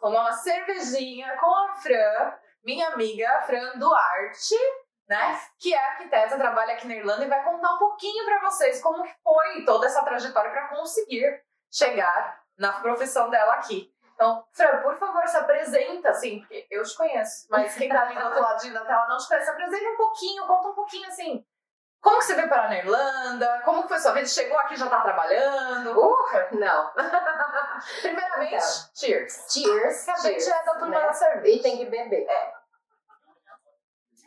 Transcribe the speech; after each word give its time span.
tomar 0.00 0.20
uma 0.20 0.32
cervejinha 0.32 1.36
com 1.38 1.54
a 1.54 1.74
Fran, 1.74 2.32
minha 2.64 2.88
amiga 2.88 3.42
Fran 3.42 3.78
Duarte, 3.78 4.56
né? 5.08 5.40
Que 5.58 5.74
é 5.74 5.78
arquiteta, 5.78 6.36
trabalha 6.36 6.74
aqui 6.74 6.86
na 6.86 6.94
Irlanda 6.94 7.24
e 7.24 7.28
vai 7.28 7.44
contar 7.44 7.74
um 7.74 7.78
pouquinho 7.78 8.24
para 8.24 8.40
vocês 8.40 8.80
como 8.80 9.04
foi 9.22 9.64
toda 9.64 9.86
essa 9.86 10.02
trajetória 10.02 10.50
para 10.50 10.68
conseguir 10.68 11.42
chegar 11.70 12.40
na 12.58 12.72
profissão 12.80 13.28
dela 13.30 13.54
aqui. 13.54 13.92
Então, 14.14 14.44
Fran, 14.52 14.80
por 14.82 14.94
favor, 14.96 15.26
se 15.26 15.36
apresenta, 15.36 16.10
assim, 16.10 16.40
porque 16.40 16.66
eu 16.70 16.82
te 16.84 16.96
conheço, 16.96 17.46
mas 17.50 17.74
quem 17.74 17.88
tá 17.88 18.02
ali 18.02 18.14
do 18.14 18.24
outro 18.24 18.40
lado 18.40 18.72
da 18.72 18.84
tela 18.84 19.08
não 19.08 19.16
te 19.16 19.26
conhece. 19.26 19.46
Se 19.46 19.50
apresenta 19.50 19.88
um 19.88 19.96
pouquinho, 19.96 20.46
conta 20.46 20.68
um 20.68 20.74
pouquinho, 20.74 21.08
assim, 21.08 21.44
como 22.02 22.18
que 22.18 22.24
você 22.24 22.34
veio 22.34 22.48
parar 22.48 22.68
na 22.68 22.78
Irlanda? 22.78 23.62
Como 23.64 23.82
que 23.82 23.88
foi 23.88 23.98
sua 24.00 24.12
vida? 24.12 24.26
Chegou 24.26 24.58
aqui 24.58 24.74
já 24.74 24.88
tá 24.88 25.00
trabalhando? 25.02 25.96
Uh, 25.96 26.16
não. 26.58 26.90
Primeiramente, 28.02 28.54
então, 28.54 28.90
cheers. 28.92 29.46
Cheers. 29.48 30.08
a 30.08 30.16
gente 30.16 30.50
é 30.50 30.64
da 30.64 30.74
turma 30.74 30.98
né? 30.98 31.06
da 31.06 31.12
cerveja. 31.12 31.56
E 31.56 31.62
tem 31.62 31.78
que 31.78 31.86
beber. 31.86 32.26
É. 32.28 32.52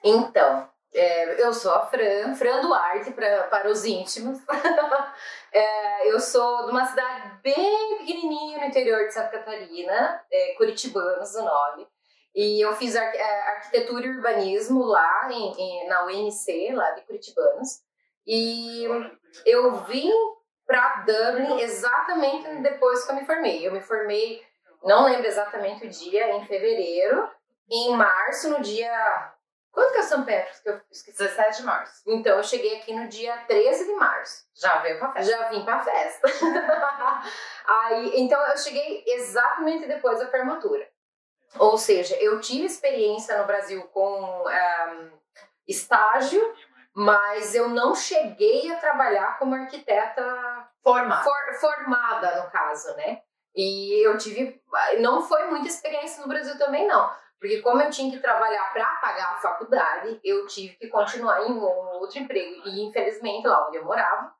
Então, 0.06 0.70
é, 0.94 1.44
eu 1.44 1.54
sou 1.54 1.74
a 1.74 1.86
Fran, 1.88 2.34
Fran 2.36 2.62
Duarte 2.62 3.12
pra, 3.12 3.44
para 3.44 3.70
os 3.70 3.84
íntimos. 3.84 4.40
é, 5.52 6.10
eu 6.10 6.18
sou 6.22 6.68
de 6.68 6.72
uma 6.72 6.86
cidade 6.86 7.30
bem 7.44 7.98
pequenininha 7.98 8.60
no 8.60 8.66
interior 8.66 9.06
de 9.06 9.14
Santa 9.14 9.32
Catarina, 9.32 10.24
é, 10.32 10.54
Curitibanos 10.56 11.36
o 11.36 11.44
nome. 11.44 11.88
E 12.36 12.60
eu 12.60 12.76
fiz 12.76 12.98
ar 12.98 13.16
é, 13.16 13.42
arquitetura 13.52 14.06
e 14.06 14.10
urbanismo 14.10 14.84
lá 14.84 15.32
em, 15.32 15.54
em, 15.58 15.88
na 15.88 16.06
UNC, 16.06 16.74
lá 16.74 16.92
de 16.92 17.02
Curitibanos. 17.04 17.82
E 18.28 18.84
eu 19.46 19.76
vim 19.86 20.12
para 20.68 21.06
Dublin 21.06 21.62
exatamente 21.62 22.62
depois 22.62 23.06
que 23.06 23.12
eu 23.12 23.16
me 23.16 23.26
formei. 23.26 23.66
Eu 23.66 23.72
me 23.72 23.80
formei, 23.80 24.44
não 24.84 25.06
lembro 25.06 25.26
exatamente 25.26 25.86
o 25.86 25.90
dia, 25.90 26.36
em 26.36 26.46
fevereiro. 26.46 27.30
Em 27.72 27.96
março, 27.96 28.50
no 28.50 28.62
dia. 28.62 29.32
Quando 29.72 29.94
que 29.94 30.00
é 30.00 30.04
São 30.04 30.26
Pedro? 30.26 30.52
Que 30.62 30.70
eu 30.70 30.82
esqueci. 30.92 31.18
17 31.18 31.58
de 31.58 31.64
março. 31.64 32.02
Então, 32.06 32.38
eu 32.38 32.44
cheguei 32.44 32.78
aqui 32.78 32.94
no 32.94 33.08
dia 33.08 33.36
13 33.48 33.86
de 33.86 33.94
março. 33.94 34.44
Já 34.54 34.80
veio 34.80 35.00
pra 35.00 35.14
festa? 35.14 35.32
Já 35.32 35.50
vim 35.50 35.64
pra 35.64 35.84
festa. 35.84 36.28
Aí, 37.68 38.12
então, 38.16 38.42
eu 38.48 38.58
cheguei 38.58 39.04
exatamente 39.08 39.88
depois 39.88 40.20
da 40.20 40.28
formatura. 40.28 40.88
Ou 41.58 41.78
seja, 41.78 42.16
eu 42.18 42.40
tive 42.42 42.66
experiência 42.66 43.38
no 43.38 43.46
Brasil 43.46 43.84
com 43.94 44.44
um, 44.46 45.12
estágio, 45.68 46.42
mas 46.94 47.56
eu 47.56 47.70
não 47.70 47.96
cheguei 47.96 48.72
a 48.72 48.78
trabalhar 48.78 49.38
como 49.38 49.56
arquiteta 49.56 50.70
formada, 50.84 51.24
for, 51.24 51.54
formada 51.60 52.44
no 52.44 52.52
caso, 52.52 52.96
né? 52.96 53.22
E 53.56 54.06
eu 54.06 54.18
tive, 54.18 54.62
não 55.00 55.22
foi 55.22 55.46
muita 55.46 55.68
experiência 55.68 56.22
no 56.22 56.28
Brasil 56.28 56.58
também 56.58 56.86
não, 56.88 57.10
porque 57.40 57.62
como 57.62 57.82
eu 57.82 57.90
tinha 57.90 58.12
que 58.12 58.22
trabalhar 58.22 58.72
para 58.74 58.86
pagar 58.96 59.34
a 59.34 59.38
faculdade, 59.38 60.20
eu 60.24 60.46
tive 60.48 60.76
que 60.76 60.88
continuar 60.88 61.42
em 61.44 61.52
um 61.52 61.64
outro 62.00 62.20
emprego 62.20 62.68
e 62.68 62.82
infelizmente 62.86 63.48
lá 63.48 63.68
onde 63.68 63.78
eu 63.78 63.86
morava, 63.86 64.34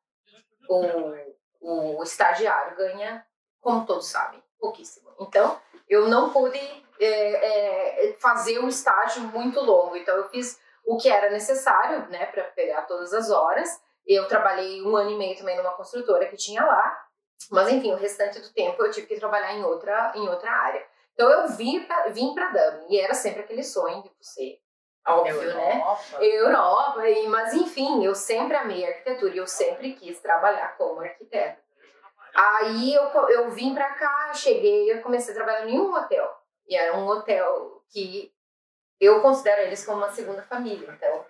o, 0.70 1.98
o 1.98 2.04
estagiário 2.04 2.76
ganha, 2.76 3.26
como 3.62 3.86
todos 3.86 4.08
sabem, 4.08 4.44
pouquíssimo. 4.60 5.10
Então 5.20 5.60
eu 5.88 6.08
não 6.10 6.32
pude 6.32 6.85
é, 7.00 8.10
é, 8.10 8.14
fazer 8.20 8.60
um 8.60 8.68
estágio 8.68 9.24
muito 9.24 9.60
longo. 9.60 9.96
Então, 9.96 10.16
eu 10.16 10.30
fiz 10.30 10.60
o 10.86 10.98
que 10.98 11.10
era 11.10 11.30
necessário, 11.32 12.08
né, 12.10 12.26
para 12.28 12.44
pegar 12.44 12.84
todas 12.84 13.14
as 13.14 13.30
horas. 13.30 13.82
Eu 14.06 14.28
trabalhei 14.28 14.82
um 14.84 14.96
ano 14.96 15.12
e 15.12 15.18
meio 15.18 15.38
também 15.38 15.58
numa 15.58 15.72
construtora 15.72 16.28
que 16.28 16.38
tinha 16.38 16.64
lá. 16.64 17.06
Mas, 17.52 17.70
enfim, 17.70 17.92
o 17.92 17.98
restante 17.98 18.40
do 18.40 18.54
tempo 18.54 18.84
eu 18.84 18.92
tive 18.92 19.08
que 19.08 19.20
trabalhar 19.20 19.54
em 19.54 19.64
outra, 19.64 20.14
em 20.16 20.28
outra 20.28 20.52
área. 20.52 20.86
Então, 21.14 21.30
eu 21.30 21.48
vim 21.50 21.84
para 21.84 22.10
vim 22.10 22.34
para 22.34 22.50
Dublin. 22.50 22.88
E 22.90 23.00
era 23.00 23.14
sempre 23.14 23.42
aquele 23.42 23.64
sonho 23.64 24.04
de 24.04 24.12
você 24.20 24.60
óbvio, 25.08 25.54
né? 25.54 25.76
Europa. 25.76 26.20
né? 26.20 26.26
Europa, 26.26 27.02
mas 27.30 27.54
enfim, 27.54 28.04
eu 28.04 28.16
sempre 28.16 28.58
amei 28.58 28.86
arquitetura 28.86 29.34
e 29.34 29.38
eu 29.38 29.48
sempre 29.48 29.94
quis 29.94 30.20
trabalhar 30.20 30.76
como 30.78 31.02
arquiteta. 31.02 31.64
Aí 32.34 32.94
eu, 32.94 33.04
eu 33.30 33.50
vim 33.52 33.74
pra 33.74 33.94
cá, 33.94 34.34
cheguei, 34.34 34.92
eu 34.92 35.02
comecei 35.02 35.34
a 35.34 35.38
trabalhar 35.38 35.68
em 35.68 35.80
um 35.80 35.94
hotel. 35.94 36.30
E 36.68 36.76
era 36.76 36.98
um 36.98 37.06
hotel 37.06 37.84
que 37.90 38.32
eu 39.00 39.22
considero 39.22 39.62
eles 39.62 39.86
como 39.86 39.98
uma 40.00 40.10
segunda 40.10 40.42
família. 40.44 40.90
Então, 40.92 41.26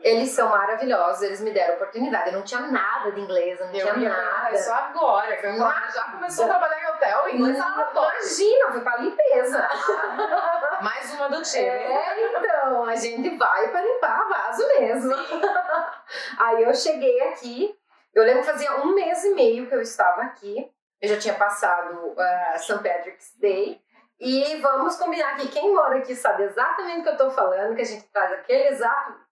eles 0.00 0.30
são 0.30 0.48
maravilhosos, 0.48 1.22
eles 1.22 1.40
me 1.40 1.50
deram 1.50 1.74
oportunidade. 1.74 2.28
Eu 2.28 2.34
não 2.34 2.42
tinha 2.42 2.60
nada 2.60 3.10
de 3.12 3.20
inglês, 3.20 3.58
eu 3.58 3.66
não 3.66 3.74
eu 3.74 3.94
tinha 3.94 4.08
nada. 4.08 4.56
Só 4.58 4.74
agora, 4.74 5.36
que 5.36 5.46
eu 5.46 5.56
já 5.56 6.04
começou 6.12 6.44
a 6.44 6.48
trabalhar 6.48 6.80
em 6.80 6.86
hotel, 6.94 7.28
inglês 7.30 7.58
Imagina, 7.58 8.72
foi 8.72 8.80
pra 8.80 8.96
limpeza. 8.98 9.68
Mais 10.82 11.12
uma 11.14 11.28
do 11.28 11.42
time. 11.42 11.66
É, 11.66 12.38
então, 12.38 12.84
a 12.84 12.94
gente 12.94 13.36
vai 13.36 13.68
pra 13.68 13.82
limpar 13.82 14.28
vaso 14.28 14.66
mesmo. 14.68 15.14
Aí 16.38 16.62
eu 16.62 16.74
cheguei 16.74 17.20
aqui, 17.22 17.76
eu 18.14 18.22
lembro 18.22 18.40
que 18.42 18.50
fazia 18.50 18.76
um 18.76 18.94
mês 18.94 19.24
e 19.24 19.34
meio 19.34 19.66
que 19.66 19.74
eu 19.74 19.80
estava 19.80 20.22
aqui. 20.22 20.70
Eu 21.00 21.08
já 21.08 21.18
tinha 21.18 21.34
passado 21.34 21.96
uh, 21.96 22.58
St. 22.58 22.74
Patrick's 22.74 23.32
Day. 23.38 23.80
E 24.20 24.56
vamos 24.56 24.96
combinar 24.96 25.36
que 25.36 25.48
quem 25.48 25.72
mora 25.72 25.98
aqui 25.98 26.14
sabe 26.14 26.42
exatamente 26.42 27.00
o 27.00 27.02
que 27.02 27.08
eu 27.08 27.12
estou 27.12 27.30
falando, 27.30 27.76
que 27.76 27.82
a 27.82 27.84
gente 27.84 28.04
traz 28.12 28.32
aquele 28.32 28.68
exato 28.68 29.28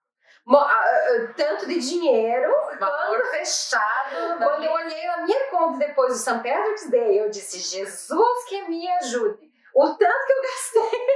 tanto 1.36 1.66
de 1.66 1.80
dinheiro, 1.80 2.52
valor 2.78 3.18
quando, 3.18 3.30
fechado. 3.30 4.38
Quando 4.38 4.62
eu 4.62 4.72
olhei 4.72 5.06
a 5.08 5.22
minha 5.22 5.50
conta 5.50 5.78
depois 5.78 6.12
do 6.12 6.18
St. 6.18 6.36
Patrick's 6.36 6.88
Day, 6.88 7.20
eu 7.20 7.28
disse: 7.28 7.58
Jesus 7.58 8.44
que 8.48 8.62
me 8.68 8.88
ajude. 8.92 9.46
O 9.74 9.94
tanto 9.94 10.26
que 10.26 10.32
eu 10.32 10.42
gastei 10.42 11.06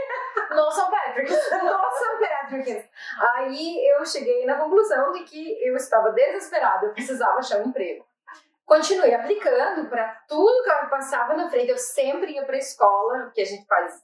no 0.50 0.70
St. 0.70 0.90
Patrick's. 0.90 1.50
no 1.62 1.90
St. 1.92 2.28
Patrick's. 2.28 2.88
Aí 3.20 3.88
eu 3.94 4.04
cheguei 4.04 4.44
na 4.44 4.56
conclusão 4.56 5.12
de 5.12 5.20
que 5.20 5.64
eu 5.66 5.76
estava 5.76 6.10
desesperada, 6.10 6.86
eu 6.86 6.92
precisava 6.92 7.38
achar 7.38 7.60
um 7.60 7.68
emprego 7.68 8.09
continuei 8.70 9.12
aplicando 9.12 9.88
para 9.88 10.22
tudo 10.28 10.62
que 10.62 10.70
eu 10.70 10.88
passava 10.88 11.34
na 11.34 11.50
frente. 11.50 11.70
Eu 11.70 11.76
sempre 11.76 12.34
ia 12.34 12.44
para 12.44 12.54
a 12.54 12.60
escola, 12.60 13.32
que 13.34 13.40
a 13.40 13.44
gente 13.44 13.66
faz, 13.66 14.00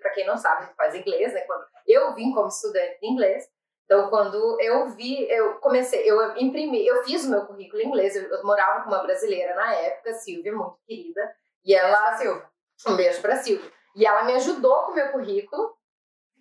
para 0.00 0.10
quem 0.10 0.26
não 0.26 0.36
sabe, 0.36 0.62
a 0.62 0.66
gente 0.66 0.74
faz 0.74 0.94
inglês, 0.96 1.32
né? 1.32 1.42
Quando 1.42 1.64
eu 1.86 2.12
vim 2.16 2.32
como 2.32 2.48
estudante 2.48 2.98
de 3.00 3.06
inglês. 3.06 3.48
Então, 3.84 4.10
quando 4.10 4.60
eu 4.60 4.88
vi, 4.88 5.30
eu 5.30 5.54
comecei, 5.60 6.02
eu 6.04 6.36
imprimi, 6.36 6.84
eu 6.84 7.02
fiz 7.04 7.24
o 7.24 7.30
meu 7.30 7.46
currículo 7.46 7.80
em 7.80 7.86
inglês. 7.86 8.16
Eu, 8.16 8.24
eu 8.24 8.44
morava 8.44 8.82
com 8.82 8.88
uma 8.88 9.04
brasileira 9.04 9.54
na 9.54 9.72
época, 9.72 10.12
Silvia, 10.14 10.52
muito 10.52 10.76
querida. 10.84 11.32
E 11.64 11.72
ela. 11.74 12.16
Silvia. 12.16 12.44
Um 12.88 12.96
beijo 12.96 13.22
para 13.22 13.36
Silvia. 13.36 13.70
E 13.94 14.04
ela 14.04 14.24
me 14.24 14.34
ajudou 14.34 14.82
com 14.82 14.92
o 14.92 14.94
meu 14.96 15.12
currículo. 15.12 15.78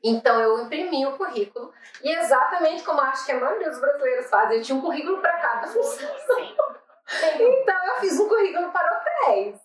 Então 0.04 0.40
eu 0.42 0.60
imprimi 0.60 1.06
o 1.06 1.18
currículo 1.18 1.74
e 2.04 2.10
exatamente 2.10 2.84
como 2.84 3.02
acho 3.02 3.26
que 3.26 3.32
a 3.32 3.40
maioria 3.40 3.70
dos 3.70 3.80
brasileiros 3.80 4.30
fazem, 4.30 4.58
eu 4.58 4.64
tinha 4.64 4.78
um 4.78 4.82
currículo 4.82 5.20
para 5.20 5.38
cada 5.38 5.68
função. 5.68 6.08
Sim. 6.36 6.56
Então 7.40 7.86
eu 7.86 7.96
fiz 7.96 8.20
um 8.20 8.28
currículo 8.28 8.72
para 8.72 8.98
hotéis. 8.98 9.60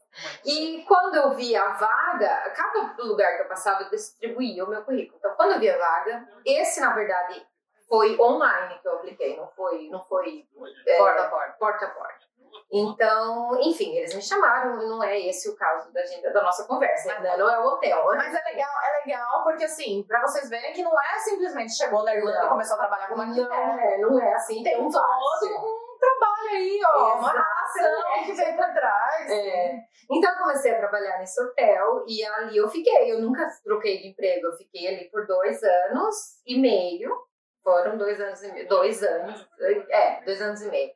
E 0.45 0.85
quando 0.87 1.17
eu 1.17 1.31
vi 1.35 1.57
a 1.57 1.69
vaga, 1.71 2.51
cada 2.51 2.95
lugar 3.03 3.37
que 3.37 3.43
eu 3.43 3.49
passava 3.49 3.83
eu 3.83 3.91
distribuía 3.91 4.65
o 4.65 4.69
meu 4.69 4.83
currículo. 4.85 5.19
Então 5.19 5.35
quando 5.35 5.53
eu 5.53 5.61
vi 5.61 5.71
a 5.71 5.79
vaga, 5.79 6.29
esse 6.45 6.81
na 6.81 6.93
verdade 6.95 7.45
foi 7.89 8.19
online 8.19 8.79
que 8.81 8.89
eu 8.89 8.95
apliquei, 8.95 9.37
não 9.37 9.49
foi, 9.49 9.89
não 9.89 10.05
foi 10.05 10.47
é, 10.87 10.99
porta 10.99 11.23
a 11.23 11.29
porta. 11.29 11.57
porta 11.59 11.87
a 11.87 11.91
porta. 11.91 12.33
Então, 12.71 13.61
enfim, 13.61 13.95
eles 13.97 14.15
me 14.15 14.23
chamaram, 14.23 14.77
não 14.77 15.03
é 15.03 15.21
esse 15.21 15.49
o 15.51 15.57
caso 15.57 15.93
da, 15.93 16.03
gente, 16.07 16.23
da 16.33 16.43
nossa 16.43 16.65
conversa, 16.65 17.21
né? 17.21 17.37
não 17.37 17.51
é 17.51 17.59
o 17.59 17.67
hotel. 17.67 18.05
Mas 18.07 18.35
é 18.35 18.43
legal, 18.45 18.71
é 18.83 19.05
legal 19.05 19.45
porque 19.45 19.65
assim, 19.65 20.03
pra 20.09 20.23
vocês 20.23 20.49
verem 20.49 20.73
que 20.73 20.83
não 20.83 20.99
é 20.99 21.19
simplesmente 21.19 21.75
chegou 21.75 22.03
não. 22.03 22.15
e 22.15 22.49
começou 22.49 22.77
a 22.77 22.79
trabalhar 22.79 23.09
como 23.09 23.21
arquiteto. 23.21 23.51
Não 23.51 23.79
é, 23.79 23.99
não 23.99 24.21
é 24.21 24.35
assim. 24.35 24.63
Tem 24.63 24.77
todo 24.77 24.87
um 24.87 25.82
trabalho 26.03 26.49
aí, 26.51 26.81
ó. 26.85 27.19
Uma 27.19 27.31
ação 27.31 28.25
que 28.25 28.33
vem 28.33 28.57
por 28.57 28.73
trás. 28.73 29.31
É. 29.31 29.79
Então 30.11 30.33
eu 30.33 30.39
comecei 30.39 30.73
a 30.73 30.79
trabalhar 30.79 31.19
nesse 31.19 31.41
hotel 31.41 32.05
e 32.09 32.25
ali 32.25 32.57
eu 32.57 32.69
fiquei. 32.69 33.13
Eu 33.13 33.21
nunca 33.21 33.49
troquei 33.63 33.99
de 33.99 34.09
emprego. 34.09 34.47
Eu 34.47 34.57
fiquei 34.57 34.89
ali 34.89 35.11
por 35.11 35.27
dois 35.27 35.63
anos 35.63 36.17
e 36.47 36.59
meio. 36.59 37.17
Foram 37.63 37.97
dois 37.97 38.21
anos 38.21 38.43
e 38.43 38.53
meio. 38.53 38.69
Dois 38.69 39.03
anos. 39.03 39.49
É, 39.91 40.23
dois 40.25 40.43
anos 40.43 40.63
e 40.63 40.71
meio. 40.71 40.91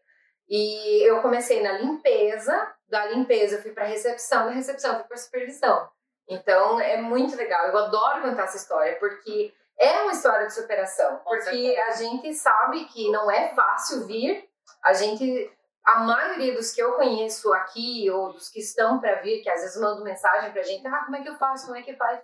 E 0.49 1.09
eu 1.09 1.23
comecei 1.23 1.63
na 1.63 1.73
limpeza. 1.73 2.75
Da 2.89 3.07
limpeza 3.07 3.57
eu 3.57 3.63
fui 3.63 3.73
para 3.73 3.85
recepção. 3.85 4.47
Da 4.47 4.53
recepção 4.53 4.93
eu 4.93 4.99
fui 4.99 5.09
para 5.09 5.17
supervisão. 5.17 5.89
Então 6.29 6.81
é 6.81 6.97
muito 6.97 7.37
legal. 7.37 7.69
Eu 7.69 7.79
adoro 7.79 8.23
contar 8.23 8.45
essa 8.45 8.57
história 8.57 8.97
porque 8.99 9.55
é 9.79 10.03
uma 10.03 10.13
história 10.13 10.47
de 10.47 10.55
superação. 10.55 11.21
Porque 11.25 11.77
a 11.89 11.93
gente 11.93 12.35
sabe 12.35 12.85
que 12.87 13.11
não 13.11 13.31
é 13.31 13.55
fácil 13.55 14.07
vir 14.07 14.49
a 14.83 14.93
gente, 14.93 15.51
a 15.85 16.01
maioria 16.01 16.55
dos 16.55 16.73
que 16.73 16.83
eu 16.83 16.93
conheço 16.93 17.53
aqui, 17.53 18.11
ou 18.11 18.33
dos 18.33 18.49
que 18.49 18.61
estão 18.61 19.01
para 19.01 19.21
vir, 19.21 19.43
que 19.43 19.51
às 19.51 19.61
vezes 19.61 19.81
mandam 19.81 20.05
mensagem 20.05 20.53
pra 20.53 20.63
gente, 20.63 20.87
ah, 20.87 21.05
como 21.05 21.17
é 21.17 21.23
que 21.23 21.29
eu 21.29 21.37
faço, 21.37 21.67
como 21.67 21.77
é 21.77 21.83
que 21.83 21.97
faz? 21.97 22.21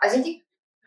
A 0.00 0.08
gente 0.08 0.44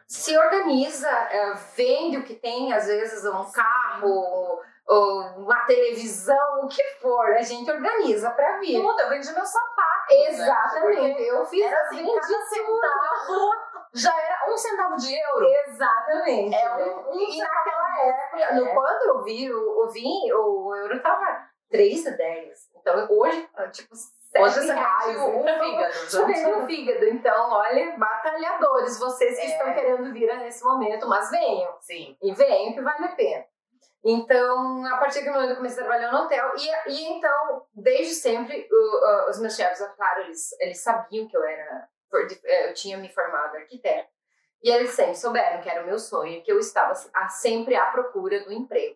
se 0.08 0.38
organiza, 0.38 1.10
é, 1.10 1.54
vende 1.76 2.18
o 2.18 2.24
que 2.24 2.36
tem, 2.36 2.74
às 2.74 2.86
vezes 2.86 3.26
um 3.26 3.50
carro, 3.52 4.62
ou 4.88 5.22
uma 5.38 5.66
televisão, 5.66 6.64
o 6.64 6.68
que 6.68 6.84
for, 7.02 7.26
a 7.34 7.42
gente 7.42 7.72
organiza 7.72 8.30
para 8.32 8.58
vir. 8.60 8.82
Tudo, 8.82 9.00
eu 9.00 9.10
vendi 9.10 9.32
meu 9.32 9.46
sapato. 9.46 9.92
Né? 10.10 10.28
Exatamente. 10.28 11.22
Eu 11.22 11.46
fiz 11.46 11.66
era 11.66 11.82
assim, 11.84 12.06
cada 12.06 12.46
centavo 12.46 13.61
já 13.94 14.14
era 14.22 14.52
um 14.52 14.58
centavo 14.58 14.96
de 14.98 15.14
euro. 15.14 15.46
Exatamente. 15.68 16.56
É 16.56 16.76
um, 16.76 17.10
um 17.12 17.20
e 17.20 17.38
naquela 17.38 18.06
época, 18.06 18.54
no, 18.56 18.74
quando 18.74 19.02
eu 19.18 19.24
vi 19.24 19.52
o, 19.54 19.84
o 19.86 19.90
vinho, 19.90 20.38
o 20.38 20.76
euro 20.76 21.02
tava 21.02 21.46
3 21.70 22.08
a 22.08 22.12
10. 22.12 22.60
Então 22.80 23.08
hoje, 23.10 23.50
tipo, 23.72 23.94
Hoje 24.34 24.62
você 24.66 24.74
reais, 24.74 25.18
um 25.18 25.42
então, 25.42 25.60
fígado. 25.60 25.94
Você 25.94 26.26
vende 26.26 26.46
um 26.54 26.66
fígado. 26.66 27.06
Então, 27.06 27.52
olha, 27.52 27.98
batalhadores, 27.98 28.98
vocês 28.98 29.36
que 29.38 29.46
É. 29.46 29.50
estão 29.58 29.74
querendo 29.74 30.14
vir 30.14 30.34
nesse 30.38 30.64
momento, 30.64 31.06
mas 31.06 31.30
venham. 31.30 31.76
Sim. 31.82 32.16
E 32.22 32.34
venham 32.34 32.72
que 32.74 32.80
vale 32.82 33.04
a 33.04 33.10
pena. 33.10 33.44
Então, 34.04 34.86
a 34.86 34.98
partir 34.98 35.26
do 35.26 35.32
momento 35.32 35.48
que 35.48 35.52
eu 35.52 35.58
comecei 35.58 35.84
a 35.84 35.86
trabalhar 35.86 36.12
no 36.14 36.20
hotel, 36.24 36.50
e, 36.58 36.92
e 36.92 37.10
então, 37.18 37.66
desde 37.74 38.16
sempre, 38.16 38.68
o- 38.72 38.76
o- 39.26 39.30
os 39.30 39.40
meus 39.40 39.54
chefes, 39.56 39.82
é 39.82 39.88
claro, 39.90 40.22
eles, 40.22 40.52
eles 40.62 40.82
sabiam 40.82 41.28
que 41.28 41.36
eu 41.38 41.44
era, 41.44 41.88
eu 42.18 42.74
tinha 42.74 42.98
me 42.98 43.10
formado 43.10 43.56
arquiteta, 43.56 44.10
e 44.64 44.70
eles 44.70 44.92
sempre 44.92 45.16
souberam 45.16 45.62
que 45.62 45.70
era 45.70 45.82
o 45.82 45.86
meu 45.86 45.98
sonho, 45.98 46.44
que 46.44 46.52
eu 46.52 46.60
estava 46.60 46.94
sempre 47.30 47.76
à 47.76 47.86
procura 47.86 48.42
do 48.42 48.54
emprego. 48.54 48.96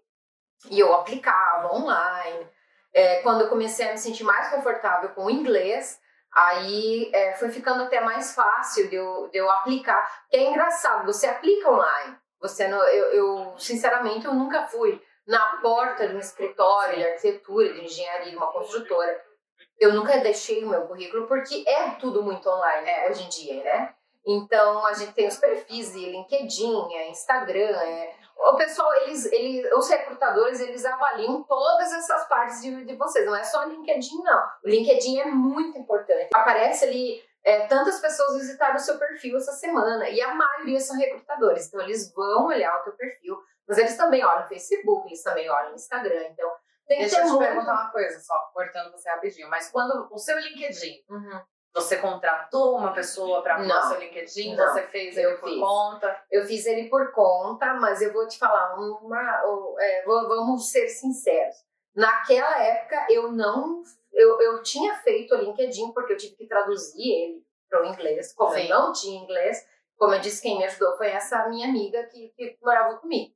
E 0.69 0.79
eu 0.79 0.93
aplicava 0.93 1.73
online. 1.73 2.47
Eh, 2.93 3.21
quando 3.21 3.41
eu 3.41 3.49
comecei 3.49 3.87
a 3.87 3.91
me 3.91 3.97
sentir 3.97 4.23
mais 4.23 4.49
confortável 4.49 5.09
com 5.09 5.25
o 5.25 5.29
inglês, 5.29 5.99
aí 6.31 7.09
eh, 7.13 7.33
foi 7.33 7.49
ficando 7.49 7.83
até 7.83 7.99
mais 7.99 8.35
fácil 8.35 8.87
de 8.89 8.95
eu, 8.95 9.27
de 9.29 9.37
eu 9.39 9.49
aplicar. 9.49 10.01
Porque 10.21 10.37
é 10.37 10.49
engraçado, 10.49 11.05
você 11.05 11.27
aplica 11.27 11.69
online. 11.69 12.17
Você 12.39 12.67
não, 12.67 12.81
eu, 12.83 13.05
eu, 13.13 13.57
sinceramente, 13.57 14.25
eu 14.25 14.33
nunca 14.33 14.67
fui 14.67 15.01
na 15.25 15.57
porta 15.57 16.07
de 16.07 16.15
um 16.15 16.19
escritório 16.19 16.97
de 16.97 17.05
arquitetura, 17.05 17.73
de 17.73 17.85
engenharia, 17.85 18.29
de 18.29 18.37
uma 18.37 18.51
construtora. 18.51 19.19
Eu 19.79 19.93
nunca 19.93 20.17
deixei 20.19 20.63
o 20.63 20.69
meu 20.69 20.81
currículo 20.87 21.27
porque 21.27 21.63
é 21.67 21.91
tudo 21.91 22.23
muito 22.23 22.49
online 22.49 22.89
É. 22.89 23.09
hoje 23.09 23.23
em 23.23 23.29
dia, 23.29 23.63
né? 23.63 23.93
Então 24.25 24.85
a 24.85 24.93
gente 24.93 25.13
tem 25.13 25.27
os 25.27 25.37
perfis 25.37 25.93
de 25.93 25.99
LinkedIn, 25.99 26.93
é 26.93 27.09
Instagram, 27.09 27.77
é... 27.77 28.15
o 28.37 28.55
pessoal, 28.55 28.91
eles, 29.03 29.25
eles, 29.25 29.71
os 29.73 29.87
recrutadores, 29.87 30.59
eles 30.59 30.83
avaliam 30.83 31.43
todas 31.43 31.93
essas 31.93 32.27
partes 32.27 32.61
de, 32.61 32.85
de 32.85 32.95
vocês. 32.95 33.25
Não 33.25 33.35
é 33.35 33.43
só 33.43 33.65
o 33.65 33.69
LinkedIn, 33.69 34.23
não. 34.23 34.43
O 34.63 34.69
LinkedIn 34.69 35.19
é 35.19 35.25
muito 35.25 35.77
importante. 35.77 36.29
Aparece 36.33 36.85
ali 36.85 37.23
é, 37.43 37.67
tantas 37.67 37.99
pessoas 37.99 38.37
visitaram 38.39 38.75
o 38.75 38.79
seu 38.79 38.97
perfil 38.97 39.37
essa 39.37 39.51
semana 39.51 40.09
e 40.09 40.19
a 40.19 40.33
maioria 40.33 40.79
são 40.79 40.97
recrutadores. 40.97 41.67
Então 41.67 41.81
eles 41.81 42.11
vão 42.11 42.47
olhar 42.47 42.75
o 42.79 42.83
teu 42.83 42.93
perfil, 42.93 43.37
mas 43.67 43.77
eles 43.77 43.95
também 43.95 44.25
olham 44.25 44.41
no 44.41 44.47
Facebook, 44.47 45.07
eles 45.07 45.21
também 45.21 45.47
olham 45.47 45.69
no 45.69 45.75
Instagram. 45.75 46.23
Então 46.31 46.51
tem 46.87 46.99
Deixa 46.99 47.17
eu 47.19 47.23
te 47.23 47.29
muito... 47.29 47.39
perguntar 47.39 47.71
uma 47.73 47.91
coisa, 47.91 48.19
só 48.19 48.33
cortando 48.53 48.91
você 48.91 49.09
rapidinho. 49.09 49.49
Mas 49.49 49.69
quando 49.71 50.07
o 50.11 50.17
seu 50.17 50.37
LinkedIn, 50.39 51.03
Uhum. 51.09 51.41
você 51.73 51.97
contratou 51.97 52.77
uma 52.77 52.93
pessoa 52.93 53.41
para 53.41 53.55
arrumar 53.55 53.81
Não. 53.81 53.89
seu 53.89 53.99
LinkedIn, 53.99 54.55
Não. 54.55 54.67
você 54.73 54.83
fez 54.87 55.17
Eu 55.17 55.31
ele 55.31 55.37
por 55.39 55.49
fiz. 55.49 55.59
conta. 55.59 56.23
Eu 56.31 56.45
fiz 56.45 56.65
ele 56.65 56.89
por 56.89 57.11
conta, 57.11 57.73
mas 57.75 58.01
eu 58.01 58.13
vou 58.13 58.27
te 58.27 58.37
falar, 58.37 58.75
uma, 58.77 59.43
o- 59.45 59.75
é, 59.79 60.03
vamos 60.05 60.71
ser 60.71 60.87
sinceros. 60.87 61.55
Naquela 61.95 62.61
época 62.63 63.07
eu 63.09 63.31
não. 63.31 63.81
Eu, 64.11 64.39
eu 64.41 64.63
tinha 64.63 64.95
feito 64.95 65.33
o 65.35 65.37
LinkedIn 65.37 65.91
porque 65.93 66.13
eu 66.13 66.17
tive 66.17 66.35
que 66.35 66.47
traduzir 66.47 67.01
ele 67.01 67.43
para 67.69 67.81
o 67.83 67.85
inglês. 67.85 68.33
Como 68.33 68.53
Sim. 68.53 68.67
eu 68.69 68.79
não 68.79 68.93
tinha 68.93 69.21
inglês, 69.21 69.65
como 69.97 70.13
eu 70.13 70.19
disse, 70.21 70.41
quem 70.41 70.57
me 70.57 70.65
ajudou 70.65 70.95
foi 70.97 71.07
essa 71.09 71.47
minha 71.49 71.67
amiga 71.67 72.03
que, 72.07 72.29
que 72.37 72.57
morava 72.61 72.97
comigo. 72.97 73.34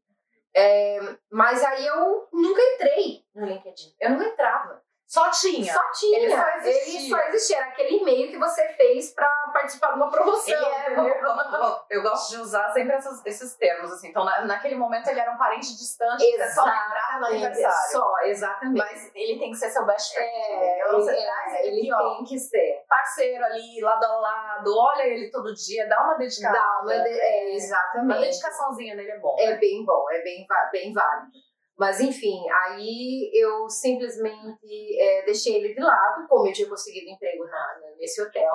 É, 0.55 0.99
mas 1.31 1.63
aí 1.63 1.85
eu 1.85 2.27
nunca 2.33 2.61
entrei 2.61 3.23
no 3.35 3.45
LinkedIn. 3.45 3.93
Eu 3.99 4.11
não 4.11 4.23
entrava. 4.23 4.81
Só 5.09 5.31
tinha. 5.31 5.73
Só 5.73 5.91
tinha. 5.91 6.19
Ele 6.19 6.35
só 6.35 6.47
existia. 6.57 6.99
Ele 6.99 7.09
só 7.09 7.19
existia. 7.29 7.57
Era 7.57 7.65
aquele 7.69 7.97
e-mail 7.97 8.29
que 8.29 8.37
você 8.37 8.67
fez 8.73 9.11
para 9.11 9.27
participar 9.51 9.87
de 9.93 9.95
uma 9.95 10.11
promoção. 10.11 10.53
Era, 10.55 10.93
eu, 10.93 11.79
eu 11.89 12.03
gosto 12.03 12.29
de 12.29 12.37
usar 12.41 12.69
sempre 12.71 12.95
essas- 12.95 13.25
esses 13.25 13.55
termos, 13.55 13.91
assim. 13.91 14.09
Então, 14.09 14.23
na- 14.23 14.45
naquele 14.45 14.75
momento, 14.75 15.07
ele 15.09 15.19
era 15.19 15.31
um 15.31 15.37
parente 15.37 15.75
distante, 15.75 16.23
que 16.23 16.37
você 16.37 16.51
só 16.53 16.63
lembrava 16.63 17.19
no 17.21 17.25
aniversário. 17.25 17.91
Só, 17.91 18.13
exatamente. 18.25 18.77
Mas 18.77 19.11
ele 19.15 19.39
tem 19.39 19.49
que 19.49 19.57
ser 19.57 19.71
seu 19.71 19.83
best 19.83 20.13
friend. 20.13 20.29
é, 20.31 20.79
ele, 20.93 21.05
traz 21.05 21.53
é, 21.53 21.65
ele 21.67 21.79
ele 21.79 21.93
ó, 21.93 21.97
tem 22.17 22.23
que 22.25 22.37
ser. 22.37 22.85
parceiro 22.87 23.43
ali, 23.45 23.81
lado 23.81 24.03
a 24.05 24.19
lado, 24.19 24.77
olha 24.77 25.03
ele 25.07 25.31
todo 25.31 25.51
dia, 25.55 25.87
dá 25.89 26.03
uma 26.03 26.13
dedicação. 26.19 26.51
Dá 26.53 26.81
uma 26.83 27.03
de- 27.03 27.19
é, 27.19 27.43
Uma 27.45 27.49
exatamente. 27.55 28.21
dedicaçãozinha 28.21 28.93
nele 28.95 29.11
é 29.11 29.17
bom. 29.17 29.35
É 29.39 29.55
bem 29.55 29.83
bom, 29.83 30.05
é 30.11 30.21
bem, 30.21 30.45
bem 30.71 30.93
válido. 30.93 31.31
Mas 31.79 32.01
enfim, 32.01 32.37
aí 32.49 33.31
eu 33.33 33.69
simplesmente 33.69 35.01
é, 35.01 35.23
deixei 35.23 35.55
ele 35.55 35.73
de 35.73 35.79
lado, 35.79 36.27
como 36.27 36.45
eu 36.45 36.51
tinha 36.51 36.67
conseguido 36.67 37.09
emprego 37.09 37.45
na, 37.45 37.79
nesse 37.97 38.21
hotel. 38.21 38.53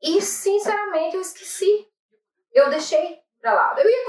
E 0.00 0.22
sinceramente 0.22 1.16
eu 1.16 1.20
esqueci. 1.20 1.88
Eu 2.52 2.70
deixei 2.70 3.18
pra 3.40 3.52
lá. 3.52 3.74
Eu 3.76 3.90
ia 3.90 4.04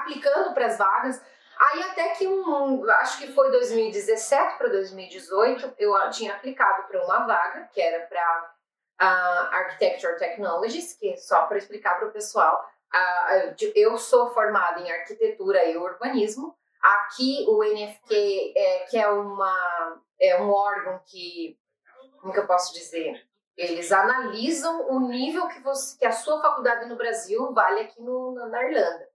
aplicando 0.00 0.54
para 0.54 0.66
as 0.66 0.78
vagas. 0.78 1.20
Aí 1.58 1.82
até 1.82 2.10
que 2.10 2.28
um, 2.28 2.88
acho 2.90 3.18
que 3.18 3.32
foi 3.32 3.50
2017 3.50 4.56
para 4.56 4.68
2018, 4.68 5.74
eu 5.78 6.10
tinha 6.10 6.34
aplicado 6.34 6.86
para 6.86 7.04
uma 7.04 7.26
vaga 7.26 7.68
que 7.72 7.80
era 7.80 8.06
para 8.06 8.54
Architecture 9.50 10.16
Technologies, 10.16 10.92
que 10.92 11.16
só 11.16 11.46
para 11.46 11.58
explicar 11.58 11.98
para 11.98 12.06
o 12.06 12.12
pessoal, 12.12 12.64
ah, 12.94 13.54
eu 13.74 13.98
sou 13.98 14.32
formada 14.32 14.80
em 14.80 14.92
arquitetura 14.92 15.64
e 15.64 15.76
urbanismo. 15.76 16.56
Aqui 16.82 17.44
o 17.48 17.62
NFQ, 17.64 18.52
é, 18.56 18.78
que 18.90 18.98
é, 18.98 19.08
uma, 19.08 20.00
é 20.20 20.40
um 20.40 20.50
órgão 20.50 21.00
que, 21.06 21.58
como 22.20 22.32
que 22.32 22.38
eu 22.38 22.46
posso 22.46 22.72
dizer? 22.72 23.26
Eles 23.56 23.90
analisam 23.90 24.88
o 24.88 25.00
nível 25.00 25.48
que, 25.48 25.60
você, 25.60 25.98
que 25.98 26.06
a 26.06 26.12
sua 26.12 26.40
faculdade 26.40 26.88
no 26.88 26.96
Brasil 26.96 27.52
vale 27.52 27.80
aqui 27.80 28.00
no, 28.00 28.32
na- 28.34 28.62
Irlanda. 28.64 29.08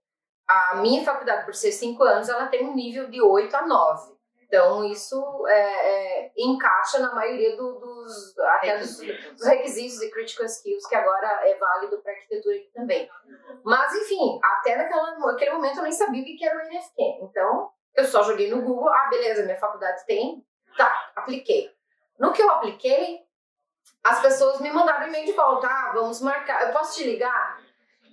A 0.46 0.74
minha 0.76 1.02
faculdade, 1.02 1.46
por 1.46 1.54
ser 1.54 1.72
cinco 1.72 2.02
anos, 2.02 2.28
ela 2.28 2.46
tem 2.48 2.66
um 2.66 2.74
nível 2.74 3.08
de 3.08 3.22
8 3.22 3.54
a 3.56 3.66
9. 3.66 4.13
Então, 4.46 4.84
isso 4.84 5.46
é, 5.48 6.22
é, 6.26 6.32
encaixa 6.36 6.98
na 6.98 7.14
maioria 7.14 7.56
do- 7.56 7.78
dos, 7.80 8.38
até 8.38 8.78
dos, 8.78 8.98
dos 8.98 9.46
requisitos 9.46 10.00
e 10.02 10.10
critical 10.10 10.46
skills, 10.46 10.86
que 10.86 10.94
agora 10.94 11.26
é 11.48 11.56
válido 11.56 12.00
para 12.02 12.12
arquitetura 12.12 12.56
também. 12.74 13.10
Mas, 13.64 13.94
enfim, 13.94 14.38
até 14.42 14.76
naquela, 14.76 15.18
naquele 15.18 15.52
momento 15.52 15.78
eu 15.78 15.82
nem 15.82 15.92
sabia 15.92 16.22
o 16.22 16.24
que 16.24 16.36
que 16.36 16.44
era 16.44 16.56
o 16.58 16.66
NFQ. 16.68 17.02
Então, 17.22 17.70
eu 17.94 18.04
só 18.04 18.22
joguei 18.22 18.50
no 18.50 18.62
Google, 18.62 18.88
ah, 18.88 19.08
beleza, 19.10 19.42
minha 19.44 19.56
faculdade 19.58 20.04
tem, 20.06 20.44
tá, 20.76 21.12
apliquei. 21.16 21.70
No 22.18 22.32
que 22.32 22.42
eu 22.42 22.50
apliquei, 22.50 23.20
as 24.04 24.20
pessoas 24.20 24.60
me 24.60 24.70
mandaram 24.70 25.08
e-mail 25.08 25.24
de 25.26 25.32
volta, 25.32 25.66
ah, 25.66 25.92
vamos 25.94 26.20
marcar, 26.20 26.66
eu 26.66 26.72
posso 26.72 26.96
te 26.96 27.04
ligar? 27.04 27.53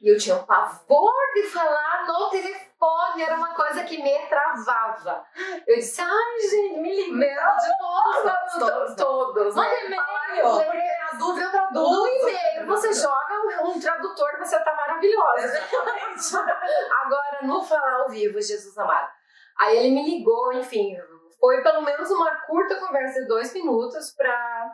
E 0.01 0.09
eu 0.09 0.17
tinha 0.17 0.35
um 0.35 0.43
pavor 0.43 1.13
de 1.35 1.43
falar 1.43 2.07
no 2.07 2.29
telefone, 2.31 3.21
era 3.21 3.35
uma 3.35 3.53
coisa 3.53 3.83
que 3.83 4.01
me 4.01 4.17
travava. 4.27 5.23
Eu 5.67 5.75
disse, 5.75 6.01
ai, 6.01 6.39
gente, 6.49 6.79
me 6.79 6.95
ligando 7.05 7.57
de 7.57 7.77
todos, 7.77 8.53
Todos, 8.57 8.95
todos, 8.95 9.55
Manda 9.55 9.69
né? 9.69 9.85
e-mail, 9.85 11.19
dúvida 11.19 11.45
eu 11.45 11.51
traduzo. 11.51 12.01
No 12.01 12.07
e-mail, 12.07 12.65
você 12.65 12.91
joga 12.93 13.63
um, 13.63 13.79
tradutor, 13.79 14.39
você 14.39 14.59
tá 14.59 14.73
maravilhosa. 14.73 15.45
Exatamente. 15.45 16.35
Agora, 17.05 17.39
no 17.43 17.61
falar 17.61 18.01
ao 18.01 18.09
vivo, 18.09 18.41
Jesus 18.41 18.75
amado. 18.79 19.11
Aí 19.59 19.77
ele 19.77 19.91
me 19.91 20.03
ligou, 20.03 20.51
enfim, 20.53 20.97
foi 21.39 21.61
pelo 21.61 21.81
menos 21.81 22.09
uma 22.09 22.35
curta 22.47 22.75
conversa 22.79 23.21
de 23.21 23.27
dois 23.27 23.53
minutos 23.53 24.11
pra 24.17 24.71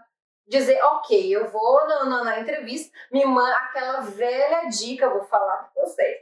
dizer, 0.48 0.82
ok, 0.82 1.36
eu 1.36 1.50
vou 1.50 1.88
na, 1.88 2.06
na, 2.06 2.24
na 2.24 2.40
entrevista, 2.40 2.96
me 3.12 3.26
manda 3.26 3.56
aquela 3.56 4.00
velha 4.02 4.70
dica, 4.70 5.06
eu 5.06 5.14
vou 5.14 5.24
falar 5.26 5.70
pra 5.74 5.84
vocês. 5.84 6.18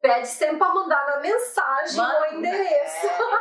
Pede 0.00 0.28
sempre 0.28 0.56
pra 0.56 0.68
mandar 0.72 1.06
na 1.06 1.20
mensagem 1.20 1.96
Manda. 1.96 2.20
o 2.20 2.34
endereço. 2.34 3.06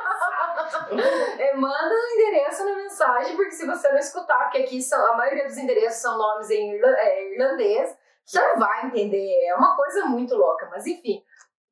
É, 1.40 1.56
manda 1.56 1.94
o 1.94 2.08
endereço 2.16 2.66
na 2.66 2.76
mensagem, 2.76 3.36
porque 3.36 3.52
se 3.52 3.66
você 3.66 3.90
não 3.90 3.98
escutar, 3.98 4.44
porque 4.44 4.60
aqui 4.60 4.82
são, 4.82 5.14
a 5.14 5.16
maioria 5.16 5.46
dos 5.46 5.58
endereços 5.58 6.02
são 6.02 6.18
nomes 6.18 6.50
em 6.50 6.74
é, 6.84 7.34
irlandês, 7.34 7.98
você 8.26 8.42
não 8.42 8.60
vai 8.60 8.86
entender. 8.86 9.46
É 9.46 9.56
uma 9.56 9.76
coisa 9.76 10.06
muito 10.06 10.36
louca, 10.36 10.68
mas 10.70 10.86
enfim. 10.86 11.24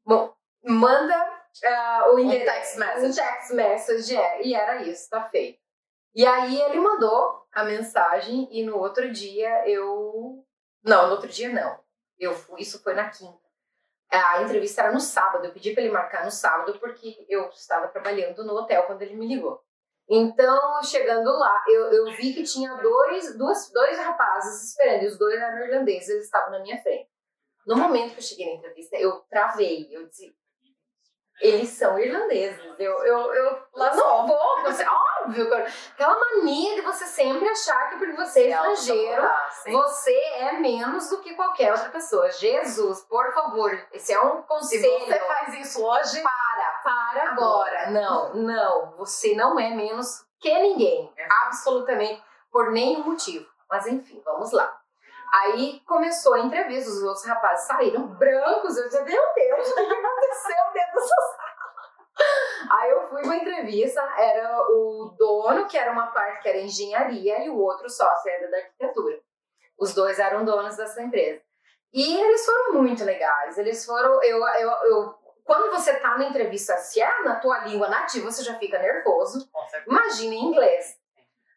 Bom, 0.06 0.34
manda 0.64 1.16
ah, 1.66 2.10
o 2.14 2.20
endereço. 2.20 2.46
text 2.46 2.78
message. 2.78 3.06
Um 3.06 3.26
text 3.26 3.52
message, 3.52 4.16
é, 4.16 4.42
e 4.44 4.56
era 4.56 4.82
isso, 4.84 5.10
tá 5.10 5.24
feito. 5.24 5.60
E 6.18 6.26
aí 6.26 6.60
ele 6.64 6.80
mandou 6.80 7.46
a 7.54 7.64
mensagem 7.64 8.48
e 8.50 8.64
no 8.64 8.76
outro 8.80 9.12
dia 9.12 9.70
eu. 9.70 10.44
Não, 10.84 11.06
no 11.06 11.12
outro 11.14 11.30
dia 11.30 11.48
não. 11.50 11.80
Eu 12.18 12.34
fui, 12.34 12.60
isso 12.60 12.82
foi 12.82 12.96
na 12.96 13.08
quinta. 13.08 13.38
A 14.10 14.42
entrevista 14.42 14.82
era 14.82 14.92
no 14.92 15.00
sábado, 15.00 15.46
eu 15.46 15.54
pedi 15.54 15.74
para 15.74 15.84
ele 15.84 15.92
marcar 15.92 16.26
no 16.26 16.32
sábado 16.32 16.80
porque 16.80 17.24
eu 17.30 17.48
estava 17.50 17.88
trabalhando 17.90 18.44
no 18.44 18.56
hotel 18.56 18.88
quando 18.88 19.04
ele 19.04 19.16
me 19.16 19.28
ligou. 19.28 19.62
Então, 20.10 20.82
chegando 20.82 21.30
lá, 21.38 21.64
eu, 21.68 21.92
eu 21.92 22.06
vi 22.16 22.34
que 22.34 22.42
tinha 22.42 22.74
dois, 22.78 23.38
duas, 23.38 23.70
dois 23.72 24.00
rapazes 24.00 24.70
esperando, 24.70 25.04
e 25.04 25.08
os 25.08 25.20
dois 25.20 25.40
eram 25.40 25.68
irlandeses, 25.68 26.10
eles 26.10 26.26
estavam 26.26 26.50
na 26.50 26.62
minha 26.62 26.82
frente. 26.82 27.12
No 27.68 27.76
momento 27.76 28.14
que 28.14 28.20
eu 28.20 28.24
cheguei 28.24 28.48
na 28.48 28.54
entrevista, 28.54 28.96
eu 28.96 29.20
travei, 29.30 29.88
eu 29.92 30.08
disse, 30.08 30.34
Eles 31.39 31.70
são 31.70 32.00
irlandeses. 32.00 32.60
Eu, 32.79 32.91
eu, 33.06 33.34
eu, 33.34 33.62
Lá 33.74 33.96
não 33.96 34.25
vou, 34.25 34.62
você, 34.63 34.84
óbvio. 34.88 35.50
cara. 35.50 35.67
Aquela 35.94 36.20
mania 36.20 36.75
de 36.75 36.82
você 36.82 37.06
sempre 37.06 37.48
achar 37.48 37.89
que 37.89 37.98
porque 37.98 38.13
você 38.13 38.44
é 38.44 38.50
estrangeiro, 38.50 39.29
você 39.72 40.12
é 40.39 40.53
menos 40.53 41.10
do 41.10 41.20
que 41.22 41.36
qualquer 41.36 41.72
outra 41.72 41.89
pessoa. 41.89 42.32
Jesus, 42.32 43.01
por 43.01 43.32
favor, 43.34 43.72
esse 43.94 44.13
é 44.13 44.20
um 44.20 44.38
Se 44.41 44.48
conselho. 44.48 45.00
você 45.06 45.20
faz 45.20 45.53
isso 45.60 45.86
hoje, 45.86 46.22
Para, 46.24 46.72
para 46.84 47.32
agora. 47.32 47.91
Não, 47.91 48.34
não. 48.34 48.96
Você 48.98 49.36
não 49.36 49.60
é 49.60 49.70
menos 49.70 50.25
que 50.39 50.51
ninguém. 50.60 51.13
É. 51.17 51.27
Absolutamente. 51.46 52.24
Por 52.51 52.72
nenhum 52.72 53.03
motivo. 53.03 53.48
Mas 53.70 53.86
enfim, 53.86 54.22
vamos 54.25 54.51
lá. 54.51 54.75
Aí 55.34 55.81
começou 55.86 56.36
a 56.36 56.39
entrevista, 56.39 56.89
os 56.89 57.03
outros 57.03 57.25
rapazes 57.25 57.67
saíram 57.67 58.07
brancos. 58.07 58.77
Eu 58.77 58.86
disse, 58.86 59.03
meu 59.03 59.24
Deus, 59.36 59.69
o 59.69 59.75
que 59.75 59.81
aconteceu 59.81 60.74
dentro 60.74 60.96
dessa 60.96 61.15
sala? 61.36 61.48
Aí 62.69 62.89
eu 62.91 63.07
fui 63.07 63.22
pra 63.22 63.36
entrevista, 63.36 64.01
era 64.17 64.60
o 64.72 65.15
dono, 65.17 65.67
que 65.67 65.77
era 65.77 65.91
uma 65.91 66.07
parte 66.07 66.41
que 66.41 66.50
era 66.50 66.57
engenharia, 66.57 67.43
e 67.46 67.50
o 67.50 67.60
outro 67.60 67.89
sócio 67.89 68.31
era 68.31 68.50
da 68.50 68.57
arquitetura. 68.57 69.19
Os 69.77 69.93
dois 69.93 70.17
eram 70.17 70.43
donos 70.43 70.75
dessa 70.75 71.01
empresa. 71.01 71.41
E 71.93 72.19
eles 72.19 72.46
foram 72.46 72.74
muito 72.74 73.03
legais. 73.03 73.57
Eles 73.57 73.86
foram. 73.86 74.22
Eu, 74.24 74.46
eu, 74.48 74.69
eu, 74.69 75.15
quando 75.43 75.72
você 75.72 75.93
tá 75.96 76.17
na 76.17 76.25
entrevista, 76.25 76.75
se 76.77 77.00
é 77.00 77.24
na 77.24 77.39
tua 77.39 77.60
língua 77.60 77.88
nativa, 77.88 78.29
você 78.29 78.43
já 78.43 78.55
fica 78.55 78.79
nervoso. 78.79 79.48
Imagina 79.86 80.34
em 80.34 80.43
inglês. 80.43 80.98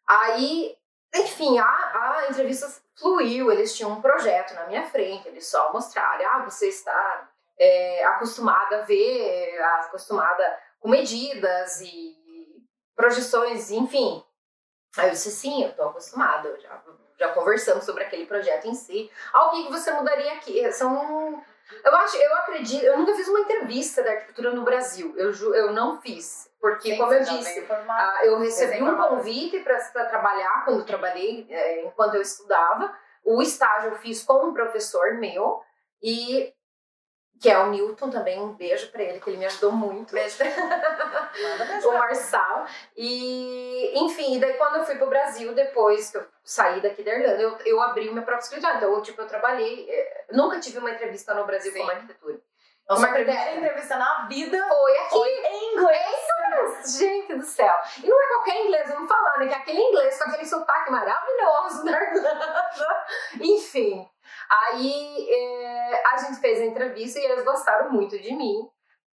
Aí, 0.07 0.77
enfim, 1.15 1.57
a, 1.59 1.65
a 1.65 2.27
entrevista 2.29 2.67
fluiu. 3.01 3.51
Eles 3.51 3.75
tinham 3.75 3.91
um 3.91 4.01
projeto 4.01 4.53
na 4.53 4.67
minha 4.67 4.85
frente. 4.85 5.27
Eles 5.27 5.47
só 5.47 5.73
mostraram: 5.73 6.25
ah, 6.29 6.45
você 6.45 6.67
está 6.69 7.29
é, 7.59 8.05
acostumada 8.05 8.77
a 8.77 8.81
ver, 8.81 9.61
acostumada 9.61 10.59
com 10.79 10.87
medidas 10.87 11.81
e 11.81 12.15
projeções, 12.95 13.71
enfim. 13.71 14.23
Aí 14.97 15.07
eu 15.07 15.11
disse: 15.11 15.31
sim, 15.31 15.63
eu 15.63 15.69
estou 15.69 15.89
acostumada. 15.89 16.57
Já, 16.59 16.81
já 17.19 17.33
conversamos 17.33 17.83
sobre 17.83 18.03
aquele 18.03 18.25
projeto 18.25 18.67
em 18.67 18.73
si. 18.73 19.11
Ah, 19.33 19.47
o 19.47 19.51
que, 19.51 19.71
você 19.71 19.91
mudaria 19.91 20.33
aqui? 20.33 20.71
São. 20.71 21.43
Eu 21.83 21.95
acho, 21.95 22.17
eu 22.17 22.35
acredito, 22.35 22.83
eu 22.83 22.97
nunca 22.97 23.15
fiz 23.15 23.27
uma 23.29 23.39
entrevista 23.39 24.03
da 24.03 24.11
arquitetura 24.11 24.51
no 24.51 24.63
Brasil. 24.63 25.13
Eu, 25.17 25.31
eu 25.53 25.71
não 25.71 26.01
fiz. 26.01 26.50
Porque, 26.61 26.91
Sim, 26.91 26.97
como 26.97 27.11
eu 27.11 27.23
disse, 27.23 27.61
formado. 27.63 28.11
ah, 28.17 28.25
eu 28.25 28.37
recebi 28.39 28.83
um 28.83 28.95
convite 28.95 29.59
para 29.61 30.05
trabalhar 30.05 30.63
quando 30.63 30.85
trabalhei, 30.85 31.47
eh, 31.49 31.85
enquanto 31.85 32.13
eu 32.15 32.21
estudava. 32.21 32.95
O 33.25 33.41
estágio 33.41 33.89
eu 33.89 33.95
fiz 33.97 34.23
com 34.23 34.45
um 34.45 34.53
professor 34.53 35.15
meu, 35.15 35.59
e 36.03 36.53
que 37.41 37.49
é 37.49 37.57
o 37.57 37.71
Newton 37.71 38.11
também. 38.11 38.39
Um 38.39 38.53
beijo 38.53 38.91
para 38.91 39.01
ele, 39.01 39.19
que 39.19 39.27
ele 39.29 39.37
me 39.37 39.45
ajudou 39.47 39.71
muito. 39.71 40.13
Beijo. 40.13 40.37
O 41.85 41.93
Marçal. 41.93 42.65
E, 42.95 43.93
enfim, 44.03 44.39
daí 44.39 44.53
quando 44.53 44.75
eu 44.77 44.83
fui 44.85 44.95
pro 44.95 45.07
Brasil, 45.07 45.53
depois 45.53 46.11
que 46.11 46.17
eu 46.17 46.27
saí 46.43 46.81
daqui 46.81 47.01
da 47.03 47.11
Irlanda, 47.13 47.41
eu, 47.41 47.57
eu 47.65 47.81
abri 47.81 48.09
o 48.09 48.13
meu 48.13 48.23
próprio 48.23 48.43
escritório. 48.43 48.77
Então, 48.77 48.93
eu, 48.93 49.01
tipo, 49.01 49.21
eu 49.21 49.27
trabalhei. 49.27 49.87
eh, 49.89 50.25
Nunca 50.31 50.59
tive 50.59 50.77
uma 50.77 50.91
entrevista 50.91 51.33
no 51.33 51.45
Brasil 51.45 51.71
Sim. 51.71 51.79
como 51.79 51.91
arquitetura. 51.91 52.39
Nossa 52.91 53.07
Uma 53.07 53.13
primeira 53.13 53.55
entrevista. 53.55 53.97
na 53.97 54.25
vida 54.27 54.67
Foi 54.67 54.97
aqui. 54.97 55.09
foi 55.09 55.29
em 55.29 55.73
inglês. 55.73 56.97
Gente 56.97 57.35
do 57.35 57.43
céu. 57.43 57.73
E 58.03 58.07
não 58.07 58.21
é 58.21 58.27
qualquer 58.27 58.65
inglês, 58.65 58.89
vamos 58.89 59.07
falar, 59.07 59.37
né? 59.39 59.47
Que 59.47 59.53
é 59.53 59.57
aquele 59.57 59.79
inglês 59.81 60.17
com 60.17 60.29
aquele 60.29 60.45
sotaque 60.45 60.91
maravilhoso 60.91 61.85
da 61.85 61.91
Irlanda. 61.91 62.65
Enfim. 63.39 64.07
Aí 64.49 65.27
é, 65.29 66.03
a 66.13 66.17
gente 66.17 66.39
fez 66.41 66.59
a 66.59 66.65
entrevista 66.65 67.19
e 67.19 67.23
eles 67.23 67.43
gostaram 67.45 67.91
muito 67.91 68.19
de 68.19 68.33
mim. 68.35 68.69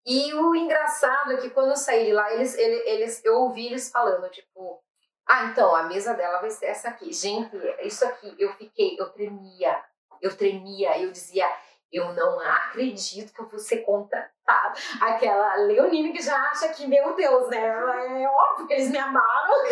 E 0.06 0.32
o 0.34 0.54
engraçado 0.54 1.32
é 1.32 1.36
que 1.38 1.50
quando 1.50 1.70
eu 1.70 1.76
saí 1.76 2.06
de 2.06 2.12
lá, 2.12 2.32
eles, 2.32 2.56
ele- 2.56 2.82
eles, 2.88 3.24
eu 3.24 3.34
ouvi 3.40 3.66
eles 3.66 3.90
falando, 3.90 4.28
tipo, 4.30 4.80
ah, 5.26 5.44
então, 5.44 5.74
a 5.74 5.84
mesa 5.84 6.12
dela 6.14 6.40
vai 6.40 6.50
ser 6.50 6.66
essa 6.66 6.88
aqui. 6.90 7.10
Gente, 7.12 7.56
isso 7.80 8.04
aqui, 8.04 8.34
eu 8.38 8.52
fiquei, 8.52 8.96
eu 9.00 9.08
tremia, 9.10 9.82
eu 10.20 10.36
tremia, 10.36 10.98
eu 11.00 11.10
dizia, 11.10 11.48
eu 11.94 12.12
não 12.12 12.40
acredito 12.40 13.32
que 13.32 13.40
eu 13.40 13.48
vou 13.48 13.58
ser 13.58 13.78
contratada. 13.78 14.74
Aquela 15.00 15.54
Leonine 15.56 16.12
que 16.12 16.20
já 16.20 16.36
acha 16.50 16.68
que, 16.70 16.86
meu 16.86 17.14
Deus, 17.14 17.48
né? 17.48 17.66
É 18.22 18.28
óbvio 18.28 18.66
que 18.66 18.72
eles 18.74 18.90
me 18.90 18.98
amaram. 18.98 19.54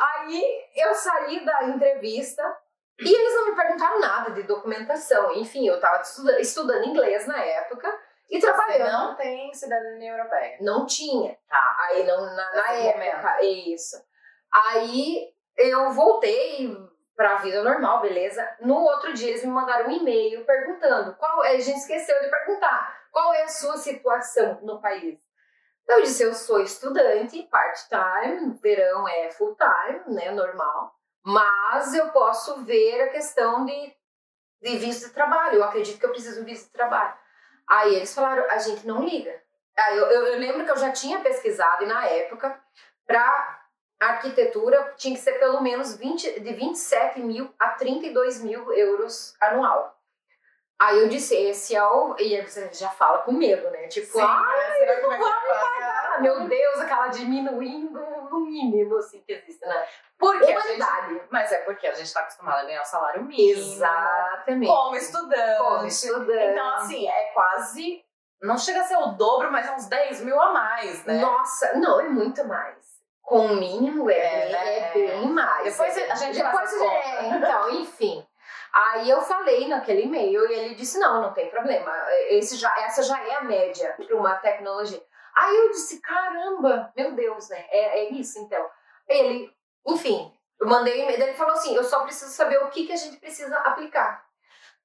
Aí 0.00 0.42
eu 0.74 0.94
saí 0.94 1.44
da 1.44 1.64
entrevista 1.64 2.42
e 2.98 3.14
eles 3.14 3.34
não 3.34 3.50
me 3.50 3.54
perguntaram 3.54 4.00
nada 4.00 4.30
de 4.32 4.42
documentação. 4.44 5.32
Enfim, 5.34 5.68
eu 5.68 5.74
estava 5.74 6.00
estudando, 6.00 6.40
estudando 6.40 6.86
inglês 6.86 7.26
na 7.26 7.38
época 7.38 7.94
e 8.30 8.40
trabalhando. 8.40 8.90
não 8.90 9.14
tem 9.14 9.52
cidadania 9.52 10.12
europeia. 10.12 10.56
Não 10.60 10.86
tinha. 10.86 11.36
Tá. 11.48 11.76
Aí 11.80 12.04
não, 12.04 12.34
na, 12.34 12.52
na 12.52 12.72
época, 12.72 13.44
isso. 13.44 13.96
Aí 14.52 15.32
eu 15.58 15.90
voltei 15.92 16.87
pra 17.18 17.38
vida 17.38 17.64
normal, 17.64 18.00
beleza? 18.00 18.48
No 18.60 18.76
outro 18.76 19.12
dia 19.12 19.30
eles 19.30 19.44
me 19.44 19.50
mandaram 19.50 19.88
um 19.88 19.90
e-mail 19.90 20.44
perguntando 20.44 21.16
qual 21.16 21.42
a 21.42 21.58
gente 21.58 21.80
esqueceu 21.80 22.16
de 22.22 22.30
perguntar, 22.30 22.96
qual 23.10 23.34
é 23.34 23.42
a 23.42 23.48
sua 23.48 23.76
situação 23.76 24.60
no 24.62 24.80
país? 24.80 25.18
Eu 25.88 26.00
disse, 26.00 26.22
eu 26.22 26.32
sou 26.32 26.60
estudante, 26.60 27.42
part-time, 27.50 28.56
verão 28.62 29.08
é 29.08 29.32
full-time, 29.32 30.14
né, 30.14 30.30
normal, 30.30 30.94
mas 31.24 31.92
eu 31.92 32.08
posso 32.10 32.62
ver 32.64 33.00
a 33.00 33.08
questão 33.08 33.64
de, 33.64 33.96
de 34.62 34.76
visto 34.76 35.08
de 35.08 35.12
trabalho, 35.12 35.56
eu 35.56 35.64
acredito 35.64 35.98
que 35.98 36.06
eu 36.06 36.12
preciso 36.12 36.44
de 36.44 36.46
visto 36.52 36.66
de 36.66 36.72
trabalho. 36.72 37.14
Aí 37.68 37.96
eles 37.96 38.14
falaram, 38.14 38.48
a 38.48 38.58
gente 38.58 38.86
não 38.86 39.02
liga. 39.02 39.42
Aí 39.76 39.98
eu, 39.98 40.06
eu, 40.06 40.26
eu 40.28 40.38
lembro 40.38 40.64
que 40.64 40.70
eu 40.70 40.76
já 40.76 40.92
tinha 40.92 41.18
pesquisado 41.18 41.82
e 41.82 41.88
na 41.88 42.06
época, 42.06 42.62
para 43.04 43.57
arquitetura, 44.00 44.94
tinha 44.96 45.14
que 45.14 45.20
ser 45.20 45.38
pelo 45.38 45.60
menos 45.60 45.96
20, 45.96 46.40
de 46.40 46.52
27 46.52 47.20
mil 47.20 47.52
a 47.58 47.70
32 47.70 48.42
mil 48.42 48.72
euros 48.72 49.34
anual. 49.40 49.98
Aí 50.80 51.00
eu 51.00 51.08
disse, 51.08 51.34
esse 51.34 51.74
é 51.74 51.84
o. 51.84 52.14
E 52.18 52.36
aí 52.36 52.46
você 52.46 52.70
já 52.72 52.88
fala 52.88 53.18
com 53.18 53.32
medo, 53.32 53.68
né? 53.70 53.88
Tipo, 53.88 54.12
Sim, 54.12 54.20
ah, 54.20 54.44
mas 54.46 54.76
será 54.76 55.00
que 55.00 55.06
vai 55.08 55.18
pagar? 55.18 56.20
meu 56.20 56.48
Deus, 56.48 56.80
aquela 56.80 57.08
diminuindo 57.08 57.98
no 58.30 58.40
mínimo, 58.40 58.96
assim, 58.96 59.20
que 59.22 59.32
existe, 59.32 59.64
né? 59.66 59.86
Porque 60.16 60.52
a 60.52 60.60
gente, 60.60 61.22
mas 61.30 61.52
é 61.52 61.58
porque 61.58 61.86
a 61.86 61.94
gente 61.94 62.12
tá 62.12 62.20
acostumado 62.20 62.60
a 62.60 62.64
ganhar 62.64 62.82
o 62.82 62.84
salário 62.84 63.24
mínimo. 63.24 63.58
Exatamente. 63.58 64.68
Como 64.68 64.96
estudante. 64.96 65.58
Como 65.58 65.86
estudante. 65.86 66.52
Então, 66.52 66.74
assim, 66.74 67.08
é 67.08 67.24
quase. 67.32 68.04
Não 68.40 68.56
chega 68.56 68.80
a 68.80 68.84
ser 68.84 68.96
o 68.96 69.12
dobro, 69.12 69.50
mas 69.50 69.66
é 69.66 69.72
uns 69.72 69.86
10 69.86 70.20
mil 70.22 70.40
a 70.40 70.52
mais, 70.52 71.04
né? 71.04 71.20
Nossa, 71.20 71.76
não, 71.76 72.00
é 72.00 72.08
muito 72.08 72.44
mais. 72.46 72.87
Com 73.28 73.44
o 73.44 73.56
mínimo 73.56 74.10
é, 74.10 74.14
É, 74.16 74.40
bem, 74.44 74.52
né? 74.52 74.78
é 74.78 74.92
bem 74.92 75.26
mais. 75.28 75.64
Depois 75.64 75.98
é, 75.98 76.10
a 76.10 76.14
gente 76.14 76.36
depois 76.36 76.54
faz 76.54 76.72
as 76.72 76.80
é, 76.80 77.28
então, 77.28 77.70
enfim. 77.74 78.26
Aí 78.72 79.10
eu 79.10 79.20
falei 79.20 79.68
naquele 79.68 80.02
e-mail 80.02 80.50
e 80.50 80.54
ele 80.54 80.74
disse: 80.74 80.98
não, 80.98 81.20
não 81.20 81.34
tem 81.34 81.50
problema. 81.50 81.92
Esse 82.30 82.56
já, 82.56 82.74
essa 82.78 83.02
já 83.02 83.22
é 83.22 83.36
a 83.36 83.42
média 83.42 83.94
para 83.98 84.16
uma 84.16 84.34
tecnologia. 84.36 85.02
Aí 85.34 85.54
eu 85.54 85.70
disse: 85.70 86.00
caramba, 86.00 86.90
meu 86.96 87.12
Deus, 87.12 87.50
né? 87.50 87.66
É, 87.70 87.98
é 87.98 88.10
isso 88.12 88.38
então. 88.38 88.66
Ele, 89.06 89.54
enfim, 89.86 90.34
eu 90.58 90.66
mandei 90.66 90.94
o 90.94 91.02
e-mail. 91.02 91.22
Ele 91.22 91.34
falou 91.34 91.52
assim: 91.52 91.74
eu 91.76 91.84
só 91.84 92.04
preciso 92.04 92.30
saber 92.30 92.56
o 92.62 92.70
que, 92.70 92.86
que 92.86 92.92
a 92.92 92.96
gente 92.96 93.18
precisa 93.18 93.58
aplicar. 93.58 94.26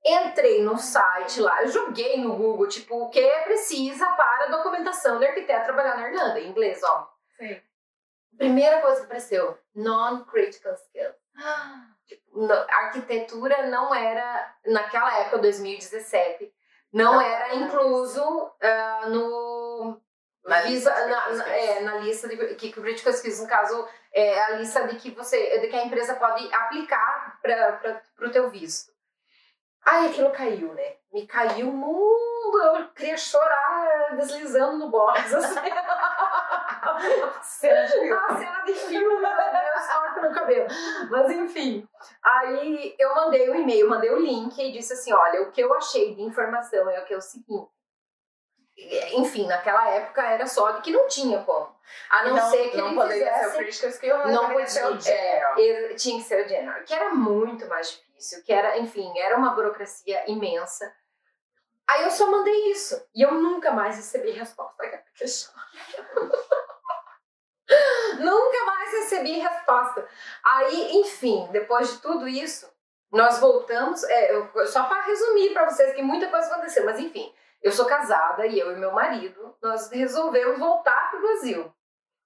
Entrei 0.05 0.62
no 0.62 0.77
site 0.77 1.39
lá, 1.39 1.62
eu 1.62 1.69
joguei 1.69 2.19
no 2.19 2.35
Google, 2.35 2.67
tipo, 2.67 3.03
o 3.03 3.09
que 3.09 3.25
precisa 3.45 4.05
para 4.17 4.45
a 4.45 4.50
documentação 4.50 5.17
de 5.17 5.25
arquiteto 5.25 5.63
trabalhar 5.63 5.95
na 5.95 6.09
Irlanda, 6.09 6.41
em 6.41 6.50
inglês, 6.50 6.83
ó. 6.83 7.07
Sim. 7.38 7.62
Primeira 8.37 8.81
coisa 8.81 8.99
que 9.01 9.05
apareceu, 9.05 9.57
non-critical 9.75 10.73
skills. 10.73 11.15
No- 12.33 12.53
arquitetura 12.69 13.67
não 13.67 13.93
era, 13.93 14.55
naquela 14.65 15.19
época, 15.19 15.37
2017, 15.39 16.51
não, 16.91 17.13
Não 17.13 17.21
era 17.21 17.55
incluso 17.55 18.51
ah, 18.61 19.05
no. 19.07 19.99
Na 20.45 20.61
visa- 20.61 20.91
lista 20.93 21.05
de 21.05 21.09
na, 21.09 21.29
na- 21.45 21.49
é, 21.49 21.79
na 21.81 21.95
lista 21.97 22.27
de 22.27 22.55
que 22.55 22.71
critical 22.71 23.13
skills, 23.13 23.39
no 23.39 23.47
caso, 23.47 23.87
é 24.13 24.39
a 24.43 24.49
lista 24.57 24.85
de 24.87 24.97
que 24.97 25.09
você, 25.11 25.59
de 25.59 25.67
que 25.67 25.75
a 25.75 25.85
empresa 25.85 26.15
pode 26.15 26.53
aplicar 26.53 27.39
para 27.41 28.01
o 28.21 28.29
teu 28.29 28.49
visto. 28.49 28.91
Aí 29.85 30.09
aquilo 30.09 30.31
caiu, 30.31 30.73
né? 30.73 30.97
Me 31.11 31.25
caiu 31.25 31.69
o 31.69 31.73
mundo, 31.73 32.61
eu 32.61 32.87
queria 32.89 33.17
chorar 33.17 34.15
deslizando 34.17 34.77
no 34.77 34.89
box, 34.89 35.33
assim. 35.33 35.59
Cena 37.41 37.83
de 37.83 37.91
filme. 37.91 38.11
A 38.13 38.37
cena 38.37 38.61
de 38.65 38.73
filme, 38.73 39.19
meu 39.19 39.35
Deus, 39.35 39.53
no 40.23 40.33
cabelo. 40.33 40.67
Mas 41.09 41.29
enfim, 41.31 41.87
aí 42.23 42.95
eu 42.97 43.15
mandei 43.15 43.49
o 43.49 43.55
e-mail, 43.55 43.89
mandei 43.89 44.11
o 44.11 44.19
link 44.19 44.57
e 44.57 44.71
disse 44.71 44.93
assim: 44.93 45.13
olha, 45.13 45.43
o 45.43 45.51
que 45.51 45.61
eu 45.61 45.73
achei 45.73 46.15
de 46.15 46.21
informação 46.21 46.89
é 46.89 46.99
o 46.99 47.05
que 47.05 47.13
é 47.13 47.17
o 47.17 47.21
seguinte. 47.21 47.67
Enfim, 49.13 49.45
naquela 49.45 49.87
época 49.89 50.23
era 50.23 50.47
só 50.47 50.71
de 50.71 50.81
que 50.81 50.91
não 50.91 51.07
tinha 51.07 51.43
como. 51.43 51.73
A 52.09 52.23
não, 52.23 52.49
ser 52.49 52.71
que 52.71 52.77
não 52.77 52.87
ele 52.87 52.95
poderia 52.95 53.25
ser 53.25 53.31
o 53.31 53.51
fizesse 53.51 53.57
critical 53.57 53.89
skill, 53.89 54.17
mas 54.17 54.33
não 54.33 54.41
deveria 54.47 54.67
ser 54.67 54.85
o 54.85 54.87
podia. 54.87 55.15
general. 55.15 55.59
ele 55.59 55.95
tinha 55.95 56.17
que 56.17 56.27
ser 56.27 56.45
o 56.45 56.49
general, 56.49 56.83
que 56.83 56.93
era 56.93 57.13
muito 57.13 57.67
mais 57.67 57.91
difícil, 57.91 58.43
que 58.43 58.51
era, 58.51 58.79
enfim, 58.79 59.13
era 59.19 59.37
uma 59.37 59.51
burocracia 59.51 60.23
imensa. 60.27 60.91
Aí 61.87 62.03
eu 62.03 62.09
só 62.09 62.31
mandei 62.31 62.71
isso. 62.71 63.05
E 63.13 63.21
eu 63.21 63.33
nunca 63.33 63.71
mais 63.71 63.95
recebi 63.97 64.31
resposta. 64.31 64.73
Que 65.15 65.27
nunca 68.20 68.65
mais 68.65 68.92
recebi 68.92 69.39
resposta. 69.39 70.08
Aí, 70.44 70.92
enfim, 70.98 71.48
depois 71.51 71.92
de 71.92 72.01
tudo 72.01 72.27
isso, 72.27 72.72
nós 73.12 73.39
voltamos. 73.39 74.03
É, 74.03 74.36
eu, 74.36 74.68
só 74.68 74.84
para 74.84 75.03
resumir 75.03 75.53
para 75.53 75.70
vocês 75.70 75.94
que 75.94 76.01
muita 76.01 76.27
coisa 76.27 76.51
aconteceu, 76.51 76.86
mas 76.86 77.00
enfim, 77.00 77.34
eu 77.62 77.72
sou 77.72 77.86
casada 77.86 78.46
e 78.46 78.60
eu 78.60 78.74
e 78.74 78.75
meu 78.75 78.92
marido, 78.92 79.56
nós 79.62 79.89
resolvemos 79.92 80.60
voltar 80.60 81.10
para 81.10 81.20
o 81.20 81.22
Brasil. 81.22 81.74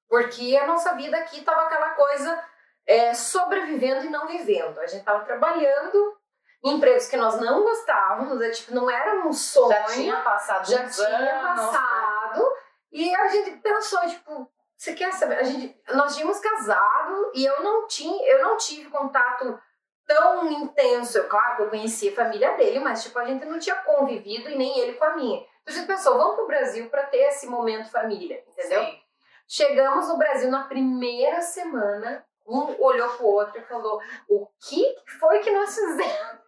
Porque 0.09 0.57
a 0.57 0.65
nossa 0.65 0.93
vida 0.95 1.17
aqui 1.17 1.39
estava 1.39 1.63
aquela 1.63 1.91
coisa 1.91 2.43
é, 2.87 3.13
sobrevivendo 3.13 4.05
e 4.05 4.09
não 4.09 4.25
vivendo. 4.25 4.79
A 4.79 4.87
gente 4.87 5.01
estava 5.01 5.25
trabalhando 5.25 6.17
em 6.63 6.75
empregos 6.75 7.07
que 7.07 7.17
nós 7.17 7.39
não 7.39 7.61
gostávamos, 7.61 8.41
é, 8.41 8.49
tipo, 8.49 8.73
não 8.73 8.89
era 8.89 9.27
um 9.27 9.33
sonho. 9.33 9.69
Já 9.69 9.83
tinha 9.83 10.21
passado 10.21 10.69
Já 10.69 10.87
tinha 10.87 11.07
anos, 11.17 11.65
passado. 11.65 12.39
Né? 12.39 12.55
E 12.91 13.15
a 13.15 13.27
gente 13.27 13.51
pensou, 13.57 13.99
tipo, 14.07 14.49
você 14.77 14.93
quer 14.93 15.11
saber? 15.11 15.39
A 15.39 15.43
gente, 15.43 15.75
nós 15.93 16.15
tínhamos 16.15 16.39
casado 16.39 17.31
e 17.33 17.43
eu 17.43 17.63
não 17.63 17.87
tinha, 17.87 18.27
eu 18.31 18.43
não 18.43 18.57
tive 18.57 18.89
contato 18.89 19.59
tão 20.05 20.51
intenso. 20.51 21.17
Eu, 21.17 21.27
claro 21.27 21.55
que 21.55 21.61
eu 21.63 21.69
conhecia 21.69 22.11
a 22.11 22.15
família 22.15 22.55
dele, 22.55 22.79
mas 22.79 23.03
tipo, 23.03 23.17
a 23.17 23.25
gente 23.25 23.43
não 23.45 23.57
tinha 23.57 23.75
convivido 23.77 24.49
e 24.49 24.55
nem 24.55 24.79
ele 24.79 24.93
com 24.93 25.05
a 25.05 25.15
minha. 25.15 25.39
Então 25.39 25.73
a 25.75 25.77
gente 25.77 25.87
pensou, 25.87 26.17
vamos 26.17 26.35
pro 26.35 26.47
Brasil 26.47 26.89
para 26.89 27.07
ter 27.07 27.17
esse 27.17 27.47
momento 27.47 27.89
família, 27.89 28.43
entendeu? 28.47 28.83
Sim. 28.83 29.01
Chegamos 29.47 30.07
no 30.09 30.17
Brasil 30.17 30.51
na 30.51 30.63
primeira 30.65 31.41
semana, 31.41 32.23
um 32.45 32.79
olhou 32.81 33.09
pro 33.17 33.25
outro 33.25 33.59
e 33.59 33.65
falou: 33.65 33.99
O 34.29 34.47
que 34.67 34.95
foi 35.19 35.39
que 35.39 35.51
nós 35.51 35.73
fizemos? 35.73 36.39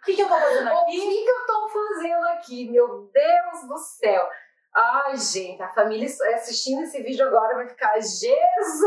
O 0.00 0.04
que, 0.04 0.16
que 0.16 0.22
eu 0.22 0.28
tô 0.28 0.34
fazendo 0.34 0.68
aqui? 0.68 0.98
O 0.98 1.08
que, 1.08 1.24
que 1.24 1.30
eu 1.30 1.46
tô 1.46 1.68
fazendo 1.68 2.24
aqui? 2.26 2.70
Meu 2.70 3.10
Deus 3.12 3.68
do 3.68 3.78
céu! 3.78 4.28
Ai, 4.74 5.16
gente, 5.18 5.62
a 5.62 5.68
família 5.68 6.06
assistindo 6.06 6.82
esse 6.82 7.02
vídeo 7.02 7.26
agora 7.26 7.56
vai 7.56 7.68
ficar 7.68 7.94
Jesus! 8.00 8.80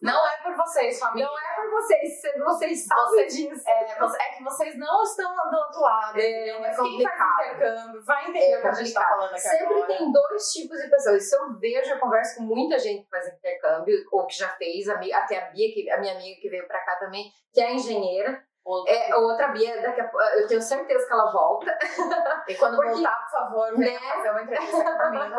Não 0.00 0.26
é 0.26 0.42
por 0.42 0.54
vocês, 0.56 0.98
família. 0.98 1.26
Não 1.26 1.38
é 1.38 1.54
por 1.56 1.70
vocês, 1.70 2.22
vocês 2.44 2.86
sabem 2.86 3.26
disso. 3.26 3.68
É, 3.68 3.82
é 3.82 4.36
que 4.36 4.44
vocês 4.44 4.78
não 4.78 5.02
estão 5.02 5.34
do 5.34 5.56
outro 5.56 5.80
lado. 5.80 6.18
É, 6.18 6.58
Mas 6.60 6.78
é 6.78 6.82
quem 6.82 7.02
faz 7.02 7.52
intercâmbio 7.52 8.04
vai 8.04 8.28
entender 8.28 8.52
é 8.52 8.58
o 8.58 8.62
que 8.62 8.68
a 8.68 8.72
gente 8.72 8.94
tá 8.94 9.08
falando 9.08 9.30
aqui 9.30 9.40
Sempre 9.40 9.66
agora. 9.66 9.86
tem 9.86 10.12
dois 10.12 10.52
tipos 10.52 10.78
de 10.80 10.88
pessoas. 10.88 11.24
Isso 11.24 11.36
eu 11.36 11.58
vejo, 11.58 11.90
eu 11.90 11.98
converso 11.98 12.36
com 12.36 12.42
muita 12.44 12.78
gente 12.78 13.04
que 13.04 13.10
faz 13.10 13.26
intercâmbio, 13.26 13.96
ou 14.12 14.26
que 14.26 14.36
já 14.36 14.48
fez, 14.50 14.88
até 14.88 15.38
a 15.38 15.50
Bia, 15.50 15.72
que, 15.72 15.90
a 15.90 15.98
minha 16.00 16.14
amiga 16.14 16.40
que 16.40 16.48
veio 16.48 16.66
pra 16.66 16.84
cá 16.84 16.96
também, 16.96 17.30
que 17.52 17.60
é 17.60 17.74
engenheira. 17.74 18.42
Outra, 18.64 18.94
é, 18.94 19.14
outra 19.16 19.48
Bia, 19.48 19.82
daqui 19.82 20.00
a, 20.00 20.10
eu 20.36 20.46
tenho 20.46 20.62
certeza 20.62 21.06
que 21.06 21.12
ela 21.12 21.32
volta. 21.32 21.76
E 22.48 22.56
quando 22.56 22.74
Porque, 22.74 22.90
voltar, 22.90 23.14
por 23.22 23.30
favor, 23.30 23.78
né? 23.78 23.98
fazer 23.98 24.30
uma 24.30 24.42
entrevista 24.42 24.98
comigo. 24.98 25.34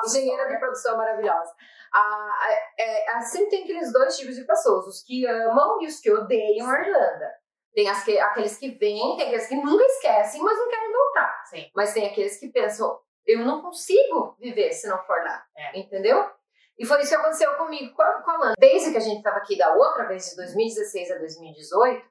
Engenheira 0.06 0.48
de 0.48 0.58
produção 0.58 0.96
maravilhosa. 0.96 1.52
Ah, 1.92 2.48
é, 2.78 3.20
sempre 3.20 3.50
tem 3.50 3.64
aqueles 3.64 3.92
dois 3.92 4.16
tipos 4.16 4.34
de 4.34 4.44
pessoas, 4.44 4.86
os 4.86 5.02
que 5.02 5.26
amam 5.26 5.82
e 5.82 5.86
os 5.86 6.00
que 6.00 6.10
odeiam 6.10 6.70
a 6.70 6.80
Irlanda. 6.80 7.34
Tem 7.74 7.88
as 7.88 8.02
que, 8.02 8.18
aqueles 8.18 8.56
que 8.56 8.70
vêm, 8.70 9.16
tem 9.16 9.26
aqueles 9.26 9.46
que 9.46 9.56
nunca 9.56 9.84
esquecem, 9.84 10.42
mas 10.42 10.58
não 10.58 10.68
querem 10.68 10.92
voltar. 10.92 11.44
Sim. 11.44 11.70
Mas 11.74 11.92
tem 11.92 12.06
aqueles 12.06 12.40
que 12.40 12.48
pensam, 12.48 12.98
eu 13.26 13.40
não 13.40 13.62
consigo 13.62 14.34
viver 14.40 14.72
se 14.72 14.88
não 14.88 14.98
for 15.02 15.22
lá. 15.22 15.44
É. 15.56 15.78
Entendeu? 15.78 16.30
E 16.78 16.86
foi 16.86 17.00
isso 17.00 17.10
que 17.10 17.16
aconteceu 17.16 17.54
comigo 17.56 17.94
com 17.94 18.02
a, 18.02 18.22
com 18.22 18.30
a 18.30 18.38
Lana. 18.38 18.54
Desde 18.58 18.90
que 18.90 18.96
a 18.96 19.00
gente 19.00 19.18
estava 19.18 19.36
aqui 19.36 19.58
da 19.58 19.74
outra 19.74 20.06
vez, 20.06 20.30
de 20.30 20.36
2016 20.36 21.10
a 21.10 21.18
2018, 21.18 22.06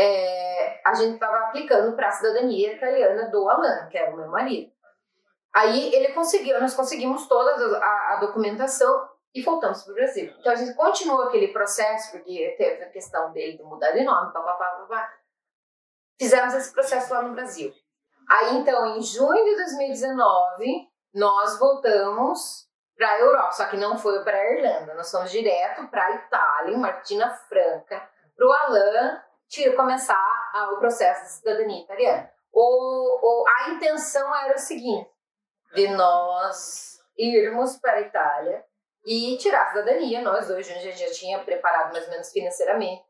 é, 0.00 0.80
a 0.86 0.94
gente 0.94 1.14
estava 1.14 1.48
aplicando 1.48 1.96
para 1.96 2.06
a 2.06 2.12
cidadania 2.12 2.76
italiana 2.76 3.28
do 3.30 3.48
Alan, 3.48 3.88
que 3.88 3.98
é 3.98 4.08
o 4.08 4.16
meu 4.16 4.28
marido. 4.28 4.70
Aí 5.52 5.92
ele 5.92 6.12
conseguiu, 6.12 6.60
nós 6.60 6.74
conseguimos 6.74 7.26
toda 7.26 7.50
a, 7.78 8.14
a 8.14 8.16
documentação 8.20 9.08
e 9.34 9.42
voltamos 9.42 9.82
para 9.82 9.90
o 9.90 9.94
Brasil. 9.96 10.32
Então 10.38 10.52
a 10.52 10.54
gente 10.54 10.76
continuou 10.76 11.22
aquele 11.22 11.48
processo, 11.48 12.12
porque 12.12 12.54
teve 12.56 12.84
a 12.84 12.90
questão 12.90 13.32
dele 13.32 13.56
de 13.56 13.64
mudar 13.64 13.90
de 13.90 14.04
nome, 14.04 14.32
papapá, 14.32 14.66
papapá. 14.66 15.12
Fizemos 16.16 16.54
esse 16.54 16.72
processo 16.72 17.12
lá 17.12 17.22
no 17.22 17.34
Brasil. 17.34 17.74
Aí 18.30 18.56
então, 18.56 18.96
em 18.96 19.02
junho 19.02 19.44
de 19.44 19.56
2019, 19.56 20.88
nós 21.12 21.58
voltamos 21.58 22.68
para 22.96 23.10
a 23.10 23.18
Europa, 23.18 23.52
só 23.52 23.66
que 23.66 23.76
não 23.76 23.98
foi 23.98 24.22
para 24.22 24.36
a 24.36 24.52
Irlanda, 24.52 24.94
nós 24.94 25.10
fomos 25.10 25.30
direto 25.30 25.88
para 25.88 26.04
a 26.04 26.10
Itália, 26.12 26.78
Martina 26.78 27.30
Franca, 27.48 28.08
para 28.36 28.46
o 28.46 28.52
Alain 28.52 29.27
tira, 29.48 29.76
começar 29.76 30.50
a, 30.52 30.72
o 30.72 30.78
processo 30.78 31.24
de 31.24 31.30
cidadania 31.30 31.82
italiana. 31.82 32.30
O, 32.52 32.62
o, 32.62 33.44
a 33.46 33.70
intenção 33.70 34.34
era 34.34 34.54
o 34.54 34.58
seguinte, 34.58 35.10
de 35.74 35.88
nós 35.88 36.98
irmos 37.16 37.76
para 37.76 37.94
a 37.94 38.00
Itália 38.00 38.64
e 39.04 39.36
tirar 39.38 39.62
a 39.62 39.68
cidadania, 39.68 40.20
nós 40.22 40.48
dois, 40.48 40.68
a 40.70 40.74
gente 40.74 40.98
já 40.98 41.10
tinha 41.12 41.38
preparado 41.42 41.92
mais 41.92 42.04
ou 42.04 42.10
menos 42.10 42.30
financeiramente, 42.30 43.04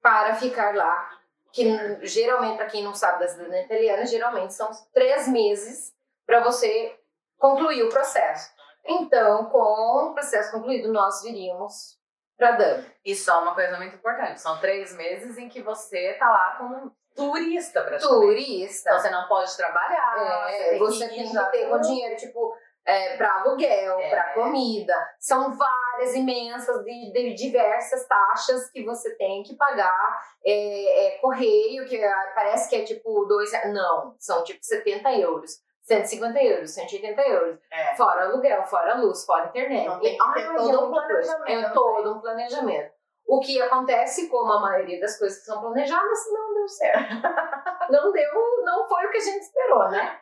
para 0.00 0.34
ficar 0.34 0.74
lá, 0.74 1.10
que 1.52 1.64
geralmente, 2.06 2.56
para 2.56 2.66
quem 2.66 2.84
não 2.84 2.94
sabe 2.94 3.20
da 3.20 3.28
cidadania 3.28 3.64
italiana, 3.64 4.06
geralmente 4.06 4.54
são 4.54 4.70
três 4.92 5.26
meses 5.26 5.92
para 6.24 6.40
você 6.40 6.98
concluir 7.38 7.82
o 7.82 7.88
processo. 7.88 8.54
Então, 8.84 9.46
com 9.46 10.10
o 10.10 10.14
processo 10.14 10.52
concluído, 10.52 10.92
nós 10.92 11.22
viríamos 11.22 11.98
para 12.36 12.52
Dublin. 12.52 12.90
E 13.04 13.14
só 13.14 13.42
uma 13.42 13.54
coisa 13.54 13.76
muito 13.76 13.96
importante: 13.96 14.40
são 14.40 14.58
três 14.60 14.94
meses 14.94 15.38
em 15.38 15.48
que 15.48 15.62
você 15.62 16.14
tá 16.14 16.28
lá 16.28 16.56
como 16.58 16.92
turista, 17.14 17.82
praticamente. 17.82 18.26
Turista. 18.26 18.90
Então 18.90 19.00
você 19.00 19.10
não 19.10 19.28
pode 19.28 19.56
trabalhar. 19.56 20.46
É, 20.50 20.78
você 20.78 21.08
tem 21.08 21.28
que, 21.28 21.50
ter 21.50 21.68
com 21.68 21.80
dinheiro, 21.80 22.16
tipo, 22.16 22.54
é, 22.84 23.16
para 23.16 23.40
aluguel, 23.40 23.98
é. 23.98 24.10
para 24.10 24.34
comida. 24.34 24.94
São 25.18 25.56
várias, 25.56 26.14
imensas, 26.14 26.84
de, 26.84 27.12
de, 27.12 27.34
diversas 27.34 28.06
taxas 28.06 28.70
que 28.70 28.84
você 28.84 29.16
tem 29.16 29.42
que 29.42 29.56
pagar. 29.56 30.20
É, 30.44 31.06
é 31.06 31.18
correio, 31.18 31.86
que 31.86 31.98
parece 32.34 32.68
que 32.68 32.76
é 32.76 32.84
tipo 32.84 33.24
dois. 33.24 33.50
Não, 33.72 34.14
são 34.18 34.44
tipo 34.44 34.60
70 34.62 35.10
euros. 35.14 35.65
150 35.86 36.42
euros, 36.42 36.70
180 36.70 37.22
euros. 37.22 37.58
É. 37.70 37.94
Fora 37.94 38.24
aluguel, 38.24 38.64
fora 38.64 38.96
luz, 38.96 39.24
fora 39.24 39.46
internet. 39.46 39.84
Então 39.84 40.00
tem 40.00 40.16
ter 40.16 40.22
ah, 40.22 40.54
todo 40.56 40.86
um 40.86 40.90
planejamento. 40.90 41.66
É 41.66 41.70
todo 41.70 42.12
um 42.12 42.20
planejamento. 42.20 42.96
O 43.26 43.40
que 43.40 43.60
acontece, 43.60 44.28
como 44.28 44.52
a 44.52 44.60
maioria 44.60 45.00
das 45.00 45.18
coisas 45.18 45.38
que 45.38 45.44
são 45.44 45.60
planejadas, 45.60 46.18
não 46.32 46.54
deu 46.54 46.68
certo. 46.68 47.14
não 47.90 48.12
deu, 48.12 48.64
não 48.64 48.88
foi 48.88 49.06
o 49.06 49.10
que 49.10 49.16
a 49.18 49.20
gente 49.20 49.42
esperou, 49.42 49.88
né? 49.88 50.18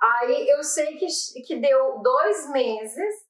Aí 0.00 0.48
eu 0.48 0.62
sei 0.62 0.96
que, 0.96 1.06
que 1.46 1.56
deu 1.56 1.98
dois 2.02 2.50
meses 2.50 3.26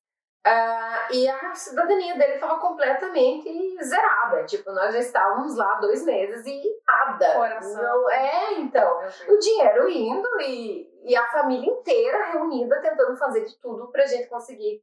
Uh, 0.47 1.13
e 1.13 1.29
a 1.29 1.53
cidadania 1.57 2.17
dele 2.17 2.35
estava 2.35 2.61
completamente 2.61 3.51
zerada. 3.83 4.45
Tipo, 4.45 4.71
nós 4.71 4.93
já 4.95 5.01
estávamos 5.01 5.57
lá 5.57 5.75
dois 5.81 6.05
meses 6.05 6.47
e 6.47 6.63
nada. 6.87 7.35
Coração. 7.35 7.83
Não, 7.83 8.11
é, 8.13 8.53
então. 8.55 9.01
O 9.29 9.39
dinheiro 9.39 9.89
indo 9.89 10.29
e, 10.43 10.89
e 11.07 11.15
a 11.15 11.31
família 11.31 11.71
inteira 11.71 12.33
reunida 12.33 12.83
tentando 12.83 13.17
fazer 13.17 13.45
de 13.45 13.57
tudo 13.59 13.87
para 13.93 14.03
a 14.03 14.07
gente 14.07 14.29
conseguir 14.29 14.83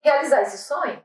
realizar 0.00 0.42
esse 0.42 0.58
sonho. 0.58 1.02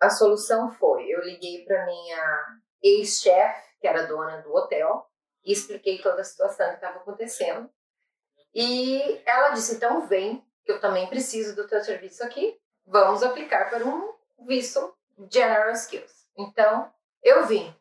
A 0.00 0.08
solução 0.08 0.70
foi: 0.72 1.06
eu 1.08 1.20
liguei 1.20 1.64
para 1.64 1.84
minha 1.84 2.60
ex-chefe, 2.82 3.76
que 3.78 3.86
era 3.86 4.06
dona 4.06 4.38
do 4.38 4.52
hotel, 4.54 5.06
e 5.44 5.52
expliquei 5.52 6.00
toda 6.00 6.22
a 6.22 6.24
situação 6.24 6.68
que 6.70 6.76
estava 6.76 6.96
acontecendo. 6.96 7.70
E 8.54 9.22
ela 9.26 9.50
disse: 9.50 9.76
então 9.76 10.06
vem, 10.06 10.42
que 10.64 10.72
eu 10.72 10.80
também 10.80 11.06
preciso 11.08 11.54
do 11.54 11.68
teu 11.68 11.84
serviço 11.84 12.24
aqui 12.24 12.58
vamos 12.86 13.22
aplicar 13.22 13.70
para 13.70 13.84
um 13.84 14.12
visto 14.46 14.96
General 15.30 15.70
Skills. 15.72 16.28
Então, 16.36 16.92
eu 17.22 17.46
vim. 17.46 17.74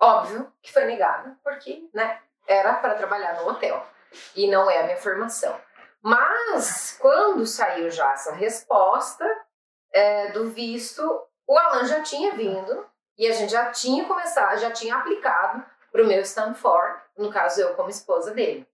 Óbvio 0.00 0.52
que 0.60 0.72
foi 0.72 0.84
negado, 0.84 1.36
porque 1.44 1.88
né, 1.94 2.20
era 2.46 2.74
para 2.74 2.96
trabalhar 2.96 3.40
no 3.40 3.48
hotel 3.48 3.86
e 4.34 4.50
não 4.50 4.70
é 4.70 4.80
a 4.80 4.84
minha 4.84 4.96
formação. 4.96 5.58
Mas, 6.02 6.96
quando 7.00 7.46
saiu 7.46 7.90
já 7.90 8.12
essa 8.12 8.32
resposta 8.32 9.24
é, 9.92 10.32
do 10.32 10.50
visto, 10.50 11.02
o 11.46 11.56
Alan 11.56 11.84
já 11.84 12.02
tinha 12.02 12.32
vindo 12.32 12.86
e 13.16 13.26
a 13.26 13.32
gente 13.32 13.52
já 13.52 13.70
tinha 13.70 14.04
começado, 14.06 14.58
já 14.58 14.70
tinha 14.70 14.96
aplicado 14.96 15.64
para 15.92 16.02
o 16.02 16.06
meu 16.06 16.20
Stanford, 16.22 17.00
no 17.16 17.30
caso 17.30 17.60
eu 17.60 17.74
como 17.74 17.90
esposa 17.90 18.32
dele. 18.32 18.66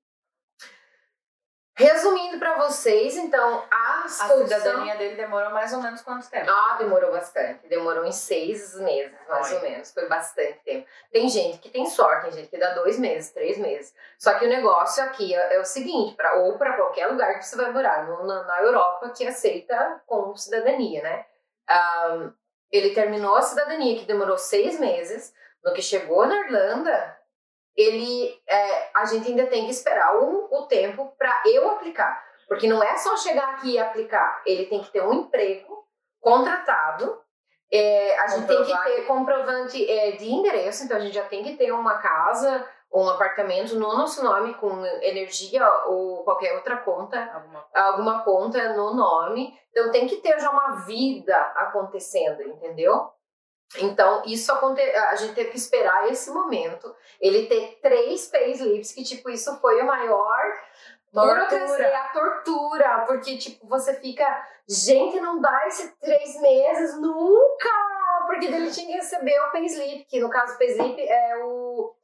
Resumindo 1.79 2.41
para 2.41 2.57
vocês, 2.57 3.17
então, 3.17 3.65
a, 3.71 4.03
a 4.05 4.09
cidadania 4.09 4.97
dele 4.97 5.15
demorou 5.15 5.51
mais 5.53 5.73
ou 5.73 5.81
menos 5.81 6.03
quanto 6.03 6.29
tempo? 6.29 6.51
Ah, 6.51 6.75
demorou 6.77 7.13
bastante. 7.13 7.69
Demorou 7.69 8.05
em 8.05 8.11
seis 8.11 8.75
meses, 8.81 9.13
mais 9.29 9.53
ou 9.53 9.61
menos. 9.61 9.93
Foi 9.93 10.09
bastante 10.09 10.59
tempo. 10.65 10.89
Tem 11.13 11.29
gente 11.29 11.59
que 11.59 11.71
tem 11.71 11.87
sorte, 11.87 12.23
tem 12.23 12.33
gente 12.33 12.49
que 12.49 12.59
dá 12.59 12.75
dois 12.75 12.99
meses, 12.99 13.31
três 13.31 13.57
meses. 13.59 13.95
Só 14.19 14.35
que 14.35 14.47
o 14.47 14.49
negócio 14.49 15.05
aqui 15.05 15.33
é, 15.33 15.55
é 15.55 15.61
o 15.61 15.65
seguinte, 15.65 16.17
pra, 16.17 16.35
ou 16.39 16.59
para 16.59 16.73
qualquer 16.73 17.07
lugar 17.07 17.39
que 17.39 17.47
você 17.47 17.55
vai 17.55 17.71
morar, 17.71 18.09
no, 18.09 18.27
na, 18.27 18.43
na, 18.43 18.61
Europa, 18.61 19.11
que 19.11 19.25
aceita 19.25 20.03
com 20.05 20.35
cidadania, 20.35 21.01
né? 21.01 21.27
Um, 22.11 22.33
ele 22.73 22.93
terminou 22.93 23.37
a 23.37 23.43
cidadania, 23.43 24.01
que 24.01 24.05
demorou 24.05 24.37
seis 24.37 24.81
meses. 24.81 25.33
No 25.63 25.73
que 25.73 25.83
chegou 25.83 26.27
na 26.27 26.41
Irlanda, 26.41 27.18
ele, 27.79 28.37
é, 28.49 28.91
a 28.93 29.05
gente 29.05 29.29
ainda 29.29 29.47
tem 29.47 29.65
que 29.65 29.71
esperar 29.71 30.17
o, 30.17 30.49
o 30.51 30.67
tempo 30.67 31.15
para 31.17 31.43
eu 31.47 31.71
aplicar. 31.71 32.27
Porque 32.49 32.67
não 32.67 32.83
é 32.83 32.97
só 32.97 33.17
chegar 33.17 33.51
aqui 33.51 33.75
e 33.75 33.79
aplicar, 33.79 34.43
ele 34.45 34.67
tem 34.67 34.83
que 34.83 34.91
ter 34.91 35.03
um 35.03 35.13
emprego 35.13 35.87
contratado, 36.21 37.21
é, 37.71 38.19
a 38.19 38.27
gente 38.29 38.49
tem 38.49 38.65
que 38.65 38.85
ter 38.85 39.03
comprovante 39.07 39.89
é, 39.89 40.13
de 40.13 40.29
endereço, 40.29 40.85
então 40.85 40.97
a 40.97 41.01
gente 41.01 41.15
já 41.15 41.25
tem 41.25 41.45
que 41.45 41.57
ter 41.57 41.71
uma 41.71 41.99
casa 41.99 42.67
um 42.93 43.09
apartamento 43.09 43.75
no 43.75 43.93
nosso 43.97 44.25
nome 44.25 44.55
com 44.55 44.85
energia 45.03 45.67
ou 45.87 46.25
qualquer 46.25 46.55
outra 46.55 46.79
conta, 46.79 47.31
alguma, 47.35 47.67
alguma 47.75 48.25
conta 48.25 48.73
no 48.75 48.95
nome. 48.95 49.55
Então 49.71 49.91
tem 49.91 50.07
que 50.07 50.17
ter 50.17 50.39
já 50.41 50.51
uma 50.51 50.87
vida 50.87 51.37
acontecendo, 51.57 52.43
entendeu? 52.43 53.11
Então, 53.77 54.23
isso 54.25 54.51
aconte... 54.51 54.81
a 54.81 55.15
gente 55.17 55.35
teve 55.35 55.51
que 55.51 55.59
esperar 55.59 56.11
esse 56.11 56.31
momento. 56.31 56.95
Ele 57.21 57.47
ter 57.47 57.79
três 57.83 58.27
payslips, 58.29 58.93
que, 58.93 59.05
tipo, 59.05 59.29
isso 59.29 59.59
foi 59.61 59.83
o 59.83 59.87
maior 59.87 60.43
Tortura. 61.13 61.99
a 61.99 62.09
tortura, 62.09 63.05
porque, 63.07 63.39
tipo, 63.39 63.67
você 63.67 63.95
fica, 63.95 64.27
gente, 64.69 65.19
não 65.21 65.41
dá 65.41 65.67
esses 65.67 65.95
três 65.99 66.41
meses 66.41 67.01
nunca, 67.01 67.71
porque 68.27 68.47
ele 68.47 68.71
tinha 68.71 68.87
que 68.87 68.93
receber 68.93 69.39
o 69.41 69.51
payslip, 69.51 70.05
que 70.05 70.21
no 70.21 70.29
caso 70.29 70.55
o 70.55 70.59
payslip 70.59 71.01
é 71.01 71.37
o... 71.43 71.95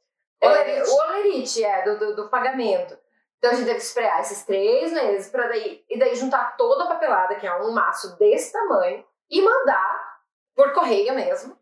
É, 0.41 0.83
o 0.83 0.95
olerite, 0.95 1.63
é, 1.63 1.83
do, 1.83 1.97
do, 1.97 2.15
do, 2.15 2.29
pagamento. 2.29 2.97
Então 3.37 3.51
a 3.51 3.53
gente 3.53 3.65
teve 3.65 3.77
que 3.77 3.85
esperar 3.85 4.21
esses 4.21 4.43
três 4.43 4.91
meses 4.91 5.29
para 5.29 5.47
daí, 5.47 5.83
e 5.89 5.97
daí 5.97 6.15
juntar 6.15 6.55
toda 6.57 6.83
a 6.83 6.87
papelada, 6.87 7.35
que 7.35 7.47
é 7.47 7.55
um 7.61 7.71
maço 7.71 8.17
desse 8.17 8.51
tamanho, 8.51 9.05
e 9.29 9.41
mandar 9.41 10.14
por 10.55 10.73
correio 10.73 11.13
mesmo. 11.13 11.57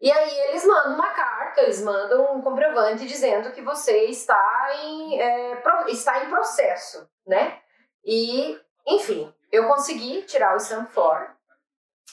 E 0.00 0.10
aí 0.10 0.40
eles 0.48 0.64
mandam 0.64 0.94
uma 0.94 1.08
carta, 1.08 1.62
eles 1.62 1.82
mandam 1.82 2.36
um 2.36 2.40
comprovante 2.40 3.06
dizendo 3.06 3.50
que 3.50 3.60
você 3.60 4.04
está 4.04 4.70
em, 4.80 5.20
é, 5.20 5.62
está 5.88 6.24
em 6.24 6.30
processo, 6.30 7.08
né? 7.26 7.60
E, 8.04 8.58
enfim, 8.86 9.34
eu 9.50 9.66
consegui 9.66 10.22
tirar 10.22 10.54
o 10.54 10.60
stamp 10.60 10.88
for, 10.90 11.28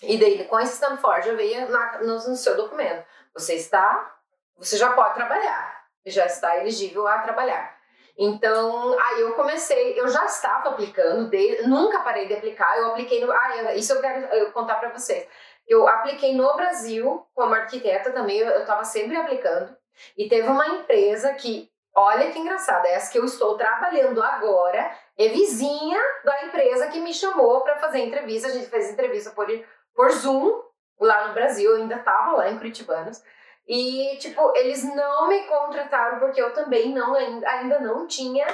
e 0.02 0.18
daí 0.18 0.46
com 0.46 0.60
esse 0.60 0.74
stamp 0.74 1.00
for 1.00 1.22
já 1.22 1.34
veio 1.34 1.70
na, 1.70 2.00
no, 2.00 2.16
no 2.16 2.36
seu 2.36 2.58
documento. 2.58 3.06
Você 3.34 3.54
está, 3.54 4.16
você 4.58 4.78
já 4.78 4.92
pode 4.94 5.14
trabalhar, 5.14 5.86
já 6.08 6.26
está 6.26 6.58
elegível 6.58 7.08
a 7.08 7.20
trabalhar. 7.20 7.76
Então, 8.18 8.98
aí 8.98 9.22
eu 9.22 9.34
comecei, 9.34 10.00
eu 10.00 10.08
já 10.08 10.26
estava 10.26 10.70
aplicando, 10.70 11.30
de, 11.30 11.64
nunca 11.68 12.00
parei 12.00 12.28
de 12.28 12.34
aplicar, 12.34 12.78
eu 12.78 12.88
apliquei 12.88 13.24
no. 13.24 13.32
Ah, 13.32 13.76
isso 13.76 13.94
eu 13.94 14.02
quero 14.02 14.52
contar 14.54 14.76
para 14.76 14.90
vocês. 14.90 15.28
Eu 15.68 15.88
apliquei 15.88 16.36
no 16.36 16.56
Brasil 16.56 17.26
como 17.34 17.56
arquiteta 17.56 18.12
também, 18.12 18.38
eu 18.38 18.62
estava 18.62 18.84
sempre 18.84 19.16
aplicando. 19.16 19.76
E 20.18 20.28
teve 20.28 20.48
uma 20.48 20.68
empresa 20.68 21.34
que, 21.34 21.70
olha 21.96 22.32
que 22.32 22.40
engraçado, 22.40 22.86
essa 22.86 23.12
que 23.12 23.18
eu 23.18 23.26
estou 23.26 23.58
trabalhando 23.58 24.22
agora 24.22 24.92
é 25.18 25.30
vizinha 25.30 26.00
da 26.24 26.46
empresa 26.46 26.88
que 26.88 27.00
me 27.00 27.14
chamou 27.14 27.62
para 27.62 27.78
fazer 27.78 28.00
entrevista. 28.00 28.48
A 28.48 28.52
gente 28.52 28.68
fez 28.68 28.92
entrevista 28.92 29.32
por, 29.32 29.48
por 29.96 30.12
Zoom 30.12 30.62
lá 31.00 31.28
no 31.28 31.34
Brasil, 31.34 31.72
eu 31.72 31.78
ainda 31.78 31.96
estava 31.96 32.32
lá 32.32 32.50
em 32.50 32.58
Curitibanos. 32.58 33.24
E, 33.68 34.18
tipo, 34.20 34.56
eles 34.56 34.84
não 34.84 35.28
me 35.28 35.42
contrataram 35.44 36.20
porque 36.20 36.40
eu 36.40 36.54
também 36.54 36.94
não 36.94 37.16
ainda 37.16 37.80
não 37.80 38.06
tinha 38.06 38.46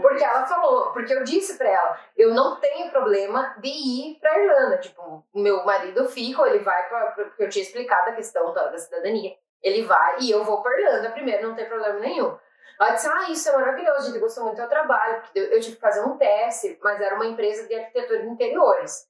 porque 0.00 0.24
ela 0.24 0.46
falou, 0.46 0.92
porque 0.92 1.12
eu 1.12 1.24
disse 1.24 1.56
para 1.56 1.68
ela, 1.68 2.00
eu 2.16 2.34
não 2.34 2.60
tenho 2.60 2.90
problema 2.90 3.56
de 3.58 3.68
ir 3.68 4.18
para 4.20 4.38
Irlanda. 4.38 4.78
Tipo, 4.78 5.24
meu 5.34 5.64
marido 5.64 6.08
fica, 6.08 6.46
ele 6.48 6.60
vai 6.60 6.88
para 6.88 7.12
porque 7.12 7.44
eu 7.44 7.48
tinha 7.48 7.62
explicado 7.62 8.10
a 8.10 8.14
questão 8.14 8.52
da, 8.52 8.68
da 8.68 8.78
cidadania. 8.78 9.34
Ele 9.62 9.82
vai 9.82 10.18
e 10.20 10.30
eu 10.30 10.44
vou 10.44 10.62
para 10.62 10.80
Irlanda 10.80 11.10
primeiro, 11.10 11.48
não 11.48 11.54
tem 11.54 11.66
problema 11.66 11.98
nenhum. 11.98 12.36
Ela 12.80 12.90
disse: 12.90 13.08
Ah, 13.08 13.30
isso 13.30 13.48
é 13.48 13.52
maravilhoso, 13.52 13.98
a 13.98 14.10
gente 14.10 14.18
gostou 14.18 14.44
muito 14.44 14.56
do 14.56 14.60
seu 14.60 14.68
trabalho. 14.68 15.22
Porque 15.22 15.38
eu 15.38 15.60
tive 15.60 15.76
que 15.76 15.80
fazer 15.80 16.02
um 16.02 16.16
teste, 16.16 16.78
mas 16.82 17.00
era 17.00 17.14
uma 17.14 17.26
empresa 17.26 17.66
de 17.66 17.74
arquitetura 17.74 18.20
de 18.20 18.28
interiores. 18.28 19.06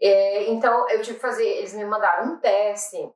É, 0.00 0.44
então 0.44 0.88
eu 0.88 1.02
tive 1.02 1.16
que 1.16 1.22
fazer, 1.22 1.46
eles 1.46 1.74
me 1.74 1.84
mandaram 1.84 2.32
um 2.32 2.36
teste. 2.38 3.12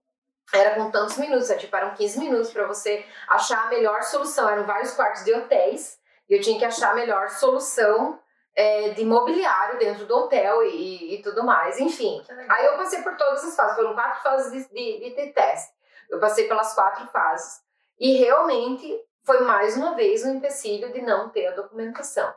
Era 0.53 0.75
com 0.75 0.91
tantos 0.91 1.17
minutos, 1.17 1.51
é, 1.51 1.57
tipo, 1.57 1.75
eram 1.75 1.95
15 1.95 2.21
minutos 2.21 2.53
para 2.53 2.67
você 2.67 3.05
achar 3.29 3.67
a 3.67 3.69
melhor 3.69 4.03
solução. 4.03 4.49
Eram 4.49 4.65
vários 4.65 4.93
quartos 4.93 5.25
de 5.25 5.33
hotéis 5.33 5.99
eu 6.29 6.41
tinha 6.41 6.59
que 6.59 6.65
achar 6.65 6.93
a 6.93 6.95
melhor 6.95 7.29
solução 7.29 8.19
é, 8.57 8.91
de 8.91 9.03
imobiliário 9.03 9.79
dentro 9.79 10.07
do 10.07 10.17
hotel 10.17 10.63
e, 10.65 11.15
e 11.15 11.23
tudo 11.23 11.45
mais, 11.45 11.79
enfim. 11.79 12.25
Aí 12.49 12.67
eu 12.67 12.77
passei 12.77 13.03
por 13.03 13.17
todas 13.17 13.45
as 13.45 13.57
fases, 13.57 13.77
foram 13.77 13.95
quatro 13.95 14.23
fases 14.23 14.69
de, 14.69 14.69
de, 14.69 15.15
de 15.15 15.33
teste. 15.33 15.73
Eu 16.09 16.21
passei 16.21 16.47
pelas 16.47 16.75
quatro 16.75 17.07
fases 17.09 17.63
e 17.99 18.17
realmente 18.17 19.01
foi 19.25 19.41
mais 19.41 19.77
uma 19.77 19.95
vez 19.95 20.25
um 20.25 20.35
empecilho 20.35 20.93
de 20.93 21.03
não 21.03 21.31
ter 21.31 21.47
a 21.47 21.57
documentação. 21.57 22.33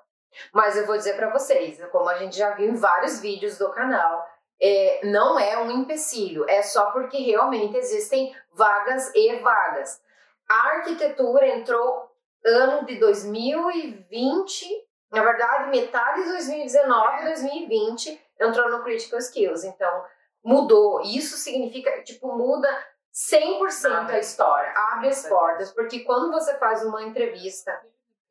Mas 0.54 0.78
eu 0.78 0.86
vou 0.86 0.98
dizer 0.98 1.16
para 1.16 1.30
vocês, 1.30 1.80
como 1.92 2.10
a 2.10 2.18
gente 2.18 2.38
já 2.38 2.52
viu 2.52 2.70
em 2.70 2.76
vários 2.76 3.20
vídeos 3.20 3.58
do 3.58 3.70
canal, 3.72 4.26
é, 4.60 5.02
não 5.04 5.38
é 5.38 5.58
um 5.60 5.70
empecilho, 5.70 6.50
é 6.50 6.62
só 6.62 6.92
porque 6.92 7.18
realmente 7.18 7.78
existem 7.78 8.36
vagas 8.54 9.14
e 9.14 9.36
vagas. 9.40 10.02
A 10.50 10.70
arquitetura 10.70 11.48
entrou 11.48 12.07
ano 12.48 12.86
de 12.86 13.00
2020, 13.00 14.88
na 15.12 15.24
verdade, 15.24 15.70
metade 15.70 16.24
de 16.24 16.30
2019 16.30 17.22
e 17.22 17.26
2020 17.26 18.22
entrou 18.40 18.70
no 18.70 18.84
Critical 18.84 19.20
Skills. 19.20 19.64
Então, 19.64 20.04
mudou. 20.44 21.02
Isso 21.02 21.38
significa, 21.38 22.02
tipo, 22.04 22.28
muda 22.36 22.70
100% 23.14 24.12
a 24.12 24.20
história, 24.20 24.72
abre 24.92 25.10
as 25.10 25.28
portas, 25.28 25.72
porque 25.72 26.02
quando 26.02 26.32
você 26.32 26.56
faz 26.58 26.84
uma 26.86 27.04
entrevista, 27.04 27.80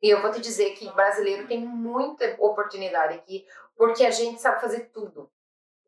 e 0.01 0.09
eu 0.09 0.21
vou 0.21 0.31
te 0.31 0.39
dizer 0.39 0.71
que 0.71 0.89
brasileiro 0.93 1.47
tem 1.47 1.59
muita 1.59 2.35
oportunidade 2.39 3.15
aqui, 3.15 3.45
porque 3.75 4.05
a 4.05 4.11
gente 4.11 4.41
sabe 4.41 4.61
fazer 4.61 4.89
tudo, 4.93 5.29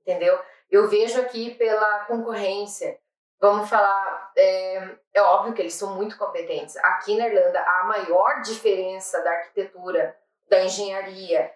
entendeu? 0.01 0.37
Eu 0.69 0.87
vejo 0.87 1.19
aqui 1.21 1.55
pela 1.55 2.05
concorrência, 2.05 2.99
vamos 3.39 3.69
falar, 3.69 4.31
é, 4.37 4.97
é, 5.13 5.21
óbvio 5.21 5.53
que 5.53 5.61
eles 5.61 5.73
são 5.73 5.95
muito 5.95 6.17
competentes. 6.17 6.75
Aqui 6.77 7.17
na 7.17 7.27
Irlanda, 7.27 7.61
a 7.61 7.83
maior 7.85 8.41
diferença 8.41 9.21
da 9.23 9.31
arquitetura, 9.31 10.15
da 10.49 10.63
engenharia 10.63 11.51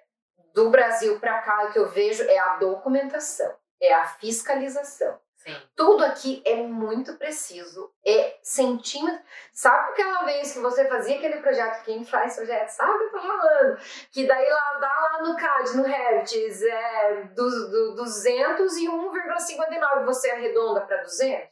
do 0.53 0.69
Brasil 0.69 1.19
para 1.19 1.41
cá, 1.41 1.71
que 1.71 1.79
eu 1.79 1.89
vejo 1.89 2.23
é 2.23 2.37
a 2.37 2.57
documentação, 2.57 3.53
é 3.81 3.93
a 3.93 4.05
fiscalização. 4.05 5.19
Sim. 5.35 5.55
Tudo 5.75 6.05
aqui 6.05 6.41
é 6.45 6.55
muito 6.55 7.17
preciso, 7.17 7.91
é 8.05 8.39
centímetro. 8.41 9.21
Sabe 9.51 9.91
aquela 9.91 10.23
vez 10.23 10.53
que 10.53 10.59
você 10.59 10.87
fazia 10.87 11.17
aquele 11.17 11.41
projeto, 11.41 11.83
quem 11.83 12.05
faz 12.05 12.37
projeto 12.37 12.69
sabe 12.69 12.91
o 12.91 12.97
que 12.97 13.03
eu 13.03 13.11
tô 13.11 13.19
falando? 13.19 13.77
Que 14.13 14.25
daí 14.25 14.49
lá, 14.49 14.77
dá 14.79 14.87
lá 14.87 15.23
no 15.23 15.35
CAD, 15.35 15.75
no 15.75 15.83
Revit, 15.83 16.65
é 16.65 17.23
do, 17.35 17.93
do 17.93 18.05
201,59, 18.05 20.05
você 20.05 20.31
arredonda 20.31 20.79
para 20.79 21.03
200? 21.03 21.51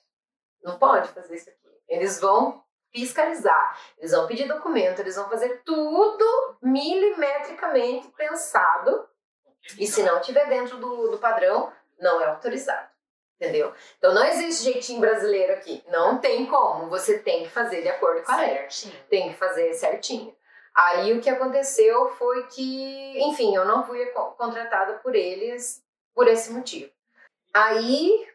Não 0.63 0.77
pode 0.77 1.09
fazer 1.09 1.35
isso 1.35 1.49
aqui. 1.49 1.57
Eles 1.87 2.19
vão 2.19 2.63
fiscalizar, 2.93 3.79
eles 3.97 4.11
vão 4.11 4.27
pedir 4.27 4.47
documento, 4.47 4.99
eles 4.99 5.15
vão 5.15 5.29
fazer 5.29 5.61
tudo 5.63 6.57
milimetricamente 6.61 8.07
pensado. 8.09 9.07
E 9.79 9.87
se 9.87 10.03
não 10.03 10.19
estiver 10.19 10.47
dentro 10.47 10.77
do, 10.77 11.09
do 11.09 11.17
padrão, 11.17 11.71
não 11.99 12.21
é 12.21 12.25
autorizado. 12.25 12.89
Entendeu? 13.39 13.73
Então 13.97 14.13
não 14.13 14.23
existe 14.23 14.65
jeitinho 14.65 14.99
brasileiro 14.99 15.53
aqui. 15.53 15.83
Não 15.87 16.19
tem 16.19 16.45
como. 16.45 16.89
Você 16.89 17.19
tem 17.19 17.43
que 17.43 17.49
fazer 17.49 17.81
de 17.81 17.89
acordo 17.89 18.23
com 18.23 18.31
a 18.31 18.37
lei. 18.37 18.67
Tem 19.09 19.29
que 19.29 19.35
fazer 19.35 19.73
certinho. 19.73 20.35
Aí 20.75 21.11
o 21.13 21.21
que 21.21 21.29
aconteceu 21.29 22.09
foi 22.09 22.47
que, 22.47 23.19
enfim, 23.23 23.55
eu 23.55 23.65
não 23.65 23.83
fui 23.85 24.05
contratada 24.37 24.99
por 24.99 25.15
eles 25.15 25.83
por 26.13 26.27
esse 26.27 26.51
motivo. 26.51 26.91
Aí, 27.53 28.27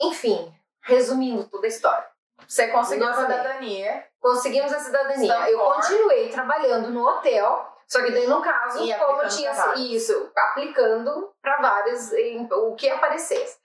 enfim, 0.00 0.54
resumindo 0.82 1.44
toda 1.44 1.66
a 1.66 1.68
história. 1.68 2.06
Você 2.46 2.68
conseguiu 2.68 3.08
a 3.08 3.14
cidadania. 3.14 4.06
Conseguimos 4.20 4.72
a 4.72 4.78
cidadania. 4.78 5.50
Eu 5.50 5.58
continuei 5.58 6.28
trabalhando 6.28 6.90
no 6.90 7.06
hotel, 7.06 7.72
só 7.86 8.02
que 8.02 8.10
daí 8.10 8.26
no 8.26 8.42
caso, 8.42 8.84
e 8.84 8.94
como 8.94 9.26
tinha 9.28 9.52
isso, 9.76 10.30
aplicando 10.36 11.32
para 11.40 11.60
vários, 11.60 12.12
em, 12.12 12.48
o 12.50 12.74
que 12.74 12.88
aparecesse. 12.88 13.58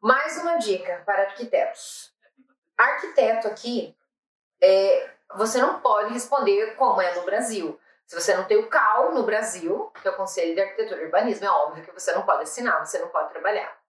Mais 0.00 0.38
uma 0.38 0.56
dica 0.56 1.02
para 1.06 1.22
arquitetos. 1.22 2.12
Arquiteto 2.76 3.48
aqui, 3.48 3.96
é, 4.60 5.10
você 5.34 5.60
não 5.60 5.80
pode 5.80 6.12
responder 6.12 6.74
como 6.76 7.00
é 7.00 7.14
no 7.14 7.22
Brasil. 7.22 7.78
Se 8.06 8.20
você 8.20 8.34
não 8.34 8.44
tem 8.44 8.58
o 8.58 8.68
CAL 8.68 9.12
no 9.12 9.22
Brasil, 9.22 9.90
que 10.00 10.06
é 10.06 10.10
o 10.10 10.16
Conselho 10.16 10.54
de 10.54 10.60
Arquitetura 10.60 11.00
e 11.00 11.04
Urbanismo, 11.06 11.46
é 11.46 11.50
óbvio 11.50 11.84
que 11.84 11.92
você 11.92 12.12
não 12.12 12.22
pode 12.22 12.42
assinar, 12.42 12.84
você 12.84 12.98
não 12.98 13.08
pode 13.08 13.30
trabalhar. 13.30 13.81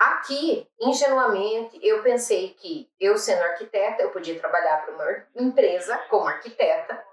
Aqui, 0.00 0.66
ingenuamente, 0.80 1.78
eu 1.82 2.02
pensei 2.02 2.54
que 2.54 2.90
eu 2.98 3.18
sendo 3.18 3.42
arquiteta, 3.42 4.00
eu 4.00 4.10
podia 4.10 4.40
trabalhar 4.40 4.82
para 4.82 4.94
uma 4.94 5.26
empresa 5.36 5.94
como 6.08 6.26
arquiteta 6.26 7.04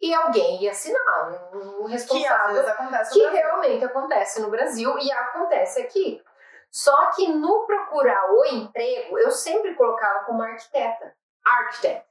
e 0.00 0.14
alguém 0.14 0.62
ia 0.62 0.70
assinar 0.70 1.50
um 1.52 1.86
responsável 1.86 2.62
que, 3.10 3.18
que 3.18 3.26
realmente 3.30 3.84
acontece 3.84 4.40
no 4.40 4.48
Brasil 4.48 4.96
e 4.96 5.10
acontece 5.10 5.82
aqui. 5.82 6.22
Só 6.70 7.10
que 7.16 7.26
no 7.32 7.66
procurar 7.66 8.30
o 8.30 8.44
emprego, 8.44 9.18
eu 9.18 9.32
sempre 9.32 9.74
colocava 9.74 10.24
como 10.24 10.40
arquiteta, 10.40 11.16
architect. 11.44 12.06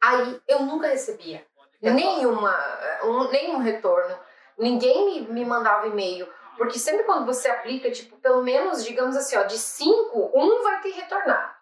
Aí 0.00 0.40
eu 0.48 0.60
nunca 0.60 0.88
recebia. 0.88 1.44
Nenhuma, 1.82 2.56
um, 3.04 3.28
nenhum 3.28 3.58
retorno. 3.58 4.18
Ninguém 4.56 5.04
me, 5.04 5.28
me 5.28 5.44
mandava 5.44 5.88
e-mail. 5.88 6.26
Porque 6.58 6.78
sempre 6.78 7.04
quando 7.04 7.24
você 7.24 7.48
aplica, 7.48 7.90
tipo, 7.90 8.16
pelo 8.18 8.42
menos, 8.42 8.84
digamos 8.84 9.16
assim, 9.16 9.36
ó, 9.36 9.44
de 9.44 9.56
cinco, 9.56 10.30
um 10.34 10.62
vai 10.62 10.80
te 10.82 10.90
retornar. 10.90 11.56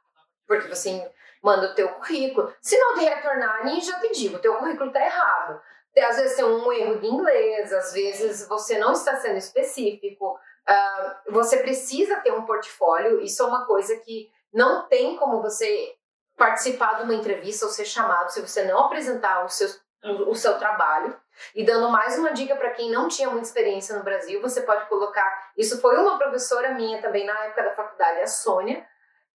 Porque 0.47 0.67
você 0.67 1.09
manda 1.43 1.71
o 1.71 1.75
teu 1.75 1.89
currículo. 1.91 2.53
Se 2.61 2.79
não 2.79 2.95
te 2.95 3.05
retornar, 3.05 3.65
nem 3.65 3.81
já 3.81 4.01
te 4.01 4.11
digo, 4.11 4.37
o 4.37 4.41
teu 4.41 4.57
currículo 4.57 4.91
tá 4.91 5.05
errado. 5.05 5.61
Às 5.97 6.17
vezes 6.17 6.37
tem 6.37 6.45
um 6.45 6.73
erro 6.73 6.99
de 6.99 7.07
inglês, 7.07 7.73
às 7.73 7.93
vezes 7.93 8.49
você 8.49 8.79
não 8.79 8.93
está 8.93 9.17
sendo 9.17 9.37
específico. 9.37 10.39
Uh, 10.69 11.33
você 11.33 11.59
precisa 11.59 12.21
ter 12.21 12.33
um 12.33 12.45
portfólio, 12.45 13.21
isso 13.21 13.43
é 13.43 13.47
uma 13.47 13.67
coisa 13.67 13.97
que 13.99 14.31
não 14.53 14.89
tem 14.89 15.17
como 15.17 15.41
você 15.41 15.95
participar 16.37 16.95
de 16.95 17.05
uma 17.05 17.15
entrevista 17.15 17.65
ou 17.65 17.71
ser 17.71 17.85
chamado 17.85 18.31
se 18.31 18.41
você 18.41 18.65
não 18.65 18.87
apresentar 18.87 19.45
o 19.45 19.49
seu, 19.49 19.69
o 20.27 20.35
seu 20.35 20.59
trabalho. 20.59 21.19
E 21.55 21.65
dando 21.65 21.89
mais 21.89 22.19
uma 22.19 22.33
dica 22.33 22.57
para 22.57 22.71
quem 22.71 22.91
não 22.91 23.09
tinha 23.09 23.29
muita 23.29 23.47
experiência 23.47 23.97
no 23.97 24.05
Brasil, 24.05 24.41
você 24.41 24.63
pode 24.63 24.87
colocar. 24.87 25.53
Isso 25.57 25.81
foi 25.81 25.97
uma 25.97 26.19
professora 26.19 26.73
minha 26.73 27.01
também 27.01 27.25
na 27.25 27.45
época 27.45 27.63
da 27.63 27.75
faculdade, 27.75 28.21
a 28.21 28.27
Sônia, 28.27 28.87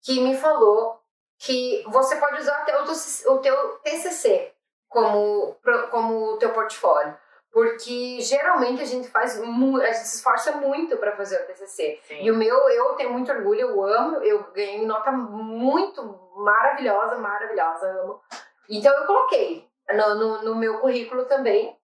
que 0.02 0.20
me 0.20 0.36
falou 0.36 1.00
que 1.38 1.82
você 1.88 2.16
pode 2.16 2.40
usar 2.40 2.56
até 2.58 2.78
o 2.78 3.38
teu, 3.38 3.56
TCC 3.82 4.52
como 4.88 5.56
como 5.90 6.36
teu 6.38 6.52
portfólio, 6.52 7.16
porque 7.52 8.20
geralmente 8.20 8.82
a 8.82 8.84
gente 8.84 9.08
faz 9.08 9.40
a 9.40 9.44
gente 9.44 9.94
se 9.94 10.16
esforça 10.16 10.52
muito 10.52 10.96
para 10.98 11.16
fazer 11.16 11.40
o 11.42 11.46
TCC. 11.46 12.00
Sim. 12.02 12.22
E 12.22 12.30
o 12.30 12.36
meu 12.36 12.68
eu 12.68 12.94
tenho 12.94 13.12
muito 13.12 13.30
orgulho, 13.32 13.60
eu 13.60 13.84
amo, 13.84 14.16
eu 14.16 14.52
ganhei 14.52 14.84
nota 14.84 15.10
muito 15.12 16.02
maravilhosa, 16.36 17.16
maravilhosa, 17.16 17.86
amo. 18.02 18.20
Então 18.68 18.92
eu 18.92 19.06
coloquei 19.06 19.68
no, 19.92 20.14
no, 20.14 20.42
no 20.42 20.54
meu 20.56 20.78
currículo 20.78 21.24
também, 21.24 21.76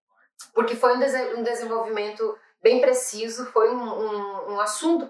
porque 0.55 0.75
foi 0.75 0.95
um, 0.97 1.39
um 1.39 1.43
desenvolvimento 1.43 2.39
bem 2.63 2.81
preciso, 2.81 3.47
foi 3.53 3.71
um, 3.71 3.83
um, 3.83 4.53
um 4.55 4.61
assunto 4.61 5.09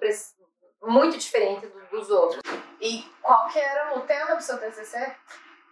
muito 0.82 1.16
diferente 1.18 1.66
dos 1.90 2.10
outros. 2.10 2.40
E 2.80 3.02
qual 3.22 3.48
que 3.48 3.58
era 3.58 3.96
o 3.96 4.02
tema 4.02 4.34
do 4.34 4.42
seu 4.42 4.58
TCC? 4.58 5.16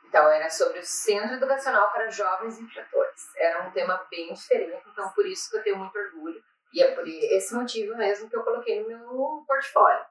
Então, 0.06 0.28
era 0.28 0.48
sobre 0.48 0.78
o 0.78 0.84
Centro 0.84 1.34
Educacional 1.34 1.90
para 1.90 2.08
Jovens 2.08 2.58
Infratores. 2.58 3.22
Era 3.36 3.66
um 3.66 3.72
tema 3.72 4.06
bem 4.10 4.32
diferente, 4.32 4.82
então 4.92 5.10
por 5.10 5.26
isso 5.26 5.50
que 5.50 5.56
eu 5.56 5.62
tenho 5.62 5.76
muito 5.76 5.98
orgulho. 5.98 6.42
E 6.72 6.82
é 6.82 6.94
por 6.94 7.06
esse 7.06 7.54
motivo 7.54 7.96
mesmo 7.96 8.28
que 8.28 8.36
eu 8.36 8.44
coloquei 8.44 8.80
no 8.80 8.88
meu 8.88 9.44
portfólio. 9.46 10.04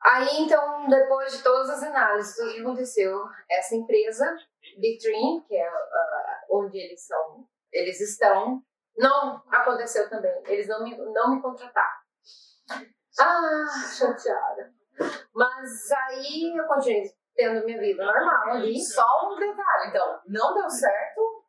Aí, 0.00 0.42
então, 0.42 0.88
depois 0.88 1.36
de 1.36 1.42
todas 1.42 1.68
as 1.70 1.82
análises, 1.82 2.36
tudo 2.36 2.54
que 2.54 2.60
aconteceu, 2.60 3.24
essa 3.50 3.74
empresa, 3.74 4.36
Bitrim, 4.78 5.40
que 5.46 5.56
é 5.56 5.68
uh, 5.68 6.56
onde 6.58 6.78
eles 6.78 7.04
são, 7.04 7.44
eles 7.72 8.00
estão, 8.00 8.62
não 8.96 9.42
aconteceu 9.50 10.08
também. 10.08 10.42
Eles 10.46 10.68
não 10.68 10.82
me, 10.82 10.96
não 10.96 11.34
me 11.34 11.42
contrataram. 11.42 11.98
Ah, 13.20 13.66
chateada. 13.96 14.72
Mas 15.34 15.90
aí 15.92 16.56
eu 16.56 16.66
continuei 16.66 17.04
tendo 17.34 17.64
minha 17.64 17.78
vida 17.78 18.04
normal 18.04 18.56
ali. 18.56 18.78
Só 18.80 19.04
um 19.30 19.36
detalhe, 19.38 19.88
então, 19.88 20.20
não 20.26 20.54
deu 20.54 20.68
certo 20.68 21.44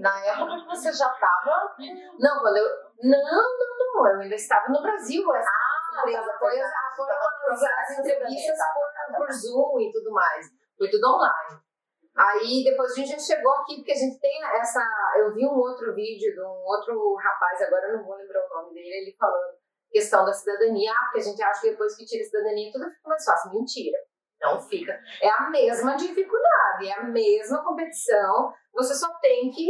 na 0.00 0.24
época 0.24 0.60
que 0.60 0.66
você 0.66 0.92
já 0.92 1.10
estava. 1.10 1.74
Não, 2.18 2.40
quando 2.40 2.56
eu. 2.56 2.68
Não, 3.02 3.18
não, 3.18 3.78
não. 3.94 4.08
Eu 4.08 4.20
ainda 4.20 4.34
estava 4.34 4.68
no 4.68 4.82
Brasil. 4.82 5.22
Essa 5.34 5.50
ah, 5.50 6.00
empresa 6.00 6.32
tá, 6.32 6.38
foi, 6.38 6.60
as, 6.60 6.96
foram 6.96 7.16
as, 7.50 7.62
as 7.62 7.98
entrevistas 7.98 8.58
tá, 8.58 8.72
por, 8.72 8.92
tá, 8.92 9.18
por 9.18 9.32
Zoom 9.32 9.80
e 9.80 9.92
tudo 9.92 10.12
mais. 10.12 10.46
Foi 10.78 10.88
tudo 10.88 11.06
online. 11.06 11.60
Aí 12.16 12.62
depois 12.62 12.92
a 12.92 12.94
gente 12.94 13.10
já 13.10 13.18
chegou 13.18 13.52
aqui, 13.52 13.76
porque 13.76 13.92
a 13.92 13.96
gente 13.96 14.20
tem 14.20 14.44
essa. 14.60 14.80
Eu 15.18 15.32
vi 15.34 15.44
um 15.44 15.58
outro 15.58 15.94
vídeo 15.94 16.32
de 16.32 16.40
um 16.40 16.62
outro 16.64 17.14
rapaz, 17.16 17.62
agora 17.62 17.88
eu 17.88 17.98
não 17.98 18.04
vou 18.04 18.16
lembrar 18.16 18.46
o 18.46 18.62
nome 18.62 18.74
dele, 18.74 18.88
ele 18.88 19.16
falando 19.18 19.54
questão 19.90 20.24
da 20.24 20.32
cidadania, 20.32 20.90
ah, 20.92 21.04
porque 21.04 21.20
a 21.20 21.22
gente 21.22 21.42
acha 21.42 21.60
que 21.60 21.70
depois 21.70 21.96
que 21.96 22.04
tira 22.04 22.22
a 22.22 22.26
cidadania 22.26 22.72
tudo 22.72 22.90
fica 22.90 23.08
mais 23.08 23.24
fácil. 23.24 23.52
Mentira. 23.52 23.98
Não 24.40 24.60
fica. 24.60 24.92
É 25.22 25.28
a 25.28 25.48
mesma 25.50 25.96
dificuldade, 25.96 26.88
é 26.88 26.92
a 26.92 27.04
mesma 27.04 27.64
competição. 27.64 28.52
Você 28.74 28.94
só 28.94 29.08
tem 29.20 29.50
que 29.50 29.68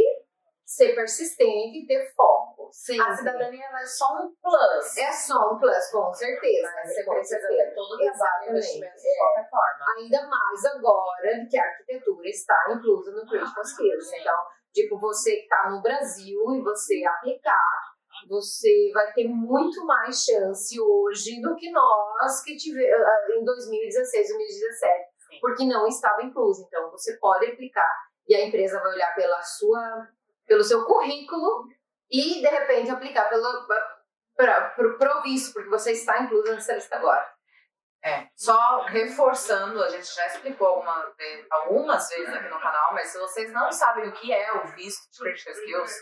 ser 0.65 0.95
persistente 0.95 1.83
e 1.83 1.85
ter 1.85 2.11
foco. 2.15 2.54
Sim, 2.71 2.99
a 2.99 3.15
cidadania 3.15 3.65
é 3.65 3.85
só 3.85 4.05
um 4.15 4.33
plus. 4.41 4.97
É 4.97 5.11
só 5.11 5.53
um 5.53 5.59
plus, 5.59 5.91
com 5.91 6.13
certeza. 6.13 6.71
Mas 6.75 6.93
você 6.93 7.03
precisa 7.03 7.47
ter 7.47 7.73
todo 7.73 7.93
o 7.93 7.97
trabalho 7.97 8.49
investimento 8.49 8.95
de 8.95 9.17
qualquer 9.17 9.49
forma. 9.49 9.85
Ainda 9.97 10.27
mais 10.27 10.65
agora 10.65 11.47
que 11.49 11.57
a 11.57 11.63
arquitetura 11.63 12.27
está 12.27 12.57
inclusa 12.71 13.11
no 13.11 13.27
Critical 13.27 13.63
Skills. 13.63 14.13
Então, 14.13 14.37
tipo, 14.73 14.99
você 14.99 15.35
que 15.37 15.43
está 15.43 15.69
no 15.69 15.81
Brasil 15.81 16.39
e 16.55 16.61
você 16.61 17.03
aplicar 17.05 17.95
você 18.27 18.91
vai 18.93 19.11
ter 19.13 19.27
muito 19.27 19.85
mais 19.85 20.23
chance 20.23 20.79
hoje 20.79 21.41
do 21.41 21.55
que 21.55 21.69
nós 21.71 22.41
que 22.43 22.55
tivemos 22.55 23.05
ah, 23.05 23.27
em 23.37 23.43
2016, 23.43 24.29
2017, 24.29 25.05
Sim. 25.17 25.39
porque 25.41 25.65
não 25.65 25.87
estava 25.87 26.23
incluso. 26.23 26.65
Então 26.67 26.89
você 26.91 27.17
pode 27.17 27.45
aplicar 27.45 27.91
e 28.27 28.35
a 28.35 28.45
empresa 28.45 28.79
vai 28.79 28.93
olhar 28.93 29.13
pela 29.13 29.41
sua, 29.41 30.07
pelo 30.47 30.63
seu 30.63 30.85
currículo 30.85 31.67
e 32.11 32.41
de 32.41 32.47
repente 32.47 32.89
aplicar 32.89 33.29
pelo 33.29 33.67
para 34.35 34.71
provisto, 34.97 35.53
porque 35.53 35.69
você 35.69 35.93
está 35.93 36.21
incluso 36.21 36.53
nessa 36.53 36.73
lista 36.73 36.97
agora. 36.97 37.33
É, 38.03 38.27
só 38.35 38.83
reforçando, 38.83 39.83
a 39.83 39.89
gente 39.89 40.13
já 40.13 40.27
explicou 40.27 40.67
alguma, 40.67 41.15
algumas 41.49 42.07
vezes 42.07 42.31
aqui 42.35 42.49
no 42.49 42.59
canal, 42.59 42.93
mas 42.93 43.07
se 43.07 43.17
vocês 43.17 43.51
não 43.51 43.71
sabem 43.71 44.07
o 44.07 44.11
que 44.11 44.31
é 44.31 44.53
o 44.53 44.67
visto 44.67 45.09
de 45.11 45.19
Critical 45.23 45.53
Skills, 45.53 45.93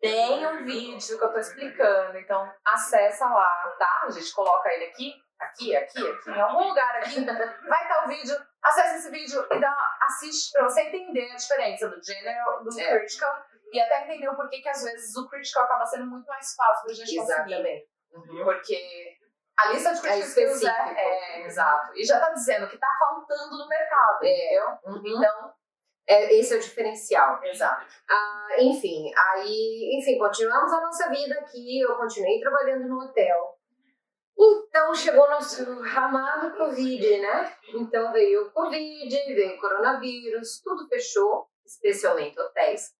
tem 0.00 0.46
um 0.46 0.64
vídeo 0.64 1.18
que 1.18 1.24
eu 1.24 1.32
tô 1.32 1.38
explicando, 1.38 2.16
então 2.16 2.50
acessa 2.64 3.26
lá, 3.26 3.74
tá? 3.78 4.04
A 4.04 4.10
gente 4.10 4.32
coloca 4.32 4.72
ele 4.72 4.86
aqui, 4.86 5.14
aqui, 5.38 5.76
aqui, 5.76 6.10
aqui, 6.10 6.30
em 6.30 6.40
algum 6.40 6.68
lugar 6.68 6.96
aqui, 6.96 7.22
vai 7.22 7.82
estar 7.82 8.04
o 8.04 8.08
vídeo, 8.08 8.36
acessa 8.62 8.96
esse 8.96 9.10
vídeo 9.10 9.46
e 9.50 9.60
dá, 9.60 9.96
assiste 10.02 10.50
pra 10.52 10.62
você 10.62 10.80
entender 10.80 11.30
a 11.30 11.36
diferença 11.36 11.88
do 11.90 12.02
general, 12.02 12.64
do 12.64 12.80
é. 12.80 12.98
critical 12.98 13.44
e 13.74 13.80
até 13.80 14.04
entender 14.04 14.28
o 14.28 14.36
porquê 14.36 14.60
que 14.60 14.68
às 14.68 14.84
vezes 14.84 15.16
o 15.16 15.28
critical 15.28 15.64
acaba 15.64 15.84
sendo 15.84 16.06
muito 16.06 16.26
mais 16.26 16.54
fácil 16.54 16.84
pra 16.86 16.94
gente 16.94 17.18
Exatamente. 17.18 17.88
conseguir. 18.12 18.38
Uhum. 18.38 18.44
Porque 18.44 19.18
a 19.58 19.72
lista 19.72 19.92
de 19.94 20.00
critical 20.00 20.22
é 20.22 20.28
skills 20.28 20.62
é, 20.62 20.94
é, 20.96 21.46
exato. 21.46 21.92
E 21.96 22.04
já 22.04 22.20
tá 22.20 22.30
dizendo 22.30 22.68
que 22.68 22.78
tá 22.78 22.88
faltando 22.98 23.58
no 23.58 23.68
mercado, 23.68 24.18
é. 24.22 24.28
entendeu? 24.28 24.66
Uhum. 24.84 25.02
Então, 25.04 25.52
é, 26.06 26.34
esse 26.34 26.54
é 26.54 26.56
o 26.56 26.60
diferencial. 26.60 27.42
Exato. 27.42 27.84
Ah, 28.08 28.48
enfim, 28.60 29.10
aí, 29.16 29.98
enfim, 29.98 30.18
continuamos 30.18 30.72
a 30.72 30.80
nossa 30.80 31.10
vida 31.10 31.34
aqui. 31.40 31.80
Eu 31.80 31.96
continuei 31.96 32.38
trabalhando 32.38 32.86
no 32.86 33.02
hotel. 33.02 33.58
Então 34.36 34.94
chegou 34.94 35.30
nosso 35.30 35.62
amado 35.96 36.56
Covid, 36.56 37.18
né? 37.18 37.56
Então 37.74 38.12
veio 38.12 38.46
o 38.46 38.50
Covid, 38.50 39.34
veio 39.34 39.56
o 39.56 39.60
coronavírus, 39.60 40.60
tudo 40.60 40.88
fechou, 40.88 41.48
especialmente 41.64 42.38
hotéis. 42.40 42.92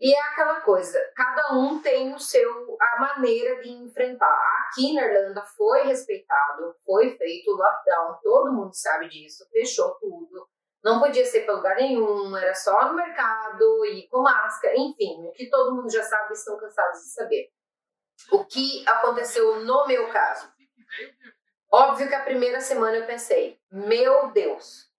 E 0.00 0.14
é 0.14 0.22
aquela 0.28 0.62
coisa, 0.62 0.98
cada 1.14 1.52
um 1.52 1.78
tem 1.82 2.14
o 2.14 2.18
seu 2.18 2.76
a 2.80 3.00
maneira 3.00 3.60
de 3.60 3.68
enfrentar. 3.68 4.40
Aqui 4.62 4.94
na 4.94 5.04
Irlanda 5.04 5.42
foi 5.42 5.82
respeitado, 5.82 6.74
foi 6.86 7.18
feito 7.18 7.50
o 7.50 7.56
lockdown, 7.56 8.18
todo 8.22 8.52
mundo 8.52 8.74
sabe 8.74 9.10
disso, 9.10 9.46
fechou 9.52 9.90
tudo. 10.00 10.48
Não 10.82 10.98
podia 10.98 11.26
ser 11.26 11.44
para 11.44 11.56
lugar 11.56 11.76
nenhum, 11.76 12.34
era 12.34 12.54
só 12.54 12.88
no 12.88 12.94
mercado 12.94 13.84
e 13.84 14.08
com 14.08 14.22
máscara, 14.22 14.74
enfim, 14.74 15.26
o 15.28 15.32
que 15.32 15.50
todo 15.50 15.76
mundo 15.76 15.92
já 15.92 16.02
sabe 16.02 16.32
estão 16.32 16.58
cansados 16.58 17.00
de 17.00 17.12
saber. 17.12 17.50
O 18.32 18.46
que 18.46 18.88
aconteceu 18.88 19.60
no 19.60 19.86
meu 19.86 20.08
caso? 20.10 20.50
Óbvio 21.70 22.08
que 22.08 22.14
a 22.14 22.24
primeira 22.24 22.60
semana 22.60 22.96
eu 22.96 23.06
pensei, 23.06 23.60
meu 23.70 24.32
Deus, 24.32 24.89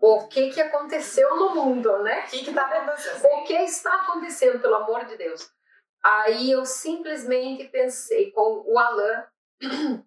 o 0.00 0.26
que 0.28 0.50
que 0.50 0.60
aconteceu 0.60 1.36
no 1.36 1.54
mundo, 1.54 2.02
né? 2.02 2.24
O 2.26 2.30
que 2.30 2.44
que 2.44 2.54
tá 2.54 2.66
acontecendo? 2.66 3.32
O 3.32 3.44
que 3.44 3.54
está 3.54 3.94
acontecendo, 3.96 4.60
pelo 4.60 4.76
amor 4.76 5.04
de 5.04 5.16
Deus? 5.16 5.50
Aí 6.02 6.50
eu 6.50 6.64
simplesmente 6.64 7.68
pensei 7.68 8.32
com 8.32 8.64
o 8.66 8.78
Alan, 8.78 9.26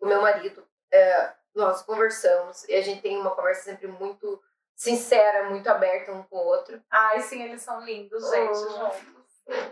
o 0.00 0.06
meu 0.06 0.22
marido, 0.22 0.64
é, 0.92 1.32
nós 1.54 1.82
conversamos 1.82 2.64
e 2.68 2.74
a 2.74 2.80
gente 2.80 3.02
tem 3.02 3.18
uma 3.18 3.34
conversa 3.34 3.64
sempre 3.64 3.88
muito 3.88 4.40
sincera, 4.76 5.48
muito 5.48 5.66
aberta 5.68 6.12
um 6.12 6.22
com 6.22 6.36
o 6.36 6.46
outro. 6.46 6.80
Ai, 6.90 7.20
sim, 7.20 7.42
eles 7.42 7.62
são 7.62 7.84
lindos, 7.84 8.30
gente, 8.30 8.58
oh. 8.58 9.16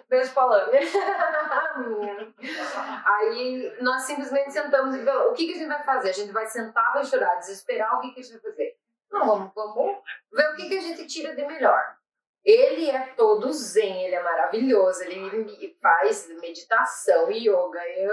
Beijo 0.09 0.33
pra 0.33 0.69
Aí 3.05 3.77
nós 3.81 4.03
simplesmente 4.03 4.53
sentamos 4.53 4.95
e 4.95 5.05
falamos, 5.05 5.33
o 5.33 5.35
que, 5.35 5.47
que 5.47 5.55
a 5.55 5.59
gente 5.59 5.69
vai 5.69 5.83
fazer? 5.83 6.11
A 6.11 6.13
gente 6.13 6.33
vai 6.33 6.47
sentar, 6.47 6.93
vai 6.93 7.05
chorar, 7.05 7.35
desesperar, 7.37 7.99
o 7.99 8.01
que, 8.01 8.13
que 8.13 8.21
a 8.21 8.23
gente 8.23 8.41
vai 8.41 8.53
fazer? 8.53 8.74
Não, 9.15 9.27
vamos, 9.27 9.53
vamos 9.55 10.03
ver 10.33 10.49
o 10.51 10.57
que, 10.57 10.69
que 10.69 10.77
a 10.77 10.81
gente 10.81 11.07
tira 11.07 11.37
de 11.37 11.47
melhor. 11.47 11.97
Ele 12.45 12.91
é 12.91 13.07
todo 13.17 13.51
zen, 13.53 14.05
ele 14.05 14.17
é 14.17 14.23
maravilhoso, 14.23 15.03
ele 15.05 15.79
faz 15.81 16.29
meditação, 16.29 17.31
yoga. 17.31 17.81
Eu, 17.97 18.11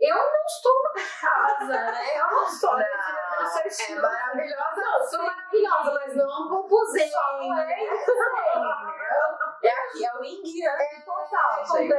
eu 0.00 0.16
não 0.16 0.44
estou 0.46 0.82
na 0.82 0.90
casa, 1.20 1.92
né? 1.92 2.20
Eu 2.20 2.26
não 2.26 2.46
sou. 2.46 2.72
Não, 2.72 2.80
é 2.82 3.94
maravilhosa. 4.00 4.76
Não, 4.76 5.08
sou 5.08 5.22
maravilhosa, 5.22 5.92
mas 5.94 6.14
não 6.14 6.44
um 6.44 6.48
pouco 6.48 6.84
zen. 6.86 7.08
Só 7.08 7.38
é 7.40 7.66
zen. 7.66 7.88
É 9.62 9.70
aqui, 9.70 10.04
é 10.04 10.14
o 10.18 10.22
Inguiano 10.24 10.82
é, 10.82 11.00
total, 11.00 11.64
gente. 11.64 11.94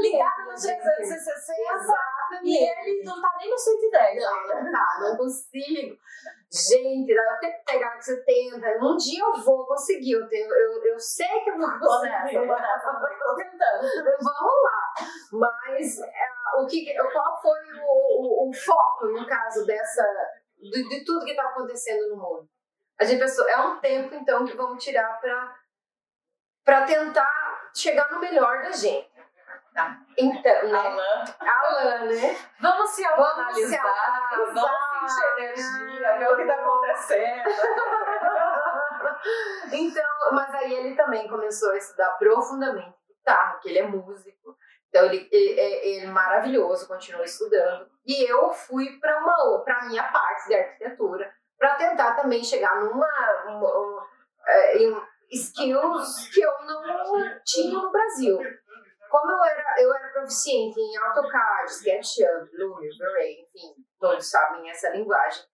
Ligado 0.00 0.46
no 0.46 0.54
360. 0.54 1.52
Exatamente. 1.74 2.44
E 2.44 2.56
ele 2.56 3.04
não 3.04 3.22
tá 3.22 3.30
nem 3.38 3.50
no 3.50 3.58
110. 3.58 4.22
Não, 4.22 4.64
não 4.64 4.72
tá, 4.72 4.98
não 5.00 5.16
consigo. 5.16 5.96
Gente, 6.50 7.12
dá 7.12 7.22
até 7.34 7.50
pegar 7.66 7.96
que 7.96 8.04
você 8.04 8.24
tenta. 8.24 8.68
Um 8.80 8.96
dia 8.96 9.20
eu 9.20 9.34
vou 9.42 9.66
conseguir. 9.66 10.12
Eu, 10.12 10.28
tenho, 10.28 10.48
eu, 10.48 10.84
eu 10.84 10.98
sei 10.98 11.40
que 11.42 11.50
eu 11.50 11.58
vou 11.58 11.68
conseguir. 11.78 12.46
Nessa, 12.46 12.92
tô 12.92 13.34
tentando. 13.36 13.82
Vamos 14.22 14.54
lá. 14.62 14.94
Mas 15.32 16.00
é, 16.00 16.28
o 16.58 16.66
que, 16.66 16.94
qual 16.94 17.42
foi 17.42 17.58
o, 17.80 18.46
o, 18.46 18.48
o, 18.48 18.52
foco, 18.54 19.06
no 19.06 19.26
caso, 19.26 19.66
dessa. 19.66 20.02
De, 20.56 20.88
de 20.88 21.04
tudo 21.04 21.24
que 21.24 21.32
está 21.32 21.42
acontecendo 21.48 22.10
no 22.10 22.16
mundo? 22.16 22.48
A 22.98 23.04
gente 23.04 23.20
pensou, 23.20 23.46
é 23.48 23.58
um 23.58 23.78
tempo 23.78 24.14
então 24.14 24.44
que 24.44 24.56
vamos 24.56 24.82
tirar 24.82 25.20
para 26.64 26.86
tentar 26.86 27.70
chegar 27.74 28.10
no 28.10 28.20
melhor 28.20 28.62
da 28.62 28.70
gente. 28.70 29.16
Tá. 29.74 30.00
Então, 30.16 30.68
né? 30.68 30.78
Alan. 30.78 31.24
Alan, 31.38 32.04
né? 32.06 32.38
Vamos 32.58 32.90
se 32.92 33.04
autoanalisar, 33.04 34.30
vamos, 34.30 34.54
vamos 34.54 34.85
sentir 35.00 35.24
energia, 35.38 36.18
ver 36.18 36.32
o 36.32 36.36
que 36.36 36.42
está 36.42 36.54
acontecendo. 36.54 37.48
então, 39.72 40.04
mas 40.32 40.54
aí 40.54 40.74
ele 40.74 40.94
também 40.94 41.26
começou 41.28 41.72
a 41.72 41.76
estudar 41.76 42.10
profundamente 42.18 42.94
guitarra, 43.08 43.52
porque 43.52 43.68
ele 43.68 43.78
é 43.78 43.86
músico. 43.86 44.56
Então 44.88 45.04
ele, 45.06 45.28
ele, 45.30 45.60
ele 45.60 46.06
é 46.06 46.10
maravilhoso, 46.10 46.88
continua 46.88 47.24
estudando. 47.24 47.88
E 48.06 48.30
eu 48.30 48.52
fui 48.52 48.98
para 49.00 49.18
uma 49.18 49.64
para 49.64 49.86
minha 49.86 50.04
parte 50.04 50.48
de 50.48 50.54
arquitetura, 50.54 51.32
para 51.58 51.74
tentar 51.74 52.14
também 52.14 52.44
chegar 52.44 52.80
numa 52.80 53.08
uma, 53.46 53.78
uma, 53.78 54.06
é, 54.46 54.78
em 54.78 55.02
skills 55.30 56.28
que 56.32 56.40
eu 56.40 56.52
não 56.64 57.40
tinha 57.44 57.78
no 57.78 57.90
Brasil. 57.90 58.38
Como 59.10 59.32
eu 59.32 59.44
era, 59.44 59.82
eu 59.82 59.94
era 59.94 60.08
proficiente 60.08 60.78
em 60.78 60.96
AutoCAD, 60.96 61.70
SketchUp, 61.70 62.56
Lumion, 62.56 62.96
V-Ray, 62.98 63.40
enfim, 63.40 63.74
todos 63.98 64.28
sabem 64.28 64.68
essa 64.70 64.90
linguagem, 64.90 65.44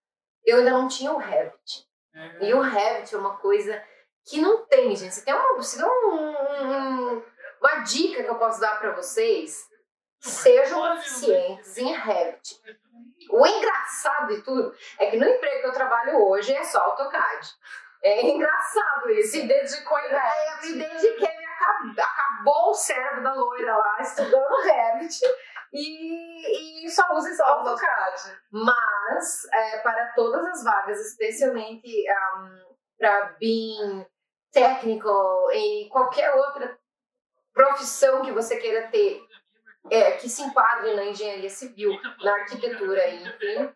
eu 0.45 0.59
ainda 0.59 0.71
não 0.71 0.88
tinha 0.88 1.12
o 1.12 1.19
Revit. 1.19 1.87
Uhum. 2.15 2.38
E 2.43 2.55
o 2.55 2.61
Revit 2.61 3.15
é 3.15 3.19
uma 3.19 3.37
coisa 3.38 3.83
que 4.27 4.41
não 4.41 4.67
tem, 4.67 4.95
gente. 4.95 5.15
Você 5.15 5.25
tem 5.25 5.35
uma, 5.35 5.55
você 5.57 5.77
tem 5.77 5.87
um, 5.87 6.37
um, 6.65 7.25
uma 7.61 7.77
dica 7.81 8.23
que 8.23 8.29
eu 8.29 8.38
posso 8.38 8.61
dar 8.61 8.79
para 8.79 8.93
vocês. 8.93 9.71
Sejam 10.21 10.81
proficientes 10.81 11.77
em 11.79 11.93
Revit. 11.93 12.61
O 13.31 13.47
engraçado 13.47 14.29
de 14.29 14.43
tudo 14.43 14.75
é 14.99 15.11
que 15.11 15.17
no 15.17 15.27
emprego 15.27 15.61
que 15.62 15.67
eu 15.67 15.73
trabalho 15.73 16.17
hoje 16.29 16.55
é 16.55 16.62
só 16.62 16.79
AutoCAD. 16.79 17.49
É 18.05 18.23
engraçado 18.23 19.11
isso. 19.11 19.33
Se 19.33 19.47
dedicou 19.47 19.99
em 19.99 20.09
Revit. 20.09 20.17
É, 20.17 20.53
eu 20.53 20.62
me 20.62 20.79
dediquei, 20.79 21.41
acabou, 21.98 22.70
o 22.70 22.75
cérebro 22.75 23.22
da 23.22 23.35
loira 23.35 23.77
lá 23.77 23.98
estudando 24.01 24.62
Revit 24.62 25.20
e, 25.72 26.85
e 26.87 26.90
só 26.90 27.03
usa 27.14 27.35
só 27.35 27.44
AutoCAD. 27.44 28.38
Mas, 28.51 29.44
é, 29.53 29.79
para 29.79 30.12
todas 30.14 30.44
as 30.46 30.64
vagas, 30.64 31.01
especialmente 31.01 31.88
um, 32.38 32.75
para 32.98 33.37
BIM, 33.40 34.07
técnico 34.53 35.51
e 35.53 35.88
qualquer 35.88 36.31
outra 36.35 36.79
profissão 37.53 38.22
que 38.22 38.33
você 38.33 38.57
queira 38.57 38.88
ter, 38.88 39.20
é, 39.90 40.12
que 40.12 40.29
se 40.29 40.42
enquadre 40.42 40.94
na 40.94 41.05
engenharia 41.05 41.51
civil, 41.51 41.90
na 42.22 42.35
arquitetura, 42.35 43.09
enfim, 43.11 43.75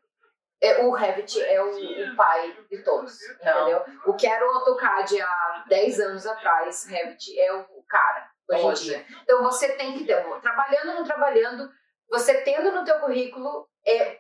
o 0.83 0.91
Revit 0.93 1.41
é 1.43 1.63
o, 1.63 2.13
o, 2.13 2.17
pai 2.17 2.57
de 2.71 2.83
todos, 2.83 3.21
entendeu? 3.31 3.85
O 4.07 4.15
que 4.15 4.27
era 4.27 4.45
o 4.45 4.51
AutoCAD 4.51 5.21
há 5.21 5.65
10 5.69 6.01
anos 6.01 6.27
atrás, 6.27 6.87
Revit 6.87 7.39
é 7.39 7.53
o 7.53 7.83
cara 7.89 8.31
hoje, 8.51 8.65
hoje. 8.65 8.83
em 8.83 8.99
dia. 8.99 9.07
Então 9.23 9.43
você 9.43 9.73
tem 9.77 9.99
que 9.99 10.05
ter, 10.05 10.23
trabalhando 10.41 10.89
ou 10.89 10.95
não 10.95 11.05
trabalhando, 11.05 11.71
você 12.09 12.43
tendo 12.43 12.73
no 12.73 12.85
teu 12.85 12.99
currículo 13.01 13.69
é, 13.87 14.19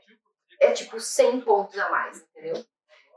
é 0.60 0.72
tipo 0.72 1.00
100 1.00 1.40
pontos 1.40 1.78
a 1.78 1.88
mais, 1.88 2.20
entendeu? 2.20 2.64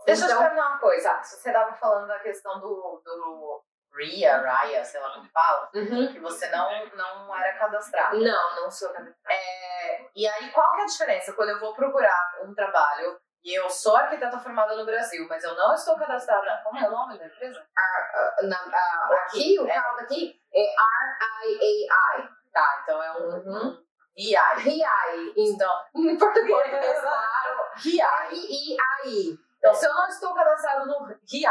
Deixa 0.06 0.26
então, 0.26 0.28
eu 0.28 0.28
te 0.28 0.32
então 0.32 0.40
perguntar 0.40 0.70
uma 0.70 0.80
coisa. 0.80 1.24
Você 1.24 1.50
estava 1.50 1.76
falando 1.76 2.08
da 2.08 2.20
questão 2.20 2.60
do, 2.60 3.02
do 3.04 3.64
RIA, 3.96 4.42
RIA, 4.42 4.84
sei 4.84 5.00
lá 5.00 5.14
como 5.14 5.30
fala, 5.30 5.70
uhum. 5.74 6.14
que 6.14 6.20
você 6.20 6.50
não, 6.50 6.70
não 6.96 7.36
era 7.36 7.58
cadastrado. 7.58 8.20
Não, 8.20 8.56
não 8.56 8.72
sou 8.72 8.90
cadastrado. 8.90 9.18
É, 9.28 10.06
e 10.16 10.28
aí, 10.28 10.52
qual 10.52 10.72
que 10.74 10.82
é 10.82 10.84
a 10.84 10.88
diferença 10.88 11.34
quando 11.34 11.50
eu 11.50 11.60
vou 11.60 11.74
procurar 11.74 12.40
um 12.44 12.54
trabalho 12.54 13.20
e 13.44 13.58
eu 13.58 13.70
sou 13.70 13.96
arquiteta 13.96 14.38
formada 14.40 14.76
no 14.76 14.86
Brasil, 14.86 15.26
mas 15.30 15.44
eu 15.44 15.56
não 15.56 15.74
estou 15.74 15.98
cadastrada. 15.98 16.62
Como 16.64 16.78
é 16.78 16.88
o 16.88 16.92
nome 16.92 17.18
da 17.18 17.26
empresa? 17.26 17.60
Uh, 17.60 18.48
na, 18.48 18.58
uh, 18.58 19.14
aqui, 19.14 19.58
o 19.60 19.66
é. 19.66 19.74
carro 19.74 19.98
daqui 19.98 20.40
é 20.54 20.62
R-I-A-I. 20.62 22.30
Tá, 22.52 22.80
então 22.84 23.02
é 23.02 23.12
um. 23.14 23.30
Uhum. 23.36 23.90
RII. 24.18 24.36
RII. 24.58 25.34
Então, 25.38 25.72
em 25.96 26.18
português, 26.18 26.70
claro. 27.00 27.70
R-I-A-I. 27.76 29.38
Então, 29.58 29.74
se 29.74 29.86
eu 29.86 29.94
não 29.94 30.08
estou 30.08 30.34
cadastrado 30.34 30.86
no 30.86 31.06
RII, 31.06 31.48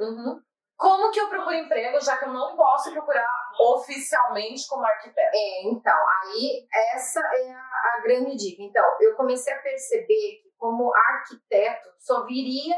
uhum. 0.00 0.42
Como 0.76 1.10
que 1.10 1.18
eu 1.18 1.28
procuro 1.28 1.54
emprego, 1.54 1.98
já 2.00 2.18
que 2.18 2.26
eu 2.26 2.32
não 2.32 2.54
posso 2.54 2.92
procurar 2.92 3.30
oficialmente 3.58 4.68
como 4.68 4.84
arquiteto? 4.84 5.34
É, 5.34 5.68
então, 5.68 5.96
aí 5.96 6.66
essa 6.94 7.20
é 7.20 7.50
a, 7.50 7.58
a 7.94 8.00
grande 8.02 8.36
dica. 8.36 8.62
Então, 8.62 8.84
eu 9.00 9.16
comecei 9.16 9.54
a 9.54 9.62
perceber 9.62 10.42
que 10.42 10.52
como 10.58 10.92
arquiteto 10.94 11.88
só 11.98 12.26
viria 12.26 12.76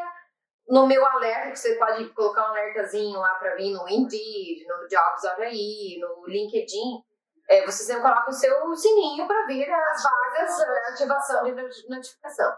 no 0.69 0.87
meu 0.87 1.05
alerta, 1.05 1.51
que 1.51 1.59
você 1.59 1.75
pode 1.77 2.09
colocar 2.11 2.43
um 2.43 2.51
alertazinho 2.51 3.19
lá 3.19 3.35
para 3.35 3.57
vir 3.57 3.73
no 3.73 3.89
Indeed, 3.89 4.67
no 4.67 4.87
Jobs 4.87 5.25
aí, 5.41 5.99
no 5.99 6.27
LinkedIn, 6.27 7.03
é, 7.49 7.65
você 7.65 7.85
sempre 7.85 8.03
coloca 8.03 8.29
o 8.29 8.33
seu 8.33 8.77
sininho 8.77 9.27
para 9.27 9.47
vir 9.47 9.69
as 9.73 10.03
vagas, 10.03 10.61
a 10.61 10.93
ativação 10.93 11.45
de 11.45 11.89
notificação. 11.89 12.55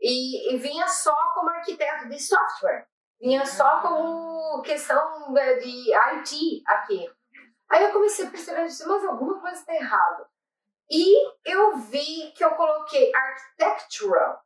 E, 0.00 0.54
e 0.54 0.58
vinha 0.58 0.88
só 0.88 1.14
como 1.34 1.50
arquiteto 1.50 2.08
de 2.08 2.18
software. 2.18 2.88
Vinha 3.20 3.46
só 3.46 3.80
como 3.80 4.62
questão 4.62 5.36
é, 5.36 5.54
de 5.54 5.94
IT 5.94 6.62
aqui. 6.66 7.10
Aí 7.70 7.84
eu 7.84 7.92
comecei 7.92 8.26
a 8.26 8.30
perceber, 8.30 8.60
mas 8.62 8.80
alguma 8.82 9.40
coisa 9.40 9.56
está 9.56 9.74
errada. 9.74 10.28
E 10.90 11.32
eu 11.44 11.78
vi 11.78 12.32
que 12.32 12.44
eu 12.44 12.50
coloquei 12.52 13.10
architectural 13.14 14.42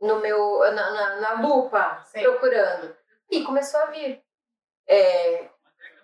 no 0.00 0.20
meu, 0.20 0.60
na, 0.72 0.90
na, 0.90 1.16
na 1.16 1.32
lupa, 1.42 2.02
Sim. 2.04 2.22
procurando. 2.22 2.96
E 3.30 3.42
começou 3.44 3.80
a 3.80 3.86
vir. 3.86 4.22
É, 4.88 5.50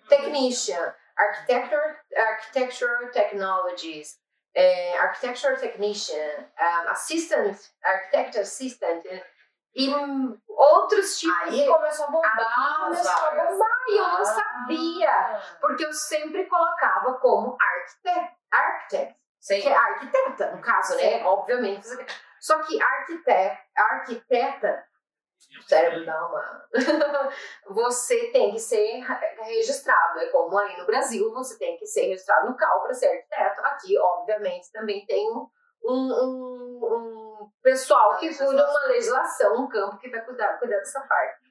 technician, 0.09 0.93
architecture, 1.17 1.97
architectural 2.15 3.11
technologies, 3.11 4.19
é, 4.55 4.97
architectural 4.99 5.57
technician, 5.57 6.49
um, 6.59 6.89
assistant, 6.89 7.57
architect 7.83 8.37
assistant, 8.37 9.03
e 9.75 9.89
outros 10.47 11.19
tipos. 11.19 11.37
Aí 11.41 11.67
começou 11.67 12.05
a 12.05 12.11
bombar. 12.11 12.79
Começou 12.79 13.27
a 13.27 13.31
bombar 13.31 13.83
e 13.87 13.97
eu 13.97 14.07
não 14.07 14.25
sabia. 14.25 15.09
Ah. 15.09 15.41
Porque 15.59 15.85
eu 15.85 15.93
sempre 15.93 16.45
colocava 16.45 17.13
como 17.19 17.57
arquiteto. 17.59 18.35
architect 18.51 19.23
Sim. 19.43 19.59
Que 19.59 19.67
é 19.67 19.75
arquiteta, 19.75 20.51
no 20.55 20.61
caso, 20.61 20.95
né? 20.95 21.01
Sim. 21.01 21.09
né? 21.17 21.25
Obviamente. 21.25 21.87
Só 22.39 22.59
que 22.59 22.81
arquiteta, 22.81 23.59
arquiteta, 23.75 24.85
cérebro 25.67 26.05
dá 26.05 26.27
uma. 26.27 26.69
você 27.69 28.31
tem 28.31 28.53
que 28.53 28.59
ser 28.59 29.01
registrado. 29.39 30.19
É 30.19 30.27
como 30.27 30.57
aí 30.57 30.77
no 30.77 30.85
Brasil, 30.85 31.29
você 31.33 31.57
tem 31.57 31.77
que 31.77 31.85
ser 31.85 32.07
registrado 32.07 32.49
no 32.49 32.55
CAL 32.55 32.83
para 32.83 32.93
ser 32.93 33.07
arquiteto. 33.07 33.61
Aqui, 33.65 33.97
obviamente, 33.97 34.71
também 34.71 35.05
tem 35.05 35.29
um, 35.29 35.49
um, 35.83 36.79
um 36.83 37.12
pessoal 37.63 38.17
que 38.17 38.35
cuida 38.35 38.69
uma 38.69 38.85
legislação, 38.87 39.63
um 39.63 39.67
campo 39.67 39.97
que 39.97 40.09
vai 40.09 40.21
cuidar, 40.21 40.59
cuidar 40.59 40.77
dessa 40.77 41.01
parte. 41.01 41.41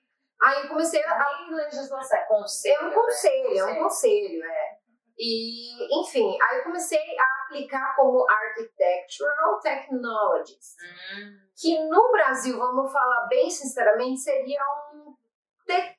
Aí 0.40 0.62
eu 0.62 0.68
comecei 0.68 1.02
a. 1.04 1.22
Legislação, 1.50 2.18
é 2.18 2.22
conselho. 2.22 2.76
É 2.76 2.86
um 2.86 2.92
conselho, 2.92 3.58
é 3.58 3.64
um 3.64 3.82
conselho, 3.82 4.44
é. 4.44 4.82
E, 5.18 6.00
enfim, 6.00 6.36
aí 6.40 6.58
eu 6.58 6.64
comecei 6.64 6.98
a 6.98 7.44
aplicar 7.44 7.94
como 7.94 8.26
Architectural 8.28 9.60
Technologies. 9.60 10.74
Uhum. 11.14 11.38
Que 11.60 11.78
no 11.84 12.10
Brasil, 12.10 12.58
vamos 12.58 12.90
falar 12.92 13.26
bem 13.26 13.48
sinceramente, 13.50 14.20
seria 14.20 14.60
um, 14.94 15.14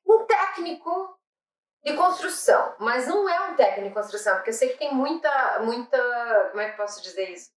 um 0.07 0.25
técnico 0.25 1.17
de 1.83 1.95
construção. 1.95 2.75
Mas 2.79 3.07
não 3.07 3.29
é 3.29 3.51
um 3.51 3.55
técnico 3.55 3.89
de 3.89 3.93
construção, 3.93 4.35
porque 4.35 4.49
eu 4.49 4.53
sei 4.53 4.69
que 4.69 4.79
tem 4.79 4.93
muita, 4.93 5.59
muita. 5.59 6.49
Como 6.49 6.61
é 6.61 6.71
que 6.71 6.77
posso 6.77 7.01
dizer 7.01 7.29
isso? 7.29 7.52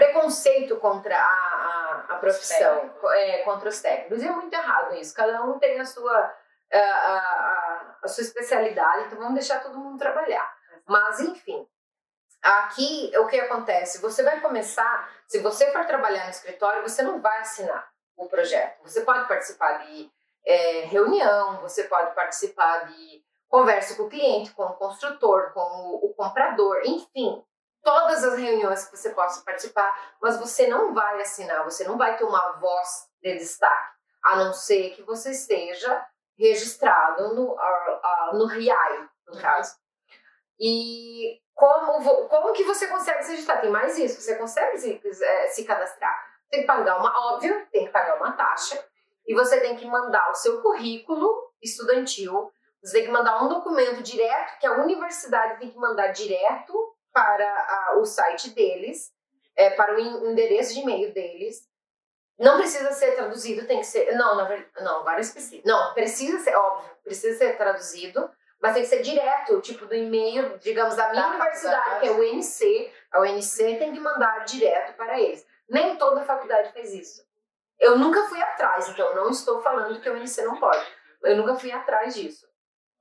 Preconceito 0.00 0.76
contra 0.78 1.14
a, 1.14 1.28
a, 1.28 2.06
a 2.08 2.16
profissão, 2.16 2.90
é, 3.12 3.42
contra 3.42 3.68
os 3.68 3.80
técnicos. 3.80 4.22
E 4.22 4.26
é 4.26 4.30
muito 4.30 4.52
errado 4.52 4.94
isso. 4.94 5.14
Cada 5.14 5.42
um 5.44 5.58
tem 5.58 5.78
a 5.78 5.84
sua, 5.84 6.34
a, 6.72 6.78
a, 6.78 7.96
a, 8.02 8.08
sua 8.08 8.22
especialidade, 8.22 9.06
então 9.06 9.18
vamos 9.18 9.34
deixar 9.34 9.62
todo 9.62 9.78
mundo 9.78 9.98
trabalhar. 9.98 10.50
Mas, 10.88 11.20
enfim, 11.20 11.66
aqui 12.42 13.12
o 13.18 13.26
que 13.26 13.38
acontece? 13.38 14.00
Você 14.00 14.22
vai 14.22 14.40
começar, 14.40 15.08
se 15.26 15.38
você 15.40 15.70
for 15.70 15.84
trabalhar 15.84 16.24
no 16.24 16.30
escritório, 16.30 16.82
você 16.82 17.02
não 17.02 17.20
vai 17.20 17.40
assinar 17.40 17.86
o 18.16 18.26
projeto. 18.26 18.80
Você 18.82 19.02
pode 19.02 19.28
participar 19.28 19.84
de 19.84 20.10
é, 20.46 20.80
reunião, 20.86 21.60
você 21.60 21.84
pode 21.84 22.14
participar 22.14 22.86
de 22.86 23.22
conversa 23.48 23.96
com 23.96 24.04
o 24.04 24.08
cliente, 24.08 24.52
com 24.52 24.62
o 24.62 24.76
construtor, 24.76 25.52
com 25.52 25.60
o, 25.60 26.06
o 26.06 26.14
comprador, 26.14 26.80
enfim, 26.86 27.44
todas 27.82 28.24
as 28.24 28.38
reuniões 28.38 28.84
que 28.84 28.96
você 28.96 29.10
possa 29.10 29.44
participar, 29.44 29.92
mas 30.20 30.38
você 30.38 30.66
não 30.66 30.94
vai 30.94 31.20
assinar, 31.20 31.64
você 31.64 31.84
não 31.84 31.96
vai 31.96 32.16
ter 32.16 32.24
uma 32.24 32.52
voz 32.52 33.08
de 33.22 33.38
destaque, 33.38 33.94
a 34.24 34.36
não 34.36 34.52
ser 34.52 34.90
que 34.90 35.02
você 35.02 35.30
esteja 35.30 36.06
registrado 36.38 37.34
no, 37.34 37.52
uh, 37.52 38.32
uh, 38.32 38.38
no 38.38 38.46
RIAI, 38.46 39.08
no 39.26 39.34
uhum. 39.34 39.40
caso. 39.40 39.76
E 40.58 41.40
como, 41.54 42.28
como 42.28 42.52
que 42.52 42.64
você 42.64 42.86
consegue 42.86 43.22
se 43.22 43.32
registrar? 43.32 43.60
Tem 43.60 43.70
mais 43.70 43.98
isso, 43.98 44.20
você 44.20 44.36
consegue 44.36 44.78
se, 44.78 45.00
é, 45.22 45.48
se 45.48 45.64
cadastrar. 45.64 46.18
Tem 46.50 46.62
que 46.62 46.66
pagar 46.66 46.98
uma, 46.98 47.12
óbvio, 47.32 47.66
tem 47.70 47.86
que 47.86 47.92
pagar 47.92 48.16
uma 48.16 48.32
taxa, 48.32 48.82
e 49.26 49.34
você 49.34 49.60
tem 49.60 49.76
que 49.76 49.86
mandar 49.86 50.30
o 50.30 50.34
seu 50.34 50.60
currículo 50.62 51.52
estudantil, 51.62 52.50
você 52.82 52.98
tem 52.98 53.06
que 53.06 53.12
mandar 53.12 53.42
um 53.44 53.48
documento 53.48 54.02
direto, 54.02 54.58
que 54.58 54.66
a 54.66 54.78
universidade 54.78 55.58
tem 55.60 55.70
que 55.70 55.78
mandar 55.78 56.08
direto 56.08 56.89
para 57.12 57.44
a, 57.44 57.98
o 57.98 58.04
site 58.04 58.50
deles, 58.50 59.12
é, 59.56 59.70
para 59.70 59.94
o 59.94 60.00
endereço 60.30 60.74
de 60.74 60.80
e-mail 60.80 61.12
deles. 61.12 61.68
Não 62.38 62.56
precisa 62.58 62.92
ser 62.92 63.14
traduzido, 63.16 63.66
tem 63.66 63.80
que 63.80 63.86
ser. 63.86 64.14
Não, 64.14 64.34
na 64.34 64.44
verdade. 64.44 64.70
Não, 64.80 65.00
agora 65.00 65.20
esqueci. 65.20 65.62
Não, 65.64 65.92
precisa 65.92 66.38
ser, 66.38 66.56
óbvio, 66.56 66.90
precisa 67.04 67.36
ser 67.36 67.56
traduzido, 67.56 68.30
mas 68.60 68.74
tem 68.74 68.82
que 68.82 68.88
ser 68.88 69.02
direto, 69.02 69.60
tipo 69.60 69.86
do 69.86 69.94
e-mail, 69.94 70.58
digamos, 70.58 70.96
da 70.96 71.10
minha 71.10 71.22
da 71.22 71.28
universidade, 71.28 72.00
que 72.00 72.08
é 72.08 72.10
o 72.10 72.20
UNC. 72.20 72.92
A 73.12 73.20
UNC 73.20 73.78
tem 73.78 73.92
que 73.92 74.00
mandar 74.00 74.44
direto 74.44 74.96
para 74.96 75.20
eles. 75.20 75.46
Nem 75.68 75.96
toda 75.96 76.24
faculdade 76.24 76.72
faz 76.72 76.92
isso. 76.92 77.24
Eu 77.78 77.98
nunca 77.98 78.24
fui 78.24 78.40
atrás, 78.40 78.88
então 78.88 79.14
não 79.14 79.30
estou 79.30 79.62
falando 79.62 80.00
que 80.00 80.08
a 80.08 80.12
UNC 80.12 80.42
não 80.42 80.58
pode. 80.58 80.84
Eu 81.22 81.36
nunca 81.36 81.54
fui 81.54 81.72
atrás 81.72 82.14
disso. 82.14 82.49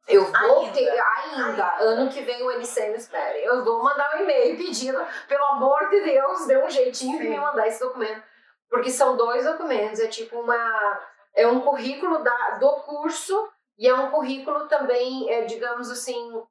Eu 0.10 0.26
vou 0.26 0.60
ainda. 0.62 0.74
ter, 0.74 1.00
ainda, 1.00 1.76
ano 1.80 2.10
que 2.10 2.22
vem 2.22 2.42
o 2.44 2.52
NC 2.52 2.90
me 2.90 2.98
espere. 2.98 3.44
Eu 3.44 3.64
vou 3.64 3.84
mandar 3.84 4.16
um 4.16 4.24
e-mail 4.24 4.58
pedindo, 4.58 5.00
pelo 5.28 5.46
amor 5.46 5.90
de 5.90 6.02
Deus, 6.02 6.48
dê 6.48 6.58
um 6.58 6.70
jeitinho 6.70 7.18
Sim. 7.18 7.24
de 7.24 7.30
me 7.30 7.40
mandar 7.40 7.68
esse 7.68 7.80
documento. 7.80 8.24
Porque 8.70 8.90
são 8.90 9.16
dois 9.16 9.46
documentos, 9.46 10.00
é 10.00 10.08
tipo 10.08 10.40
uma. 10.40 11.00
É 11.36 11.48
um 11.48 11.62
currículo 11.62 12.24
da, 12.24 12.58
do 12.60 12.70
curso 12.82 13.50
e 13.78 13.88
é 13.88 13.94
um 13.94 14.12
currículo 14.12 14.68
também, 14.68 15.32
é, 15.32 15.46
digamos 15.46 15.90
assim, 15.90 16.44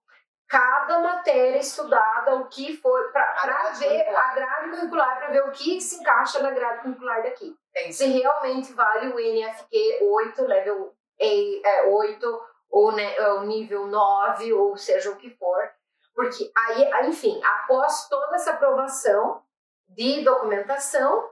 cada 0.49 0.99
matéria 1.01 1.59
estudada, 1.59 2.37
o 2.37 2.49
que 2.49 2.77
foi, 2.79 3.09
para 3.13 3.71
ver 3.79 4.09
a 4.09 4.35
grade 4.35 4.71
curricular, 4.71 5.19
para 5.19 5.29
ver 5.29 5.45
o 5.45 5.51
que 5.51 5.81
se 5.81 6.01
encaixa 6.01 6.41
na 6.41 6.51
grade 6.51 6.83
curricular 6.83 7.23
daqui. 7.23 7.55
É 7.77 7.93
se 7.93 8.07
realmente 8.07 8.73
vale 8.73 9.09
o 9.09 9.19
NFQ 9.19 9.99
8, 10.03 10.43
level 10.47 10.95
A, 11.21 11.69
é, 11.69 11.83
8 11.89 12.48
ou 12.71 12.93
né, 12.93 13.19
o 13.33 13.45
nível 13.45 13.87
9, 13.87 14.53
ou 14.53 14.77
seja 14.77 15.11
o 15.11 15.17
que 15.17 15.31
for, 15.31 15.71
porque 16.15 16.51
aí, 16.57 17.09
enfim, 17.09 17.41
após 17.45 18.09
toda 18.09 18.35
essa 18.35 18.51
aprovação 18.51 19.43
de 19.89 20.25
documentação, 20.25 21.31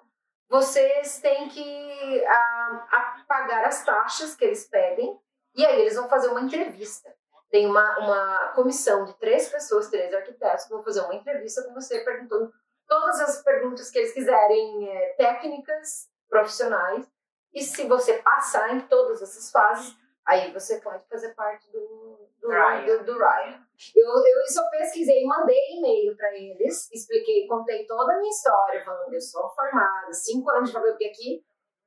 vocês 0.49 1.19
têm 1.19 1.49
que 1.49 2.25
a, 2.25 2.87
a 2.93 3.25
pagar 3.27 3.65
as 3.65 3.85
taxas 3.85 4.37
que 4.37 4.45
eles 4.45 4.69
pedem, 4.69 5.19
e 5.57 5.67
aí 5.67 5.81
eles 5.81 5.97
vão 5.97 6.09
fazer 6.09 6.29
uma 6.29 6.41
entrevista. 6.41 7.13
Tem 7.51 7.67
uma, 7.67 7.99
uma 7.99 8.53
comissão 8.55 9.05
de 9.05 9.15
três 9.15 9.49
pessoas, 9.49 9.89
três 9.89 10.15
arquitetos, 10.15 10.67
que 10.67 10.73
vão 10.73 10.85
fazer 10.85 11.01
uma 11.01 11.15
entrevista 11.15 11.63
com 11.65 11.75
você, 11.75 12.05
perguntando 12.05 12.53
todas 12.87 13.21
as 13.21 13.43
perguntas 13.43 13.91
que 13.91 13.99
eles 13.99 14.13
quiserem, 14.13 14.89
é, 14.89 15.15
técnicas, 15.15 16.09
profissionais, 16.29 17.09
e 17.53 17.63
se 17.63 17.89
você 17.89 18.19
passar 18.19 18.75
em 18.75 18.81
todas 18.83 19.23
essas 19.23 19.51
fases, 19.51 19.97
Aí 20.27 20.53
você 20.53 20.81
pode 20.81 21.07
fazer 21.09 21.35
parte 21.35 21.71
do, 21.71 22.29
do, 22.41 22.49
Ryan. 22.49 22.85
Do, 22.85 23.05
do 23.05 23.19
Ryan. 23.19 23.65
Eu, 23.95 24.09
eu 24.09 24.47
só 24.49 24.69
pesquisei, 24.71 25.25
mandei 25.25 25.61
e-mail 25.77 26.17
para 26.17 26.35
eles, 26.35 26.91
expliquei, 26.91 27.47
contei 27.47 27.87
toda 27.87 28.13
a 28.13 28.19
minha 28.19 28.31
história, 28.31 28.85
falando 28.85 29.09
que 29.09 29.17
eu 29.17 29.21
sou 29.21 29.49
formada, 29.51 30.13
cinco 30.13 30.51
anos 30.51 30.69
de 30.69 30.73
faculdade, 30.73 30.99
porque 30.99 31.13
aqui, 31.13 31.45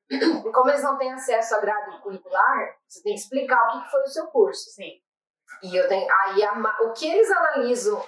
como 0.53 0.69
eles 0.69 0.83
não 0.83 0.97
têm 0.97 1.11
acesso 1.11 1.55
à 1.55 1.59
grade 1.59 2.01
curricular, 2.01 2.77
você 2.87 3.03
tem 3.03 3.13
que 3.13 3.19
explicar 3.19 3.61
o 3.67 3.83
que 3.83 3.91
foi 3.91 4.01
o 4.03 4.07
seu 4.07 4.27
curso. 4.27 4.69
Sim. 4.69 5.01
E 5.63 5.75
eu 5.75 5.87
tenho, 5.89 6.07
aí 6.09 6.43
a, 6.43 6.53
o 6.83 6.93
que 6.93 7.11
eles 7.11 7.29
analisam 7.29 8.01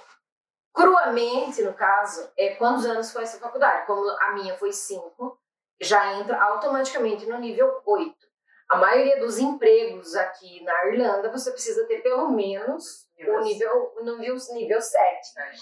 cruamente, 0.72 1.62
no 1.62 1.74
caso, 1.74 2.32
é 2.38 2.54
quantos 2.54 2.86
anos 2.86 3.12
foi 3.12 3.24
essa 3.24 3.38
faculdade. 3.38 3.86
Como 3.86 4.08
a 4.08 4.32
minha 4.32 4.56
foi 4.56 4.72
cinco, 4.72 5.38
já 5.80 6.14
entra 6.14 6.42
automaticamente 6.42 7.26
no 7.26 7.38
nível 7.38 7.82
8. 7.84 8.31
A 8.72 8.78
maioria 8.78 9.20
dos 9.20 9.38
empregos 9.38 10.16
aqui 10.16 10.64
na 10.64 10.86
Irlanda, 10.86 11.30
você 11.30 11.52
precisa 11.52 11.86
ter 11.86 12.00
pelo 12.00 12.30
menos 12.30 13.06
o 13.18 13.40
nível, 13.40 13.92
no 14.02 14.16
nível, 14.16 14.36
nível 14.54 14.80
7. 14.80 15.20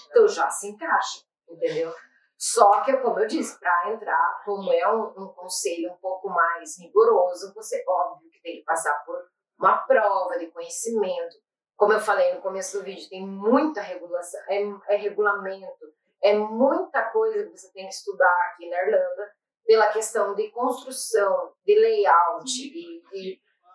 Então 0.09 0.29
já 0.29 0.49
se 0.49 0.69
encaixa, 0.69 1.19
entendeu? 1.49 1.93
Só 2.37 2.81
que, 2.85 2.95
como 2.99 3.19
eu 3.19 3.27
disse, 3.27 3.59
para 3.59 3.91
entrar, 3.91 4.41
como 4.45 4.71
é 4.71 4.89
um, 4.89 5.07
um, 5.23 5.27
conselho 5.33 5.91
um 5.91 5.97
pouco 5.97 6.29
mais 6.29 6.79
rigoroso, 6.79 7.53
você, 7.53 7.83
óbvio, 7.85 8.29
que 8.31 8.41
tem 8.41 8.59
que 8.59 8.63
passar 8.63 8.93
por 9.05 9.21
uma 9.59 9.79
prova 9.79 10.39
de 10.39 10.47
conhecimento. 10.47 11.35
Como 11.75 11.91
eu 11.91 11.99
falei 11.99 12.33
no 12.33 12.41
começo 12.41 12.77
do 12.77 12.85
vídeo, 12.85 13.09
tem 13.09 13.27
muita 13.27 13.81
regulação, 13.81 14.39
é, 14.47 14.63
é 14.87 14.95
regulamento, 14.95 15.93
é 16.23 16.33
muita 16.33 17.11
coisa 17.11 17.43
que 17.43 17.57
você 17.57 17.73
tem 17.73 17.89
que 17.89 17.93
estudar 17.93 18.53
aqui 18.53 18.69
na 18.69 18.81
Irlanda 18.83 19.40
pela 19.71 19.87
questão 19.87 20.35
de 20.35 20.51
construção, 20.51 21.53
de 21.65 21.73
layout, 21.79 22.43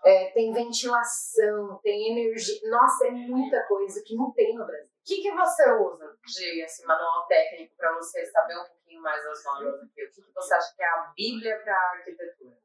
é, 0.05 0.31
tem 0.33 0.53
ventilação, 0.53 1.81
tem 1.83 2.13
energia. 2.13 2.71
Nossa, 2.71 3.07
é 3.07 3.11
muita 3.13 3.63
coisa 3.63 4.03
que 4.05 4.15
não 4.15 4.31
tem 4.33 4.55
no 4.55 4.67
Brasil. 4.67 4.85
O 4.85 5.05
que, 5.07 5.23
que 5.23 5.33
você 5.33 5.73
usa 5.73 6.15
de 6.23 6.63
assim, 6.63 6.85
manual 6.85 7.27
técnico 7.27 7.75
para 7.79 7.95
você 7.95 8.27
saber 8.27 8.59
um 8.59 8.67
pouquinho 8.67 9.01
mais 9.01 9.25
das 9.25 9.43
normas 9.43 9.75
aqui? 9.77 10.05
O 10.05 10.11
que, 10.11 10.21
que 10.21 10.33
você 10.35 10.53
acha 10.53 10.77
que 10.77 10.83
é 10.83 10.87
a 10.87 11.13
Bíblia 11.17 11.61
para 11.65 11.73
a 11.73 11.91
arquitetura? 11.93 12.59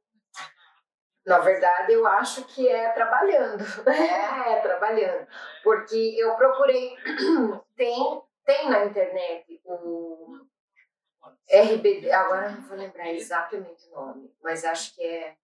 Na 1.25 1.39
verdade, 1.39 1.93
eu 1.93 2.05
acho 2.05 2.43
que 2.43 2.67
é 2.67 2.91
trabalhando. 2.91 3.63
É, 3.87 4.57
é 4.57 4.61
trabalhando. 4.61 5.25
Porque 5.63 6.17
eu 6.17 6.35
procurei. 6.35 6.97
tem, 7.77 8.23
tem 8.45 8.69
na 8.69 8.83
internet 8.83 9.61
o 9.63 10.40
RBD, 11.49 12.11
agora 12.11 12.49
não 12.51 12.61
vou 12.61 12.77
lembrar 12.77 13.11
exatamente 13.11 13.87
o 13.89 13.91
nome, 13.91 14.33
mas 14.41 14.63
acho 14.63 14.95
que 14.95 15.03
é 15.03 15.35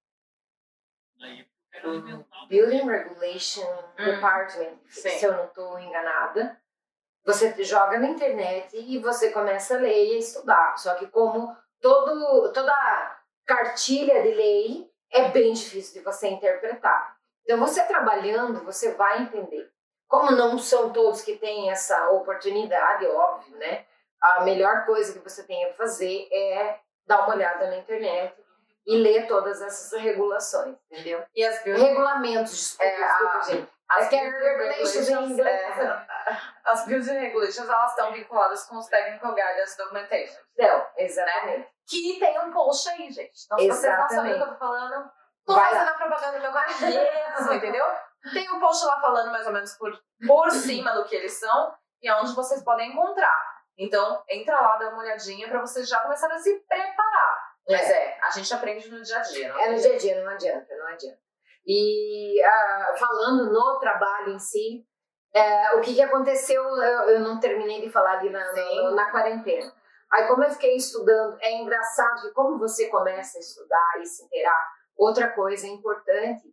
Building 2.49 2.87
Regulation 2.87 3.67
hum, 3.99 4.05
Department, 4.05 4.77
sim. 4.89 5.09
se 5.09 5.25
eu 5.25 5.33
não 5.33 5.45
estou 5.45 5.79
enganada. 5.79 6.59
Você 7.25 7.61
joga 7.63 7.99
na 7.99 8.07
internet 8.07 8.77
e 8.77 8.97
você 8.99 9.31
começa 9.31 9.75
a 9.75 9.79
ler 9.79 10.13
e 10.13 10.19
estudar. 10.19 10.77
Só 10.77 10.95
que 10.95 11.07
como 11.07 11.55
todo, 11.81 12.53
toda 12.53 13.21
cartilha 13.45 14.23
de 14.23 14.33
lei 14.33 14.91
é 15.11 15.29
bem 15.29 15.53
difícil 15.53 15.95
de 15.95 16.05
você 16.05 16.29
interpretar. 16.29 17.17
Então, 17.43 17.59
você 17.59 17.83
trabalhando, 17.83 18.63
você 18.63 18.93
vai 18.93 19.23
entender. 19.23 19.71
Como 20.07 20.31
não 20.31 20.57
são 20.57 20.91
todos 20.91 21.21
que 21.21 21.37
têm 21.37 21.69
essa 21.69 22.09
oportunidade, 22.11 23.05
óbvio, 23.07 23.57
né? 23.57 23.85
A 24.21 24.41
melhor 24.43 24.85
coisa 24.85 25.13
que 25.13 25.19
você 25.19 25.43
tem 25.43 25.65
a 25.65 25.73
fazer 25.73 26.27
é 26.31 26.79
dar 27.05 27.25
uma 27.25 27.35
olhada 27.35 27.67
na 27.67 27.77
internet 27.77 28.35
e 28.85 28.97
ler 28.97 29.27
todas 29.27 29.61
essas 29.61 29.99
regulações, 29.99 30.75
entendeu? 30.89 31.23
E 31.35 31.43
as 31.43 31.61
regulamentos, 31.63 32.79
é, 32.79 32.95
desculpa, 32.95 33.37
a, 33.37 33.41
gente. 33.41 33.69
As 33.89 34.13
é 34.13 34.17
regulations 34.17 35.09
em 35.09 35.31
inglês. 35.31 35.77
É, 35.77 36.07
as 36.65 36.85
building 36.85 37.19
regulations, 37.19 37.69
elas 37.69 37.91
estão 37.91 38.11
vinculadas 38.11 38.63
com 38.65 38.77
os 38.77 38.87
technical 38.87 39.33
guidance 39.33 39.77
documentation. 39.77 40.39
Então, 40.53 40.85
exatamente. 40.97 41.59
Né? 41.59 41.67
Que 41.87 42.19
tem 42.19 42.39
um 42.39 42.51
post 42.51 42.89
aí, 42.89 43.11
gente. 43.11 43.45
Então, 43.45 43.59
se 43.59 43.67
você 43.67 43.89
não 43.89 44.09
sabe 44.09 44.31
o 44.31 44.35
que 44.35 44.41
eu 44.41 44.47
tô 44.47 44.55
falando, 44.55 45.11
tô 45.45 45.53
Vai 45.53 45.69
fazendo 45.69 45.85
lá. 45.85 45.91
a 45.91 45.97
propaganda 45.97 46.37
do 46.37 46.41
meu 46.41 46.51
mesmo, 46.51 47.53
entendeu? 47.53 47.85
Tem 48.33 48.51
um 48.53 48.59
post 48.59 48.85
lá 48.85 48.99
falando 48.99 49.31
mais 49.31 49.47
ou 49.47 49.53
menos 49.53 49.73
por, 49.73 49.97
por 50.25 50.51
cima 50.51 50.93
do 50.93 51.05
que 51.05 51.15
eles 51.15 51.33
são 51.33 51.73
e 52.01 52.09
aonde 52.09 52.35
vocês 52.35 52.63
podem 52.63 52.91
encontrar. 52.91 53.56
Então, 53.77 54.23
entra 54.27 54.59
lá, 54.59 54.77
dá 54.77 54.89
uma 54.89 55.03
olhadinha 55.03 55.47
para 55.47 55.61
vocês 55.61 55.87
já 55.87 55.99
começarem 56.01 56.35
a 56.35 56.39
se 56.39 56.59
preparar. 56.67 57.47
Mas 57.69 57.89
é. 57.89 57.93
é, 57.93 58.19
a 58.21 58.29
gente 58.31 58.51
aprende 58.53 58.89
no 58.89 59.01
dia 59.01 59.17
a 59.17 59.21
dia. 59.21 59.49
Não 59.49 59.59
é 59.59 59.71
no 59.71 59.79
dia 59.79 59.93
a 59.93 59.97
dia, 59.97 60.23
não 60.23 60.31
adianta, 60.31 60.75
não 60.75 60.87
adianta. 60.87 61.19
E 61.65 62.41
uh, 62.41 62.97
falando 62.97 63.51
no 63.51 63.79
trabalho 63.79 64.33
em 64.33 64.39
si, 64.39 64.85
uh, 65.35 65.77
o 65.77 65.81
que, 65.81 65.93
que 65.93 66.01
aconteceu, 66.01 66.63
eu, 66.63 67.01
eu, 67.09 67.19
não 67.19 67.39
terminei 67.39 67.81
de 67.81 67.91
falar 67.91 68.19
ali 68.19 68.29
na, 68.29 68.53
na, 68.53 68.91
na 68.91 69.11
quarentena. 69.11 69.71
Aí, 70.11 70.27
como 70.27 70.43
eu 70.43 70.49
fiquei 70.49 70.77
estudando, 70.77 71.37
é 71.41 71.57
engraçado 71.57 72.21
que 72.21 72.31
como 72.31 72.57
você 72.57 72.87
começa 72.87 73.37
a 73.37 73.41
estudar 73.41 73.99
e 73.99 74.05
se 74.05 74.23
inteirar, 74.23 74.65
outra 74.95 75.27
coisa 75.29 75.67
importante 75.67 76.49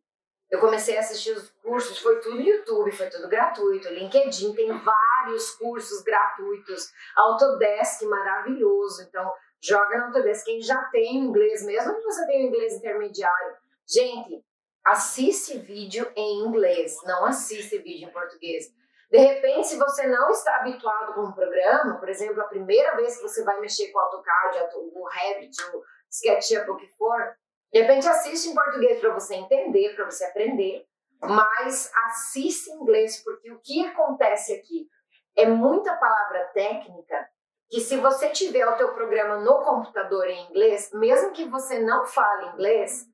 eu 0.54 0.60
comecei 0.60 0.96
a 0.96 1.00
assistir 1.00 1.32
os 1.32 1.50
cursos, 1.62 1.98
foi 1.98 2.20
tudo 2.20 2.36
no 2.36 2.42
YouTube, 2.42 2.92
foi 2.92 3.08
tudo 3.08 3.28
gratuito. 3.28 3.88
LinkedIn 3.88 4.54
tem 4.54 4.68
vários 4.68 5.13
cursos 5.58 6.02
gratuitos. 6.02 6.90
Autodesk, 7.16 8.02
maravilhoso. 8.02 9.02
Então, 9.02 9.30
joga 9.62 9.98
no 9.98 10.04
Autodesk. 10.06 10.44
Quem 10.44 10.60
já 10.60 10.82
tem 10.86 11.16
inglês, 11.16 11.64
mesmo 11.64 11.94
que 11.94 12.04
você 12.04 12.26
tenha 12.26 12.46
inglês 12.46 12.74
intermediário. 12.74 13.56
Gente, 13.86 14.44
assiste 14.84 15.58
vídeo 15.58 16.10
em 16.14 16.44
inglês, 16.46 16.96
não 17.04 17.24
assiste 17.24 17.78
vídeo 17.78 18.08
em 18.08 18.12
português. 18.12 18.66
De 19.10 19.18
repente, 19.18 19.68
se 19.68 19.76
você 19.76 20.06
não 20.06 20.30
está 20.30 20.56
habituado 20.56 21.14
com 21.14 21.22
um 21.22 21.32
programa, 21.32 21.98
por 21.98 22.08
exemplo, 22.08 22.40
a 22.40 22.48
primeira 22.48 22.96
vez 22.96 23.16
que 23.16 23.22
você 23.22 23.44
vai 23.44 23.60
mexer 23.60 23.92
com 23.92 23.98
o 23.98 24.02
AutoCAD, 24.02 24.70
o 24.74 25.08
Revit, 25.08 25.56
o 25.72 25.82
SketchUp, 26.10 26.70
o 26.70 26.76
que 26.76 26.88
for, 26.96 27.36
de 27.72 27.80
repente 27.80 28.08
assiste 28.08 28.48
em 28.48 28.54
português 28.54 29.00
para 29.00 29.14
você 29.14 29.34
entender, 29.34 29.94
para 29.94 30.04
você 30.04 30.24
aprender, 30.24 30.84
mas 31.20 31.92
assiste 32.06 32.70
em 32.70 32.82
inglês, 32.82 33.22
porque 33.22 33.50
o 33.52 33.60
que 33.60 33.86
acontece 33.86 34.52
aqui 34.54 34.88
é 35.36 35.46
muita 35.46 35.94
palavra 35.96 36.44
técnica 36.54 37.28
que 37.70 37.80
se 37.80 37.96
você 37.96 38.28
tiver 38.30 38.66
o 38.66 38.76
teu 38.76 38.92
programa 38.94 39.38
no 39.38 39.62
computador 39.62 40.28
em 40.28 40.48
inglês, 40.48 40.90
mesmo 40.92 41.32
que 41.32 41.44
você 41.44 41.80
não 41.80 42.04
fale 42.04 42.48
inglês, 42.48 43.06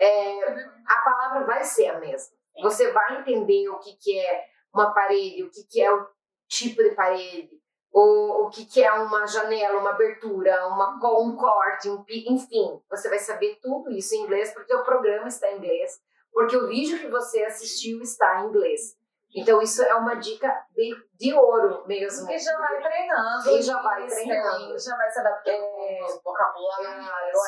é, 0.00 0.64
a 0.86 1.00
palavra 1.04 1.44
vai 1.44 1.64
ser 1.64 1.88
a 1.88 1.98
mesma. 1.98 2.34
Você 2.62 2.90
vai 2.92 3.20
entender 3.20 3.68
o 3.68 3.78
que, 3.78 3.94
que 3.96 4.18
é 4.18 4.44
uma 4.72 4.92
parede, 4.94 5.42
o 5.42 5.50
que, 5.50 5.64
que 5.68 5.82
é 5.82 5.92
o 5.92 6.06
tipo 6.48 6.82
de 6.82 6.94
parede, 6.94 7.50
ou 7.92 8.44
o 8.44 8.50
que, 8.50 8.64
que 8.64 8.82
é 8.82 8.92
uma 8.92 9.26
janela, 9.26 9.80
uma 9.80 9.90
abertura, 9.90 10.66
uma, 10.68 10.96
um 11.18 11.36
corte, 11.36 11.88
um, 11.88 12.04
enfim, 12.08 12.80
você 12.90 13.08
vai 13.08 13.18
saber 13.18 13.58
tudo 13.62 13.90
isso 13.90 14.14
em 14.14 14.22
inglês 14.22 14.52
porque 14.52 14.74
o 14.74 14.84
programa 14.84 15.28
está 15.28 15.50
em 15.50 15.58
inglês, 15.58 15.98
porque 16.32 16.56
o 16.56 16.68
vídeo 16.68 16.98
que 16.98 17.08
você 17.08 17.42
assistiu 17.44 18.00
está 18.02 18.42
em 18.42 18.48
inglês. 18.48 18.96
Então, 19.36 19.60
isso 19.60 19.82
é 19.82 19.94
uma 19.94 20.14
dica 20.14 20.48
de, 20.74 20.94
de 21.18 21.34
ouro 21.34 21.86
mesmo. 21.86 22.30
E 22.30 22.38
já 22.38 22.56
vai 22.58 22.80
treinando. 22.80 23.50
E 23.50 23.62
já 23.62 23.82
vai 23.82 24.06
treinando. 24.06 24.78
Já 24.78 24.96
vai 24.96 25.10
se 25.10 25.20
adaptando 25.20 25.62
é, 25.62 25.98
vocabulário. 26.24 26.86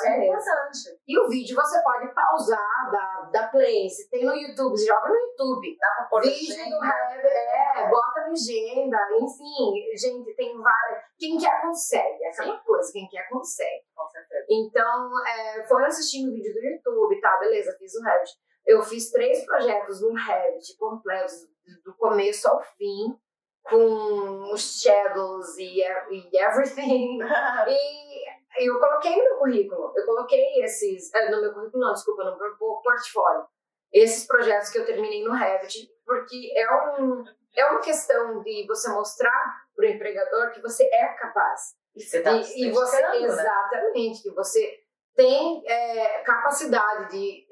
É, 0.04 0.08
é 0.08 0.26
importante. 0.26 1.00
E 1.08 1.18
o 1.18 1.28
vídeo 1.28 1.56
você 1.56 1.82
pode 1.82 2.12
pausar, 2.12 2.90
dar, 2.92 3.30
dar 3.32 3.50
play. 3.50 3.88
Se 3.88 4.10
tem 4.10 4.24
no 4.24 4.34
YouTube, 4.34 4.76
joga 4.76 5.08
no 5.08 5.14
YouTube. 5.14 5.78
Dá 5.80 5.88
pra 5.96 6.04
pôr 6.04 6.22
Vídeo 6.22 6.56
legenda. 6.56 6.76
do 6.76 6.84
Heavy, 6.84 7.26
é, 7.26 7.88
bota 7.88 8.20
legenda. 8.28 8.98
Enfim, 9.16 9.96
gente, 9.96 10.36
tem 10.36 10.60
várias. 10.60 11.04
Quem 11.18 11.38
quer 11.38 11.62
consegue. 11.62 12.22
É 12.22 12.28
aquela 12.28 12.58
coisa, 12.58 12.92
quem 12.92 13.08
quer 13.08 13.26
consegue. 13.30 13.84
Com 13.94 14.06
certeza. 14.08 14.46
Então, 14.50 15.10
é, 15.26 15.62
foi 15.66 15.84
assistindo 15.86 16.28
o 16.28 16.34
vídeo 16.34 16.52
do 16.52 16.60
YouTube, 16.60 17.20
tá, 17.20 17.38
beleza, 17.38 17.74
fiz 17.78 17.94
o 17.94 18.02
Revit. 18.02 18.32
Eu 18.66 18.82
fiz 18.82 19.10
três 19.10 19.44
projetos 19.46 20.00
no 20.02 20.12
Revit 20.12 20.76
completos 20.76 21.48
do 21.84 21.94
começo 21.96 22.48
ao 22.48 22.62
fim, 22.76 23.18
com 23.62 24.52
os 24.52 24.80
shadows 24.80 25.56
e, 25.58 25.80
e 25.80 26.38
everything. 26.38 27.18
e 27.68 28.66
eu 28.66 28.78
coloquei 28.78 29.16
no 29.16 29.24
meu 29.24 29.38
currículo, 29.38 29.92
eu 29.96 30.04
coloquei 30.06 30.62
esses, 30.62 31.12
eh, 31.14 31.30
no 31.30 31.40
meu 31.40 31.52
currículo 31.52 31.84
não, 31.84 31.92
desculpa, 31.92 32.24
no 32.24 32.38
meu 32.38 32.56
portfólio, 32.56 33.46
esses 33.92 34.26
projetos 34.26 34.70
que 34.70 34.78
eu 34.78 34.86
terminei 34.86 35.22
no 35.24 35.32
Revit, 35.32 35.90
porque 36.04 36.52
é, 36.56 36.74
um, 36.74 37.24
é 37.56 37.64
uma 37.66 37.80
questão 37.80 38.42
de 38.42 38.66
você 38.66 38.90
mostrar 38.90 39.62
para 39.74 39.86
o 39.86 39.88
empregador 39.88 40.50
que 40.52 40.60
você 40.60 40.84
é 40.84 41.08
capaz. 41.14 41.76
E 41.94 42.02
você, 42.02 42.20
tá 42.20 42.32
e, 42.32 42.64
e 42.64 42.70
você 42.70 43.00
né? 43.00 43.22
exatamente, 43.22 44.22
que 44.22 44.30
você 44.30 44.80
tem 45.18 45.64
é, 45.66 46.22
capacidade 46.22 47.10
de 47.10 47.44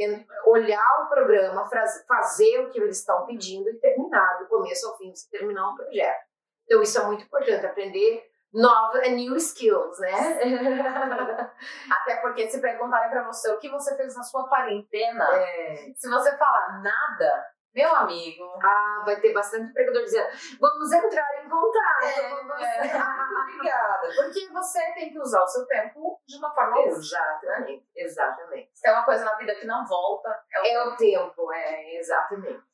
olhar 0.47 1.03
o 1.03 1.09
programa, 1.09 1.69
fazer 2.07 2.61
o 2.61 2.71
que 2.71 2.79
eles 2.79 3.01
estão 3.01 3.27
pedindo 3.27 3.69
e 3.69 3.81
terminar, 3.81 4.39
do 4.39 4.47
começo 4.47 4.87
ao 4.87 4.97
fim, 4.97 5.13
você 5.13 5.29
terminar 5.29 5.69
um 5.71 5.75
projeto. 5.75 6.27
Então, 6.65 6.81
isso 6.81 6.97
é 6.97 7.05
muito 7.07 7.25
importante, 7.25 7.67
aprender 7.67 8.25
novas, 8.55 9.11
new 9.11 9.35
skills, 9.35 9.99
né? 9.99 10.41
Até 11.91 12.21
porque 12.21 12.49
se 12.49 12.61
perguntarem 12.61 13.11
para 13.11 13.27
você 13.27 13.51
o 13.51 13.59
que 13.59 13.69
você 13.69 13.97
fez 13.97 14.15
na 14.15 14.23
sua 14.23 14.49
quarentena, 14.49 15.25
é. 15.35 15.93
se 15.97 16.09
você 16.09 16.37
falar 16.37 16.81
nada, 16.81 17.47
meu 17.77 17.95
amigo. 17.95 18.45
Ah, 18.63 19.03
vai 19.05 19.21
ter 19.21 19.35
bastante 19.35 19.69
empregador 19.69 20.03
dizendo: 20.03 20.29
vamos 20.59 20.91
entrar 20.91 21.45
em 21.45 21.49
contato. 21.49 22.59
É, 22.59 22.87
é. 22.87 22.97
Obrigada. 23.43 24.09
Porque 24.17 24.49
você 24.49 24.81
tem 24.95 25.13
que 25.13 25.19
usar 25.19 25.43
o 25.43 25.47
seu 25.47 25.67
tempo 25.67 26.19
de 26.27 26.39
uma 26.39 26.55
forma 26.55 26.81
Exatamente, 26.81 27.87
exatamente. 27.95 28.71
Se 28.73 28.83
tem 28.83 28.93
uma 28.93 29.05
coisa 29.05 29.25
na 29.25 29.37
vida 29.37 29.55
que 29.55 29.67
não 29.67 29.85
volta, 29.87 30.29
é 30.55 30.61
o, 30.61 30.65
é 30.65 30.69
tempo. 30.69 30.89
o 30.89 30.97
tempo. 30.97 31.53
É, 31.53 31.99
exatamente. 31.99 32.65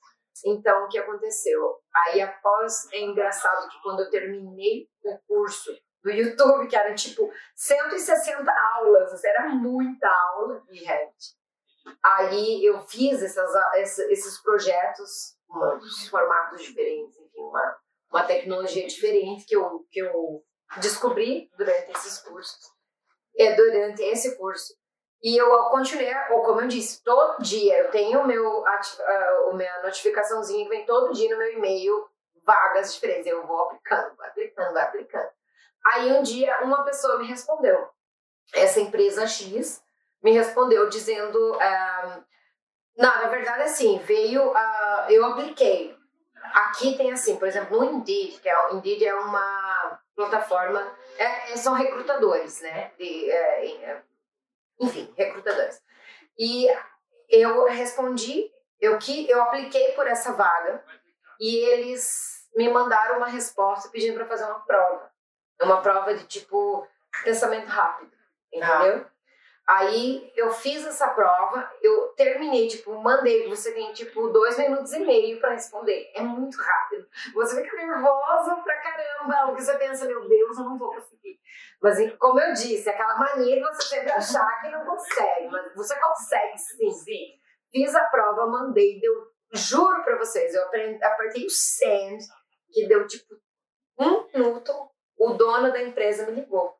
Então, 0.46 0.84
o 0.84 0.88
que 0.88 0.98
aconteceu? 0.98 1.80
Aí, 1.94 2.20
após, 2.20 2.90
é 2.92 3.00
engraçado 3.00 3.68
que 3.68 3.82
quando 3.82 4.00
eu 4.00 4.10
terminei 4.10 4.88
o 5.04 5.18
curso 5.26 5.72
do 6.02 6.10
YouTube, 6.10 6.68
que 6.68 6.76
era 6.76 6.94
tipo 6.94 7.30
160 7.54 8.52
aulas, 8.74 9.22
era 9.24 9.48
muita 9.48 10.08
aula 10.08 10.60
de 10.68 10.84
Revit. 10.84 11.41
Aí 12.04 12.64
eu 12.64 12.80
fiz 12.86 13.22
essas, 13.22 13.98
esses 14.08 14.40
projetos, 14.42 15.36
uns 15.50 16.08
formatos 16.08 16.62
diferentes, 16.62 17.16
enfim, 17.16 17.40
uma, 17.40 17.78
uma 18.10 18.24
tecnologia 18.24 18.86
diferente 18.86 19.44
que 19.44 19.56
eu, 19.56 19.86
que 19.90 20.00
eu 20.00 20.42
descobri 20.80 21.50
durante 21.56 21.90
esses 21.92 22.18
cursos, 22.18 22.60
é, 23.36 23.54
durante 23.54 24.02
esse 24.02 24.36
curso. 24.36 24.74
E 25.22 25.36
eu 25.36 25.48
continuei, 25.70 26.12
ou 26.30 26.42
como 26.42 26.62
eu 26.62 26.68
disse, 26.68 27.02
todo 27.04 27.40
dia 27.42 27.78
eu 27.78 27.90
tenho 27.90 28.20
o 28.20 28.26
meu, 28.26 28.44
uh, 28.44 29.54
minha 29.54 29.82
notificaçãozinha 29.82 30.64
que 30.64 30.70
vem 30.70 30.84
todo 30.84 31.12
dia 31.12 31.30
no 31.30 31.38
meu 31.38 31.52
e-mail, 31.52 32.08
vagas 32.44 32.94
diferentes. 32.94 33.26
Eu 33.26 33.46
vou 33.46 33.60
aplicando, 33.60 34.20
aplicando, 34.20 34.76
aplicando. 34.76 35.30
Aí 35.86 36.12
um 36.12 36.22
dia 36.22 36.60
uma 36.62 36.84
pessoa 36.84 37.18
me 37.18 37.26
respondeu. 37.26 37.88
Essa 38.52 38.80
empresa 38.80 39.26
X 39.26 39.81
me 40.22 40.32
respondeu 40.32 40.88
dizendo. 40.88 41.54
Uh, 41.54 42.24
não, 42.96 43.22
na 43.22 43.28
verdade, 43.28 43.62
assim, 43.62 43.98
veio. 43.98 44.50
Uh, 44.50 45.10
eu 45.10 45.24
apliquei. 45.26 45.96
Aqui 46.54 46.96
tem 46.96 47.12
assim, 47.12 47.36
por 47.36 47.48
exemplo, 47.48 47.78
no 47.78 47.92
Indeed, 47.92 48.40
que 48.40 48.48
é, 48.48 48.72
Indeed 48.72 49.04
é 49.04 49.14
uma 49.14 50.00
plataforma. 50.14 50.86
É, 51.16 51.52
é 51.52 51.56
são 51.56 51.74
recrutadores, 51.74 52.60
né? 52.60 52.92
De, 52.98 53.30
é, 53.30 53.66
é, 53.84 54.02
enfim, 54.80 55.12
recrutadores. 55.16 55.80
E 56.38 56.66
eu 57.28 57.66
respondi, 57.66 58.50
eu 58.80 58.98
que 58.98 59.28
eu 59.30 59.40
apliquei 59.42 59.92
por 59.92 60.06
essa 60.06 60.32
vaga 60.32 60.84
e 61.40 61.56
eles 61.56 62.48
me 62.54 62.68
mandaram 62.68 63.16
uma 63.16 63.28
resposta 63.28 63.88
pedindo 63.88 64.14
para 64.14 64.26
fazer 64.26 64.44
uma 64.44 64.60
prova. 64.60 65.10
Uma 65.60 65.80
prova 65.80 66.14
de 66.14 66.24
tipo 66.24 66.86
pensamento 67.24 67.66
rápido, 67.66 68.12
entendeu? 68.52 69.06
Ah. 69.06 69.11
Aí 69.68 70.32
eu 70.34 70.50
fiz 70.50 70.84
essa 70.84 71.08
prova, 71.08 71.70
eu 71.80 72.08
terminei, 72.16 72.66
tipo, 72.66 72.92
mandei, 72.94 73.48
você 73.48 73.72
tem 73.72 73.92
tipo 73.92 74.28
dois 74.28 74.58
minutos 74.58 74.92
e 74.92 74.98
meio 74.98 75.40
para 75.40 75.52
responder. 75.52 76.10
É 76.14 76.20
muito 76.20 76.56
rápido. 76.60 77.06
Você 77.32 77.62
fica 77.62 77.76
nervosa 77.76 78.56
pra 78.56 78.80
caramba, 78.80 79.46
porque 79.46 79.62
você 79.62 79.78
pensa, 79.78 80.04
meu 80.04 80.28
Deus, 80.28 80.58
eu 80.58 80.64
não 80.64 80.76
vou 80.76 80.92
conseguir. 80.92 81.38
Mas 81.80 81.98
como 82.18 82.40
eu 82.40 82.52
disse, 82.52 82.90
aquela 82.90 83.16
mania 83.16 83.54
de 83.54 83.62
você 83.62 83.82
sempre 83.82 84.10
achar 84.10 84.60
que 84.60 84.68
não 84.68 84.84
consegue, 84.84 85.48
mas 85.48 85.74
você 85.76 85.98
consegue 86.00 86.58
sim. 86.58 86.90
sim. 86.90 87.26
Fiz 87.70 87.94
a 87.94 88.04
prova, 88.06 88.46
mandei, 88.48 89.00
deu, 89.00 89.28
juro 89.52 90.02
pra 90.02 90.18
vocês, 90.18 90.54
eu 90.54 90.64
apertei 90.64 91.46
o 91.46 91.50
send, 91.50 92.18
que 92.70 92.86
deu 92.88 93.06
tipo 93.06 93.36
um 93.98 94.26
minuto, 94.34 94.72
o 95.16 95.34
dono 95.34 95.72
da 95.72 95.80
empresa 95.80 96.26
me 96.26 96.32
ligou. 96.32 96.76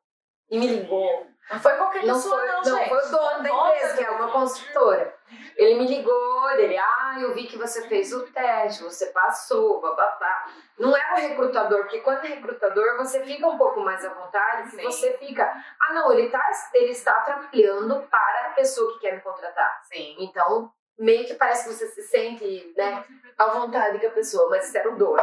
E 0.49 0.59
me 0.59 0.67
ligou 0.67 1.32
não 1.49 1.59
foi 1.59 1.75
qualquer 1.75 2.05
não 2.05 2.15
pessoa, 2.15 2.37
foi, 2.37 2.47
não, 2.47 2.61
não 2.61 2.77
gente. 2.77 2.89
foi 2.89 2.97
o 2.97 3.11
dono 3.11 3.43
da 3.43 3.49
empresa, 3.49 3.97
que 3.97 4.03
é 4.03 4.09
uma 4.09 4.31
construtora. 4.31 5.15
Ele 5.55 5.75
me 5.75 5.87
ligou, 5.87 6.49
ele, 6.51 6.77
ah, 6.77 7.17
eu 7.19 7.33
vi 7.33 7.47
que 7.47 7.57
você 7.57 7.87
fez 7.87 8.13
o 8.13 8.25
teste, 8.31 8.83
você 8.83 9.07
passou, 9.07 9.81
babá. 9.81 10.45
Não 10.77 10.95
é 10.95 11.13
o 11.13 11.15
recrutador, 11.15 11.81
porque 11.81 11.99
quando 11.99 12.25
é 12.25 12.29
recrutador, 12.29 12.97
você 12.97 13.23
fica 13.23 13.47
um 13.47 13.57
pouco 13.57 13.79
mais 13.81 14.03
à 14.05 14.09
vontade, 14.09 14.71
Sim. 14.71 14.83
você 14.83 15.13
fica, 15.17 15.45
ah, 15.45 15.93
não, 15.93 16.11
ele, 16.11 16.29
tá, 16.29 16.41
ele 16.73 16.91
está 16.91 17.13
trabalhando 17.21 18.07
para 18.07 18.47
a 18.47 18.53
pessoa 18.55 18.93
que 18.93 18.99
quer 18.99 19.15
me 19.15 19.21
contratar. 19.21 19.81
Sim. 19.83 20.15
Então, 20.19 20.71
meio 20.97 21.25
que 21.25 21.35
parece 21.35 21.67
que 21.67 21.75
você 21.75 21.87
se 21.87 22.03
sente, 22.03 22.73
né, 22.77 23.03
à 23.37 23.45
vontade 23.45 23.99
com 23.99 24.07
a 24.07 24.11
pessoa, 24.11 24.49
mas 24.49 24.67
isso 24.67 24.77
era 24.77 24.91
o 24.91 24.97
dono. 24.97 25.21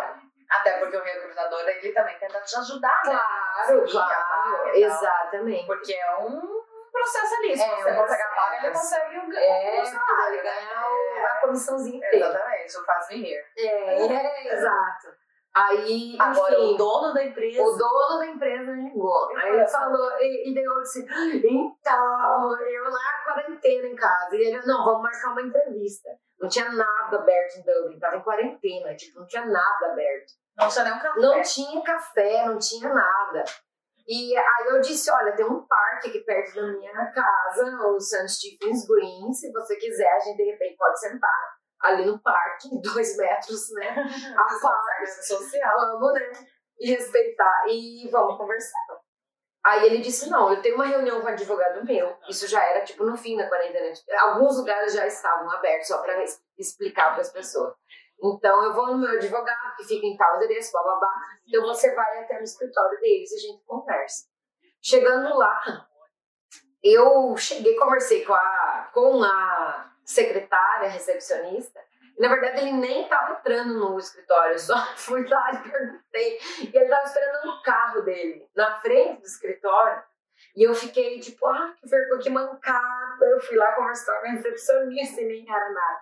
Até 0.51 0.73
porque 0.79 0.97
o 0.97 1.03
recrutador, 1.03 1.61
ele 1.61 1.93
também 1.93 2.19
tenta 2.19 2.41
te 2.41 2.57
ajudar, 2.57 3.03
né? 3.05 3.13
Claro, 3.13 3.50
claro, 3.91 4.69
exatamente. 4.75 5.67
Porque 5.67 5.93
é 5.93 6.17
um 6.19 6.41
processo 6.93 7.35
ali. 7.37 7.57
Se 7.57 7.63
é, 7.63 7.77
você 7.77 7.95
consegue 7.95 8.23
a 8.23 8.35
vaga, 8.35 8.57
ele 8.57 8.75
consegue 8.75 9.19
o 9.19 9.29
ganho. 9.29 9.45
É, 9.45 9.85
salário, 9.85 10.35
ele 10.35 10.43
ganha 10.43 11.27
a 11.27 11.41
comissãozinha 11.41 12.09
Exatamente, 12.13 12.79
o 12.79 12.85
faz 12.85 13.09
me 13.09 13.17
rir. 13.17 13.45
É, 13.57 14.07
é, 14.49 14.53
exato. 14.55 15.21
Aí, 15.53 16.17
Agora, 16.17 16.55
enfim, 16.55 16.75
o 16.75 16.77
dono 16.77 17.13
da 17.13 17.25
empresa. 17.25 17.61
O 17.61 17.77
dono 17.77 18.19
da 18.19 18.27
empresa 18.27 18.71
me 18.71 18.89
ligou. 18.89 19.37
Aí 19.37 19.53
ele 19.53 19.67
falou, 19.67 20.13
e, 20.21 20.51
e 20.51 20.55
daí 20.55 20.63
eu 20.63 20.81
disse, 20.81 21.01
então, 21.03 22.61
eu 22.61 22.85
lá 22.85 23.25
quarentena 23.25 23.89
em 23.89 23.97
casa. 23.97 24.37
E 24.37 24.43
ele, 24.43 24.65
não, 24.65 24.85
vamos 24.85 25.03
marcar 25.03 25.33
uma 25.33 25.43
entrevista. 25.43 26.09
Não 26.41 26.49
tinha 26.49 26.71
nada 26.71 27.17
aberto 27.17 27.57
em 27.57 27.63
Dublin, 27.63 27.99
tava 27.99 28.17
em 28.17 28.23
quarentena, 28.23 28.95
tipo, 28.95 29.19
não 29.19 29.27
tinha 29.27 29.45
nada 29.45 29.93
aberto. 29.93 30.33
Não 30.61 30.69
tinha 30.69 30.99
café. 31.01 31.21
Não 31.21 31.43
tinha 31.43 31.83
café, 31.83 32.47
não 32.47 32.59
tinha 32.59 32.95
nada. 32.95 33.45
E 34.07 34.37
aí 34.37 34.67
eu 34.71 34.81
disse, 34.81 35.11
olha, 35.11 35.37
tem 35.37 35.47
um 35.47 35.65
parque 35.67 36.09
aqui 36.09 36.21
perto 36.21 36.55
da 36.57 36.67
minha 36.67 37.13
casa, 37.13 37.65
o 37.87 38.01
St. 38.01 38.29
Stephen's 38.29 38.85
Green, 38.87 39.33
se 39.33 39.53
você 39.53 39.77
quiser, 39.77 40.11
a 40.11 40.19
gente 40.19 40.37
de 40.37 40.51
repente 40.51 40.77
pode 40.77 40.99
sentar 40.99 41.61
ali 41.83 42.05
no 42.05 42.19
parque, 42.19 42.69
dois 42.83 43.17
metros, 43.17 43.71
né? 43.73 43.95
A 44.37 44.61
parte 44.61 45.27
social. 45.27 45.79
Vamos, 45.93 46.15
né? 46.15 46.33
E 46.81 46.91
respeitar 46.91 47.65
e 47.69 48.09
vamos 48.11 48.37
conversar. 48.37 49.01
Aí 49.65 49.87
ele 49.87 49.99
disse, 49.99 50.31
não, 50.31 50.51
eu 50.51 50.63
tenho 50.63 50.75
uma 50.77 50.87
reunião 50.87 51.21
com 51.21 51.27
um 51.27 51.31
advogado 51.31 51.85
meu, 51.85 52.17
isso 52.29 52.49
já 52.49 52.65
era 52.65 52.83
tipo 52.83 53.05
no 53.05 53.15
fim 53.15 53.37
da 53.37 53.47
quarentena, 53.47 53.93
alguns 54.21 54.57
lugares 54.57 54.95
já 54.95 55.07
estavam 55.07 55.51
abertos 55.51 55.89
só 55.89 55.99
para 55.99 56.25
explicar 56.59 57.13
para 57.13 57.21
as 57.21 57.31
pessoas. 57.31 57.75
Então 58.23 58.65
eu 58.65 58.75
vou 58.75 58.89
no 58.89 58.99
meu 58.99 59.11
advogado, 59.11 59.77
que 59.77 59.85
fica 59.85 60.07
em 60.07 60.17
tal 60.17 60.37
endereço, 60.37 60.73
blá 60.73 60.83
blá 60.83 60.97
blá, 60.97 61.13
então 61.47 61.63
você 61.63 61.95
vai 61.95 62.25
até 62.25 62.37
no 62.37 62.45
escritório 62.45 63.01
deles 63.01 63.31
e 63.33 63.37
a 63.37 63.39
gente 63.39 63.65
conversa. 63.65 64.27
Chegando 64.83 65.37
lá, 65.37 65.87
eu 66.83 67.37
cheguei, 67.37 67.77
conversei 67.77 68.25
com 68.25 68.35
a, 68.35 68.91
com 68.93 69.23
a 69.23 69.93
secretária, 70.05 70.89
recepcionista, 70.89 71.81
na 72.21 72.29
verdade, 72.29 72.61
ele 72.61 72.73
nem 72.73 73.05
estava 73.05 73.33
entrando 73.33 73.79
no 73.79 73.99
escritório, 73.99 74.53
eu 74.53 74.59
só 74.59 74.77
fui 74.95 75.27
lá 75.27 75.53
e 75.53 75.71
perguntei. 75.71 76.39
E 76.61 76.77
ele 76.77 76.85
estava 76.85 77.05
esperando 77.05 77.47
no 77.47 77.63
carro 77.63 78.03
dele, 78.03 78.47
na 78.55 78.79
frente 78.81 79.23
do 79.23 79.27
escritório. 79.27 80.03
E 80.55 80.63
eu 80.63 80.75
fiquei 80.75 81.19
tipo, 81.19 81.47
ah, 81.47 81.75
que 81.81 81.89
vergonha, 81.89 82.21
que 82.21 82.29
mancada. 82.29 83.25
Eu 83.25 83.41
fui 83.41 83.57
lá 83.57 83.73
conversar 83.73 84.21
com 84.21 84.27
a 84.27 84.31
recepcionista 84.33 85.23
e 85.23 85.29
nem 85.29 85.51
era 85.51 85.71
nada. 85.71 86.01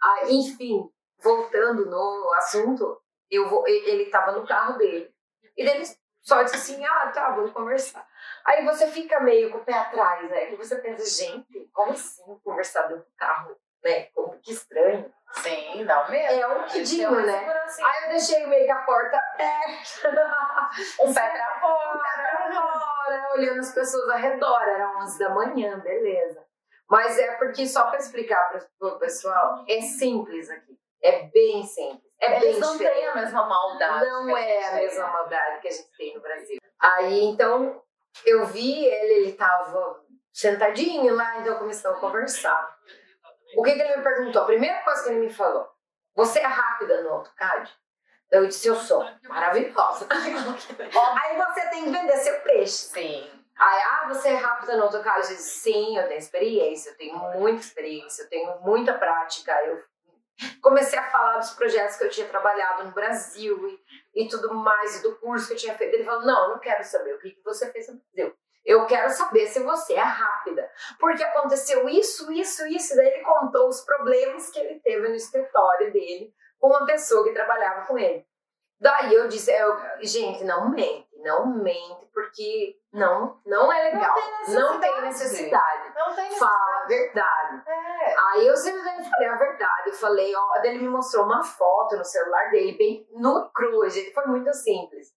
Ah, 0.00 0.20
enfim, 0.28 0.88
voltando 1.22 1.86
no 1.86 2.32
assunto, 2.34 3.00
eu 3.30 3.48
vou, 3.48 3.66
ele 3.66 4.04
estava 4.04 4.32
no 4.32 4.46
carro 4.46 4.78
dele. 4.78 5.12
E 5.56 5.62
ele 5.62 5.84
só 6.22 6.42
disse 6.42 6.56
assim, 6.56 6.84
ah, 6.84 7.10
tá, 7.14 7.30
vamos 7.30 7.52
conversar. 7.52 8.06
Aí 8.44 8.64
você 8.64 8.88
fica 8.88 9.20
meio 9.20 9.50
com 9.50 9.58
o 9.58 9.64
pé 9.64 9.74
atrás, 9.74 10.28
né? 10.28 10.52
E 10.52 10.56
você 10.56 10.76
pensa, 10.76 11.04
gente, 11.04 11.68
como 11.72 11.92
assim 11.92 12.22
conversar 12.44 12.82
dentro 12.82 13.04
do 13.04 13.16
carro? 13.16 13.56
Né? 13.82 14.04
Como 14.14 14.38
que 14.40 14.52
estranho. 14.52 15.12
Sim, 15.32 15.84
dá 15.84 16.04
um 16.04 16.10
medo. 16.10 16.32
É 16.32 16.46
um 16.46 16.64
quidinho, 16.64 17.10
né? 17.24 17.48
Aí 17.84 18.04
eu 18.04 18.10
deixei 18.10 18.46
meio 18.46 18.64
que 18.64 18.70
a 18.70 18.82
porta 18.82 19.16
aberta. 19.16 20.70
um 21.02 21.12
pé 21.12 21.28
pra 21.28 21.60
fora. 21.60 21.96
Um 21.96 21.98
pé 21.98 22.22
pra 22.22 22.80
fora, 22.80 23.32
olhando 23.34 23.60
as 23.60 23.72
pessoas 23.72 24.08
ao 24.10 24.18
redor. 24.18 24.62
Era 24.62 24.98
11 24.98 25.18
da 25.18 25.28
manhã, 25.30 25.78
beleza. 25.78 26.44
Mas 26.88 27.18
é 27.18 27.36
porque, 27.36 27.66
só 27.66 27.88
pra 27.88 27.98
explicar 27.98 28.50
pro 28.78 28.98
pessoal, 28.98 29.64
é 29.68 29.80
simples 29.80 30.48
aqui. 30.50 30.75
É 31.06 31.22
bem 31.32 31.62
simples. 31.64 32.02
É 32.20 32.36
Eles 32.36 32.52
bem 32.52 32.60
não 32.60 32.72
diferente. 32.72 32.94
têm 32.94 33.06
a 33.08 33.14
mesma 33.14 33.46
maldade. 33.46 34.04
Não 34.06 34.36
é 34.36 34.68
a 34.68 34.74
mesma 34.74 35.06
maldade 35.08 35.60
que 35.60 35.68
a 35.68 35.70
gente 35.70 35.96
tem 35.96 36.14
no 36.14 36.20
Brasil. 36.20 36.58
Aí, 36.80 37.24
então, 37.24 37.82
eu 38.24 38.44
vi 38.46 38.84
ele, 38.84 39.12
ele 39.12 39.32
tava 39.32 40.02
sentadinho 40.32 41.14
lá, 41.14 41.38
então 41.38 41.58
começamos 41.58 41.98
a 41.98 42.00
conversar. 42.00 42.76
O 43.56 43.62
que, 43.62 43.72
que 43.72 43.80
ele 43.80 43.96
me 43.96 44.02
perguntou? 44.02 44.42
A 44.42 44.46
primeira 44.46 44.82
coisa 44.82 45.04
que 45.04 45.08
ele 45.10 45.26
me 45.26 45.32
falou: 45.32 45.68
Você 46.14 46.40
é 46.40 46.46
rápida 46.46 47.02
no 47.02 47.10
AutoCAD? 47.10 47.72
Eu 48.30 48.46
disse: 48.46 48.66
Eu 48.66 48.76
sou. 48.76 49.04
Maravilhosa. 49.28 50.06
Aí 50.10 51.36
você 51.36 51.68
tem 51.68 51.84
que 51.84 51.90
vender 51.90 52.16
seu 52.16 52.40
peixe. 52.40 52.72
Sim. 52.72 53.30
Aí, 53.58 53.82
ah, 53.82 54.08
você 54.08 54.28
é 54.30 54.34
rápida 54.34 54.76
no 54.76 54.84
AutoCAD? 54.84 55.16
Eu 55.16 55.36
disse: 55.36 55.60
Sim, 55.60 55.96
eu 55.96 56.08
tenho 56.08 56.18
experiência, 56.18 56.90
eu 56.90 56.96
tenho 56.96 57.18
muita 57.18 57.60
experiência, 57.60 58.22
eu 58.22 58.28
tenho 58.28 58.60
muita 58.60 58.94
prática. 58.94 59.52
Eu 59.64 59.82
comecei 60.60 60.98
a 60.98 61.10
falar 61.10 61.38
dos 61.38 61.50
projetos 61.50 61.96
que 61.96 62.04
eu 62.04 62.10
tinha 62.10 62.28
trabalhado 62.28 62.84
no 62.84 62.92
Brasil 62.92 63.68
e, 64.14 64.24
e 64.24 64.28
tudo 64.28 64.52
mais, 64.54 64.98
e 64.98 65.02
do 65.02 65.16
curso 65.16 65.48
que 65.48 65.52
eu 65.54 65.58
tinha 65.58 65.74
feito. 65.76 65.94
Ele 65.94 66.04
falou: 66.04 66.26
Não, 66.26 66.50
não 66.50 66.58
quero 66.58 66.84
saber 66.84 67.14
o 67.14 67.18
que, 67.18 67.30
que 67.30 67.44
você 67.44 67.70
fez 67.72 67.88
no 67.88 68.00
Brasil. 68.14 68.36
Eu 68.64 68.84
quero 68.84 69.08
saber 69.10 69.46
se 69.46 69.60
você 69.60 69.94
é 69.94 70.02
rápida. 70.02 70.68
Porque 70.98 71.22
aconteceu 71.22 71.88
isso, 71.88 72.32
isso, 72.32 72.66
isso. 72.66 72.96
Daí 72.96 73.06
ele 73.06 73.22
contou 73.22 73.68
os 73.68 73.82
problemas 73.82 74.50
que 74.50 74.58
ele 74.58 74.80
teve 74.80 75.08
no 75.08 75.14
escritório 75.14 75.92
dele 75.92 76.34
com 76.58 76.66
uma 76.66 76.84
pessoa 76.84 77.22
que 77.22 77.32
trabalhava 77.32 77.86
com 77.86 77.96
ele. 77.96 78.26
Daí 78.80 79.14
eu 79.14 79.28
disse, 79.28 79.50
eu, 79.52 79.78
gente, 80.02 80.44
não 80.44 80.68
mente, 80.68 81.08
não 81.22 81.46
mente, 81.46 82.06
porque 82.12 82.76
não, 82.92 83.40
não 83.46 83.72
é 83.72 83.90
legal. 83.90 84.14
Não 84.48 84.80
tem 84.80 85.00
necessidade. 85.02 85.94
Não 85.94 86.14
tem 86.14 86.24
necessidade. 86.24 86.38
Fala 86.38 86.50
a 86.50 86.65
verdade. 86.86 87.62
É. 87.66 88.14
Aí 88.18 88.46
eu 88.46 88.56
simplesmente 88.56 89.08
falei 89.10 89.28
a 89.28 89.36
verdade. 89.36 89.88
Eu 89.88 89.94
falei, 89.94 90.34
ó, 90.34 90.62
ele 90.64 90.78
me 90.78 90.88
mostrou 90.88 91.24
uma 91.24 91.42
foto 91.42 91.96
no 91.96 92.04
celular 92.04 92.50
dele, 92.50 92.76
bem 92.76 93.06
no 93.12 93.50
cru, 93.52 93.88
gente. 93.88 94.12
Foi 94.12 94.26
muito 94.26 94.52
simples. 94.52 95.08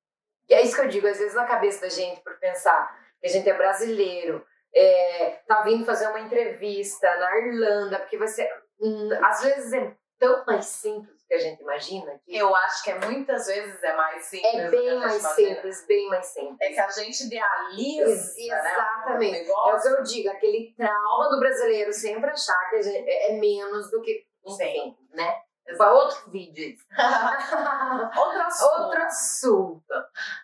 E 0.50 0.54
é 0.54 0.62
isso 0.62 0.76
que 0.76 0.82
eu 0.82 0.88
digo, 0.88 1.08
às 1.08 1.20
vezes 1.20 1.36
na 1.36 1.46
cabeça 1.46 1.82
da 1.82 1.90
gente, 1.90 2.22
por 2.22 2.40
pensar, 2.40 2.98
que 3.20 3.28
a 3.28 3.30
gente 3.30 3.48
é 3.50 3.54
brasileiro, 3.54 4.44
é, 4.74 5.42
tá 5.48 5.62
vindo 5.62 5.86
fazer 5.86 6.08
uma 6.08 6.20
entrevista 6.20 7.08
na 7.18 7.38
Irlanda, 7.38 8.00
porque 8.00 8.18
você. 8.18 8.50
Hum, 8.82 9.10
às 9.24 9.44
vezes 9.44 9.74
é 9.74 9.96
tão 10.18 10.46
mais 10.46 10.66
simples 10.66 11.19
que 11.30 11.36
a 11.36 11.40
gente 11.40 11.62
imagina. 11.62 12.20
Que 12.26 12.36
Eu 12.36 12.54
acho 12.56 12.84
que 12.84 12.92
é, 12.92 13.00
muitas 13.06 13.46
vezes 13.48 13.82
é 13.84 13.96
mais 13.96 14.26
simples. 14.26 14.54
é 14.56 14.70
bem 14.70 15.00
mais 15.00 15.20
imagina. 15.20 15.30
simples, 15.56 15.86
bem 15.88 16.10
mais 16.10 16.26
simples. 16.26 16.58
É 16.60 16.74
que 16.74 16.80
a 16.80 16.90
gente 16.90 17.24
idealiza. 17.26 18.10
Ex- 18.12 18.36
Né, 18.36 18.60
Exatamente. 18.60 19.50
o 19.50 19.70
É 19.70 19.76
o 19.76 19.82
que 19.82 19.88
eu 19.88 20.04
digo, 20.04 20.30
aquele 20.30 20.74
trauma 20.76 21.30
do 21.30 21.40
brasileiro 21.40 21.94
sempre 21.94 22.32
achar 22.32 22.70
que 22.72 22.82
gente 22.82 23.08
é 23.08 23.32
é 23.32 23.40
menos 23.40 23.90
do 23.92 24.02
que. 24.02 24.26
Enfim, 24.46 24.98
né? 25.14 25.36
Para 25.78 25.94
outro 25.94 26.32
vídeo. 26.32 26.76
Outro 28.18 28.42
assunto. 28.42 28.74
Outro 28.82 29.02
assunto. 29.04 29.94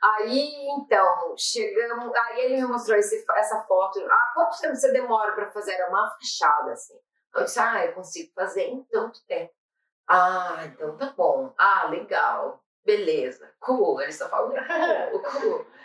Aí, 0.03 0.67
então, 0.77 1.33
chegamos. 1.35 2.15
Aí 2.15 2.41
ele 2.41 2.57
me 2.57 2.67
mostrou 2.67 2.95
esse, 2.97 3.25
essa 3.35 3.59
foto. 3.63 3.99
Ah, 4.07 4.31
quanto 4.35 4.59
tempo 4.59 4.75
você 4.75 4.91
demora 4.91 5.31
para 5.33 5.47
fazer? 5.51 5.73
Era 5.73 5.89
uma 5.89 6.11
fachada, 6.11 6.73
assim. 6.73 6.93
Eu 7.33 7.43
disse, 7.43 7.59
ah, 7.59 7.85
eu 7.85 7.93
consigo 7.93 8.31
fazer 8.35 8.63
em 8.67 8.83
tanto 8.83 9.19
tempo. 9.27 9.51
Ah, 10.07 10.63
então 10.65 10.95
tá 10.97 11.13
bom. 11.15 11.53
Ah, 11.57 11.87
legal. 11.89 12.63
Beleza. 12.85 13.51
Cool. 13.59 14.01
Ele 14.01 14.11
só 14.11 14.29
falou 14.29 14.51
cool, 15.11 15.21
cool. 15.41 15.65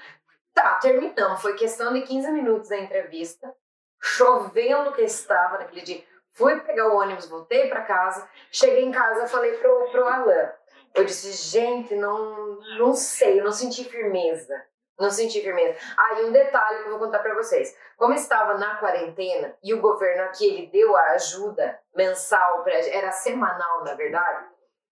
Tá, 0.52 0.74
terminamos. 0.74 1.40
Foi 1.40 1.54
questão 1.54 1.92
de 1.92 2.02
15 2.02 2.32
minutos 2.32 2.68
da 2.68 2.76
entrevista. 2.76 3.54
Chovendo 4.02 4.92
que 4.92 5.02
estava 5.02 5.58
naquele 5.58 5.82
dia. 5.82 6.04
Fui 6.32 6.58
pegar 6.60 6.88
o 6.88 6.96
ônibus, 6.96 7.28
voltei 7.28 7.68
para 7.68 7.82
casa. 7.82 8.28
Cheguei 8.50 8.84
em 8.84 8.90
casa, 8.90 9.28
falei 9.28 9.56
pro, 9.58 9.90
pro 9.90 10.08
Alan. 10.08 10.52
Eu 10.94 11.04
disse, 11.04 11.30
gente, 11.32 11.94
não, 11.94 12.58
não 12.78 12.94
sei, 12.94 13.40
eu 13.40 13.44
não 13.44 13.52
senti 13.52 13.84
firmeza. 13.84 14.60
Não 15.00 15.10
senti 15.10 15.40
firmeza. 15.40 15.78
Aí 15.96 16.24
um 16.26 16.32
detalhe 16.32 16.82
que 16.82 16.88
eu 16.88 16.90
vou 16.90 16.98
contar 16.98 17.20
para 17.20 17.34
vocês. 17.34 17.74
Como 17.96 18.12
estava 18.12 18.58
na 18.58 18.76
quarentena 18.76 19.56
e 19.62 19.72
o 19.72 19.80
governo 19.80 20.24
aqui 20.24 20.46
ele 20.46 20.66
deu 20.66 20.94
a 20.96 21.12
ajuda 21.12 21.80
mensal, 21.94 22.62
pra, 22.62 22.74
era 22.74 23.10
semanal 23.10 23.82
na 23.84 23.94
verdade, 23.94 24.46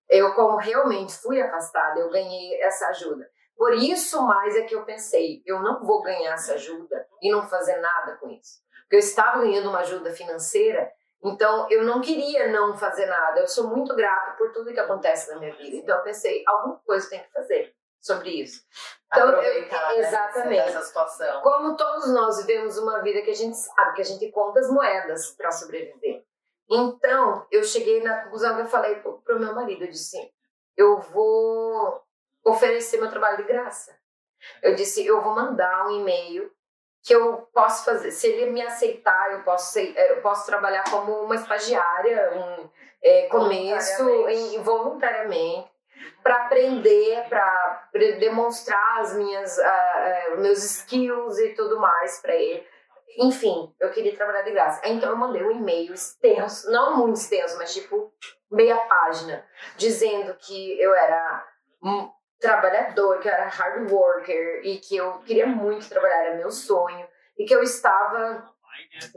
eu 0.09 0.35
como 0.35 0.57
realmente 0.57 1.13
fui 1.19 1.41
afastada, 1.41 2.01
eu 2.01 2.11
ganhei 2.11 2.61
essa 2.63 2.89
ajuda. 2.89 3.29
Por 3.57 3.75
isso 3.75 4.23
mais 4.27 4.57
é 4.57 4.63
que 4.63 4.75
eu 4.75 4.85
pensei, 4.85 5.43
eu 5.45 5.61
não 5.61 5.85
vou 5.85 6.03
ganhar 6.03 6.33
essa 6.33 6.55
ajuda 6.55 7.07
e 7.21 7.31
não 7.31 7.47
fazer 7.47 7.77
nada 7.77 8.17
com 8.17 8.31
isso. 8.31 8.61
Porque 8.83 8.97
eu 8.97 9.01
estava 9.01 9.43
ganhando 9.43 9.69
uma 9.69 9.81
ajuda 9.81 10.11
financeira 10.11 10.91
então, 11.23 11.67
eu 11.69 11.85
não 11.85 12.01
queria 12.01 12.49
não 12.49 12.77
fazer 12.77 13.07
nada. 13.07 13.41
Eu 13.41 13.49
sou 13.49 13.67
muito 13.67 13.95
grata 13.95 14.37
por 14.37 14.53
tudo 14.53 14.73
que 14.73 14.79
acontece 14.79 15.33
na 15.33 15.41
minha 15.41 15.53
vida. 15.57 15.77
Então, 15.77 15.97
eu 15.97 16.05
pensei, 16.05 16.45
alguma 16.47 16.77
coisa 16.87 17.11
tem 17.11 17.21
que 17.21 17.33
fazer 17.33 17.75
sobre 18.01 18.31
isso. 18.43 18.63
Então, 19.07 19.29
eu- 19.43 19.61
né, 19.69 19.97
exatamente. 19.99 20.65
Dessa 20.65 20.83
situação. 20.83 21.41
Como 21.43 21.77
todos 21.77 22.13
nós 22.13 22.39
vivemos 22.39 22.77
uma 22.79 23.01
vida 23.03 23.23
que 23.23 23.31
a 23.31 23.35
gente 23.35 23.57
sabe, 23.57 23.95
que 23.97 24.03
a 24.03 24.05
gente 24.05 24.31
conta 24.31 24.61
as 24.61 24.71
moedas 24.71 25.31
para 25.33 25.51
sobreviver. 25.51 26.25
Então, 26.71 27.47
eu 27.51 27.65
cheguei 27.65 28.03
na 28.03 28.25
conclusão 28.25 28.55
que 28.57 28.63
eu 28.63 28.67
falei 28.67 28.97
pro, 28.97 29.23
meu 29.39 29.55
marido, 29.55 29.85
eu 29.85 29.91
disse, 29.91 30.31
eu 30.77 30.99
vou 31.01 32.03
oferecer 32.45 33.01
meu 33.01 33.11
trabalho 33.11 33.39
de 33.39 33.45
graça. 33.45 33.97
Eu 34.63 34.75
disse, 34.75 35.05
eu 35.05 35.21
vou 35.23 35.35
mandar 35.35 35.87
um 35.87 36.01
e-mail 36.01 36.53
que 37.03 37.15
eu 37.15 37.49
posso 37.55 37.85
fazer, 37.85 38.11
se 38.11 38.27
ele 38.27 38.51
me 38.51 38.61
aceitar, 38.61 39.33
eu 39.33 39.43
posso, 39.43 39.73
ser- 39.73 39.97
eh, 39.97 40.13
eu 40.13 40.21
posso 40.21 40.45
trabalhar 40.45 40.85
como 40.91 41.13
uma 41.23 41.37
estagiária, 41.37 42.33
um 42.35 42.69
eh, 43.03 43.29
começo 43.31 44.05
Voluntariamente. 44.05 44.55
em, 44.57 44.63
voluntariamente, 44.63 45.71
para 46.23 46.45
aprender, 46.45 47.27
para 47.29 47.89
demonstrar 48.19 49.01
as 49.01 49.15
minhas, 49.15 49.59
ah, 49.59 50.35
meus 50.39 50.63
skills 50.65 51.39
e 51.39 51.55
tudo 51.55 51.79
mais 51.79 52.21
para 52.21 52.35
ele. 52.35 52.67
Enfim, 53.19 53.75
eu 53.81 53.91
queria 53.91 54.15
trabalhar 54.15 54.43
de 54.43 54.53
graça. 54.53 54.81
Então 54.85 55.11
eu 55.11 55.17
mandei 55.17 55.43
um 55.43 55.51
e-mail 55.51 55.93
extenso, 55.93 56.71
não 56.71 56.97
muito 56.97 57.17
extenso, 57.17 57.57
mas 57.59 57.75
tipo 57.75 58.13
meia 58.51 58.77
página, 58.77 59.45
dizendo 59.77 60.35
que 60.35 60.81
eu 60.81 60.95
era 60.95 61.47
um 61.83 62.11
trabalhador, 62.41 63.19
que 63.19 63.29
eu 63.29 63.33
era 63.33 63.49
hard 63.49 63.91
worker 63.91 64.61
e 64.65 64.79
que 64.79 64.97
eu 64.97 65.19
queria 65.21 65.47
muito 65.47 65.89
trabalhar, 65.89 66.25
era 66.25 66.37
meu 66.37 66.51
sonho, 66.51 67.07
e 67.37 67.45
que 67.45 67.55
eu 67.55 67.63
estava 67.63 68.49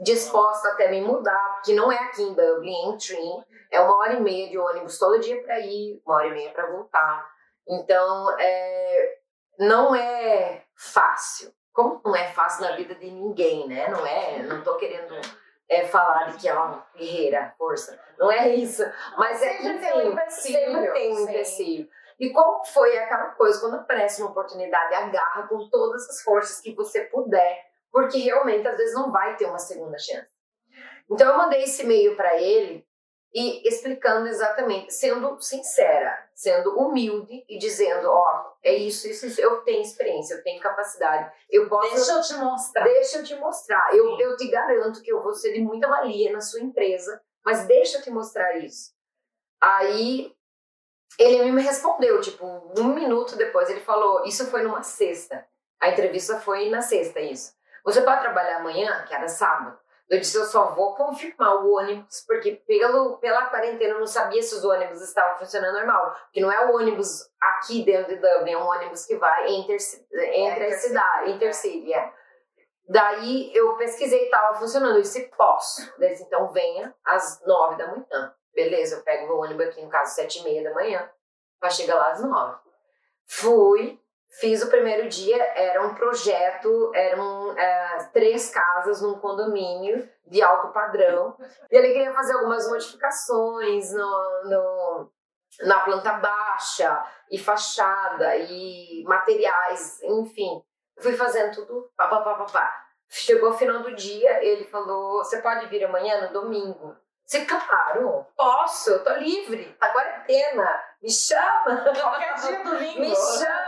disposta 0.00 0.68
até 0.68 0.90
me 0.90 1.00
mudar, 1.00 1.54
porque 1.54 1.74
não 1.74 1.90
é 1.90 1.96
aqui 1.96 2.22
em 2.22 2.34
Dublin, 2.34 2.90
em 2.90 2.96
Trim, 2.98 3.44
é 3.70 3.80
uma 3.80 3.96
hora 3.96 4.14
e 4.14 4.20
meia 4.20 4.48
de 4.50 4.58
ônibus 4.58 4.98
todo 4.98 5.20
dia 5.20 5.42
para 5.42 5.58
ir, 5.60 6.00
uma 6.04 6.16
hora 6.16 6.28
e 6.28 6.32
meia 6.32 6.50
para 6.50 6.70
voltar. 6.70 7.26
Então, 7.66 8.38
é, 8.38 9.18
não 9.58 9.94
é 9.94 10.64
fácil. 10.76 11.52
como 11.72 12.00
não 12.04 12.14
é 12.14 12.28
fácil 12.32 12.64
na 12.64 12.76
vida 12.76 12.94
de 12.94 13.10
ninguém, 13.10 13.66
né? 13.66 13.88
Não 13.88 14.06
é, 14.06 14.42
não 14.42 14.62
tô 14.62 14.76
querendo 14.76 15.14
é, 15.68 15.86
falar 15.86 16.32
de 16.32 16.38
que 16.38 16.48
é 16.48 16.52
uma 16.52 16.86
guerreira, 16.94 17.54
força. 17.56 17.98
Não 18.18 18.30
é 18.30 18.48
isso. 18.50 18.82
Mas 19.16 19.42
é 19.42 19.56
que, 19.56 19.78
tem 19.78 19.94
um 19.94 20.12
empecilho, 20.12 20.58
sempre 20.58 20.92
tem 20.92 21.16
um 21.16 21.20
empecilho. 21.20 21.88
E 22.20 22.30
como 22.30 22.64
foi 22.64 22.96
aquela 22.98 23.30
coisa, 23.30 23.58
quando 23.58 23.76
aparece 23.76 24.20
uma 24.22 24.30
oportunidade, 24.30 24.94
agarra 24.94 25.48
com 25.48 25.68
todas 25.70 26.08
as 26.08 26.22
forças 26.22 26.60
que 26.60 26.74
você 26.74 27.04
puder, 27.06 27.71
porque 27.92 28.18
realmente 28.18 28.66
às 28.66 28.76
vezes 28.76 28.94
não 28.94 29.12
vai 29.12 29.36
ter 29.36 29.44
uma 29.44 29.58
segunda 29.58 29.98
chance. 29.98 30.26
Então 31.10 31.30
eu 31.30 31.36
mandei 31.36 31.62
esse 31.62 31.82
e-mail 31.82 32.16
para 32.16 32.40
ele 32.40 32.86
e 33.34 33.66
explicando 33.66 34.28
exatamente, 34.28 34.92
sendo 34.92 35.40
sincera, 35.40 36.28
sendo 36.34 36.78
humilde 36.78 37.44
e 37.48 37.58
dizendo, 37.58 38.08
ó, 38.10 38.52
é 38.62 38.74
isso, 38.74 39.08
isso, 39.08 39.26
isso, 39.26 39.40
eu 39.40 39.62
tenho 39.62 39.80
experiência, 39.80 40.34
eu 40.34 40.42
tenho 40.42 40.60
capacidade, 40.60 41.32
eu 41.50 41.68
posso 41.68 41.94
Deixa 41.94 42.12
eu 42.12 42.22
te 42.22 42.34
mostrar. 42.34 42.84
Deixa 42.84 43.18
eu 43.18 43.24
te 43.24 43.34
mostrar. 43.36 43.88
Eu, 43.94 44.18
eu 44.18 44.36
te 44.36 44.48
garanto 44.48 45.00
que 45.00 45.10
eu 45.10 45.22
vou 45.22 45.34
ser 45.34 45.52
de 45.52 45.60
muita 45.60 45.88
valia 45.88 46.30
na 46.30 46.40
sua 46.40 46.60
empresa, 46.60 47.22
mas 47.44 47.66
deixa 47.66 47.98
eu 47.98 48.02
te 48.02 48.10
mostrar 48.10 48.58
isso. 48.58 48.92
Aí 49.60 50.34
ele 51.18 51.50
me 51.52 51.62
respondeu, 51.62 52.20
tipo, 52.20 52.46
um 52.78 52.94
minuto 52.94 53.36
depois 53.36 53.68
ele 53.70 53.80
falou, 53.80 54.24
isso 54.24 54.46
foi 54.50 54.62
numa 54.62 54.82
sexta. 54.82 55.46
A 55.80 55.88
entrevista 55.90 56.38
foi 56.40 56.68
na 56.68 56.82
sexta, 56.82 57.20
isso. 57.20 57.54
Você 57.84 58.02
pode 58.02 58.20
trabalhar 58.20 58.58
amanhã, 58.58 59.04
que 59.06 59.14
era 59.14 59.28
sábado. 59.28 59.78
Eu 60.08 60.18
disse, 60.18 60.36
eu 60.36 60.44
só 60.44 60.74
vou 60.74 60.94
confirmar 60.94 61.64
o 61.64 61.74
ônibus, 61.74 62.22
porque 62.26 62.52
pelo, 62.66 63.16
pela 63.18 63.46
quarentena 63.46 63.94
eu 63.94 64.00
não 64.00 64.06
sabia 64.06 64.42
se 64.42 64.54
os 64.54 64.64
ônibus 64.64 65.00
estavam 65.00 65.38
funcionando 65.38 65.74
normal. 65.74 66.14
Porque 66.24 66.40
não 66.40 66.52
é 66.52 66.66
o 66.66 66.76
ônibus 66.76 67.30
aqui 67.40 67.82
dentro 67.82 68.14
de 68.14 68.20
Dublin, 68.20 68.52
é 68.52 68.58
um 68.58 68.66
ônibus 68.66 69.06
que 69.06 69.16
vai 69.16 69.48
entre, 69.48 69.76
entre 70.34 70.66
as 70.66 70.82
cidades, 70.82 71.34
intercity, 71.34 71.94
é. 71.94 72.12
Daí 72.88 73.50
eu 73.54 73.76
pesquisei 73.76 74.22
e 74.22 74.24
estava 74.24 74.54
funcionando. 74.58 74.96
Eu 74.96 75.02
disse, 75.02 75.30
posso. 75.36 75.80
Daí 75.98 76.10
disse, 76.10 76.24
então 76.24 76.52
venha 76.52 76.94
às 77.04 77.40
nove 77.46 77.76
da 77.76 77.86
manhã. 77.86 78.34
Beleza, 78.54 78.96
eu 78.96 79.02
pego 79.02 79.28
meu 79.28 79.38
ônibus 79.38 79.68
aqui, 79.68 79.82
no 79.82 79.88
caso, 79.88 80.14
sete 80.14 80.40
e 80.40 80.44
meia 80.44 80.62
da 80.62 80.74
manhã, 80.74 81.10
para 81.58 81.70
chegar 81.70 81.94
lá 81.94 82.10
às 82.10 82.22
nove. 82.22 82.58
Fui, 83.26 83.98
fiz 84.40 84.62
o 84.62 84.70
primeiro 84.70 85.08
dia, 85.08 85.42
era 85.54 85.82
um 85.84 85.94
projeto, 85.94 86.90
eram 86.94 87.56
é, 87.58 88.08
três 88.12 88.50
casas 88.50 89.02
num 89.02 89.18
condomínio 89.18 90.08
de 90.26 90.42
alto 90.42 90.72
padrão. 90.72 91.36
E 91.70 91.76
ele 91.76 91.92
queria 91.92 92.12
fazer 92.12 92.32
algumas 92.34 92.68
modificações 92.68 93.92
no, 93.92 94.42
no, 94.44 95.12
na 95.62 95.80
planta 95.80 96.14
baixa, 96.14 97.04
e 97.30 97.38
fachada, 97.38 98.36
e 98.36 99.04
materiais, 99.06 100.02
enfim. 100.02 100.62
Fui 100.98 101.14
fazendo 101.14 101.54
tudo, 101.54 101.90
pá, 101.96 102.06
pá, 102.06 102.20
pá, 102.20 102.34
pá, 102.34 102.44
pá. 102.44 102.82
Chegou 103.08 103.50
o 103.50 103.54
final 103.54 103.80
do 103.80 103.94
dia, 103.94 104.42
ele 104.42 104.64
falou: 104.64 105.18
Você 105.18 105.42
pode 105.42 105.66
vir 105.66 105.84
amanhã, 105.84 106.26
no 106.26 106.32
domingo? 106.32 106.96
Você, 107.24 107.44
claro, 107.44 108.26
posso, 108.36 108.90
eu 108.90 109.04
tô 109.04 109.12
livre, 109.14 109.74
tá 109.78 109.88
quarentena, 109.90 110.82
me 111.02 111.10
chama. 111.10 111.82
Qualquer 111.98 112.34
dia 112.34 112.64
domingo. 112.64 113.00
Me 113.00 113.14
chama! 113.14 113.61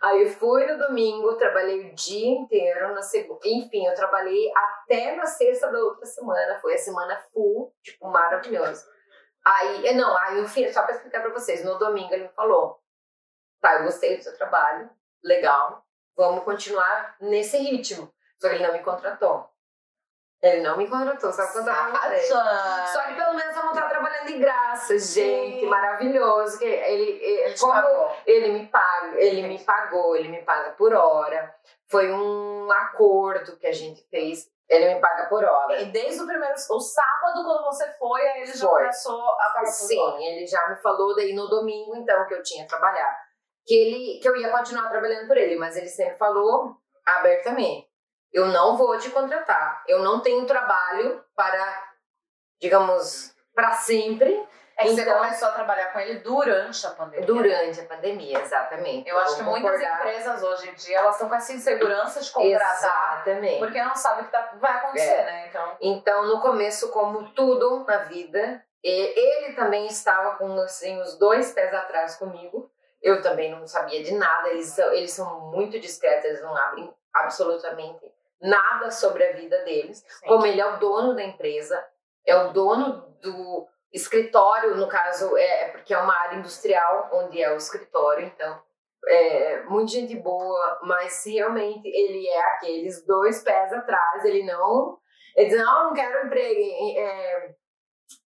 Aí 0.00 0.22
eu 0.22 0.30
fui 0.30 0.66
no 0.66 0.78
domingo, 0.78 1.36
trabalhei 1.36 1.90
o 1.90 1.94
dia 1.94 2.28
inteiro, 2.28 2.94
na 2.94 3.02
segunda. 3.02 3.40
Enfim, 3.44 3.86
eu 3.86 3.94
trabalhei 3.94 4.50
até 4.54 5.16
na 5.16 5.26
sexta 5.26 5.70
da 5.70 5.78
outra 5.78 6.06
semana. 6.06 6.58
Foi 6.60 6.74
a 6.74 6.78
semana 6.78 7.16
full, 7.32 7.72
tipo, 7.82 8.08
maravilhosa. 8.08 8.86
Aí, 9.44 9.86
é, 9.86 9.94
não, 9.94 10.16
aí, 10.16 10.40
enfim, 10.40 10.72
só 10.72 10.82
pra 10.82 10.94
explicar 10.94 11.20
pra 11.20 11.32
vocês, 11.32 11.64
no 11.64 11.78
domingo 11.78 12.12
ele 12.14 12.24
me 12.24 12.34
falou: 12.34 12.80
tá, 13.60 13.74
eu 13.78 13.84
gostei 13.84 14.16
do 14.16 14.22
seu 14.22 14.36
trabalho, 14.36 14.90
legal, 15.22 15.84
vamos 16.16 16.44
continuar 16.44 17.16
nesse 17.20 17.58
ritmo. 17.58 18.12
Só 18.40 18.48
que 18.48 18.56
ele 18.56 18.66
não 18.66 18.72
me 18.72 18.82
contratou. 18.82 19.53
Ele 20.44 20.60
não 20.60 20.76
me 20.76 20.86
contratou, 20.86 21.32
sabe 21.32 21.52
quanto 21.52 21.68
eu. 21.70 22.86
Só 22.88 23.00
que 23.04 23.14
pelo 23.14 23.32
menos 23.32 23.56
eu 23.56 23.64
não 23.64 23.72
tá 23.72 23.88
trabalhando 23.88 24.26
de 24.26 24.38
graça, 24.38 24.98
gente, 24.98 25.60
Sim. 25.60 25.66
maravilhoso. 25.66 26.58
Que 26.58 26.66
ele, 26.66 27.12
ele, 27.24 27.58
como 27.58 28.10
ele 28.26 28.52
me 28.52 28.66
paga, 28.66 29.18
ele 29.18 29.42
me 29.48 29.58
pagou, 29.64 30.14
ele 30.14 30.28
me 30.28 30.42
paga 30.42 30.72
por 30.72 30.92
hora. 30.92 31.54
Foi 31.88 32.12
um 32.12 32.70
acordo 32.70 33.56
que 33.56 33.66
a 33.66 33.72
gente 33.72 34.06
fez. 34.10 34.46
Ele 34.68 34.94
me 34.94 35.00
paga 35.00 35.30
por 35.30 35.42
hora. 35.42 35.80
E 35.80 35.86
desde 35.86 36.22
o 36.22 36.26
primeiro. 36.26 36.54
O 36.70 36.80
sábado, 36.80 37.42
quando 37.42 37.64
você 37.64 37.90
foi, 37.98 38.20
aí 38.20 38.42
ele 38.42 38.52
já 38.52 38.68
Foi. 38.68 38.80
começou 38.80 39.22
a 39.22 39.50
pagar 39.54 39.60
por 39.62 39.72
Sim, 39.72 39.98
hora. 39.98 40.22
ele 40.22 40.46
já 40.46 40.68
me 40.68 40.76
falou 40.76 41.14
daí 41.16 41.32
no 41.34 41.48
domingo, 41.48 41.96
então, 41.96 42.26
que 42.26 42.34
eu 42.34 42.42
tinha 42.42 42.66
trabalhado. 42.66 43.16
Que, 43.66 43.74
ele, 43.74 44.20
que 44.20 44.28
eu 44.28 44.36
ia 44.36 44.50
continuar 44.50 44.90
trabalhando 44.90 45.26
por 45.26 45.38
ele, 45.38 45.56
mas 45.56 45.74
ele 45.74 45.88
sempre 45.88 46.18
falou 46.18 46.76
abertamente: 47.06 47.88
eu 48.34 48.46
não 48.48 48.76
vou 48.76 48.98
te 48.98 49.08
contratar. 49.10 49.82
Eu 49.88 50.00
não 50.00 50.20
tenho 50.20 50.44
trabalho 50.44 51.24
para, 51.34 51.92
digamos, 52.60 53.34
para 53.54 53.72
sempre. 53.72 54.46
É 54.76 54.82
que 54.82 54.88
você 54.96 55.02
Então- 55.02 55.18
começou 55.18 55.46
a 55.46 55.52
trabalhar 55.52 55.92
com 55.92 56.00
ele 56.00 56.18
durante 56.18 56.84
a 56.84 56.90
pandemia. 56.90 57.24
Durante 57.26 57.80
a 57.80 57.84
pandemia, 57.84 58.40
exatamente. 58.40 59.08
Eu 59.08 59.16
acho 59.20 59.36
que 59.36 59.42
Vou 59.44 59.52
muitas 59.52 59.70
concordar. 59.80 59.98
empresas 60.00 60.42
hoje 60.42 60.68
em 60.68 60.74
dia 60.74 60.98
elas 60.98 61.14
estão 61.14 61.28
com 61.28 61.34
essa 61.36 61.52
insegurança 61.52 62.20
de 62.20 62.32
contratar 62.32 63.18
Exatamente. 63.18 63.58
porque 63.60 63.80
não 63.80 63.94
sabe 63.94 64.22
o 64.22 64.24
que 64.24 64.32
tá- 64.32 64.50
vai 64.56 64.72
acontecer, 64.72 65.12
É. 65.12 65.24
né? 65.24 65.46
Então, 65.48 65.76
Então, 65.80 66.26
no 66.26 66.40
começo, 66.40 66.90
como 66.90 67.30
tudo 67.34 67.84
na 67.84 67.98
vida, 67.98 68.64
ele 68.82 69.52
também 69.54 69.86
estava 69.86 70.34
com 70.36 70.58
assim, 70.58 71.00
os 71.00 71.16
dois 71.18 71.52
pés 71.52 71.72
atrás 71.72 72.16
comigo. 72.16 72.68
Eu 73.00 73.22
também 73.22 73.52
não 73.52 73.64
sabia 73.68 74.02
de 74.02 74.12
nada. 74.14 74.48
Eles 74.48 74.66
são, 74.70 74.92
eles 74.92 75.12
são 75.12 75.52
muito 75.52 75.78
discretos, 75.78 76.24
eles 76.24 76.42
não 76.42 76.56
abrem 76.56 76.92
absolutamente 77.14 78.12
nada 78.40 78.90
sobre 78.90 79.24
a 79.24 79.32
vida 79.32 79.58
deles. 79.64 80.04
sim. 80.06 80.26
Como 80.26 80.46
ele 80.46 80.60
é 80.60 80.66
o 80.66 80.78
dono 80.78 81.14
da 81.14 81.22
empresa, 81.22 81.82
é 82.26 82.36
o 82.36 82.52
dono 82.52 83.16
do 83.20 83.66
escritório, 83.92 84.76
no 84.76 84.88
caso, 84.88 85.36
é 85.36 85.64
é 85.64 85.68
porque 85.68 85.94
é 85.94 85.98
uma 85.98 86.14
área 86.14 86.36
industrial 86.36 87.10
onde 87.12 87.40
é 87.40 87.52
o 87.52 87.56
escritório, 87.56 88.26
então 88.26 88.60
é 89.06 89.62
muita 89.64 89.92
gente 89.92 90.16
boa, 90.16 90.80
mas 90.82 91.22
realmente 91.26 91.86
ele 91.86 92.26
é 92.26 92.40
aqueles 92.52 93.04
dois 93.06 93.42
pés 93.42 93.72
atrás, 93.72 94.24
ele 94.24 94.44
não. 94.44 94.98
Ele 95.36 95.48
diz, 95.48 95.58
não, 95.58 95.78
eu 95.78 95.84
não 95.84 95.94
quero 95.94 96.26
emprego. 96.26 96.60
É, 96.98 97.54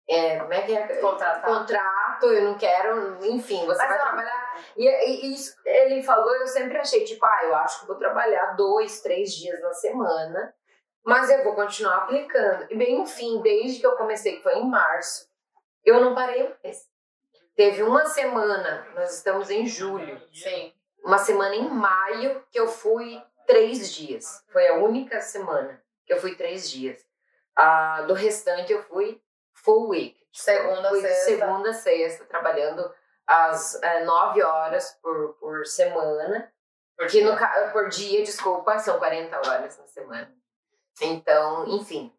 é, 0.09 0.39
como 0.39 0.53
é 0.53 0.61
que 0.61 0.75
é? 0.75 0.97
Contratar. 0.97 1.45
Contrato, 1.45 2.25
eu 2.25 2.43
não 2.43 2.57
quero, 2.57 3.25
enfim, 3.25 3.65
você 3.65 3.77
Mas 3.77 3.89
vai 3.89 3.97
não. 3.97 4.05
trabalhar. 4.05 4.44
E, 4.75 4.87
e 4.87 5.33
isso 5.33 5.55
ele 5.65 6.03
falou, 6.03 6.35
eu 6.35 6.47
sempre 6.47 6.77
achei, 6.77 7.03
tipo, 7.03 7.25
ah, 7.25 7.41
eu 7.43 7.55
acho 7.55 7.81
que 7.81 7.87
vou 7.87 7.97
trabalhar 7.97 8.55
dois, 8.55 9.01
três 9.01 9.33
dias 9.33 9.61
na 9.61 9.73
semana, 9.73 10.53
mas 11.03 11.29
eu 11.29 11.43
vou 11.43 11.55
continuar 11.55 11.97
aplicando. 11.97 12.67
E 12.69 12.75
bem, 12.75 13.01
enfim, 13.01 13.41
desde 13.41 13.79
que 13.79 13.85
eu 13.85 13.95
comecei, 13.95 14.37
que 14.37 14.43
foi 14.43 14.57
em 14.57 14.69
março, 14.69 15.29
eu 15.83 16.01
não 16.01 16.15
parei 16.15 16.53
mais. 16.63 16.89
Teve 17.55 17.83
uma 17.83 18.05
semana, 18.05 18.85
nós 18.95 19.15
estamos 19.15 19.49
em 19.49 19.65
julho, 19.65 20.21
Sim. 20.33 20.73
uma 21.03 21.17
semana 21.17 21.55
em 21.55 21.69
maio 21.69 22.43
que 22.51 22.59
eu 22.59 22.67
fui 22.67 23.21
três 23.47 23.93
dias. 23.93 24.43
Foi 24.51 24.67
a 24.67 24.75
única 24.75 25.21
semana 25.21 25.81
que 26.05 26.13
eu 26.13 26.19
fui 26.19 26.35
três 26.35 26.69
dias. 26.69 27.05
Ah, 27.55 28.01
do 28.01 28.13
restante 28.13 28.73
eu 28.73 28.83
fui 28.83 29.21
full 29.53 29.89
week. 29.89 30.19
Segunda, 30.33 30.89
fui 30.89 31.01
sexta. 31.01 31.25
segunda 31.25 31.73
sexta, 31.73 32.25
trabalhando 32.25 32.93
às 33.27 33.81
eh, 33.81 34.03
nove 34.03 34.43
horas 34.43 34.97
por, 35.01 35.33
por 35.39 35.65
semana. 35.65 36.51
Porque 36.97 37.21
no, 37.23 37.35
ca- 37.35 37.69
por 37.73 37.89
dia, 37.89 38.23
desculpa, 38.23 38.77
são 38.79 38.97
40 38.97 39.35
horas 39.37 39.77
na 39.77 39.87
semana. 39.87 40.31
Então, 41.01 41.67
enfim. 41.67 42.13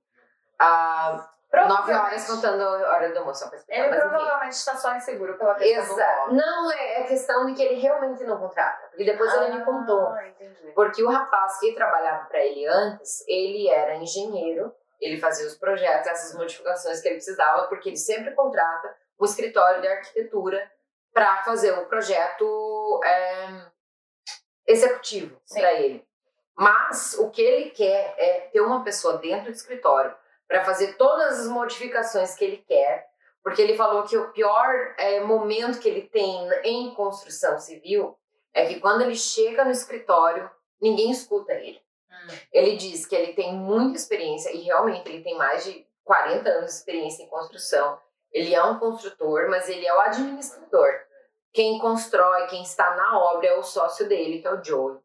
Ah, 0.59 1.29
nove 1.69 1.93
horas 1.95 2.27
contando 2.27 2.63
a 2.63 2.95
hora 2.95 3.11
do 3.11 3.19
almoço, 3.21 3.45
explicar. 3.45 3.85
Ele 3.89 3.97
provavelmente 4.01 4.53
está 4.53 4.77
só 4.77 4.95
inseguro 4.95 5.39
pela 5.39 5.55
questão 5.55 5.95
Exato. 5.97 6.35
Não, 6.35 6.71
é, 6.73 7.01
é 7.01 7.05
questão 7.05 7.47
de 7.47 7.55
que 7.55 7.63
ele 7.63 7.81
realmente 7.81 8.23
não 8.25 8.39
contrata. 8.39 8.87
Porque 8.89 9.05
depois 9.05 9.33
ele 9.35 9.55
me 9.55 9.65
contou. 9.65 10.09
Ah, 10.09 10.29
entendi. 10.29 10.73
Porque 10.75 11.03
o 11.03 11.11
rapaz 11.11 11.59
que 11.59 11.75
trabalhava 11.75 12.27
para 12.27 12.41
ele 12.41 12.67
antes, 12.67 13.25
ele 13.27 13.69
era 13.71 13.97
engenheiro, 13.97 14.75
ele 15.01 15.19
fazia 15.19 15.47
os 15.47 15.55
projetos, 15.57 16.07
essas 16.11 16.35
modificações 16.35 17.01
que 17.01 17.09
ele 17.09 17.17
precisava, 17.17 17.67
porque 17.69 17.91
ele 17.91 17.97
sempre 17.97 18.33
contrata 18.35 18.95
um 19.19 19.25
escritório 19.25 19.81
de 19.81 19.89
arquitetura 19.89 20.71
para 21.17 21.43
fazer 21.45 21.73
o 21.73 21.87
projeto 21.87 23.01
é, 23.03 23.71
executivo 24.67 25.41
para 25.51 25.73
ele. 25.81 26.07
Mas 26.55 27.15
o 27.19 27.31
que 27.31 27.41
ele 27.41 27.71
quer 27.71 28.15
é 28.19 28.41
ter 28.53 28.61
uma 28.61 28.85
pessoa 28.85 29.17
dentro 29.17 29.51
do 29.51 29.57
escritório 29.57 30.15
para 30.47 30.63
fazer 30.63 30.99
todas 30.99 31.41
as 31.41 31.49
modificações 31.49 32.35
que 32.35 32.45
ele 32.45 32.59
quer, 32.69 33.09
porque 33.43 33.63
ele 33.63 33.79
falou 33.79 34.03
que 34.03 34.15
o 34.15 34.31
pior 34.33 34.95
é, 34.99 35.21
momento 35.21 35.79
que 35.79 35.89
ele 35.89 36.03
tem 36.03 36.51
em 36.65 36.95
construção 36.95 37.59
civil 37.59 38.15
é 38.53 38.67
que 38.67 38.79
quando 38.79 39.01
ele 39.01 39.17
chega 39.17 39.65
no 39.65 39.71
escritório, 39.71 40.51
ninguém 40.79 41.11
escuta 41.11 41.55
ele. 41.55 41.81
Hum. 42.11 42.37
Ele 42.53 42.77
diz 42.77 43.07
que 43.07 43.17
ele 43.17 43.33
tem 43.33 43.55
muita 43.55 43.97
experiência 43.97 44.51
e 44.51 44.61
realmente 44.61 45.09
ele 45.09 45.23
tem 45.23 45.35
mais 45.39 45.65
de 45.65 45.87
40 46.05 46.47
anos 46.47 46.73
de 46.73 46.77
experiência 46.77 47.23
em 47.23 47.29
construção. 47.29 47.99
Ele 48.33 48.55
é 48.55 48.63
um 48.63 48.79
construtor, 48.79 49.49
mas 49.49 49.69
ele 49.69 49.87
é 49.87 49.95
o 49.95 50.01
administrador. 50.01 50.89
Quem 51.53 51.79
constrói, 51.79 52.47
quem 52.49 52.63
está 52.63 52.95
na 52.95 53.19
obra 53.19 53.47
é 53.49 53.55
o 53.55 53.63
sócio 53.63 54.09
dele, 54.09 54.41
que 54.41 54.47
é 54.47 54.53
o 54.53 54.63
Joey. 54.63 54.99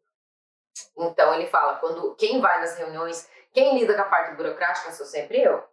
Então 0.97 1.33
ele 1.33 1.47
fala, 1.47 1.77
quando 1.77 2.15
quem 2.15 2.41
vai 2.41 2.59
nas 2.59 2.77
reuniões, 2.77 3.29
quem 3.53 3.77
lida 3.77 3.93
com 3.93 4.01
a 4.01 4.05
parte 4.05 4.35
burocrática 4.35 4.91
sou 4.91 5.05
sempre 5.05 5.41
eu. 5.41 5.63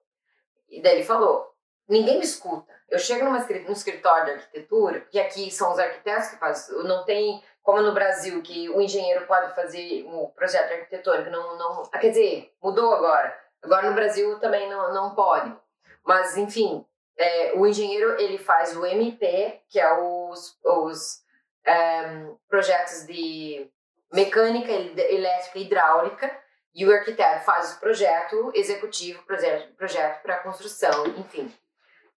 E 0.69 0.83
daí 0.83 0.97
ele 0.97 1.05
falou, 1.05 1.53
ninguém 1.89 2.19
me 2.19 2.25
escuta. 2.25 2.73
Eu 2.89 2.99
chego 2.99 3.25
numa, 3.25 3.39
no 3.39 3.73
escritório 3.73 4.25
de 4.25 4.31
arquitetura, 4.33 5.01
porque 5.01 5.19
aqui 5.19 5.51
são 5.51 5.73
os 5.73 5.79
arquitetos 5.79 6.29
que 6.29 6.39
fazem, 6.39 6.83
não 6.85 7.05
tem 7.05 7.43
como 7.63 7.83
no 7.83 7.93
Brasil 7.93 8.41
que 8.43 8.69
o 8.71 8.81
engenheiro 8.81 9.27
pode 9.27 9.55
fazer 9.55 10.05
um 10.07 10.27
projeto 10.31 10.73
arquitetônico, 10.73 11.31
não, 11.31 11.59
não, 11.59 11.83
ah, 11.93 11.99
quer 11.99 12.09
dizer, 12.09 12.55
mudou 12.63 12.95
agora. 12.95 13.39
Agora 13.63 13.91
no 13.91 13.95
Brasil 13.95 14.39
também 14.39 14.71
não, 14.71 14.95
não 14.95 15.15
pode. 15.15 15.55
Mas 16.03 16.37
enfim, 16.37 16.87
é, 17.19 17.53
o 17.55 17.67
engenheiro 17.67 18.19
ele 18.21 18.39
faz 18.39 18.77
o 18.77 18.87
MP, 18.87 19.61
que 19.69 19.81
é 19.81 19.93
os, 20.01 20.57
os 20.65 21.23
é, 21.67 22.27
projetos 22.49 23.07
de 23.07 23.69
mecânica, 24.13 24.71
elétrica 24.71 25.59
e 25.59 25.63
hidráulica, 25.63 26.39
e 26.75 26.87
o 26.87 26.93
arquiteto 26.93 27.45
faz 27.45 27.75
o 27.75 27.81
projeto 27.81 28.53
executivo, 28.55 29.23
projeto, 29.25 29.75
projeto 29.75 30.23
para 30.23 30.39
construção, 30.39 31.07
enfim. 31.17 31.53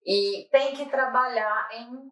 E 0.06 0.48
tem 0.52 0.76
que 0.76 0.86
trabalhar 0.86 1.70
em 1.74 2.12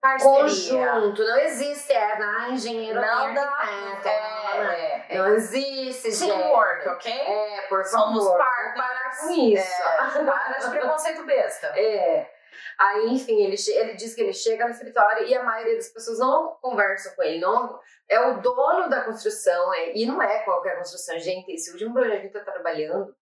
parceria. 0.00 0.92
Conjunto, 0.92 1.22
não 1.22 1.38
existe, 1.38 1.92
é 1.92 2.18
na 2.18 2.50
engenheiro 2.50 3.00
não 3.00 3.34
dá, 3.34 3.68
é, 4.04 5.06
é, 5.08 5.18
não 5.18 5.34
existe, 5.34 6.26
Teamwork, 6.26 6.88
ok? 6.88 7.12
É, 7.12 7.62
por 7.68 7.84
Somos 7.84 8.24
favor, 8.24 8.38
partners. 8.38 8.76
parar 8.76 8.99
com 9.18 9.30
isso. 9.30 9.82
É, 9.82 9.96
para 9.96 10.58
de 10.58 10.70
preconceito 10.70 11.24
besta. 11.24 11.66
É. 11.68 12.30
Aí, 12.78 13.08
enfim, 13.08 13.42
ele, 13.42 13.56
ele 13.68 13.94
diz 13.94 14.14
que 14.14 14.22
ele 14.22 14.32
chega 14.32 14.64
no 14.64 14.70
escritório 14.70 15.26
e 15.26 15.34
a 15.34 15.42
maioria 15.42 15.76
das 15.76 15.88
pessoas 15.88 16.18
não 16.18 16.56
conversa 16.60 17.14
com 17.14 17.22
ele. 17.22 17.38
Não, 17.38 17.78
é 18.08 18.18
o 18.20 18.40
dono 18.40 18.88
da 18.88 19.04
construção, 19.04 19.74
é, 19.74 19.96
e 19.96 20.06
não 20.06 20.20
é 20.20 20.40
qualquer 20.40 20.76
construção. 20.78 21.18
Gente, 21.18 21.52
esse 21.52 21.70
último 21.70 21.92
projeto 21.92 22.12
que 22.12 22.16
a 22.16 22.22
gente 22.22 22.36
está 22.36 22.52
trabalhando 22.52 23.14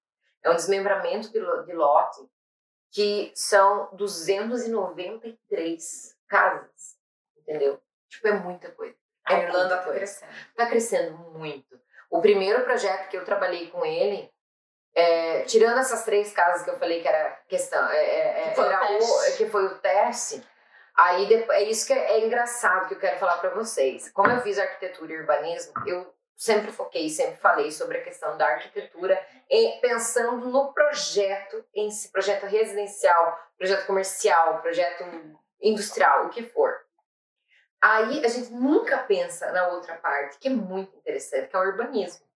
é 0.42 0.50
um 0.50 0.54
desmembramento 0.54 1.32
de, 1.32 1.40
de 1.66 1.72
lote, 1.72 2.20
que 2.90 3.32
são 3.34 3.90
293 3.94 6.16
casas, 6.28 6.96
entendeu? 7.36 7.82
Tipo, 8.08 8.28
é 8.28 8.32
muita 8.32 8.70
coisa. 8.70 8.96
É 9.28 9.34
a 9.34 9.42
Irlanda 9.42 9.76
está 9.76 9.92
crescendo. 9.92 10.32
Está 10.32 10.66
crescendo 10.66 11.18
muito. 11.32 11.78
O 12.10 12.22
primeiro 12.22 12.64
projeto 12.64 13.10
que 13.10 13.16
eu 13.16 13.24
trabalhei 13.24 13.70
com 13.70 13.84
ele, 13.84 14.32
é, 14.98 15.42
tirando 15.42 15.78
essas 15.78 16.04
três 16.04 16.32
casas 16.32 16.62
que 16.62 16.70
eu 16.70 16.76
falei 16.76 17.00
que 17.00 17.06
era 17.06 17.38
questão, 17.48 17.88
é, 17.88 18.04
é, 18.04 18.46
é 18.46 18.48
que, 18.48 18.56
foi 18.56 18.66
era 18.66 18.98
o, 18.98 19.36
que 19.36 19.46
foi 19.46 19.66
o 19.66 19.78
teste, 19.78 20.44
aí 20.96 21.32
é 21.32 21.62
isso 21.62 21.86
que 21.86 21.92
é, 21.92 22.16
é 22.16 22.26
engraçado 22.26 22.88
que 22.88 22.94
eu 22.94 22.98
quero 22.98 23.16
falar 23.18 23.38
para 23.38 23.50
vocês. 23.50 24.10
Como 24.10 24.28
eu 24.28 24.40
fiz 24.40 24.58
arquitetura 24.58 25.12
e 25.12 25.20
urbanismo, 25.20 25.72
eu 25.86 26.12
sempre 26.36 26.72
foquei, 26.72 27.08
sempre 27.08 27.36
falei 27.36 27.70
sobre 27.70 27.98
a 27.98 28.02
questão 28.02 28.36
da 28.36 28.46
arquitetura, 28.46 29.24
pensando 29.80 30.48
no 30.48 30.72
projeto 30.72 31.64
em 31.72 31.90
si, 31.92 32.10
projeto 32.10 32.46
residencial, 32.46 33.38
projeto 33.56 33.86
comercial, 33.86 34.60
projeto 34.60 35.04
industrial, 35.62 36.26
o 36.26 36.30
que 36.30 36.42
for. 36.42 36.74
Aí 37.80 38.24
a 38.24 38.28
gente 38.28 38.50
nunca 38.52 38.98
pensa 38.98 39.52
na 39.52 39.68
outra 39.68 39.94
parte, 39.94 40.38
que 40.38 40.48
é 40.48 40.50
muito 40.50 40.96
interessante, 40.96 41.48
que 41.48 41.54
é 41.54 41.58
o 41.60 41.62
urbanismo. 41.62 42.27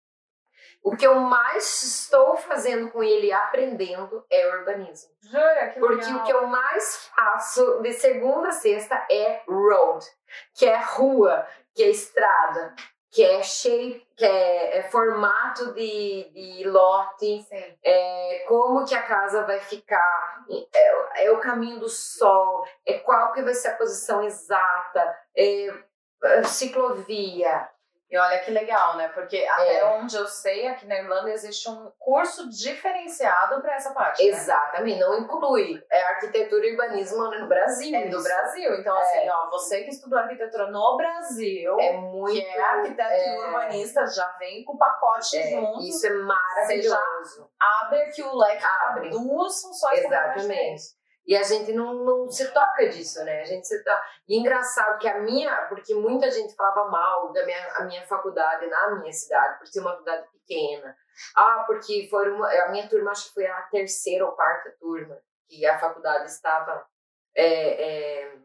O 0.84 0.96
que 0.96 1.06
eu 1.06 1.16
mais 1.16 1.84
estou 1.84 2.36
fazendo 2.36 2.90
com 2.92 3.04
ele 3.04 3.32
aprendendo 3.32 4.26
é 4.30 4.48
urbanismo. 4.56 5.12
Jura? 5.22 5.70
Que 5.70 5.80
Porque 5.80 6.06
legal. 6.06 6.20
o 6.20 6.24
que 6.24 6.32
eu 6.32 6.48
mais 6.48 7.12
faço 7.16 7.82
de 7.82 7.94
segunda 7.94 8.50
a 8.50 8.52
sexta 8.52 8.96
é 9.10 9.42
road, 9.48 10.04
que 10.56 10.66
é 10.66 10.78
rua, 10.78 11.46
que 11.76 11.84
é 11.84 11.90
estrada, 11.90 12.74
que 13.12 13.24
é 13.24 13.44
shape, 13.44 14.08
que 14.16 14.26
é, 14.26 14.78
é 14.78 14.84
formato 14.84 15.74
de, 15.74 16.32
de 16.34 16.64
lote, 16.68 17.46
é, 17.84 18.46
como 18.48 18.86
que 18.86 18.96
a 18.96 19.04
casa 19.04 19.46
vai 19.46 19.60
ficar, 19.60 20.46
é, 20.74 21.26
é, 21.26 21.32
o 21.32 21.40
caminho 21.40 21.80
do 21.80 21.90
sol, 21.90 22.66
é 22.86 23.00
qual 23.00 23.34
que 23.34 23.42
vai 23.42 23.54
ser 23.54 23.68
a 23.68 23.76
posição 23.76 24.24
exata, 24.24 25.16
é, 25.36 25.68
é 26.24 26.44
ciclovia, 26.44 27.70
e 28.12 28.18
olha 28.18 28.40
que 28.40 28.52
legal, 28.52 28.98
né? 28.98 29.08
Porque 29.08 29.38
até 29.38 29.78
é. 29.78 29.86
onde 29.86 30.18
eu 30.18 30.28
sei, 30.28 30.68
aqui 30.68 30.86
na 30.86 30.98
Irlanda 30.98 31.32
existe 31.32 31.70
um 31.70 31.90
curso 31.98 32.50
diferenciado 32.50 33.62
para 33.62 33.76
essa 33.76 33.94
parte. 33.94 34.22
Exatamente, 34.22 35.00
né? 35.00 35.06
não 35.06 35.20
inclui. 35.20 35.82
É 35.90 36.04
arquitetura 36.10 36.68
e 36.68 36.72
urbanismo 36.72 37.24
no 37.24 37.48
Brasil. 37.48 37.96
É 37.96 38.10
do 38.10 38.22
Brasil. 38.22 38.76
Então, 38.76 38.98
é. 38.98 39.02
assim, 39.02 39.30
ó, 39.30 39.50
você 39.50 39.84
que 39.84 39.92
estudou 39.92 40.20
arquitetura 40.20 40.70
no 40.70 40.98
Brasil, 40.98 41.80
é 41.80 41.94
muito, 41.94 42.34
que 42.34 42.42
é 42.42 42.62
arquiteto 42.62 43.14
e 43.14 43.16
é. 43.16 43.40
urbanista, 43.46 44.06
já 44.08 44.28
vem 44.38 44.66
com 44.66 44.74
o 44.74 44.78
pacote 44.78 45.38
é. 45.38 45.50
junto. 45.50 45.80
Isso 45.80 46.06
é 46.06 46.10
maravilhoso. 46.10 47.50
abre 47.62 48.02
aqui 48.02 48.22
o 48.22 48.36
leque 48.36 48.66
abre 48.66 49.10
duas 49.10 49.62
funções 49.62 50.00
Exatamente. 50.00 51.01
E 51.26 51.36
a 51.36 51.44
gente 51.44 51.72
não, 51.72 51.94
não 52.04 52.30
se 52.30 52.52
toca 52.52 52.90
disso, 52.90 53.24
né? 53.24 53.42
A 53.42 53.46
gente 53.46 53.68
se 53.68 53.84
toca. 53.84 54.04
E 54.28 54.38
engraçado 54.38 54.98
que 54.98 55.08
a 55.08 55.20
minha, 55.20 55.56
porque 55.68 55.94
muita 55.94 56.32
gente 56.32 56.56
falava 56.56 56.90
mal 56.90 57.32
da 57.32 57.46
minha, 57.46 57.74
a 57.76 57.84
minha 57.84 58.06
faculdade 58.08 58.66
na 58.68 58.96
minha 58.96 59.14
cidade, 59.14 59.60
por 59.60 59.68
ser 59.68 59.82
uma 59.82 59.92
faculdade 59.92 60.28
pequena. 60.32 60.96
Ah, 61.36 61.64
porque 61.68 62.08
foi 62.10 62.32
uma, 62.32 62.48
a 62.48 62.70
minha 62.70 62.88
turma, 62.90 63.12
acho 63.12 63.28
que 63.28 63.34
foi 63.36 63.46
a 63.46 63.62
terceira 63.64 64.26
ou 64.26 64.32
quarta 64.32 64.76
turma 64.80 65.18
que 65.48 65.66
a 65.66 65.78
faculdade 65.78 66.26
estava 66.26 66.86
é, 67.36 68.24
é, 68.24 68.36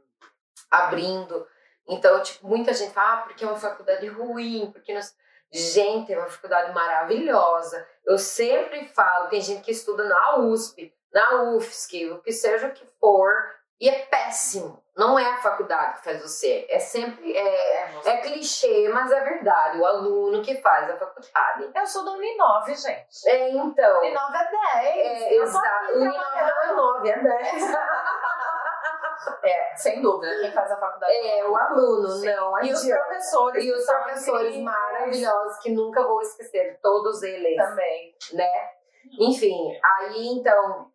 abrindo. 0.71 1.47
Então, 1.89 2.21
tipo, 2.23 2.47
muita 2.47 2.75
gente 2.75 2.93
fala, 2.93 3.15
ah, 3.15 3.23
porque 3.23 3.45
é 3.45 3.47
uma 3.47 3.57
faculdade 3.57 4.07
ruim, 4.09 4.71
porque 4.73 4.93
nós... 4.93 5.15
Gente, 5.53 6.13
é 6.13 6.19
uma 6.19 6.29
faculdade 6.29 6.75
maravilhosa. 6.75 7.87
Eu 8.05 8.19
sempre 8.19 8.85
falo, 8.89 9.29
tem 9.29 9.41
gente 9.41 9.63
que 9.63 9.71
estuda 9.71 10.05
na 10.05 10.39
USP, 10.39 10.93
na 11.17 11.43
UFSC, 11.45 12.11
o 12.11 12.21
que 12.21 12.31
seja 12.31 12.67
o 12.67 12.73
que 12.73 12.85
for, 13.01 13.33
e 13.81 13.89
é 13.89 14.05
péssimo. 14.05 14.85
Não 14.95 15.19
é 15.19 15.25
a 15.25 15.39
faculdade 15.39 15.97
que 15.97 16.05
faz 16.05 16.21
você. 16.21 16.67
É 16.69 16.79
sempre. 16.79 17.35
É, 17.35 17.85
é, 17.85 18.01
é 18.05 18.17
clichê, 18.19 18.89
mas 18.91 19.11
é 19.11 19.21
verdade. 19.21 19.79
O 19.79 19.87
aluno 19.87 20.43
que 20.43 20.57
faz 20.61 20.91
a 20.91 20.97
faculdade. 20.97 21.71
Eu 21.75 21.87
sou 21.87 22.05
do 22.05 22.13
Uninove, 22.13 22.75
gente. 22.75 23.29
É, 23.29 23.51
então. 23.51 23.99
Uninove 23.99 24.37
é 24.37 24.51
10. 24.51 25.23
É, 25.23 25.35
exato. 25.37 25.93
Uninove 25.93 26.41
não 26.41 26.63
é 26.63 26.73
9, 26.73 27.11
é 27.11 27.19
10. 27.19 27.75
é, 29.45 29.77
sem 29.77 30.03
dúvida. 30.03 30.39
Quem 30.41 30.53
faz 30.53 30.71
a 30.71 30.77
faculdade 30.77 31.15
é 31.15 31.47
o 31.47 31.57
aluno, 31.57 32.09
Sim. 32.09 32.27
não. 32.27 32.63
E 32.63 32.73
os 32.73 32.87
professores. 32.87 33.65
E 33.65 33.73
os 33.73 33.87
professores 33.87 34.57
maravilhosos 34.59 35.59
que 35.59 35.73
nunca 35.73 36.03
vou 36.03 36.21
esquecer. 36.21 36.79
Todos 36.83 37.23
eles. 37.23 37.57
Também. 37.57 38.15
Né? 38.33 38.71
Enfim, 39.19 39.79
aí 39.83 40.27
então 40.29 40.91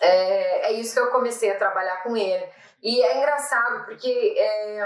é, 0.00 0.68
é 0.68 0.72
isso 0.72 0.94
que 0.94 1.00
eu 1.00 1.10
comecei 1.10 1.50
a 1.50 1.58
trabalhar 1.58 2.02
com 2.02 2.16
ele. 2.16 2.48
E 2.82 3.02
é 3.02 3.18
engraçado, 3.18 3.84
porque 3.84 4.34
é, 4.36 4.82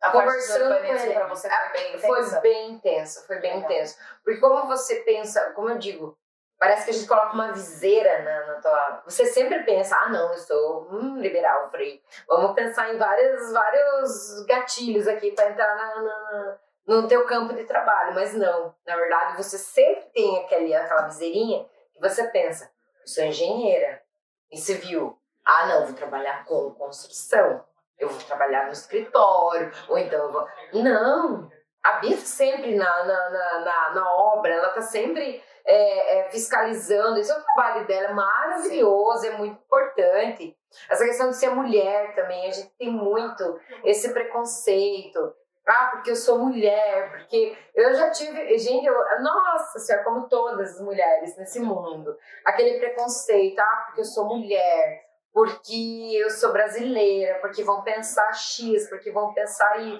a 0.00 0.10
conversando 0.10 0.78
com 0.78 0.84
ele 0.84 1.14
pra 1.14 1.26
você 1.26 1.48
foi 1.48 1.72
bem, 1.72 1.98
foi 1.98 2.40
bem 2.40 2.70
intenso, 2.72 3.26
foi 3.26 3.38
bem 3.40 3.58
intenso. 3.58 3.96
Porque 4.22 4.40
como 4.40 4.66
você 4.66 4.96
pensa, 4.96 5.52
como 5.54 5.70
eu 5.70 5.78
digo, 5.78 6.16
parece 6.58 6.84
que 6.84 6.90
a 6.90 6.94
gente 6.94 7.08
coloca 7.08 7.34
uma 7.34 7.52
viseira 7.52 8.22
na, 8.22 8.46
na 8.46 8.60
tua. 8.60 9.02
Você 9.06 9.26
sempre 9.26 9.62
pensa, 9.64 9.96
ah, 9.96 10.08
não, 10.08 10.32
eu 10.32 10.38
sou 10.38 10.88
hum, 10.90 11.18
liberal, 11.18 11.70
free. 11.70 12.02
Vamos 12.28 12.54
pensar 12.54 12.94
em 12.94 12.98
vários, 12.98 13.52
vários 13.52 14.44
gatilhos 14.46 15.08
aqui 15.08 15.32
para 15.32 15.50
entrar 15.50 15.74
na, 15.74 16.02
na, 16.02 16.58
no 16.86 17.08
teu 17.08 17.26
campo 17.26 17.54
de 17.54 17.64
trabalho. 17.64 18.14
Mas 18.14 18.34
não, 18.34 18.74
na 18.86 18.96
verdade, 18.96 19.36
você 19.36 19.58
sempre 19.58 20.04
tem 20.12 20.44
aquele, 20.44 20.74
aquela 20.74 21.02
viseirinha 21.02 21.66
que 21.92 22.00
você 22.00 22.26
pensa, 22.28 22.70
eu 23.02 23.08
sou 23.08 23.24
engenheira, 23.24 24.03
em 24.50 24.56
civil. 24.56 25.18
Ah, 25.44 25.66
não, 25.66 25.86
vou 25.86 25.94
trabalhar 25.94 26.44
com 26.44 26.70
construção. 26.72 27.64
Eu 27.98 28.08
vou 28.08 28.18
trabalhar 28.22 28.66
no 28.66 28.72
escritório. 28.72 29.70
Ou 29.88 29.98
então 29.98 30.24
eu 30.24 30.32
vou. 30.32 30.46
Não! 30.72 31.50
A 31.84 31.98
Bia 31.98 32.16
tá 32.16 32.22
sempre 32.22 32.74
na, 32.74 33.04
na, 33.04 33.30
na, 33.30 33.90
na, 33.94 34.16
obra, 34.16 34.54
ela 34.54 34.70
tá 34.70 34.80
sempre 34.80 35.42
é, 35.66 36.18
é, 36.18 36.30
fiscalizando. 36.30 37.18
Esse 37.18 37.30
é 37.30 37.36
o 37.36 37.42
trabalho 37.42 37.86
dela, 37.86 38.14
maravilhoso, 38.14 39.26
é 39.26 39.32
muito 39.32 39.60
importante. 39.62 40.56
Essa 40.88 41.04
questão 41.04 41.28
de 41.28 41.36
ser 41.36 41.50
mulher 41.50 42.14
também, 42.14 42.48
a 42.48 42.52
gente 42.52 42.70
tem 42.78 42.90
muito 42.90 43.60
esse 43.84 44.14
preconceito. 44.14 45.34
Ah, 45.66 45.90
porque 45.92 46.10
eu 46.10 46.16
sou 46.16 46.38
mulher, 46.38 47.10
porque 47.12 47.56
eu 47.74 47.94
já 47.94 48.10
tive. 48.10 48.58
Gente, 48.58 48.86
eu, 48.86 48.94
nossa 49.22 49.78
senhora, 49.78 50.04
como 50.04 50.28
todas 50.28 50.74
as 50.74 50.80
mulheres 50.80 51.36
nesse 51.38 51.58
mundo. 51.58 52.14
Aquele 52.44 52.78
preconceito, 52.78 53.58
ah, 53.58 53.84
porque 53.86 54.02
eu 54.02 54.04
sou 54.04 54.26
mulher, 54.26 55.04
porque 55.32 56.12
eu 56.14 56.30
sou 56.30 56.52
brasileira, 56.52 57.38
porque 57.40 57.64
vão 57.64 57.82
pensar 57.82 58.30
X, 58.34 58.88
porque 58.90 59.10
vão 59.10 59.32
pensar 59.32 59.80
Y. 59.80 59.98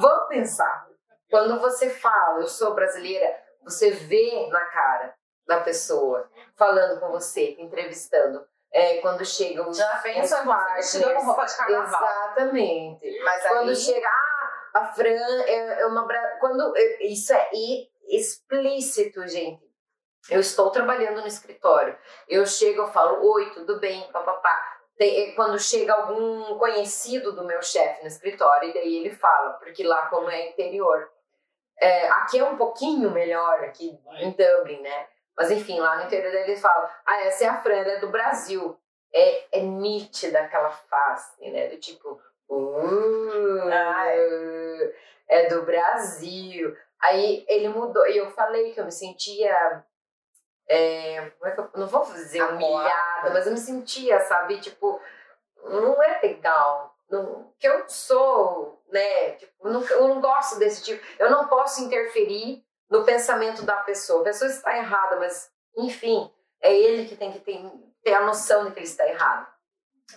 Vão 0.00 0.28
pensar. 0.28 0.86
Quando 1.30 1.60
você 1.60 1.88
fala, 1.88 2.40
eu 2.40 2.46
sou 2.46 2.74
brasileira, 2.74 3.36
você 3.62 3.90
vê 3.90 4.48
na 4.50 4.64
cara 4.66 5.14
da 5.46 5.60
pessoa 5.60 6.28
falando 6.56 7.00
com 7.00 7.10
você, 7.10 7.56
entrevistando. 7.58 8.44
É, 8.72 8.98
quando 8.98 9.24
chega 9.24 9.68
os. 9.68 9.76
Já 9.76 9.96
pensa 9.96 10.44
com 10.44 11.24
roupa 11.24 11.44
de 11.44 11.56
carnaval. 11.56 12.02
Exatamente. 12.02 13.20
Mas 13.24 13.48
quando 13.48 13.70
aí... 13.70 13.76
chega, 13.76 14.06
ah, 14.06 14.29
a 14.74 14.92
Fran 14.92 15.42
é, 15.46 15.80
é 15.80 15.86
uma. 15.86 16.06
Quando, 16.38 16.74
isso 17.00 17.32
é. 17.32 17.50
Explícito, 18.08 19.26
gente. 19.28 19.70
Eu 20.28 20.40
estou 20.40 20.70
trabalhando 20.70 21.20
no 21.20 21.26
escritório. 21.26 21.96
Eu 22.28 22.44
chego, 22.44 22.82
eu 22.82 22.88
falo, 22.88 23.24
oi, 23.24 23.50
tudo 23.50 23.78
bem, 23.80 24.10
papapá. 24.12 24.78
Tem, 24.96 25.34
quando 25.34 25.58
chega 25.58 25.94
algum 25.94 26.58
conhecido 26.58 27.32
do 27.32 27.44
meu 27.44 27.62
chefe 27.62 28.02
no 28.02 28.08
escritório, 28.08 28.68
e 28.68 28.74
daí 28.74 28.96
ele 28.98 29.10
fala, 29.10 29.54
porque 29.54 29.82
lá 29.82 30.08
como 30.08 30.28
é 30.28 30.50
interior. 30.50 31.10
É, 31.80 32.08
aqui 32.08 32.38
é 32.38 32.44
um 32.44 32.58
pouquinho 32.58 33.10
melhor, 33.10 33.64
aqui 33.64 33.98
em 34.18 34.30
Dublin, 34.32 34.82
né? 34.82 35.08
Mas 35.34 35.50
enfim, 35.50 35.80
lá 35.80 35.96
no 35.96 36.04
interior 36.04 36.34
ele 36.34 36.56
fala, 36.56 36.94
ah, 37.06 37.22
essa 37.22 37.44
é 37.44 37.48
a 37.48 37.62
Fran, 37.62 37.76
ela 37.76 37.92
é 37.92 38.00
do 38.00 38.10
Brasil. 38.10 38.78
É, 39.12 39.58
é 39.58 39.62
nítida 39.62 40.40
aquela 40.40 40.70
face, 40.70 41.50
né? 41.50 41.68
Do 41.68 41.78
tipo, 41.78 42.20
uh, 42.56 43.70
é 45.28 45.48
do 45.48 45.62
Brasil. 45.62 46.76
Aí 47.00 47.44
ele 47.48 47.68
mudou, 47.68 48.06
e 48.06 48.16
eu 48.18 48.30
falei 48.30 48.72
que 48.72 48.80
eu 48.80 48.84
me 48.84 48.92
sentia. 48.92 49.84
é, 50.68 51.30
como 51.38 51.50
é 51.50 51.54
que 51.54 51.60
eu, 51.60 51.70
não 51.74 51.86
vou 51.86 52.04
dizer 52.04 52.42
humilhada, 52.42 53.30
mas 53.30 53.46
eu 53.46 53.52
me 53.52 53.58
sentia, 53.58 54.20
sabe? 54.20 54.60
Tipo, 54.60 55.00
não 55.64 56.02
é 56.02 56.20
legal. 56.22 56.94
Não, 57.08 57.52
que 57.58 57.66
eu 57.66 57.88
sou, 57.88 58.80
né? 58.88 59.32
Tipo, 59.32 59.66
eu 59.66 59.72
não, 59.72 59.82
eu 59.82 60.08
não 60.08 60.20
gosto 60.20 60.58
desse 60.58 60.84
tipo. 60.84 61.04
Eu 61.18 61.30
não 61.30 61.48
posso 61.48 61.82
interferir 61.82 62.64
no 62.88 63.04
pensamento 63.04 63.62
da 63.64 63.76
pessoa. 63.78 64.20
A 64.20 64.24
pessoa 64.24 64.50
está 64.50 64.76
errada, 64.76 65.16
mas, 65.16 65.50
enfim, 65.76 66.30
é 66.60 66.74
ele 66.74 67.08
que 67.08 67.16
tem 67.16 67.32
que 67.32 67.40
ter, 67.40 67.64
ter 68.02 68.14
a 68.14 68.24
noção 68.24 68.66
de 68.66 68.72
que 68.72 68.78
ele 68.78 68.86
está 68.86 69.08
errado. 69.08 69.48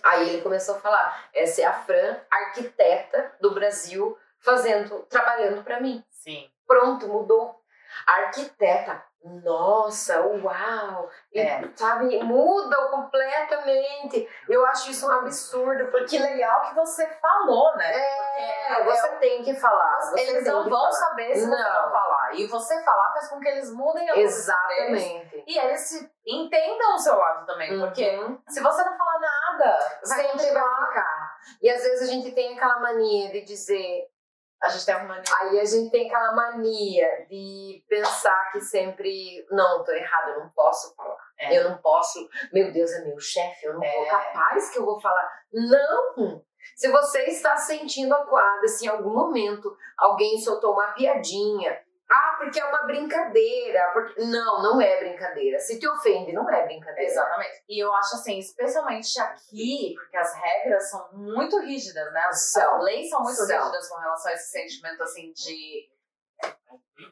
Aí 0.02 0.28
ele 0.28 0.42
começou 0.42 0.76
a 0.76 0.80
falar: 0.80 1.28
essa 1.34 1.62
é 1.62 1.64
a 1.64 1.72
Fran, 1.72 2.16
arquiteta 2.30 3.32
do 3.40 3.52
Brasil, 3.54 4.16
fazendo, 4.40 5.00
trabalhando 5.10 5.62
para 5.62 5.80
mim. 5.80 6.04
Sim. 6.10 6.48
Pronto, 6.66 7.06
mudou. 7.08 7.60
Arquiteta, 8.06 9.02
nossa, 9.44 10.20
uau! 10.20 11.08
E, 11.32 11.40
É. 11.40 11.62
Sabe, 11.76 12.22
muda 12.22 12.76
completamente. 12.88 14.28
Eu 14.48 14.66
acho 14.66 14.90
isso 14.90 15.06
um 15.08 15.12
absurdo, 15.12 15.86
porque 15.90 16.16
Que 16.16 16.18
legal 16.18 16.62
que 16.62 16.74
você 16.74 17.06
falou, 17.20 17.74
né? 17.76 17.92
é, 17.96 18.74
Porque 18.74 18.90
você 18.90 19.08
tem 19.16 19.42
que 19.42 19.54
falar. 19.54 20.12
Eles 20.16 20.44
não 20.46 20.64
vão 20.68 20.70
falar. 20.80 20.92
saber 20.92 21.34
se 21.34 21.40
você 21.42 21.46
Não. 21.50 21.82
não 21.84 21.90
falar. 21.90 22.34
E 22.34 22.46
você 22.46 22.82
falar 22.82 23.12
faz 23.12 23.28
com 23.28 23.40
que 23.40 23.48
eles 23.48 23.70
mudem 23.72 24.10
a 24.10 24.14
posição 24.14 24.56
deles. 24.68 25.02
Exatamente. 25.04 25.44
E 25.46 25.58
eles 25.58 26.10
entendam 26.26 26.94
o 26.94 26.98
seu 26.98 27.16
lado 27.16 27.46
também. 27.46 27.78
Porque 27.78 28.16
Uhum. 28.16 28.38
se 28.48 28.60
você 28.60 28.84
não 28.84 28.96
falar 28.98 29.18
nada, 29.20 29.33
vai 29.58 30.22
sempre 30.22 30.52
vai 30.52 30.86
ficar. 30.86 31.36
E 31.62 31.70
às 31.70 31.82
vezes 31.82 32.08
a 32.08 32.12
gente 32.12 32.32
tem 32.32 32.56
aquela 32.56 32.80
mania 32.80 33.30
de 33.32 33.42
dizer, 33.42 34.08
A 34.62 34.68
gente 34.68 34.86
tem 34.86 34.94
uma 34.96 35.04
mania. 35.04 35.22
Aí 35.40 35.60
a 35.60 35.64
gente 35.64 35.90
tem 35.90 36.06
aquela 36.06 36.32
mania 36.34 37.26
de 37.28 37.84
pensar 37.88 38.50
que 38.50 38.60
sempre, 38.62 39.46
não, 39.50 39.84
tô 39.84 39.92
errado, 39.92 40.30
eu 40.30 40.40
não 40.40 40.48
posso 40.50 40.94
falar. 40.94 41.18
É. 41.38 41.58
Eu 41.58 41.68
não 41.68 41.78
posso, 41.78 42.26
meu 42.52 42.72
Deus, 42.72 42.90
é 42.92 43.04
meu 43.04 43.18
chefe, 43.18 43.66
eu 43.66 43.74
não 43.74 43.82
É. 43.82 43.92
vou 43.94 44.06
capaz 44.06 44.70
que 44.70 44.78
eu 44.78 44.84
vou 44.86 44.98
falar. 45.00 45.30
Não! 45.52 46.42
Se 46.76 46.88
você 46.88 47.24
está 47.24 47.56
se 47.58 47.76
sentindo 47.76 48.14
acuada, 48.14 48.66
se 48.66 48.86
em 48.86 48.88
algum 48.88 49.10
momento 49.12 49.76
alguém 49.98 50.38
soltou 50.38 50.72
uma 50.72 50.92
piadinha, 50.92 51.78
porque 52.44 52.60
é 52.60 52.64
uma 52.64 52.82
brincadeira. 52.86 53.90
Porque... 53.92 54.22
Não, 54.24 54.62
não 54.62 54.80
é 54.80 54.98
brincadeira. 54.98 55.58
Se 55.58 55.78
te 55.78 55.88
ofende, 55.88 56.32
não 56.32 56.48
é 56.50 56.64
brincadeira. 56.64 57.10
Exatamente. 57.10 57.64
E 57.68 57.82
eu 57.82 57.92
acho 57.94 58.14
assim, 58.16 58.38
especialmente 58.38 59.18
aqui, 59.20 59.94
porque 59.96 60.16
as 60.16 60.34
regras 60.34 60.90
são 60.90 61.08
muito 61.12 61.58
rígidas, 61.60 62.12
né? 62.12 62.20
As, 62.28 62.50
São. 62.50 62.76
as 62.76 62.84
leis 62.84 63.10
são 63.10 63.20
muito 63.22 63.36
São. 63.36 63.58
rígidas 63.58 63.88
com 63.88 63.98
relação 63.98 64.30
a 64.30 64.34
esse 64.34 64.50
sentimento 64.50 65.02
assim 65.02 65.32
de 65.32 65.88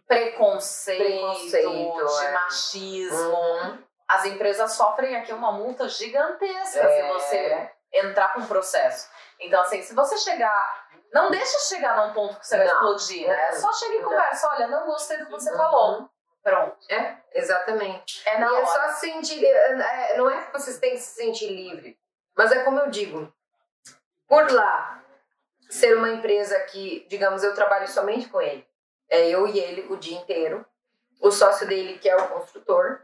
preconceito, 0.06 1.02
Preconceito, 1.02 2.06
de 2.06 2.24
é. 2.24 2.32
machismo. 2.32 3.36
Uhum. 3.36 3.78
As 4.08 4.24
empresas 4.26 4.72
sofrem 4.72 5.16
aqui 5.16 5.32
uma 5.32 5.52
multa 5.52 5.88
gigantesca 5.88 6.80
É. 6.80 7.02
se 7.02 7.08
você 7.08 7.70
entrar 7.94 8.34
com 8.34 8.40
um 8.40 8.46
processo. 8.46 9.08
Então, 9.42 9.60
assim, 9.62 9.82
se 9.82 9.94
você 9.94 10.16
chegar. 10.18 10.82
Não 11.12 11.30
deixa 11.30 11.58
chegar 11.68 11.94
num 12.06 12.14
ponto 12.14 12.38
que 12.40 12.46
você 12.46 12.56
vai 12.56 12.66
Não. 12.66 12.74
explodir, 12.74 13.28
né? 13.28 13.52
Só 13.52 13.70
chega 13.74 13.96
e 13.96 14.02
conversa. 14.02 14.48
Olha, 14.48 14.66
não 14.68 14.86
gostei 14.86 15.18
do 15.18 15.26
que 15.26 15.30
você 15.32 15.50
Uhum. 15.50 15.56
falou. 15.58 16.10
Pronto. 16.42 16.76
É, 16.90 17.18
exatamente. 17.34 18.22
É 18.26 18.38
na 18.38 18.46
e 18.46 18.48
é 18.48 18.52
hora. 18.54 18.66
só 18.66 18.88
se 18.94 19.00
sentir. 19.00 19.44
é, 19.44 20.16
Não 20.16 20.30
é 20.30 20.42
que 20.46 20.52
vocês 20.54 20.78
têm 20.78 20.92
que 20.92 20.98
se 21.00 21.14
sentir 21.14 21.48
livre, 21.48 21.98
mas 22.34 22.50
é 22.50 22.64
como 22.64 22.78
eu 22.80 22.88
digo. 22.90 23.30
Por 24.26 24.50
lá, 24.50 25.02
ser 25.68 25.94
uma 25.96 26.08
empresa 26.08 26.58
que, 26.60 27.06
digamos, 27.10 27.44
eu 27.44 27.54
trabalho 27.54 27.86
somente 27.88 28.28
com 28.30 28.40
ele. 28.40 28.66
É 29.10 29.28
eu 29.28 29.46
e 29.46 29.58
ele 29.60 29.92
o 29.92 29.96
dia 29.98 30.18
inteiro. 30.18 30.64
O 31.20 31.30
sócio 31.30 31.66
dele, 31.66 31.98
que 31.98 32.08
é 32.08 32.16
o 32.16 32.28
construtor, 32.28 33.02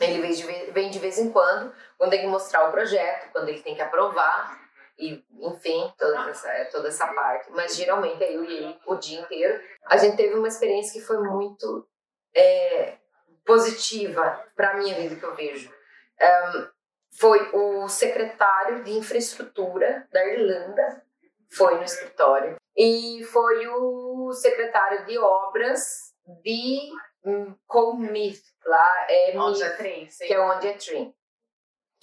ele 0.00 0.20
vem 0.20 0.32
de, 0.32 0.42
vem 0.72 0.90
de 0.90 0.98
vez 0.98 1.16
em 1.18 1.30
quando, 1.30 1.72
quando 1.96 2.10
tem 2.10 2.20
que 2.22 2.26
mostrar 2.26 2.68
o 2.68 2.72
projeto, 2.72 3.30
quando 3.30 3.48
ele 3.48 3.62
tem 3.62 3.74
que 3.76 3.80
aprovar, 3.82 4.60
e 4.98 5.24
enfim, 5.40 5.92
toda 5.98 6.30
essa, 6.30 6.64
toda 6.70 6.88
essa 6.88 7.06
parte. 7.08 7.50
Mas 7.50 7.76
geralmente 7.76 8.22
é 8.22 8.34
eu 8.34 8.44
o 8.86 8.96
dia 8.96 9.20
inteiro. 9.20 9.60
A 9.86 9.96
gente 9.96 10.16
teve 10.16 10.34
uma 10.34 10.48
experiência 10.48 11.00
que 11.00 11.06
foi 11.06 11.18
muito 11.18 11.88
é, 12.34 12.98
positiva 13.44 14.44
para 14.56 14.70
a 14.70 14.76
minha 14.76 14.94
vida 14.94 15.16
que 15.16 15.24
eu 15.24 15.34
vejo. 15.34 15.72
Ahn, 16.20 16.68
foi 17.18 17.50
o 17.52 17.88
secretário 17.88 18.82
de 18.82 18.92
infraestrutura 18.92 20.08
da 20.12 20.26
Irlanda, 20.26 21.02
foi 21.50 21.76
no 21.76 21.84
escritório, 21.84 22.56
e 22.76 23.22
foi 23.24 23.66
o 23.68 24.32
secretário 24.32 25.06
de 25.06 25.16
obras 25.18 26.12
de 26.42 26.90
hum, 27.24 27.54
Colmith, 27.66 28.42
lá 28.64 29.06
é 29.08 29.38
Onde 29.38 29.60
Meath, 29.60 29.80
é 29.80 30.06
sim. 30.08 30.26
que 30.26 30.34
é 30.34 30.40
onde 30.40 30.66
é 30.66 30.72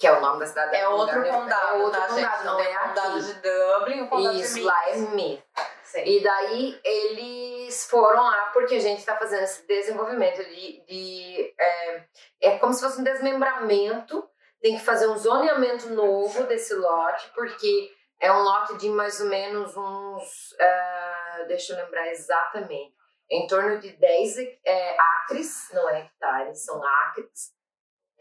que 0.02 0.06
é 0.08 0.12
o 0.12 0.20
nome 0.20 0.40
da 0.40 0.46
cidade. 0.46 0.74
É 0.74 0.88
outro 0.88 1.22
condado, 1.22 1.76
é 1.76 1.80
outro 1.84 2.00
tá, 2.00 2.08
condado, 2.08 2.34
gente? 2.34 2.44
não 2.44 2.56
Tem 2.56 2.66
é 2.66 2.76
o 2.76 2.88
condado 2.88 3.18
aqui. 3.18 3.26
de 3.26 3.34
Dublin 3.34 4.00
o 4.00 4.08
condado 4.08 4.36
Isso, 4.36 4.54
de 4.54 4.62
lá 4.62 4.88
é 4.88 4.96
Meath. 4.96 5.44
Sim. 5.84 6.04
E 6.04 6.22
daí 6.24 6.80
eles 6.82 7.86
foram 7.86 8.24
lá 8.24 8.50
porque 8.52 8.74
a 8.74 8.80
gente 8.80 8.98
está 8.98 9.16
fazendo 9.16 9.44
esse 9.44 9.64
desenvolvimento 9.64 10.42
de. 10.42 10.84
de 10.86 11.54
é, 11.56 12.04
é 12.40 12.58
como 12.58 12.72
se 12.72 12.80
fosse 12.80 13.00
um 13.00 13.04
desmembramento. 13.04 14.28
Tem 14.60 14.76
que 14.76 14.84
fazer 14.84 15.06
um 15.06 15.16
zoneamento 15.16 15.88
novo 15.90 16.44
desse 16.48 16.74
lote, 16.74 17.30
porque 17.32 17.88
é 18.20 18.32
um 18.32 18.42
lote 18.42 18.78
de 18.78 18.88
mais 18.88 19.20
ou 19.20 19.28
menos 19.28 19.76
uns. 19.76 20.56
ah, 20.60 21.44
deixa 21.46 21.74
eu 21.74 21.76
lembrar 21.76 22.08
exatamente. 22.08 22.92
Em 23.30 23.46
torno 23.46 23.78
de 23.78 23.92
10 23.92 24.36
é, 24.66 24.96
acres, 24.98 25.68
não 25.72 25.88
é 25.88 26.00
hectares, 26.00 26.64
são 26.64 26.82
acres. 26.84 27.52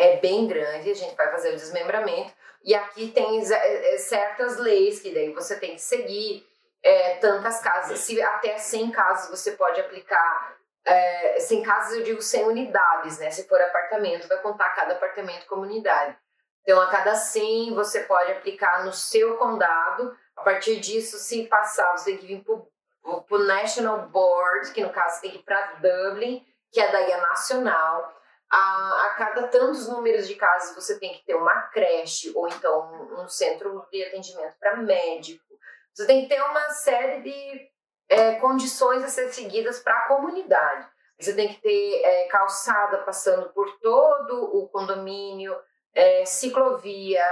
É 0.02 0.18
bem 0.18 0.48
grande, 0.48 0.90
a 0.90 0.96
gente 0.96 1.16
vai 1.16 1.30
fazer 1.30 1.50
o 1.50 1.56
desmembramento. 1.56 2.34
E 2.64 2.74
aqui 2.74 3.12
tem 3.12 3.40
é, 3.40 3.94
é, 3.94 3.98
certas 4.00 4.58
leis 4.58 5.00
que 5.00 5.14
daí 5.14 5.32
você 5.32 5.60
tem 5.60 5.76
que 5.76 5.82
seguir 5.82 6.44
é, 6.82 7.18
tantas 7.18 7.60
casas, 7.62 8.00
se 8.00 8.20
até 8.20 8.58
100 8.58 8.90
casas 8.90 9.30
você 9.30 9.52
pode 9.52 9.80
aplicar, 9.80 10.58
é, 10.84 11.40
100 11.40 11.62
casas 11.62 11.98
eu 11.98 12.04
digo 12.04 12.20
100 12.20 12.48
unidades, 12.48 13.20
né? 13.20 13.30
Se 13.30 13.48
for 13.48 13.62
apartamento, 13.62 14.28
vai 14.28 14.40
contar 14.40 14.70
cada 14.70 14.94
apartamento 14.94 15.46
como 15.46 15.62
unidade. 15.62 16.18
Então, 16.64 16.82
a 16.82 16.88
cada 16.88 17.14
100 17.14 17.76
você 17.76 18.00
pode 18.02 18.32
aplicar 18.32 18.84
no 18.84 18.92
seu 18.92 19.38
condado. 19.38 20.18
A 20.36 20.42
partir 20.42 20.80
disso, 20.80 21.20
se 21.20 21.46
passar, 21.46 21.96
você 21.96 22.12
tem 22.12 22.18
que 22.18 22.26
vir 22.26 22.44
para 22.44 23.38
o 23.38 23.44
National 23.44 24.08
Board, 24.10 24.72
que 24.72 24.82
no 24.82 24.90
caso 24.90 25.22
tem 25.22 25.30
que 25.30 25.38
ir 25.38 25.44
para 25.44 25.74
Dublin, 25.74 26.44
que 26.72 26.82
é 26.82 26.92
daí 26.92 27.14
a 27.14 27.22
nacional. 27.22 28.21
A, 28.52 29.06
a 29.06 29.16
cada 29.18 29.48
tantos 29.48 29.88
números 29.88 30.28
de 30.28 30.36
casas 30.36 30.76
você 30.76 31.00
tem 31.00 31.14
que 31.14 31.26
ter 31.26 31.36
uma 31.36 31.62
creche 31.70 32.34
ou 32.36 32.50
então 32.50 33.18
um 33.18 33.28
centro 33.28 33.88
de 33.90 34.04
atendimento 34.04 34.56
para 34.60 34.76
médico. 34.76 35.44
Você 35.94 36.06
tem 36.06 36.24
que 36.24 36.36
ter 36.36 36.42
uma 36.42 36.70
série 36.70 37.22
de 37.22 37.72
é, 38.10 38.36
condições 38.36 39.04
a 39.04 39.08
ser 39.08 39.32
seguidas 39.34 39.80
para 39.80 39.98
a 39.98 40.08
comunidade. 40.08 40.88
Você 41.18 41.34
tem 41.34 41.54
que 41.54 41.62
ter 41.62 42.02
é, 42.04 42.28
calçada 42.28 42.98
passando 43.00 43.50
por 43.54 43.80
todo 43.80 44.58
o 44.58 44.68
condomínio, 44.70 45.56
é, 45.94 46.26
ciclovia, 46.26 47.24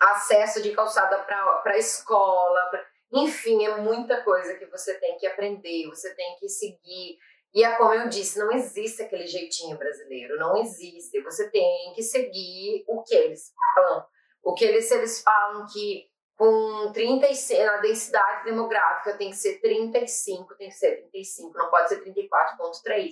acesso 0.00 0.62
de 0.62 0.70
calçada 0.72 1.18
para 1.18 1.72
a 1.72 1.78
escola. 1.78 2.60
Pra... 2.70 2.84
Enfim, 3.12 3.66
é 3.66 3.76
muita 3.76 4.22
coisa 4.22 4.54
que 4.54 4.66
você 4.66 4.94
tem 4.94 5.18
que 5.18 5.26
aprender, 5.26 5.88
você 5.88 6.14
tem 6.14 6.36
que 6.38 6.48
seguir. 6.48 7.18
E 7.54 7.64
é 7.64 7.76
como 7.76 7.94
eu 7.94 8.08
disse, 8.08 8.38
não 8.38 8.52
existe 8.52 9.02
aquele 9.02 9.26
jeitinho 9.26 9.76
brasileiro, 9.78 10.36
não 10.38 10.56
existe. 10.56 11.20
Você 11.22 11.50
tem 11.50 11.92
que 11.94 12.02
seguir 12.02 12.84
o 12.86 13.02
que 13.02 13.14
eles 13.14 13.52
falam. 13.74 14.06
O 14.42 14.54
que 14.54 14.64
eles, 14.64 14.90
eles 14.90 15.22
falam 15.22 15.66
que 15.72 16.08
com 16.36 16.92
36, 16.92 17.68
a 17.68 17.78
densidade 17.78 18.44
demográfica 18.44 19.16
tem 19.16 19.30
que 19.30 19.36
ser 19.36 19.60
35, 19.60 20.54
tem 20.54 20.68
que 20.68 20.74
ser 20.74 20.96
35, 21.10 21.58
não 21.58 21.68
pode 21.68 21.88
ser 21.88 22.04
34,3. 22.04 23.10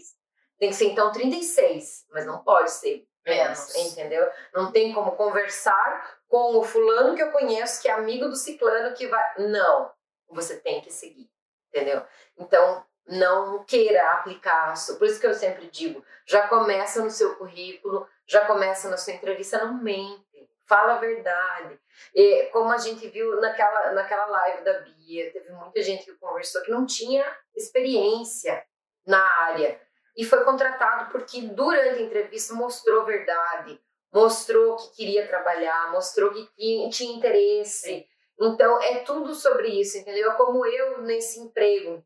Tem 0.59 0.71
que 0.71 0.77
ser 0.77 0.87
então 0.87 1.11
36, 1.11 2.07
mas 2.11 2.25
não 2.25 2.45
pode 2.45 2.71
ser 2.71 3.07
menos, 3.27 3.75
Menos. 3.75 3.93
entendeu? 3.93 4.31
Não 4.55 4.71
tem 4.71 4.95
como 4.95 5.17
conversar 5.17 6.19
com 6.29 6.57
o 6.57 6.63
fulano 6.63 7.17
que 7.17 7.23
eu 7.23 7.33
conheço, 7.33 7.83
que 7.83 7.89
é 7.89 7.93
amigo 7.93 8.29
do 8.29 8.37
ciclano 8.37 8.95
que 8.95 9.09
vai. 9.09 9.25
Não, 9.39 9.91
você 10.29 10.59
tem 10.61 10.81
que 10.81 10.93
seguir, 10.93 11.29
entendeu? 11.69 12.03
Então, 12.39 12.87
não 13.07 13.65
queira 13.65 14.13
aplicar. 14.13 14.75
Por 14.99 15.07
isso 15.07 15.21
que 15.21 15.27
eu 15.27 15.35
sempre 15.35 15.69
digo, 15.69 16.05
já 16.27 16.49
começa 16.49 17.03
no 17.03 17.11
seu 17.11 17.37
currículo, 17.37 18.07
já 18.27 18.45
começa 18.47 18.89
na 18.89 18.97
sua 18.97 19.13
entrevista, 19.13 19.65
não 19.65 19.83
mente, 19.83 20.49
fala 20.67 20.95
a 20.95 20.99
verdade. 20.99 21.79
E, 22.15 22.45
como 22.53 22.71
a 22.71 22.79
gente 22.79 23.09
viu 23.09 23.41
naquela, 23.41 23.93
naquela 23.93 24.27
live 24.27 24.65
da 24.65 24.81
Bia, 24.81 25.33
teve 25.33 25.51
muita 25.53 25.83
gente 25.83 26.05
que 26.05 26.15
conversou 26.15 26.63
que 26.63 26.71
não 26.71 26.85
tinha 26.85 27.25
experiência 27.55 28.65
na 29.07 29.23
área 29.45 29.81
e 30.17 30.25
foi 30.25 30.43
contratado 30.45 31.13
porque 31.13 31.43
durante 31.43 32.01
a 32.01 32.03
entrevista 32.03 32.55
mostrou 32.55 33.05
verdade, 33.05 33.79
mostrou 34.13 34.77
que 34.77 34.97
queria 34.97 35.29
trabalhar, 35.29 35.93
mostrou 35.93 36.33
que 36.33 36.49
tinha, 36.57 36.89
tinha 36.89 37.17
interesse. 37.17 38.07
Então 38.41 38.81
é 38.83 39.01
tudo 39.01 39.35
sobre 39.35 39.69
isso, 39.69 39.99
entendeu? 39.99 40.33
Como 40.33 40.65
eu 40.65 41.03
nesse 41.03 41.39
emprego, 41.39 42.03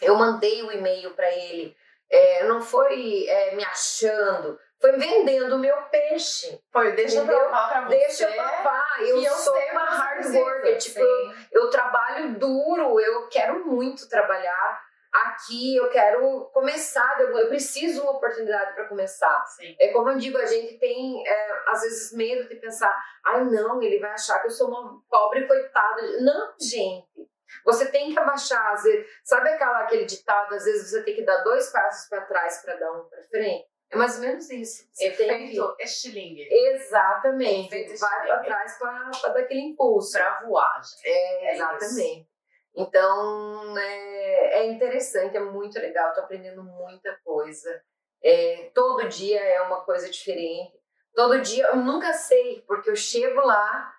eu 0.00 0.14
mandei 0.14 0.62
o 0.62 0.72
e-mail 0.72 1.10
para 1.14 1.30
ele, 1.30 1.76
é, 2.10 2.44
não 2.44 2.60
foi 2.60 3.26
é, 3.26 3.54
me 3.54 3.64
achando, 3.64 4.58
foi 4.80 4.92
vendendo 4.92 5.56
o 5.56 5.58
meu 5.58 5.76
peixe. 5.90 6.60
Foi, 6.72 6.92
deixa 6.92 7.18
eu 7.18 7.26
provar 7.26 7.68
pra 7.68 7.80
você. 7.82 7.96
Deixa 7.96 8.24
eu 8.24 8.32
provar. 8.32 8.96
Eu, 9.00 9.22
eu 9.22 9.32
sou 9.32 9.56
uma 9.56 9.84
hard 9.84 10.34
worker. 10.34 10.78
Tipo, 10.78 11.00
eu, 11.00 11.34
eu 11.52 11.70
trabalho 11.70 12.38
duro, 12.38 13.00
eu 13.00 13.28
quero 13.28 13.66
muito 13.66 14.08
trabalhar 14.08 14.82
aqui 15.12 15.76
eu 15.76 15.90
quero 15.90 16.46
começar, 16.52 17.20
eu, 17.20 17.36
eu 17.36 17.48
preciso 17.48 17.94
de 17.94 18.00
uma 18.00 18.12
oportunidade 18.12 18.74
para 18.74 18.88
começar. 18.88 19.44
Sim. 19.46 19.76
É 19.78 19.88
como 19.92 20.10
eu 20.10 20.16
digo, 20.16 20.38
a 20.38 20.46
gente 20.46 20.78
tem 20.78 21.22
é, 21.26 21.62
às 21.68 21.82
vezes 21.82 22.16
medo 22.16 22.48
de 22.48 22.56
pensar, 22.56 22.94
ai 23.24 23.44
não, 23.44 23.82
ele 23.82 24.00
vai 24.00 24.12
achar 24.12 24.40
que 24.40 24.46
eu 24.46 24.50
sou 24.50 24.68
uma 24.68 25.02
pobre 25.10 25.46
coitada. 25.46 26.02
Não, 26.20 26.54
gente. 26.58 27.30
Você 27.64 27.86
tem 27.86 28.12
que 28.12 28.18
abaixar, 28.18 28.72
às 28.72 28.82
vezes, 28.82 29.06
sabe 29.24 29.48
aquela, 29.50 29.80
aquele 29.80 30.04
ditado, 30.04 30.54
às 30.54 30.64
vezes 30.64 30.90
você 30.90 31.02
tem 31.02 31.14
que 31.14 31.24
dar 31.24 31.42
dois 31.42 31.70
passos 31.70 32.08
para 32.08 32.22
trás 32.22 32.62
para 32.62 32.76
dar 32.76 32.92
um 32.92 33.04
para 33.08 33.22
frente? 33.24 33.66
É 33.90 33.96
mais 33.96 34.16
ou 34.16 34.22
menos 34.22 34.48
isso. 34.50 34.88
Você 34.90 35.08
Efeito 35.08 35.76
que... 35.76 35.82
estilingue. 35.82 36.48
Exatamente. 36.50 37.66
Efeito 37.66 38.00
vai 38.00 38.26
para 38.26 38.38
trás 38.38 38.78
para 38.78 39.10
dar 39.10 39.40
aquele 39.40 39.60
impulso. 39.60 40.12
Para 40.12 40.40
voar. 40.40 40.80
É, 41.04 41.10
é, 41.10 41.54
exatamente. 41.54 42.20
Isso. 42.20 42.32
Então, 42.74 43.78
é, 43.78 44.60
é 44.60 44.66
interessante, 44.66 45.36
é 45.36 45.40
muito 45.40 45.78
legal, 45.78 46.08
estou 46.08 46.24
aprendendo 46.24 46.64
muita 46.64 47.14
coisa. 47.22 47.82
É, 48.24 48.70
todo 48.74 49.08
dia 49.08 49.40
é 49.40 49.60
uma 49.60 49.84
coisa 49.84 50.08
diferente. 50.08 50.80
Todo 51.14 51.42
dia 51.42 51.66
eu 51.66 51.76
nunca 51.76 52.14
sei, 52.14 52.62
porque 52.66 52.88
eu 52.88 52.96
chego 52.96 53.40
lá 53.42 53.92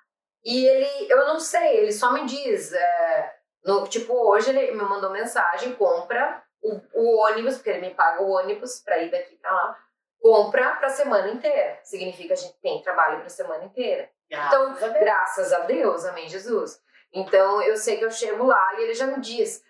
e 0.44 0.66
ele, 0.66 1.12
eu 1.12 1.26
não 1.28 1.40
sei, 1.40 1.78
ele 1.78 1.92
só 1.92 2.12
me 2.12 2.26
diz. 2.26 2.74
É, 2.74 3.33
no, 3.64 3.88
tipo, 3.88 4.14
hoje 4.14 4.50
ele 4.50 4.72
me 4.72 4.84
mandou 4.84 5.10
mensagem: 5.10 5.76
compra 5.76 6.44
o, 6.62 6.80
o 6.94 7.18
ônibus, 7.20 7.56
porque 7.56 7.70
ele 7.70 7.88
me 7.88 7.94
paga 7.94 8.22
o 8.22 8.30
ônibus 8.30 8.80
para 8.80 9.00
ir 9.00 9.12
daqui 9.12 9.36
para 9.36 9.52
lá, 9.52 9.78
compra 10.22 10.76
para 10.76 10.88
a 10.88 10.92
semana 10.92 11.30
inteira. 11.30 11.80
Significa 11.84 12.28
que 12.28 12.34
a 12.34 12.44
gente 12.44 12.60
tem 12.62 12.82
trabalho 12.82 13.18
para 13.18 13.28
a 13.28 13.30
semana 13.30 13.64
inteira. 13.64 14.10
Graças 14.30 14.78
então, 14.78 14.94
graças 15.00 15.54
a 15.54 15.60
Deus, 15.60 16.06
amém, 16.06 16.28
Jesus. 16.28 16.82
Então 17.14 17.62
eu 17.62 17.78
sei 17.78 17.98
que 17.98 18.06
eu 18.06 18.12
chego 18.12 18.44
lá 18.46 18.74
e 18.76 18.84
ele 18.84 18.94
já 18.94 19.06
me 19.08 19.20
diz: 19.22 19.64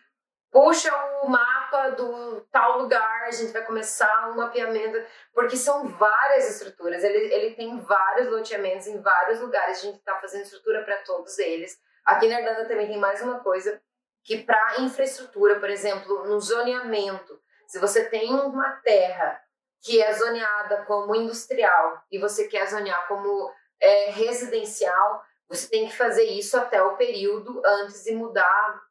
puxa 0.52 0.94
o 1.24 1.28
mapa 1.28 1.90
do 1.90 2.42
tal 2.52 2.80
lugar, 2.80 3.24
a 3.24 3.32
gente 3.32 3.52
vai 3.52 3.66
começar 3.66 4.30
um 4.30 4.36
mapeamento, 4.36 5.04
porque 5.34 5.58
são 5.58 5.88
várias 5.88 6.50
estruturas, 6.50 7.04
ele, 7.04 7.34
ele 7.34 7.56
tem 7.56 7.80
vários 7.80 8.30
loteamentos 8.30 8.88
em 8.88 9.02
vários 9.02 9.40
lugares, 9.40 9.80
a 9.80 9.82
gente 9.82 9.98
está 9.98 10.16
fazendo 10.20 10.44
estrutura 10.44 10.84
para 10.84 10.98
todos 10.98 11.38
eles. 11.40 11.78
Aqui 12.06 12.28
na 12.28 12.40
Irlanda 12.40 12.68
também 12.68 12.88
tem 12.88 12.98
mais 12.98 13.22
uma 13.22 13.40
coisa, 13.40 13.82
que 14.24 14.44
para 14.44 14.82
infraestrutura, 14.82 15.60
por 15.60 15.70
exemplo, 15.70 16.26
no 16.26 16.40
zoneamento, 16.40 17.40
se 17.68 17.80
você 17.80 18.06
tem 18.06 18.34
uma 18.34 18.72
terra 18.84 19.42
que 19.82 20.02
é 20.02 20.14
zoneada 20.14 20.84
como 20.86 21.16
industrial 21.16 22.02
e 22.12 22.18
você 22.18 22.48
quer 22.48 22.68
zonear 22.68 23.08
como 23.08 23.52
é, 23.82 24.12
residencial, 24.12 25.24
você 25.48 25.68
tem 25.70 25.88
que 25.88 25.96
fazer 25.96 26.24
isso 26.24 26.58
até 26.58 26.82
o 26.82 26.96
período 26.96 27.62
antes 27.66 28.04
de 28.04 28.16
mudar 28.16 28.82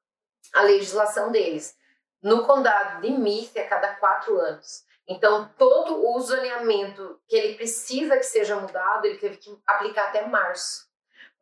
a 0.55 0.63
legislação 0.63 1.31
deles. 1.33 1.75
No 2.23 2.47
condado 2.47 3.01
de 3.01 3.11
Meath 3.11 3.57
é 3.57 3.65
cada 3.65 3.95
quatro 3.95 4.39
anos. 4.39 4.85
Então, 5.09 5.51
todo 5.59 6.09
o 6.09 6.21
zoneamento 6.21 7.21
que 7.27 7.35
ele 7.35 7.55
precisa 7.55 8.17
que 8.17 8.23
seja 8.23 8.57
mudado, 8.57 9.07
ele 9.07 9.19
teve 9.19 9.39
que 9.39 9.51
aplicar 9.67 10.09
até 10.09 10.27
março, 10.27 10.87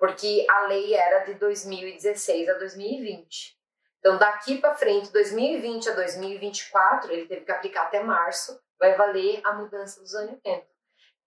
porque 0.01 0.47
a 0.49 0.67
lei 0.67 0.95
era 0.95 1.19
de 1.21 1.35
2016 1.35 2.49
a 2.49 2.55
2020. 2.55 3.61
Então, 3.99 4.17
daqui 4.17 4.57
para 4.59 4.75
frente, 4.75 5.13
2020 5.13 5.91
a 5.91 5.93
2024, 5.93 7.13
ele 7.13 7.27
teve 7.27 7.45
que 7.45 7.53
aplicar 7.53 7.83
até 7.83 8.03
março, 8.03 8.59
vai 8.79 8.95
valer 8.97 9.43
a 9.45 9.53
mudança 9.53 10.01
do 10.01 10.07
zoneamento. 10.07 10.67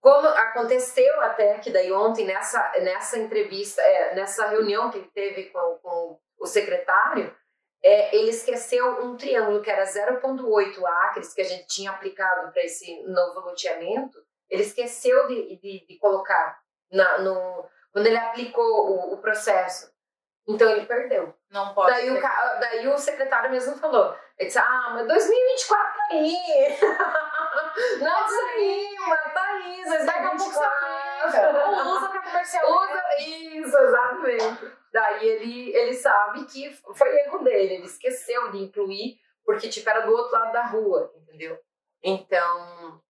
Como 0.02 0.28
aconteceu 0.28 1.22
até 1.22 1.60
que 1.60 1.70
daí 1.70 1.94
ontem, 1.94 2.26
nessa, 2.26 2.74
nessa 2.80 3.20
entrevista, 3.20 3.80
é, 3.80 4.16
nessa 4.16 4.48
reunião 4.48 4.90
que 4.90 4.98
ele 4.98 5.12
teve 5.14 5.44
com, 5.52 5.80
com 5.82 6.20
o 6.40 6.48
secretário, 6.48 7.34
é, 7.84 8.16
ele 8.16 8.32
esqueceu 8.32 9.06
um 9.06 9.16
triângulo 9.16 9.62
que 9.62 9.70
era 9.70 9.84
0,8 9.84 10.86
acres 10.86 11.32
que 11.32 11.42
a 11.42 11.46
gente 11.46 11.68
tinha 11.68 11.92
aplicado 11.92 12.52
para 12.52 12.64
esse 12.64 13.04
novo 13.04 13.42
loteamento. 13.42 14.18
Ele 14.50 14.64
esqueceu 14.64 15.28
de, 15.28 15.58
de, 15.58 15.86
de 15.86 15.98
colocar 16.00 16.60
na, 16.92 17.20
no, 17.20 17.70
quando 17.94 18.08
ele 18.08 18.18
aplicou 18.18 18.66
o, 18.66 19.14
o, 19.14 19.18
processo. 19.18 19.94
Então 20.48 20.70
ele 20.70 20.86
perdeu. 20.86 21.34
Não 21.50 21.74
pode. 21.74 21.92
Daí, 21.92 22.10
o, 22.10 22.20
daí 22.20 22.88
o 22.88 22.98
secretário 22.98 23.52
mesmo 23.52 23.78
falou: 23.78 24.18
ele 24.38 24.48
disse, 24.48 24.60
ah, 24.60 24.92
mas 24.94 25.08
2024 25.08 25.98
tá 25.98 26.08
aí. 26.12 26.36
Não 28.00 28.26
desanima, 28.26 29.18
tá 29.34 29.44
aí. 29.44 29.84
Daqui 30.06 30.10
a 30.10 30.30
pouco 30.30 30.38
você 30.38 30.60
usa 31.26 32.10
pra 32.10 32.22
comercial. 32.22 32.72
Usa 32.72 33.04
isso, 33.20 33.78
exatamente. 33.78 34.72
Daí 34.92 35.28
ele, 35.28 35.76
ele 35.76 35.94
sabe 35.94 36.46
que 36.46 36.70
foi 36.96 37.16
erro 37.22 37.40
dele, 37.40 37.76
ele 37.76 37.86
esqueceu 37.86 38.52
de 38.52 38.60
incluir, 38.60 39.18
porque 39.46 39.70
tipo, 39.70 39.90
era 39.90 40.02
do 40.02 40.12
outro 40.12 40.32
lado 40.32 40.52
da 40.52 40.66
rua, 40.66 41.12
entendeu? 41.16 41.60
Então, 42.04 43.02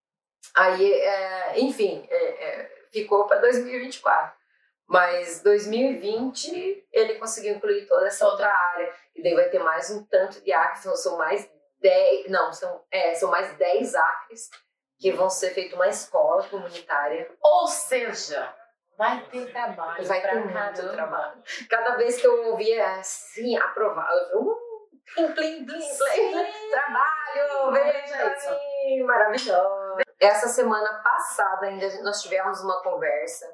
aí, 0.54 0.92
é, 0.92 1.60
enfim, 1.60 2.06
é, 2.08 2.16
é, 2.16 2.70
ficou 2.92 3.26
para 3.26 3.40
2024. 3.40 4.43
Mas 4.86 5.42
2020 5.42 6.86
ele 6.92 7.14
conseguiu 7.14 7.54
incluir 7.54 7.86
toda 7.86 8.06
essa 8.06 8.26
outra 8.26 8.48
área. 8.48 8.92
E 9.14 9.22
daí 9.22 9.34
vai 9.34 9.48
ter 9.48 9.58
mais 9.58 9.90
um 9.90 10.04
tanto 10.04 10.42
de 10.42 10.52
acres, 10.52 10.80
então 10.80 10.96
são 10.96 11.16
mais 11.16 11.48
10, 11.80 12.30
não, 12.30 12.52
são, 12.52 12.84
é, 12.90 13.14
são 13.14 13.30
mais 13.30 13.56
10 13.56 13.94
acres 13.94 14.50
que 14.98 15.10
vão 15.12 15.28
ser 15.28 15.50
feito 15.50 15.74
uma 15.74 15.88
escola 15.88 16.42
comunitária. 16.48 17.30
Ou 17.42 17.66
seja, 17.66 18.54
vai 18.96 19.24
ter 19.26 19.50
trabalho. 19.52 20.04
Vai 20.06 20.20
ter 20.20 20.34
muito 20.34 20.92
trabalho. 20.92 21.42
Cada 21.68 21.96
vez 21.96 22.20
que 22.20 22.26
eu 22.26 22.50
ouvia 22.50 22.98
assim, 22.98 23.56
aprovado, 23.56 24.18
eu 24.32 24.40
uh, 24.40 25.34
plim, 25.34 25.64
plim, 25.64 25.66
plim, 25.66 26.32
plim, 26.32 26.70
trabalho, 26.70 27.72
veja 27.72 28.34
isso. 28.34 29.06
Maravilhoso. 29.06 29.96
Essa 30.20 30.48
semana 30.48 31.02
passada 31.02 31.66
ainda 31.66 31.86
nós 32.02 32.22
tivemos 32.22 32.62
uma 32.62 32.82
conversa 32.82 33.46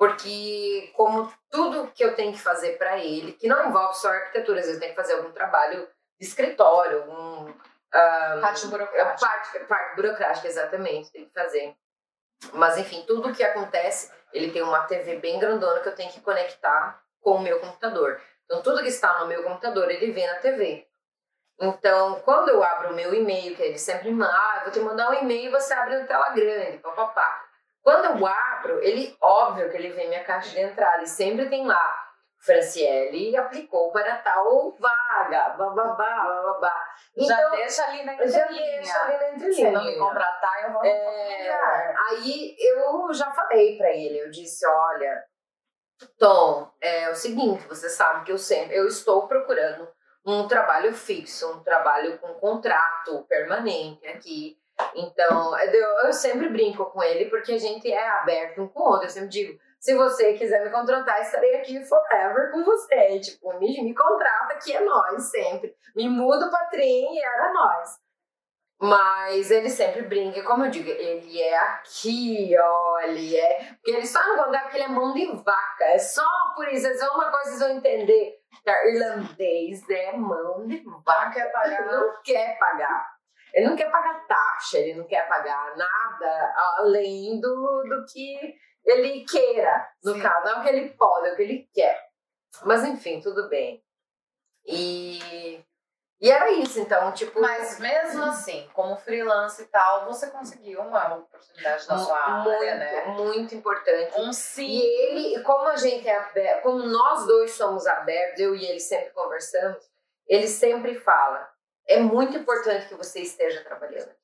porque 0.00 0.90
como 0.96 1.30
tudo 1.50 1.92
que 1.92 2.02
eu 2.02 2.14
tenho 2.14 2.32
que 2.32 2.40
fazer 2.40 2.78
para 2.78 2.96
ele, 2.96 3.34
que 3.34 3.46
não 3.46 3.68
envolve 3.68 3.98
só 3.98 4.08
arquitetura, 4.08 4.60
às 4.60 4.64
vezes 4.64 4.80
tem 4.80 4.88
que 4.88 4.94
fazer 4.94 5.12
algum 5.12 5.30
trabalho 5.30 5.86
de 6.18 6.26
escritório, 6.26 7.02
algum 7.02 7.50
um, 7.50 8.40
parte 8.40 8.66
burocrática. 8.68 9.26
Parte, 9.26 9.58
parte 9.66 9.96
burocrática, 9.96 10.48
exatamente, 10.48 11.12
tem 11.12 11.26
que 11.26 11.34
fazer. 11.34 11.76
Mas 12.54 12.78
enfim, 12.78 13.04
tudo 13.06 13.34
que 13.34 13.44
acontece, 13.44 14.10
ele 14.32 14.50
tem 14.50 14.62
uma 14.62 14.86
TV 14.86 15.16
bem 15.16 15.38
grandona 15.38 15.80
que 15.80 15.88
eu 15.90 15.94
tenho 15.94 16.10
que 16.10 16.22
conectar 16.22 16.98
com 17.20 17.32
o 17.32 17.42
meu 17.42 17.60
computador. 17.60 18.22
Então 18.46 18.62
tudo 18.62 18.80
que 18.80 18.88
está 18.88 19.20
no 19.20 19.26
meu 19.26 19.42
computador, 19.42 19.90
ele 19.90 20.12
vê 20.12 20.26
na 20.26 20.36
TV. 20.36 20.88
Então, 21.60 22.22
quando 22.22 22.48
eu 22.48 22.64
abro 22.64 22.92
o 22.92 22.94
meu 22.94 23.12
e-mail, 23.12 23.54
que 23.54 23.62
ele 23.62 23.76
sempre 23.76 24.10
manda, 24.10 24.32
ah, 24.32 24.60
vou 24.62 24.72
te 24.72 24.80
mandar 24.80 25.10
um 25.10 25.14
e-mail, 25.14 25.50
você 25.50 25.74
abre 25.74 25.98
na 25.98 26.06
tela 26.06 26.30
grande, 26.30 26.78
papapá. 26.78 27.49
Quando 27.90 28.04
eu 28.04 28.24
abro, 28.24 28.80
ele, 28.84 29.16
óbvio 29.20 29.68
que 29.68 29.76
ele 29.76 29.90
vê 29.90 30.06
minha 30.06 30.22
caixa 30.22 30.50
de 30.50 30.60
entrada 30.60 31.02
e 31.02 31.08
sempre 31.08 31.48
tem 31.48 31.66
lá, 31.66 32.06
Franciele 32.38 33.36
aplicou 33.36 33.90
para 33.90 34.16
tal 34.18 34.70
vaga, 34.78 35.56
bababá, 35.58 36.24
bababá. 36.24 36.84
Então, 37.16 37.26
já 37.26 37.48
deixa 37.48 37.84
ali 37.84 38.04
na 38.04 38.14
entrelinha. 38.14 38.36
Já 38.36 38.46
deixa 38.46 39.00
ali 39.00 39.16
na 39.18 39.30
entrelinha. 39.30 39.52
Se 39.52 39.70
não 39.72 39.84
me 39.84 39.98
contratar, 39.98 40.64
eu 40.66 40.72
vou 40.72 40.84
é, 40.84 41.94
Aí 42.10 42.54
eu 42.60 43.12
já 43.12 43.28
falei 43.32 43.76
para 43.76 43.90
ele, 43.90 44.20
eu 44.20 44.30
disse, 44.30 44.64
olha, 44.68 45.24
Tom, 46.16 46.70
é 46.80 47.10
o 47.10 47.16
seguinte, 47.16 47.66
você 47.66 47.90
sabe 47.90 48.24
que 48.24 48.30
eu 48.30 48.38
sempre, 48.38 48.76
eu 48.76 48.86
estou 48.86 49.26
procurando 49.26 49.88
um 50.24 50.46
trabalho 50.46 50.94
fixo, 50.94 51.50
um 51.54 51.62
trabalho 51.64 52.18
com 52.18 52.34
contrato 52.34 53.26
permanente 53.28 54.06
aqui. 54.06 54.56
Então, 54.94 55.58
eu, 55.58 56.06
eu 56.06 56.12
sempre 56.12 56.48
brinco 56.48 56.86
com 56.86 57.02
ele 57.02 57.26
porque 57.26 57.52
a 57.52 57.58
gente 57.58 57.90
é 57.90 58.08
aberto 58.08 58.62
um 58.62 58.68
com 58.68 58.80
o 58.80 58.90
outro. 58.92 59.06
Eu 59.06 59.10
sempre 59.10 59.28
digo, 59.28 59.58
Se 59.78 59.94
você 59.94 60.34
quiser 60.34 60.62
me 60.62 60.70
contratar, 60.70 61.20
estarei 61.22 61.56
aqui 61.56 61.82
forever 61.84 62.50
com 62.52 62.62
você. 62.64 63.18
Tipo, 63.20 63.58
me, 63.58 63.82
me 63.82 63.94
contrata 63.94 64.56
que 64.56 64.72
é 64.76 64.80
nós 64.80 65.22
sempre. 65.24 65.74
Me 65.96 66.08
muda 66.08 66.46
o 66.46 66.50
Patrim 66.50 67.14
e 67.14 67.22
era 67.22 67.52
nós. 67.52 67.98
Mas 68.82 69.50
ele 69.50 69.68
sempre 69.68 70.02
brinca, 70.02 70.42
como 70.42 70.64
eu 70.64 70.70
digo, 70.70 70.88
ele 70.88 71.38
é 71.40 71.58
aqui, 71.58 72.54
ó, 72.58 72.98
ele 73.00 73.36
é. 73.36 73.74
Porque 73.74 73.90
eles 73.90 74.08
só 74.08 74.26
não 74.26 74.36
vão 74.36 74.50
dar 74.50 74.62
porque 74.62 74.78
ele 74.78 74.84
é 74.84 74.88
mão 74.88 75.12
de 75.12 75.26
vaca. 75.42 75.84
É 75.84 75.98
só 75.98 76.26
por 76.56 76.66
isso, 76.68 76.86
é 76.86 76.94
só 76.94 77.14
uma 77.14 77.30
coisa 77.30 77.50
que 77.50 77.56
vocês 77.56 77.60
vão 77.60 77.76
entender. 77.76 78.38
Que 78.64 78.70
irlandês 78.70 79.88
é 79.90 80.16
mão 80.16 80.66
de 80.66 80.82
vaca. 81.04 81.24
Não 81.24 81.30
quer 81.30 81.52
pagar. 81.52 81.86
Não 81.86 82.22
quer 82.22 82.58
pagar. 82.58 83.20
Ele 83.52 83.66
não 83.68 83.76
quer 83.76 83.90
pagar 83.90 84.26
taxa, 84.26 84.49
ele 84.74 84.94
não 84.94 85.06
quer 85.06 85.28
pagar 85.28 85.76
nada 85.76 86.54
além 86.78 87.40
do, 87.40 87.82
do 87.88 88.04
que 88.06 88.54
ele 88.84 89.24
queira. 89.24 89.88
No 90.02 90.14
Sim. 90.14 90.20
caso, 90.20 90.44
não 90.44 90.52
é 90.52 90.60
o 90.60 90.62
que 90.62 90.68
ele 90.68 90.88
pode, 90.90 91.28
é 91.28 91.32
o 91.32 91.36
que 91.36 91.42
ele 91.42 91.68
quer. 91.72 92.10
Mas 92.64 92.84
enfim, 92.84 93.20
tudo 93.20 93.48
bem. 93.48 93.82
E, 94.66 95.64
e 96.20 96.30
era 96.30 96.50
isso, 96.52 96.80
então, 96.80 97.12
tipo. 97.12 97.40
Mas 97.40 97.78
mesmo 97.78 98.24
assim, 98.24 98.68
como 98.74 98.96
freelance 98.96 99.62
e 99.62 99.66
tal, 99.66 100.06
você 100.06 100.30
conseguiu 100.30 100.80
uma 100.80 101.14
oportunidade 101.14 101.88
na 101.88 101.98
sua 101.98 102.28
muito, 102.28 102.50
área, 102.50 102.74
né? 102.76 103.04
muito 103.16 103.54
importante. 103.54 104.20
Um 104.20 104.30
E 104.30 104.34
sim. 104.34 104.78
ele, 104.78 105.42
como 105.42 105.68
a 105.68 105.76
gente 105.76 106.08
é 106.08 106.16
aberto, 106.16 106.62
como 106.62 106.84
nós 106.84 107.26
dois 107.26 107.52
somos 107.52 107.86
abertos, 107.86 108.40
eu 108.40 108.54
e 108.54 108.64
ele 108.66 108.80
sempre 108.80 109.10
conversamos, 109.10 109.90
ele 110.26 110.46
sempre 110.46 110.94
fala: 110.96 111.48
é 111.88 111.98
muito 111.98 112.36
importante 112.36 112.88
que 112.88 112.94
você 112.94 113.20
esteja 113.20 113.64
trabalhando. 113.64 114.19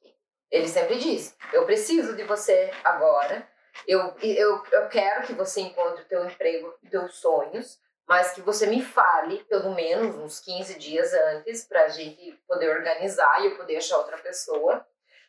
Ele 0.51 0.69
sempre 0.69 0.99
diz: 0.99 1.37
eu 1.53 1.65
preciso 1.65 2.15
de 2.17 2.25
você 2.25 2.71
agora, 2.85 3.47
eu, 3.87 4.15
eu, 4.23 4.63
eu 4.73 4.89
quero 4.89 5.27
que 5.27 5.33
você 5.33 5.61
encontre 5.61 6.03
o 6.03 6.09
teu 6.09 6.25
emprego, 6.25 6.73
teus 6.91 7.17
sonhos, 7.17 7.81
mas 8.07 8.33
que 8.33 8.41
você 8.41 8.67
me 8.67 8.83
fale 8.83 9.43
pelo 9.45 9.75
menos 9.75 10.15
uns 10.17 10.41
15 10.41 10.79
dias 10.79 11.13
antes 11.13 11.65
para 11.65 11.85
a 11.85 11.89
gente 11.89 12.33
poder 12.47 12.71
organizar 12.71 13.43
e 13.43 13.47
eu 13.47 13.57
poder 13.57 13.77
achar 13.77 13.99
outra 13.99 14.19
pessoa. 14.19 14.87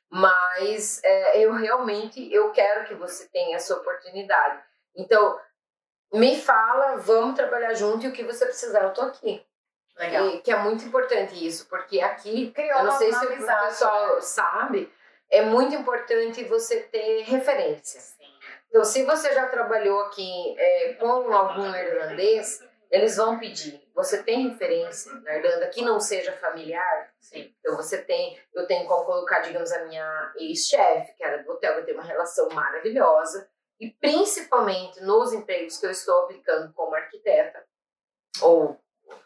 Mas 0.10 1.03
é, 1.03 1.39
eu 1.39 1.52
realmente 1.53 2.34
eu 2.34 2.52
quero 2.52 2.85
que 2.85 2.94
você 2.94 3.27
tenha 3.30 3.57
essa 3.57 3.76
oportunidade. 3.76 4.64
Então, 4.95 5.38
me 6.14 6.39
fala, 6.39 6.95
vamos 6.95 7.35
trabalhar 7.35 7.73
junto 7.73 8.06
e 8.06 8.10
o 8.10 8.14
que 8.14 8.23
você 8.23 8.45
precisar, 8.45 8.84
eu 8.84 8.94
tô 8.94 9.02
aqui. 9.02 9.45
Legal. 9.98 10.27
E, 10.27 10.41
que 10.41 10.52
é 10.52 10.57
muito 10.57 10.85
importante 10.85 11.45
isso, 11.45 11.68
porque 11.68 11.99
aqui, 11.99 12.52
Criou 12.52 12.80
eu 12.80 12.85
não 12.85 12.98
sei 12.98 13.11
se 13.11 13.26
o 13.26 13.27
pessoal 13.27 14.15
né? 14.15 14.22
sabe, 14.22 14.94
é 15.30 15.41
muito 15.41 15.76
importante 15.76 16.44
você 16.44 16.82
ter 16.82 17.24
referências. 17.24 18.16
Então, 18.70 18.84
se 18.84 19.04
você 19.04 19.34
já 19.34 19.48
trabalhou 19.48 19.99
aqui 20.02 20.56
é, 20.58 20.94
com 20.94 21.08
algum 21.08 21.74
irlandês, 21.76 22.64
eles 22.90 23.18
vão 23.18 23.38
pedir. 23.40 23.82
Você 23.94 24.24
tem 24.24 24.49
referência 24.49 25.12
na 25.22 25.36
Irlanda 25.36 25.68
que 25.68 25.82
não 25.82 25.99
seja 25.99 26.32
familiar? 26.34 27.12
Sim. 27.20 27.54
Então, 27.60 27.76
você 27.76 28.02
tem, 28.02 28.40
eu 28.54 28.66
tenho 28.68 28.88
como 28.88 29.06
colocar, 29.06 29.40
digamos, 29.40 29.72
a 29.72 29.86
minha 29.86 30.34
ex-chefe, 30.38 31.14
que 31.16 31.24
era 31.24 31.44
do 31.44 31.52
hotel, 31.52 31.74
eu 31.74 31.86
tenho 31.86 31.98
uma 31.98 32.06
relação 32.06 32.48
maravilhosa. 32.49 33.49
E 33.80 33.91
principalmente 33.91 35.02
nos 35.02 35.34
empregos 35.34 35.78
que 35.78 35.86
eu 35.86 35.91
estou 35.91 36.24
aplicando 36.24 36.74
como 36.74 36.95
arquiteta 36.95 37.64
ou 38.41 38.80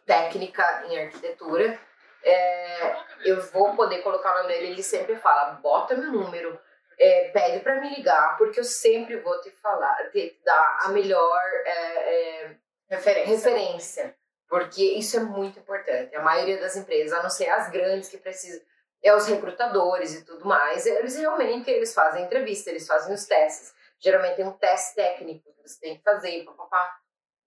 técnica 0.06 0.86
em 0.88 1.06
arquitetura, 1.06 1.80
é, 2.23 2.95
eu 3.26 3.41
vou 3.52 3.76
poder 3.76 4.02
colocar 4.02 4.34
o 4.34 4.38
nome 4.38 4.49
dele. 4.49 4.68
Ele 4.68 4.84
sempre 4.84 5.15
fala: 5.18 5.53
bota 5.61 5.95
meu 5.95 6.11
número, 6.11 6.60
é, 6.99 7.30
pede 7.30 7.60
para 7.61 7.80
me 7.81 7.95
ligar, 7.95 8.38
porque 8.38 8.60
eu 8.60 8.64
sempre 8.64 9.18
vou 9.18 9.39
te 9.41 9.49
falar, 9.52 10.10
te 10.11 10.39
dar 10.43 10.80
a 10.84 10.89
melhor 10.89 11.41
é, 11.65 11.72
é, 11.72 12.56
Referência. 12.89 13.34
referência, 13.49 14.15
porque 14.49 14.84
isso 14.84 15.18
é 15.18 15.22
muito 15.22 15.60
importante. 15.60 16.15
A 16.15 16.22
maioria 16.22 16.60
das 16.60 16.76
empresas, 16.76 17.18
a 17.18 17.23
não 17.23 17.30
ser 17.30 17.49
as 17.49 17.69
grandes 17.69 18.10
que 18.10 18.18
precisam, 18.18 18.61
é 19.02 19.15
os 19.15 19.26
recrutadores 19.26 20.14
e 20.14 20.26
tudo 20.26 20.45
mais, 20.45 20.85
eles 20.85 21.15
realmente 21.15 21.72
eles 21.72 21.93
fazem 21.93 22.23
entrevista, 22.26 22.69
eles 22.69 22.85
fazem 22.85 23.14
os 23.15 23.26
testes. 23.26 23.73
Geralmente 23.99 24.35
tem 24.35 24.45
um 24.45 24.52
teste 24.52 24.95
técnico 24.95 25.52
que 25.53 25.61
você 25.68 25.80
tem 25.80 25.98
que 25.98 26.03
fazer, 26.03 26.43
papapá. 26.43 26.98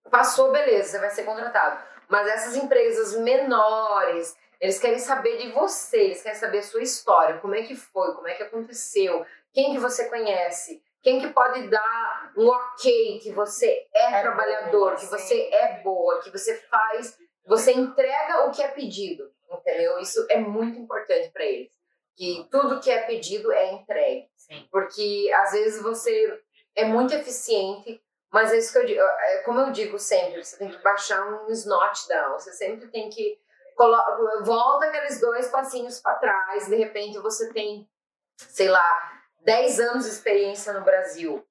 Passou, 0.09 0.51
beleza, 0.51 0.89
você 0.89 0.99
vai 0.99 1.09
ser 1.11 1.23
contratado. 1.23 1.81
Mas 2.07 2.27
essas 2.27 2.55
empresas 2.55 3.15
menores, 3.17 4.35
eles 4.59 4.79
querem 4.79 4.99
saber 4.99 5.37
de 5.37 5.51
você, 5.51 5.97
eles 5.97 6.21
querem 6.21 6.37
saber 6.37 6.59
a 6.59 6.63
sua 6.63 6.81
história, 6.81 7.39
como 7.39 7.55
é 7.55 7.63
que 7.63 7.75
foi, 7.75 8.13
como 8.13 8.27
é 8.27 8.35
que 8.35 8.43
aconteceu, 8.43 9.25
quem 9.53 9.73
que 9.73 9.79
você 9.79 10.09
conhece, 10.09 10.81
quem 11.01 11.19
que 11.19 11.27
pode 11.27 11.67
dar 11.69 12.33
um 12.35 12.47
ok 12.47 13.19
que 13.19 13.31
você 13.31 13.87
é, 13.93 14.15
É 14.15 14.21
trabalhador, 14.21 14.71
boa, 14.71 14.95
que 14.95 15.05
você 15.05 15.49
é 15.51 15.81
boa, 15.83 16.19
que 16.21 16.31
você 16.31 16.55
faz, 16.55 17.17
você 17.45 17.73
entrega 17.73 18.47
o 18.47 18.51
que 18.51 18.61
é 18.61 18.67
pedido, 18.69 19.31
entendeu? 19.51 19.99
Isso 19.99 20.25
é 20.29 20.37
muito 20.37 20.79
importante 20.79 21.29
para 21.29 21.45
eles. 21.45 21.71
Que 22.15 22.47
tudo 22.49 22.79
que 22.79 22.89
é 22.89 23.03
pedido 23.03 23.51
é 23.51 23.73
entregue. 23.73 24.27
Sim. 24.35 24.67
Porque 24.71 25.31
às 25.35 25.51
vezes 25.51 25.81
você 25.81 26.41
é 26.75 26.85
muito 26.85 27.13
eficiente, 27.13 28.01
mas 28.31 28.51
é 28.51 28.57
isso 28.57 28.71
que 28.71 28.79
eu 28.79 28.85
digo, 28.85 29.01
é 29.01 29.37
como 29.45 29.59
eu 29.59 29.71
digo 29.71 29.99
sempre, 29.99 30.43
você 30.43 30.57
tem 30.57 30.69
que 30.69 30.81
baixar 30.81 31.23
um 31.27 31.49
snot 31.51 32.07
down, 32.07 32.33
você 32.33 32.51
sempre 32.51 32.87
tem 32.87 33.09
que 33.09 33.39
volta 34.43 34.85
aqueles 34.87 35.19
dois 35.19 35.47
passinhos 35.49 35.99
para 35.99 36.15
trás, 36.15 36.67
de 36.67 36.75
repente 36.75 37.17
você 37.19 37.51
tem, 37.53 37.87
sei 38.37 38.69
lá, 38.69 39.11
10 39.41 39.79
anos 39.79 40.05
de 40.05 40.11
experiência 40.11 40.73
no 40.73 40.81
Brasil. 40.81 41.45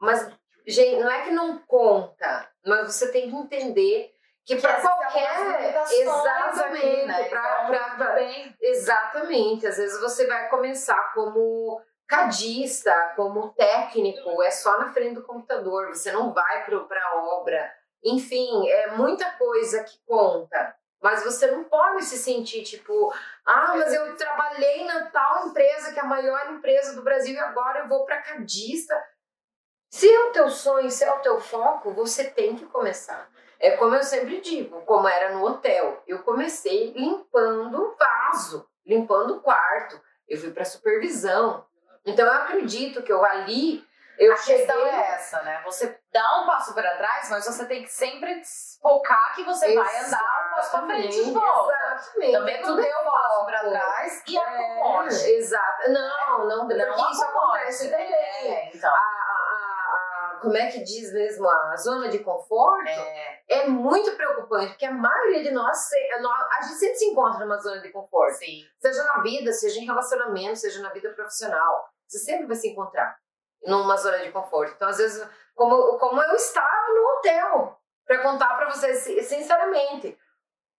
Mas 0.00 0.28
gente, 0.66 1.00
não 1.02 1.10
é 1.10 1.22
que 1.22 1.30
não 1.30 1.58
conta, 1.58 2.48
mas 2.64 2.86
você 2.94 3.10
tem 3.10 3.28
que 3.30 3.36
entender 3.36 4.12
que 4.44 4.56
para 4.56 4.80
são 4.80 4.96
qualquer 4.96 5.80
exatamente, 5.92 6.86
aqui, 6.86 7.06
né? 7.06 7.24
pra- 7.28 7.52
Então, 7.54 7.66
pra- 7.66 7.94
pra-. 7.96 8.22
Exatamente. 8.60 9.66
Às 9.66 9.76
vezes 9.76 10.00
você 10.00 10.26
vai 10.26 10.48
começar 10.48 11.12
como 11.14 11.80
cadista, 12.08 12.92
como 13.16 13.52
técnico, 13.54 14.42
é 14.42 14.50
só 14.50 14.78
na 14.78 14.92
frente 14.92 15.14
do 15.14 15.22
computador, 15.24 15.88
você 15.88 16.10
não 16.12 16.32
vai 16.32 16.64
para 16.64 16.76
a 17.08 17.22
obra. 17.38 17.72
Enfim, 18.04 18.68
é 18.68 18.88
muita 18.96 19.30
coisa 19.32 19.82
que 19.84 19.96
conta. 20.06 20.74
Mas 21.02 21.24
você 21.24 21.50
não 21.50 21.64
pode 21.64 22.04
se 22.04 22.16
sentir 22.16 22.62
tipo, 22.62 23.12
ah, 23.44 23.74
mas 23.76 23.92
eu 23.92 24.16
trabalhei 24.16 24.84
na 24.84 25.06
tal 25.06 25.48
empresa 25.48 25.92
que 25.92 25.98
é 25.98 26.02
a 26.02 26.06
maior 26.06 26.52
empresa 26.52 26.94
do 26.94 27.02
Brasil 27.02 27.34
e 27.34 27.38
agora 27.38 27.80
eu 27.80 27.88
vou 27.88 28.06
para 28.06 28.22
cadista. 28.22 28.94
Se 29.90 30.08
é 30.08 30.20
o 30.26 30.30
teu 30.30 30.48
sonho, 30.48 30.88
se 30.90 31.02
é 31.02 31.12
o 31.12 31.18
teu 31.18 31.40
foco, 31.40 31.92
você 31.92 32.30
tem 32.30 32.54
que 32.54 32.64
começar. 32.66 33.28
É 33.58 33.72
como 33.72 33.96
eu 33.96 34.02
sempre 34.04 34.40
digo, 34.40 34.80
como 34.82 35.08
era 35.08 35.34
no 35.34 35.44
hotel. 35.44 36.02
Eu 36.06 36.20
comecei 36.20 36.92
limpando 36.92 37.96
vaso, 37.98 38.68
limpando 38.86 39.40
quarto. 39.40 40.00
Eu 40.28 40.38
fui 40.38 40.52
para 40.52 40.64
supervisão. 40.64 41.66
Então 42.06 42.24
eu 42.24 42.32
acredito 42.32 43.02
que 43.02 43.12
eu 43.12 43.24
ali 43.24 43.84
eu 44.18 44.32
a 44.32 44.36
questão 44.36 44.86
é 44.86 45.14
essa, 45.14 45.42
né? 45.42 45.60
Você 45.64 45.98
dá 46.12 46.40
um 46.42 46.46
passo 46.46 46.74
para 46.74 46.96
trás, 46.96 47.28
mas 47.30 47.44
você 47.46 47.66
tem 47.66 47.82
que 47.82 47.88
sempre 47.90 48.42
focar 48.80 49.34
que 49.34 49.42
você 49.44 49.74
vai 49.74 49.96
andar 50.04 50.46
um 50.50 50.54
passo 50.54 50.70
para 50.70 50.86
frente 50.86 51.24
de 51.24 51.30
volta. 51.32 51.72
Exatamente. 51.72 52.32
Também 52.32 52.54
É 52.54 52.58
tu 52.58 52.66
tudo 52.66 52.82
deu 52.82 52.98
um 53.00 53.04
passo 53.04 53.46
para 53.46 53.60
trás 53.70 54.22
e 54.28 54.36
É, 54.36 54.40
acomode. 54.40 55.30
Exato. 55.30 55.90
Não, 55.90 56.46
não, 56.46 56.66
porque 56.68 56.84
Não 56.84 57.10
isso 57.10 57.24
acontece 57.24 57.90
também. 57.90 58.12
É, 58.12 58.76
então. 58.76 58.90
A, 58.90 58.94
a, 58.94 58.98
a- 58.98 60.38
como 60.42 60.56
é 60.56 60.66
que 60.70 60.82
diz 60.82 61.12
mesmo? 61.12 61.48
A 61.48 61.76
zona 61.76 62.08
de 62.08 62.18
conforto 62.18 62.88
É, 62.88 63.42
é 63.48 63.66
muito 63.68 64.14
preocupante, 64.16 64.70
porque 64.72 64.84
a 64.86 64.90
maioria 64.92 65.42
de 65.42 65.50
nós- 65.52 65.88
a 66.58 66.62
gente 66.62 66.74
sempre 66.74 66.96
se 66.96 67.04
encontra 67.06 67.44
numa 67.44 67.58
zona 67.58 67.80
de 67.80 67.90
conforto. 67.92 68.34
sim. 68.34 68.62
Seja 68.80 69.04
na 69.04 69.22
vida, 69.22 69.52
seja 69.52 69.78
em 69.80 69.86
relacionamento, 69.86 70.56
seja 70.56 70.82
na 70.82 70.90
vida 70.90 71.10
profissional. 71.14 71.84
Você 72.08 72.18
sempre 72.18 72.46
vai 72.46 72.56
se 72.56 72.68
encontrar 72.68 73.16
numa 73.64 73.96
zona 73.96 74.18
de 74.18 74.30
conforto. 74.32 74.72
Então, 74.74 74.88
às 74.88 74.98
vezes, 74.98 75.26
como, 75.54 75.98
como 75.98 76.22
eu 76.22 76.34
estava 76.34 76.88
no 76.94 77.04
hotel, 77.18 77.78
para 78.06 78.18
contar 78.22 78.56
para 78.56 78.70
vocês, 78.70 78.98
si- 78.98 79.22
sinceramente, 79.22 80.18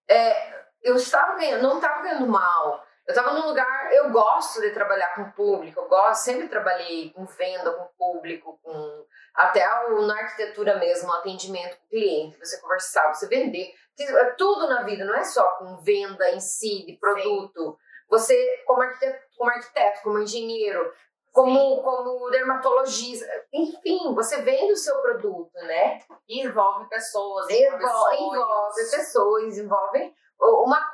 é, 0.09 0.63
eu 0.81 0.95
estava 0.95 1.35
ganhando, 1.35 1.63
não 1.63 1.75
estava 1.77 2.01
ganhando 2.01 2.27
mal. 2.27 2.83
Eu 3.05 3.11
estava 3.13 3.33
num 3.33 3.47
lugar, 3.47 3.93
eu 3.93 4.09
gosto 4.11 4.61
de 4.61 4.71
trabalhar 4.71 5.13
com 5.15 5.29
público, 5.31 5.79
eu 5.81 5.87
gosto, 5.89 6.23
sempre 6.23 6.47
trabalhei 6.47 7.11
com 7.13 7.25
venda 7.25 7.71
com 7.73 7.85
público, 7.97 8.57
com 8.63 9.05
até 9.35 9.67
o- 9.89 10.05
na 10.05 10.17
arquitetura 10.17 10.77
mesmo, 10.77 11.11
atendimento 11.11 11.77
com 11.77 11.85
o 11.85 11.89
cliente, 11.89 12.37
você 12.39 12.61
conversar, 12.61 13.13
você 13.13 13.27
vender. 13.27 13.73
É 13.99 14.25
Tudo 14.37 14.67
na 14.67 14.83
vida, 14.83 15.03
não 15.05 15.15
é 15.15 15.23
só 15.23 15.43
com 15.57 15.77
venda 15.77 16.29
em 16.31 16.39
si, 16.39 16.85
de 16.85 16.93
produto. 16.97 17.77
Você, 18.09 18.63
como 18.65 18.81
arquiteto, 18.81 19.21
como, 19.37 19.49
arquiteto, 19.49 20.01
como 20.01 20.19
engenheiro, 20.19 20.93
como, 21.33 21.81
como 21.81 22.29
dermatologista, 22.29 23.25
enfim, 23.51 24.13
você 24.13 24.41
vende 24.43 24.71
o 24.71 24.77
seu 24.77 25.01
produto, 25.01 25.51
né? 25.55 25.99
E 26.29 26.45
envolve 26.45 26.87
pessoas, 26.87 27.49
envolve, 27.49 27.83
Envolve, 27.83 28.17
envolve 28.17 28.91
pessoas, 28.91 29.57
envolve 29.57 30.13
uma, 30.39 30.87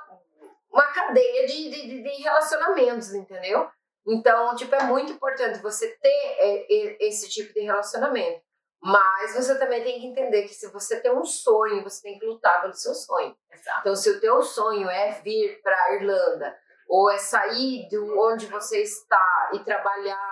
uma 0.71 0.87
cadeia 0.93 1.45
de, 1.45 1.69
de, 1.69 2.03
de- 2.03 2.23
relacionamentos, 2.23 3.13
entendeu? 3.13 3.69
Então, 4.07 4.55
tipo, 4.55 4.73
é 4.73 4.83
muito 4.83 5.11
importante 5.11 5.59
você 5.61 5.89
ter 5.89 6.35
é, 6.39 7.05
esse 7.05 7.29
tipo 7.29 7.53
de 7.53 7.59
relacionamento. 7.59 8.41
Mas 8.81 9.35
você 9.35 9.59
também 9.59 9.83
tem 9.83 9.99
que 9.99 10.07
entender 10.07 10.43
que 10.43 10.53
se 10.53 10.71
você 10.71 11.01
tem 11.01 11.11
um 11.11 11.25
sonho, 11.25 11.83
você 11.83 12.01
tem 12.01 12.17
que 12.17 12.25
lutar 12.25 12.61
pelo 12.61 12.73
seu 12.73 12.93
sonho. 12.93 13.35
Exato. 13.51 13.81
Então, 13.81 13.93
se 13.93 14.09
o 14.09 14.21
teu 14.21 14.41
sonho 14.41 14.89
é 14.89 15.19
vir 15.21 15.61
para 15.61 15.75
a 15.75 15.95
Irlanda, 15.95 16.57
ou 16.87 17.11
é 17.11 17.17
sair 17.19 17.87
de 17.87 17.99
onde 17.99 18.47
você 18.47 18.81
está 18.81 19.51
e 19.53 19.59
trabalhar 19.59 20.28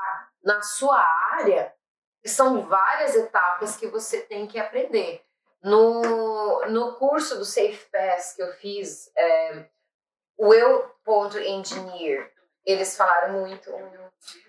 na 0.47 0.61
sua 0.61 0.97
área, 1.33 1.73
são 2.25 2.65
várias 2.65 3.15
etapas 3.15 3.75
que 3.75 3.85
você 3.87 4.21
tem 4.21 4.47
que 4.47 4.57
aprender. 4.57 5.21
No, 5.61 6.65
no 6.67 6.95
curso 6.95 7.37
do 7.37 7.43
Safe 7.43 7.85
Pass 7.91 8.33
que 8.33 8.41
eu 8.41 8.53
fiz, 8.53 9.11
é, 9.17 9.65
o 10.37 10.53
Eu.engineer, 10.53 12.31
eles 12.65 12.95
falaram 12.95 13.33
muito 13.33 13.69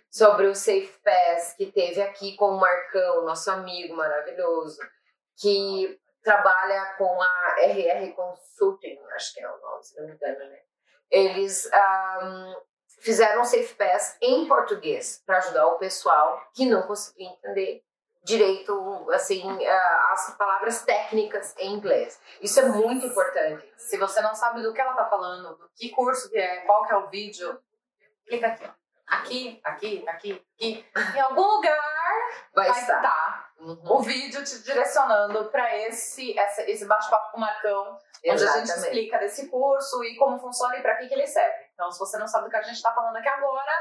sobre 0.09 0.47
o 0.47 0.55
Safe 0.55 1.01
Pass 1.03 1.55
que 1.55 1.67
teve 1.67 2.01
aqui 2.01 2.37
com 2.37 2.51
o 2.51 2.61
Marcão, 2.61 3.25
nosso 3.25 3.51
amigo 3.51 3.97
maravilhoso, 3.97 4.79
que 5.37 6.01
trabalha 6.23 6.95
com 6.97 7.21
a 7.21 7.57
RR 7.59 8.13
Consulting, 8.15 9.01
acho 9.17 9.35
que 9.35 9.41
é 9.41 9.51
o 9.51 9.61
nome, 9.61 9.83
se 9.83 9.99
não 9.99 10.07
me 10.07 10.15
engano, 10.15 10.39
né? 10.39 10.61
Eles 11.11 11.69
um, 12.23 12.68
fizeram 13.01 13.43
um 13.43 13.45
Safe 13.45 13.75
Pass 13.75 14.17
em 14.21 14.47
português 14.47 15.23
para 15.27 15.39
ajudar 15.39 15.67
o 15.67 15.79
pessoal 15.79 16.43
que 16.55 16.67
não 16.67 16.83
conseguia 16.83 17.29
entender 17.29 17.83
direito, 18.25 19.11
assim, 19.13 19.43
as 20.11 20.37
palavras 20.37 20.83
técnicas 20.83 21.55
em 21.57 21.73
inglês. 21.73 22.21
Isso 22.43 22.61
é 22.61 22.67
muito 22.67 23.07
importante. 23.07 23.67
Se 23.77 23.97
você 23.97 24.21
não 24.21 24.35
sabe 24.35 24.63
do 24.63 24.75
que 24.75 24.81
ela 24.81 24.93
tá 24.95 25.07
falando, 25.07 25.57
do 25.57 25.71
que 25.75 25.89
curso 25.91 26.29
que 26.29 26.37
é, 26.39 26.61
qual 26.63 26.85
que 26.85 26.93
é 26.93 26.97
o 26.97 27.09
vídeo, 27.09 27.59
clica 28.27 28.49
aqui. 28.49 28.71
Aqui, 29.07 29.61
aqui, 29.65 30.05
aqui, 30.07 30.47
aqui. 30.55 30.87
Em 31.17 31.21
algum 31.21 31.57
lugar 31.57 31.79
Vai, 32.55 32.69
vai 32.69 32.81
estar. 32.81 32.97
estar 32.97 33.38
Uhum. 33.59 33.81
o 33.85 34.01
vídeo 34.03 34.43
te 34.45 34.63
direcionando 34.63 35.47
para 35.51 35.77
esse, 35.79 36.39
essa- 36.39 36.63
esse 36.71 36.85
bate-papo 36.87 37.33
com 37.33 37.39
o 37.39 37.41
Marcão, 37.41 37.99
onde 38.25 38.31
a 38.31 38.37
gente 38.37 38.63
Exatamente. 38.63 38.71
explica 38.87 39.19
desse 39.19 39.49
curso 39.49 40.05
e 40.05 40.17
como 40.17 40.39
funciona 40.39 40.77
e 40.77 40.83
para 40.83 40.97
que, 40.97 41.09
que 41.09 41.15
ele 41.15 41.27
serve. 41.27 41.67
Então, 41.75 41.91
se 41.91 41.99
você 41.99 42.17
não 42.19 42.27
sabe 42.29 42.45
do 42.45 42.51
que 42.51 42.57
a 42.57 42.63
gente 42.63 42.77
está 42.77 42.93
falando 42.95 43.17
aqui 43.17 43.29
agora, 43.29 43.73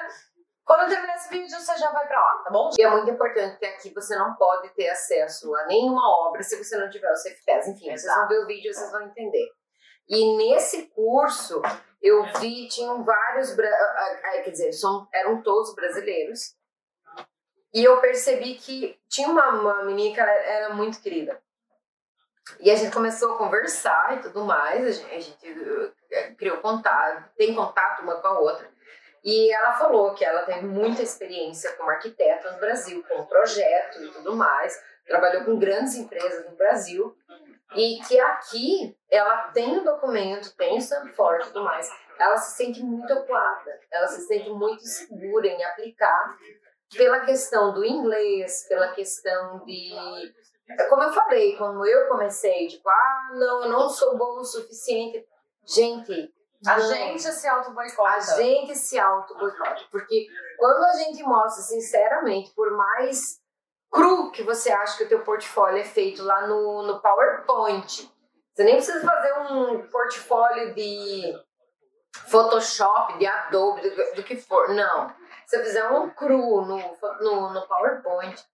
quando 0.66 0.82
eu 0.82 0.90
terminar 0.90 1.16
esse 1.16 1.30
vídeo, 1.30 1.58
você 1.60 1.78
já 1.78 1.92
vai 1.92 2.08
para 2.08 2.20
lá, 2.20 2.42
tá 2.44 2.50
bom? 2.50 2.72
E 2.78 2.82
é 2.84 2.90
muito 2.90 3.10
importante 3.10 3.58
que 3.58 3.66
aqui 3.66 3.94
você 3.94 4.16
não 4.18 4.36
pode 4.36 4.70
ter 4.74 4.90
acesso 4.90 5.56
a 5.56 5.66
nenhuma 5.68 6.02
obra 6.28 6.42
se 6.44 6.62
você 6.62 6.76
não 6.78 6.90
tiver 6.90 7.10
o 7.12 7.16
Safe 7.16 7.42
Pass. 7.46 7.68
Enfim, 7.68 7.86
vocês 7.86 8.04
Exato. 8.04 8.20
vão 8.20 8.28
ver 8.30 8.40
o 8.44 8.48
vídeo 8.48 8.72
e 8.72 8.74
vocês 8.74 8.92
vão 8.92 9.02
entender. 9.04 9.48
E 10.10 10.38
nesse 10.38 10.88
curso, 10.90 11.62
eu 12.02 12.24
vi, 12.40 12.68
tinham 12.68 13.04
vários, 13.04 13.58
ah, 13.58 14.20
ah, 14.24 14.42
quer 14.44 14.52
dizer, 14.52 14.72
são, 14.74 15.08
eram 15.14 15.42
todos 15.42 15.74
brasileiros. 15.76 16.56
E 17.74 17.84
eu 17.84 18.00
percebi 18.00 18.56
que 18.56 19.00
tinha 19.08 19.28
uma, 19.28 19.50
uma 19.50 19.84
menina 19.84 20.14
que 20.14 20.20
ela 20.20 20.32
era 20.32 20.74
muito 20.74 21.02
querida. 21.02 21.40
E 22.60 22.72
a 22.72 22.76
gente 22.76 22.94
começou 22.94 23.34
a 23.34 23.38
conversar 23.38 24.18
e 24.18 24.22
tudo 24.22 24.46
mais, 24.46 24.86
a 24.86 24.92
gente, 24.92 25.14
a 25.14 25.20
gente 25.20 25.94
eh, 26.12 26.32
criou 26.38 26.58
contato, 26.58 27.30
tem 27.36 27.54
contato 27.54 28.02
uma 28.04 28.16
com 28.16 28.28
a 28.28 28.40
outra. 28.40 28.70
E 29.24 29.52
ela 29.52 29.74
falou 29.74 30.14
que 30.14 30.24
ela 30.24 30.44
tem 30.44 30.64
muita 30.64 31.02
experiência 31.02 31.74
como 31.74 31.90
arquiteta 31.90 32.52
no 32.52 32.60
Brasil, 32.60 33.04
com 33.08 33.26
projeto 33.26 34.02
e 34.02 34.12
tudo 34.12 34.36
mais, 34.36 34.82
trabalhou 35.06 35.44
com 35.44 35.60
grandes 35.60 35.96
empresas 35.96 36.50
no 36.50 36.56
Brasil, 36.56 37.16
e 37.76 38.00
que 38.08 38.20
aqui 38.20 38.98
ela 39.10 39.50
tem 39.50 39.78
o 39.78 39.84
documento, 39.84 40.56
tem 40.56 40.76
o 40.76 40.78
Stanford 40.78 41.44
e 41.44 41.48
tudo 41.48 41.66
mais, 41.66 41.90
ela 42.18 42.38
se 42.38 42.56
sente 42.56 42.82
muito 42.82 43.12
acuada, 43.12 43.80
ela 43.92 44.08
se 44.08 44.26
sente 44.26 44.50
muito 44.50 44.82
segura 44.84 45.48
em 45.48 45.64
aplicar 45.64 46.38
pela 46.96 47.22
questão 47.22 47.74
do 47.74 47.84
inglês, 47.84 48.66
pela 48.68 48.90
questão 48.90 49.64
de. 49.66 49.92
Como 50.90 51.04
eu 51.04 51.14
falei, 51.14 51.56
quando 51.56 51.86
eu 51.86 52.08
comecei, 52.08 52.68
tipo, 52.68 52.90
ah, 52.90 53.30
não, 53.34 53.64
eu 53.64 53.70
não 53.70 53.90
sou 53.90 54.18
bom 54.18 54.40
o 54.40 54.44
suficiente. 54.44 55.26
Gente, 55.66 56.34
A 56.66 56.78
não. 56.78 56.86
gente 56.88 57.22
se 57.22 57.48
auto-boicota. 57.48 58.10
A 58.10 58.20
gente 58.20 58.76
se 58.76 58.98
auto-boicota. 58.98 59.82
Porque 59.92 60.28
quando 60.58 60.84
a 60.84 60.94
gente 60.94 61.24
mostra, 61.24 61.64
sinceramente, 61.64 62.54
por 62.54 62.72
mais 62.72 63.40
cru 63.92 64.32
que 64.32 64.44
você 64.44 64.72
acha 64.72 64.98
que 64.98 65.04
o 65.06 65.10
teu 65.10 65.24
portfólio 65.24 65.80
é 65.80 65.84
feito 65.86 66.24
lá 66.24 66.48
no, 66.48 66.84
no 66.84 67.02
PowerPoint, 67.02 68.12
você 68.54 68.64
nem 68.64 68.76
precisa 68.76 69.06
fazer 69.06 69.34
um 69.34 69.88
portfólio 69.88 70.74
de 70.74 71.34
Photoshop, 72.28 73.18
de 73.18 73.26
Adobe, 73.26 73.90
do, 73.90 74.16
do 74.16 74.24
que 74.24 74.36
for. 74.36 74.70
Não. 74.70 75.14
Se 75.48 75.58
você 75.58 75.64
fizer 75.64 75.90
um 75.90 76.10
cru 76.10 76.66
no, 76.66 76.98
no, 77.22 77.54
no 77.54 77.68
PowerPoint, 77.68 78.46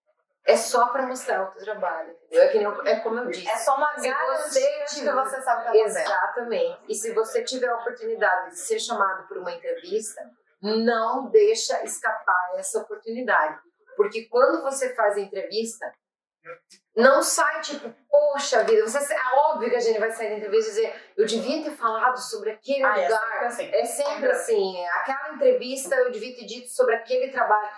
é 0.45 0.55
só 0.55 0.89
para 0.89 1.07
mostrar 1.07 1.43
o 1.43 1.51
teu 1.51 1.63
trabalho. 1.63 2.15
Entendeu? 2.25 2.43
É, 2.43 2.47
que 2.49 2.57
nem 2.59 2.91
é 2.93 2.99
como 2.99 3.19
eu 3.19 3.27
disse. 3.27 3.49
É 3.49 3.57
só 3.57 3.75
uma 3.75 3.93
garantia 3.93 4.85
de 4.85 5.01
que 5.01 5.11
você 5.11 5.41
sabe 5.41 5.71
o. 5.71 5.85
Exatamente. 5.85 6.79
E 6.87 6.93
se 6.93 7.11
você 7.13 7.43
tiver 7.43 7.69
a 7.69 7.77
oportunidade 7.77 8.51
de 8.51 8.59
ser 8.59 8.79
chamado 8.79 9.27
por 9.27 9.37
uma 9.37 9.51
entrevista, 9.51 10.21
não 10.61 11.29
deixa 11.29 11.83
escapar 11.83 12.51
essa 12.57 12.79
oportunidade. 12.79 13.59
Porque 13.97 14.25
quando 14.25 14.61
você 14.61 14.93
faz 14.93 15.17
a 15.17 15.21
entrevista, 15.21 15.91
não 16.95 17.23
sai 17.23 17.61
tipo, 17.61 17.89
poxa 18.09 18.63
vida, 18.63 18.87
você, 18.87 19.13
é 19.13 19.35
óbvio 19.35 19.69
que 19.69 19.75
a 19.75 19.79
gente 19.79 19.99
vai 19.99 20.11
sair 20.11 20.29
da 20.29 20.37
entrevista 20.37 20.69
e 20.69 20.73
dizer, 20.73 21.13
eu 21.17 21.25
devia 21.25 21.63
ter 21.63 21.71
falado 21.75 22.17
sobre 22.17 22.51
aquele 22.51 22.83
Ah, 22.83 22.99
é 22.99 23.05
lugar. 23.07 23.19
sempre 23.19 23.45
assim. 23.47 23.71
É 23.73 23.85
sempre 23.85 24.31
assim. 24.31 24.85
Aquela 24.87 25.33
entrevista 25.33 25.95
eu 25.95 26.11
devia 26.11 26.35
ter 26.35 26.45
dito 26.45 26.67
sobre 26.69 26.95
aquele 26.95 27.31
trabalho. 27.31 27.69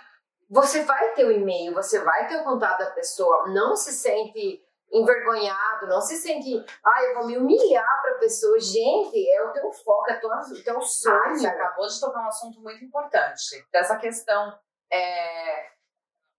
Você 0.50 0.82
vai 0.84 1.14
ter 1.14 1.24
o 1.24 1.32
e-mail, 1.32 1.74
você 1.74 1.98
vai 2.00 2.28
ter 2.28 2.36
o 2.36 2.44
contato 2.44 2.78
da 2.78 2.90
pessoa. 2.90 3.48
Não 3.48 3.74
se 3.74 3.92
sente 3.92 4.62
envergonhado, 4.92 5.88
não 5.88 6.00
se 6.00 6.16
sente, 6.16 6.64
ah, 6.84 7.02
eu 7.02 7.14
vou 7.14 7.26
me 7.26 7.36
humilhar 7.36 8.02
pra 8.02 8.14
pessoa. 8.14 8.58
Gente, 8.60 9.28
é 9.30 9.42
o 9.42 9.52
teu 9.52 9.72
foco, 9.72 10.08
é 10.10 10.16
o 10.16 10.20
teu, 10.20 10.30
teu 10.62 10.78
Ah, 10.78 10.80
sonho. 10.82 11.36
você 11.36 11.46
acabou 11.46 11.86
de 11.86 12.00
tocar 12.00 12.20
um 12.20 12.28
assunto 12.28 12.60
muito 12.60 12.84
importante. 12.84 13.66
Dessa 13.72 13.96
questão. 13.96 14.56
É, 14.92 15.66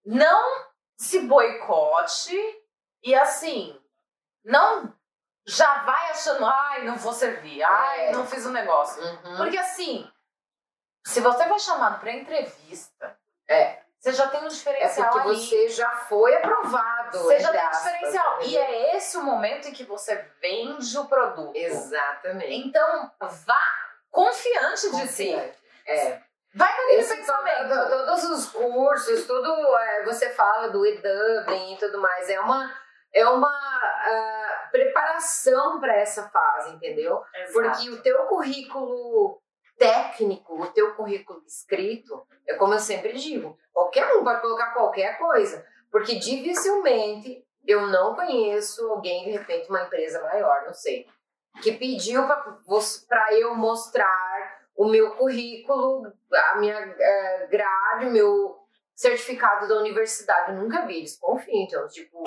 não 0.05 0.65
se 0.97 1.21
boicote 1.21 2.35
e 3.03 3.13
assim, 3.15 3.79
não 4.43 4.93
já 5.45 5.83
vai 5.83 6.11
achando, 6.11 6.45
ai, 6.45 6.83
não 6.83 6.95
vou 6.97 7.13
servir, 7.13 7.63
ai, 7.63 8.07
É. 8.07 8.11
não 8.11 8.25
fiz 8.27 8.45
o 8.45 8.51
negócio. 8.51 9.01
Uhum. 9.01 9.37
Porque 9.37 9.57
assim, 9.57 10.11
se 11.05 11.21
você 11.21 11.45
vai 11.47 11.57
chamado 11.59 12.01
pra 12.01 12.11
entrevista, 12.11 13.17
É. 13.47 13.81
você 13.97 14.11
já 14.11 14.27
tem 14.27 14.41
um 14.41 14.45
É 14.47 14.49
diferencial 14.49 15.09
porque 15.11 15.29
ali. 15.29 15.37
você 15.39 15.69
já 15.69 15.89
foi 15.91 16.35
aprovado. 16.35 17.19
Você 17.19 17.39
já 17.39 17.51
tem 17.51 17.61
um 17.61 17.67
aspas, 17.67 17.83
diferencial. 17.93 18.41
E 18.41 18.57
é 18.57 18.97
esse 18.97 19.15
o 19.17 19.23
momento 19.23 19.69
em 19.69 19.71
que 19.73 19.85
você 19.85 20.15
vende 20.41 20.97
o 20.97 21.05
produto. 21.05 21.55
Exatamente. 21.55 22.53
Então, 22.67 23.09
vá 23.21 23.61
confiante 24.11 24.91
de 24.91 25.07
si. 25.07 25.27
Confiante. 25.31 25.57
É. 25.85 26.21
Vai 26.57 26.75
com 26.75 26.81
aquele 26.83 27.01
pensamento. 27.15 27.69
to- 27.69 27.89
to- 27.97 28.05
todos 28.05 28.23
os 28.23 28.49
cursos, 28.51 29.25
tudo 29.27 29.77
é, 29.77 30.03
você 30.03 30.29
fala 30.31 30.67
do 30.69 30.85
e-Dublin 30.85 31.73
e 31.73 31.77
tudo 31.77 32.01
mais, 32.01 32.29
é 32.29 32.39
uma, 32.39 32.73
é 33.13 33.25
uma 33.29 33.47
ah, 33.49 34.69
preparação 34.71 35.79
para 35.79 35.95
essa 35.95 36.27
fase, 36.29 36.71
entendeu? 36.75 37.21
Porque 37.53 37.89
o 37.91 38.01
teu 38.01 38.25
currículo 38.25 39.39
técnico, 39.77 40.59
o 40.61 40.67
teu 40.67 40.95
currículo 40.95 41.43
escrito, 41.45 42.25
é 42.47 42.55
como 42.55 42.73
eu 42.73 42.79
sempre 42.79 43.13
digo, 43.13 43.57
qualquer 43.71 44.11
um 44.15 44.23
pode 44.23 44.41
colocar 44.41 44.73
qualquer 44.73 45.17
coisa, 45.19 45.63
porque 45.91 46.15
dificilmente 46.15 47.45
eu 47.65 47.81
não 47.87 48.15
conheço 48.15 48.89
alguém, 48.89 49.25
de 49.25 49.31
repente, 49.31 49.69
uma 49.69 49.83
empresa 49.83 50.21
maior, 50.23 50.63
não 50.65 50.73
sei, 50.73 51.05
que 51.61 51.73
pediu 51.73 52.25
para 53.07 53.33
eu 53.33 53.53
mostrar 53.55 54.36
o 54.77 54.87
meu 54.87 55.15
currículo, 55.15 56.03
a 56.51 56.55
minha 56.59 56.77
eh, 56.79 57.47
grade, 57.49 58.05
o 58.05 58.11
meu 58.11 58.57
certificado 58.95 59.67
da 59.67 59.75
universidade. 59.75 60.51
Eu 60.51 60.57
nunca 60.61 60.85
vi, 60.85 60.99
eles 60.99 61.17
confiam, 61.17 61.63
então, 61.63 61.87
tipo, 61.87 62.23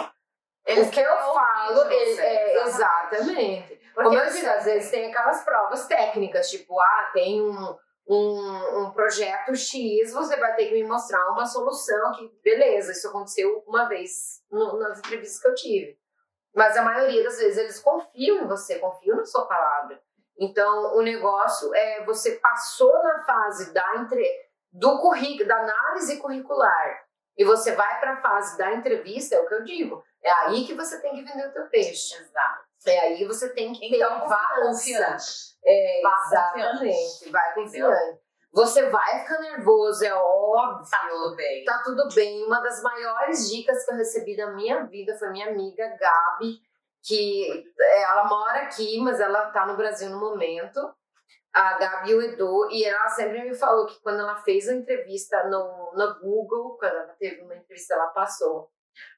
Eles 0.67 0.89
o 0.89 0.91
que 0.91 1.01
eu 1.01 1.17
falo, 1.17 1.85
de 1.89 1.95
ele- 1.95 2.15
você, 2.17 2.21
é, 2.23 2.63
exatamente. 2.65 3.81
Como 3.95 4.15
eu 4.15 4.25
você- 4.25 4.39
digo, 4.41 4.49
às 4.51 4.65
vezes 4.65 4.91
tem 4.91 5.11
aquelas 5.13 5.43
provas 5.45 5.87
técnicas, 5.87 6.51
tipo, 6.51 6.79
ah, 6.81 7.11
tem 7.13 7.41
um, 7.43 7.77
um, 8.09 8.79
um 8.83 8.91
projeto 8.93 9.55
X, 9.55 10.13
você 10.13 10.37
vai 10.37 10.55
ter 10.57 10.67
que 10.67 10.75
me 10.75 10.85
mostrar 10.85 11.31
uma 11.31 11.47
solução 11.47 12.13
que, 12.13 12.29
beleza, 12.43 12.93
isso 12.93 13.09
aconteceu 13.09 13.65
uma 13.67 13.89
vez 13.89 14.43
no- 14.51 14.79
nas 14.79 14.99
entrevistas 14.99 15.41
que 15.41 15.49
eu 15.49 15.55
tive. 15.55 15.99
Mas 16.55 16.77
a 16.77 16.83
maioria 16.83 17.23
das 17.25 17.39
vezes 17.39 17.59
eles 17.59 17.81
confiam 17.81 18.43
em 18.45 18.47
você, 18.49 18.79
confiam 18.79 19.17
na 19.17 19.25
sua 19.25 19.47
palavra. 19.47 20.01
Então, 20.41 20.97
o 20.97 21.03
negócio 21.03 21.75
é 21.75 22.03
você 22.05 22.37
passou 22.37 22.91
na 23.03 23.23
fase 23.25 23.75
da 23.75 23.97
entre, 23.97 24.25
do 24.73 24.99
currículo, 24.99 25.47
da 25.47 25.57
análise 25.57 26.17
curricular, 26.17 27.05
e 27.37 27.45
você 27.45 27.73
vai 27.73 28.01
para 28.01 28.15
a 28.15 28.21
fase 28.23 28.57
da 28.57 28.73
entrevista, 28.73 29.35
é 29.35 29.41
o 29.41 29.47
que 29.47 29.55
eu 29.55 29.65
digo. 29.65 30.03
É 30.23 30.31
aí 30.31 30.67
que 30.67 30.75
você 30.75 31.01
tem 31.01 31.15
que 31.15 31.23
vender 31.23 31.47
o 31.49 31.53
teu 31.53 31.67
peixe. 31.69 32.15
Exato. 32.15 32.65
É 32.87 32.99
aí 33.01 33.19
que 33.19 33.27
você 33.27 33.51
tem 33.51 33.73
que 33.73 33.81
ter 33.81 33.97
Então, 33.97 34.27
vá 34.27 34.43
confiança. 34.57 34.67
confiante. 34.67 35.51
É, 35.65 36.01
Vá 36.03 36.23
exatamente. 36.27 37.31
Vai 37.31 37.55
confiante. 37.55 38.21
Você 38.53 38.91
vai 38.91 39.21
ficar 39.21 39.39
nervoso, 39.41 40.05
é 40.05 40.13
óbvio. 40.15 40.91
Tá 40.91 41.07
tudo 41.09 41.37
bem. 41.37 41.65
Tá 41.65 41.83
tudo 41.85 42.09
bem. 42.15 42.45
Uma 42.45 42.61
das 42.61 42.83
maiores 42.83 43.49
dicas 43.51 43.85
que 43.85 43.93
eu 43.93 43.97
recebi 43.97 44.37
da 44.37 44.51
minha 44.53 44.85
vida 44.85 45.17
foi 45.19 45.31
minha 45.31 45.49
amiga 45.49 45.87
Gabi, 45.99 46.61
que 47.03 47.65
é, 47.79 48.03
ela 48.03 48.25
mora 48.25 48.63
aqui, 48.63 49.01
mas 49.01 49.21
ela 49.21 49.51
tá 49.51 49.67
no 49.67 49.77
Brasil 49.77 50.11
no 50.11 50.21
momento. 50.21 50.81
A 51.53 51.79
Gabi 51.79 52.13
e 52.13 52.27
Edu, 52.27 52.71
e 52.71 52.85
ela 52.85 53.09
sempre 53.09 53.43
me 53.43 53.55
falou 53.55 53.87
que 53.87 54.01
quando 54.03 54.21
ela 54.21 54.37
fez 54.37 54.69
a 54.69 54.75
entrevista 54.75 55.43
no, 55.49 55.93
no 55.95 56.21
Google, 56.21 56.77
quando 56.79 56.95
ela 56.95 57.15
teve 57.19 57.43
uma 57.43 57.57
entrevista, 57.57 57.95
ela 57.95 58.07
passou. 58.09 58.71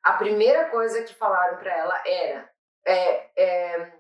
A 0.02 0.14
primeira 0.14 0.70
coisa 0.70 1.02
que 1.02 1.14
falaram 1.14 1.58
para 1.58 1.76
ela 1.76 2.02
era: 2.06 2.50
é, 2.86 3.30
é, 3.36 3.92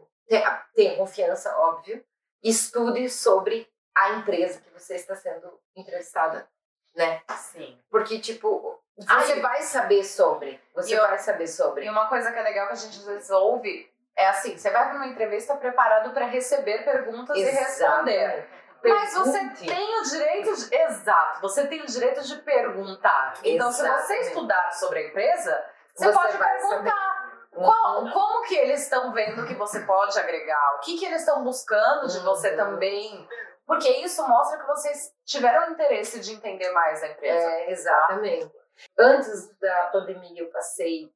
tenha 0.74 0.96
confiança, 0.96 1.54
óbvio, 1.58 2.02
estude 2.42 3.08
sobre 3.10 3.68
a 3.94 4.12
empresa 4.14 4.60
que 4.60 4.70
você 4.70 4.94
está 4.94 5.14
sendo 5.14 5.60
entrevistada, 5.76 6.48
né? 6.94 7.22
Sim. 7.36 7.78
Porque, 7.90 8.18
tipo, 8.18 8.81
você 8.96 9.32
Ai, 9.32 9.40
vai 9.40 9.62
saber 9.62 10.04
sobre. 10.04 10.60
Você 10.74 10.94
eu- 10.98 11.02
vai 11.06 11.18
saber 11.18 11.46
sobre. 11.46 11.84
E 11.86 11.90
uma 11.90 12.08
coisa 12.08 12.30
que 12.32 12.38
é 12.38 12.42
legal 12.42 12.66
que 12.68 12.72
a 12.74 12.76
gente 12.76 12.98
às 12.98 13.04
vezes 13.06 13.30
ouve 13.30 13.90
é 14.16 14.26
assim: 14.28 14.56
você 14.56 14.70
vai 14.70 14.86
para 14.88 14.96
uma 14.96 15.06
entrevista 15.06 15.54
preparado 15.56 16.12
para 16.12 16.26
receber 16.26 16.84
perguntas 16.84 17.36
e 17.36 17.42
responder. 17.42 18.48
Mas 18.84 19.14
você 19.14 19.38
tem 19.64 20.00
o 20.00 20.02
direito 20.02 20.56
de. 20.56 20.74
Exato, 20.74 21.40
você 21.40 21.66
tem 21.68 21.80
o 21.82 21.86
direito 21.86 22.20
de 22.22 22.36
perguntar. 22.42 23.34
Então, 23.44 23.70
se 23.70 23.88
você 23.88 24.14
estudar 24.20 24.72
sobre 24.72 24.98
a 24.98 25.06
empresa, 25.08 25.64
você, 25.94 26.06
Você 26.06 26.12
pode 26.12 26.36
perguntar. 26.38 27.32
Uhum. 27.52 27.64
Qual- 27.64 28.10
como 28.10 28.42
que 28.46 28.54
eles 28.56 28.82
estão 28.82 29.12
vendo 29.12 29.46
que 29.46 29.54
você 29.54 29.80
pode 29.80 30.18
agregar? 30.18 30.76
O 30.76 30.80
que, 30.80 30.98
que 30.98 31.04
eles 31.04 31.20
estão 31.20 31.44
buscando 31.44 32.08
de 32.08 32.18
você 32.20 32.50
Uhum. 32.52 32.56
também? 32.56 33.28
Porque 33.66 33.88
isso 33.88 34.26
mostra 34.26 34.58
que 34.58 34.66
vocês 34.66 35.12
tiveram 35.24 35.70
interesse 35.70 36.18
de 36.18 36.32
entender 36.32 36.70
mais 36.72 37.02
a 37.02 37.08
empresa. 37.08 37.46
É, 37.46 37.70
exatamente. 37.70 38.50
Antes 38.98 39.48
da 39.58 39.86
pandemia, 39.86 40.42
eu 40.42 40.50
passei 40.50 41.12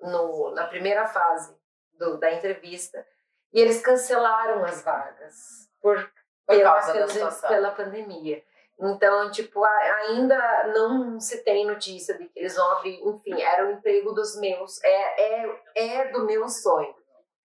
no, 0.00 0.50
na 0.52 0.66
primeira 0.66 1.06
fase 1.06 1.54
do- 1.94 2.18
da 2.18 2.32
entrevista 2.32 3.06
e 3.52 3.60
eles 3.60 3.80
cancelaram 3.80 4.64
as 4.64 4.82
vagas 4.82 5.68
por, 5.80 5.96
Por 6.46 6.56
pela, 6.56 6.80
pela- 6.92 7.32
pela 7.48 7.70
pandemia. 7.72 8.42
Então, 8.82 9.30
tipo, 9.30 9.62
ainda 9.62 10.68
não 10.68 11.20
se 11.20 11.42
tem 11.44 11.66
notícia 11.66 12.16
de 12.16 12.26
que 12.28 12.38
eles 12.38 12.56
vão 12.56 12.70
abrir. 12.72 12.98
Enfim, 13.06 13.38
era 13.42 13.66
o 13.66 13.72
emprego 13.72 14.12
dos 14.12 14.38
meus, 14.40 14.82
é, 14.82 15.42
é, 15.44 15.62
é 15.74 16.08
do 16.12 16.24
meu 16.24 16.48
sonho. 16.48 16.94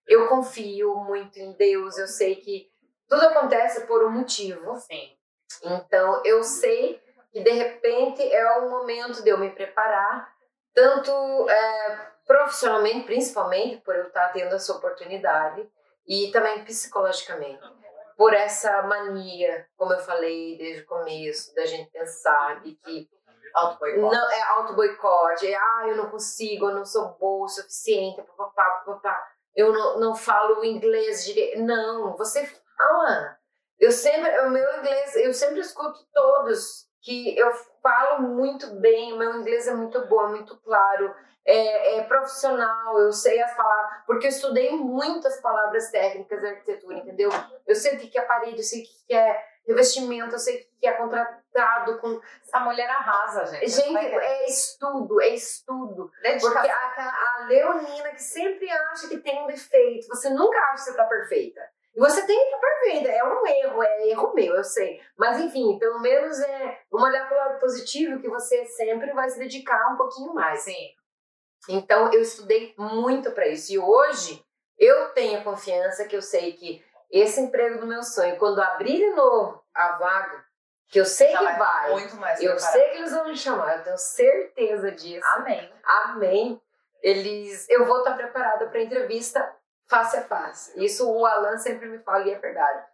Eu 0.07 0.29
confio 0.29 0.95
muito 0.95 1.37
em 1.37 1.51
Deus, 1.53 1.97
eu 1.97 2.07
sei 2.07 2.35
que 2.37 2.71
tudo 3.09 3.21
acontece 3.25 3.85
por 3.85 4.05
um 4.05 4.11
motivo. 4.11 4.77
Sim. 4.77 5.17
Então, 5.63 6.21
eu 6.25 6.41
sei 6.43 7.01
que 7.35 7.43
de 7.43 7.51
repente 7.51 8.23
é 8.33 8.49
o 8.59 8.69
momento 8.69 9.21
de 9.21 9.29
eu 9.29 9.37
me 9.37 9.49
preparar, 9.49 10.25
tanto 10.73 11.11
é, 11.49 12.11
profissionalmente, 12.25 13.05
principalmente 13.05 13.81
por 13.81 13.93
eu 13.93 14.07
estar 14.07 14.29
tendo 14.29 14.55
essa 14.55 14.71
oportunidade, 14.71 15.69
e 16.07 16.31
também 16.31 16.63
psicologicamente. 16.63 17.61
Por 18.15 18.33
essa 18.33 18.83
mania, 18.83 19.67
como 19.75 19.91
eu 19.91 19.99
falei 19.99 20.57
desde 20.57 20.83
o 20.83 20.85
começo, 20.85 21.53
da 21.53 21.65
gente 21.65 21.91
pensar 21.91 22.61
de 22.61 22.73
que 22.75 23.09
Auto-boicote. 23.53 24.15
não 24.15 24.31
é 24.31 24.41
auto-boicote, 24.41 25.51
é 25.51 25.57
ah, 25.57 25.83
eu 25.89 25.97
não 25.97 26.09
consigo, 26.09 26.69
eu 26.69 26.75
não 26.75 26.85
sou 26.85 27.17
boa 27.19 27.43
o 27.43 27.49
suficiente, 27.49 28.21
papapá, 28.21 28.81
papapá, 28.85 29.27
eu 29.53 29.73
não, 29.73 29.99
não 29.99 30.15
falo 30.15 30.63
inglês 30.63 31.25
direito. 31.25 31.61
Não, 31.61 32.15
você 32.15 32.45
fala. 32.77 33.37
Eu 33.77 33.91
sempre, 33.91 34.39
o 34.39 34.49
meu 34.49 34.77
inglês, 34.77 35.17
eu 35.17 35.33
sempre 35.33 35.59
escuto 35.59 35.99
todos 36.13 36.85
que 37.05 37.37
eu 37.37 37.51
falo 37.83 38.23
muito 38.23 38.75
bem, 38.77 39.13
o 39.13 39.17
meu 39.17 39.39
inglês 39.39 39.67
é 39.67 39.75
muito 39.75 40.03
bom, 40.07 40.25
é 40.25 40.29
muito 40.29 40.57
claro, 40.57 41.13
é, 41.45 41.99
é 41.99 42.03
profissional, 42.03 42.99
eu 42.99 43.11
sei 43.13 43.39
as 43.39 43.55
palavras, 43.55 44.03
porque 44.07 44.25
eu 44.25 44.31
estudei 44.31 44.71
muitas 44.71 45.39
palavras 45.39 45.91
técnicas 45.91 46.41
da 46.41 46.49
arquitetura, 46.49 46.97
entendeu? 46.97 47.29
Eu 47.67 47.75
sei 47.75 47.95
o 47.95 47.99
que 47.99 48.17
é 48.17 48.21
parede, 48.23 48.57
eu 48.57 48.63
sei 48.63 48.81
o 48.81 48.85
que 49.07 49.13
é 49.13 49.45
revestimento, 49.67 50.33
eu 50.33 50.39
sei 50.39 50.61
o 50.61 50.79
que 50.79 50.87
é 50.87 50.93
contratado 50.93 51.99
com 51.99 52.19
Essa 52.43 52.59
mulher 52.59 52.89
arrasa, 52.89 53.45
gente. 53.45 53.69
Gente, 53.69 53.97
é 53.97 54.49
estudo, 54.49 55.21
é 55.21 55.29
estudo. 55.29 56.11
Dedicação. 56.23 56.53
Porque 56.53 56.69
a, 56.69 57.43
a, 57.43 57.45
leonina 57.47 58.09
que 58.09 58.21
sempre 58.21 58.69
acha 58.69 59.07
que 59.07 59.17
tem 59.17 59.43
um 59.43 59.47
defeito, 59.47 60.07
você 60.07 60.29
nunca 60.31 60.57
acha 60.57 60.85
que 60.85 60.91
você 60.91 60.97
tá 60.97 61.05
perfeita. 61.05 61.61
E 61.95 61.99
você 61.99 62.25
tem 62.25 62.51
que 62.51 62.57
perfeita, 62.57 63.09
é 63.09 63.23
um 63.23 63.47
erro, 63.47 63.83
é 63.83 64.07
erro 64.09 64.33
meu, 64.33 64.55
eu 64.55 64.63
sei. 64.63 65.01
Mas 65.17 65.39
enfim, 65.39 65.79
pelo 65.79 65.99
menos 65.99 66.39
é 66.39 66.79
vamos 66.91 67.07
olhar 67.07 67.27
pro 67.27 67.37
lado 67.37 67.59
positivo 67.59 68.19
que 68.19 68.27
você 68.27 68.65
sempre 68.65 69.13
vai 69.13 69.29
se 69.29 69.39
dedicar 69.39 69.93
um 69.93 69.97
pouquinho 69.97 70.33
mais. 70.33 70.61
Sim. 70.61 70.93
Então 71.69 72.11
eu 72.13 72.21
estudei 72.21 72.73
muito 72.77 73.31
para 73.31 73.47
isso. 73.47 73.71
E 73.71 73.79
hoje 73.79 74.43
eu 74.77 75.09
tenho 75.13 75.43
confiança 75.43 76.05
que 76.05 76.15
eu 76.15 76.21
sei 76.21 76.53
que 76.53 76.83
esse 77.09 77.39
emprego 77.39 77.79
do 77.79 77.87
meu 77.87 78.03
sonho, 78.03 78.37
quando 78.37 78.61
abrir 78.61 78.97
de 78.97 79.11
novo 79.11 79.63
a 79.73 79.93
vaga, 79.97 80.43
que 80.89 80.99
eu 80.99 81.05
sei 81.05 81.31
Já 81.31 81.37
que 81.39 81.43
vai 81.45 81.57
vai, 81.57 81.91
Muito 81.91 82.15
mais 82.17 82.41
eu 82.41 82.51
preparada. 82.51 82.77
sei 82.77 82.89
que 82.89 82.97
eles 82.97 83.11
vão 83.11 83.25
me 83.27 83.37
chamar, 83.37 83.77
eu 83.77 83.83
tenho 83.83 83.97
certeza 83.97 84.91
disso. 84.91 85.25
Amém. 85.35 85.73
Amém. 85.83 86.61
Eles, 87.01 87.69
eu 87.69 87.85
vou 87.85 87.99
estar 87.99 88.15
preparada 88.15 88.67
para 88.67 88.81
entrevista 88.81 89.54
face 89.87 90.17
a 90.17 90.23
face. 90.23 90.73
Isso 90.83 91.09
o 91.09 91.25
Alan 91.25 91.57
sempre 91.57 91.87
me 91.87 91.99
fala 91.99 92.27
e 92.27 92.31
é 92.31 92.39
verdade. 92.39 92.85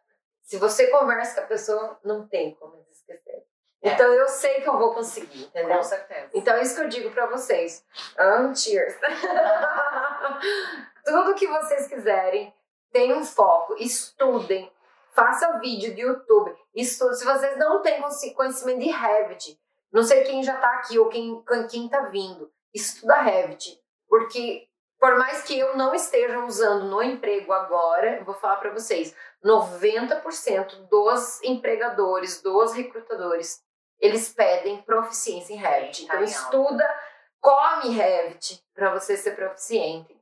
Se 0.43 0.57
você 0.57 0.87
conversa 0.87 1.35
com 1.35 1.41
a 1.41 1.47
pessoa, 1.47 1.99
não 2.03 2.27
tem 2.27 2.55
como 2.55 2.85
esquecer. 2.91 3.43
É. 3.81 3.93
Então 3.93 4.13
eu 4.13 4.27
sei 4.27 4.61
que 4.61 4.69
eu 4.69 4.77
vou 4.77 4.93
conseguir, 4.93 5.45
entendeu? 5.45 5.77
Com 5.77 5.83
certeza. 5.83 6.29
Então 6.33 6.55
é 6.55 6.61
isso 6.61 6.75
que 6.75 6.81
eu 6.81 6.89
digo 6.89 7.11
para 7.11 7.27
vocês. 7.27 7.85
Um, 8.19 8.53
cheers. 8.55 8.95
Tudo 11.03 11.35
que 11.35 11.47
vocês 11.47 11.87
quiserem, 11.87 12.53
tenham 12.91 13.19
um 13.19 13.25
foco, 13.25 13.75
estudem, 13.79 14.71
faça 15.13 15.57
vídeo 15.59 15.95
de 15.95 16.01
YouTube, 16.01 16.53
estude. 16.75 17.17
Se 17.17 17.25
vocês 17.25 17.57
não 17.57 17.81
têm 17.81 18.03
conhecimento 18.35 18.79
de 18.79 18.91
Revit, 18.91 19.59
não 19.91 20.03
sei 20.03 20.23
quem 20.23 20.43
já 20.43 20.57
tá 20.57 20.75
aqui 20.75 20.99
ou 20.99 21.09
quem, 21.09 21.43
quem 21.69 21.89
tá 21.89 22.01
vindo, 22.01 22.51
estuda 22.73 23.21
Revit, 23.21 23.81
porque 24.07 24.67
por 25.01 25.17
mais 25.17 25.41
que 25.41 25.57
eu 25.57 25.75
não 25.75 25.95
esteja 25.95 26.45
usando 26.45 26.85
no 26.85 27.01
emprego 27.01 27.51
agora, 27.51 28.17
eu 28.17 28.23
vou 28.23 28.35
falar 28.35 28.57
para 28.57 28.69
vocês, 28.69 29.15
90% 29.43 30.87
dos 30.87 31.41
empregadores, 31.41 32.39
dos 32.39 32.71
recrutadores, 32.73 33.63
eles 33.99 34.31
pedem 34.31 34.79
proficiência 34.83 35.53
em 35.55 35.57
Revit. 35.57 36.03
Então 36.03 36.23
estuda, 36.23 36.87
come 37.39 37.89
Revit 37.89 38.63
para 38.75 38.91
você 38.91 39.17
ser 39.17 39.31
proficiente. 39.31 40.15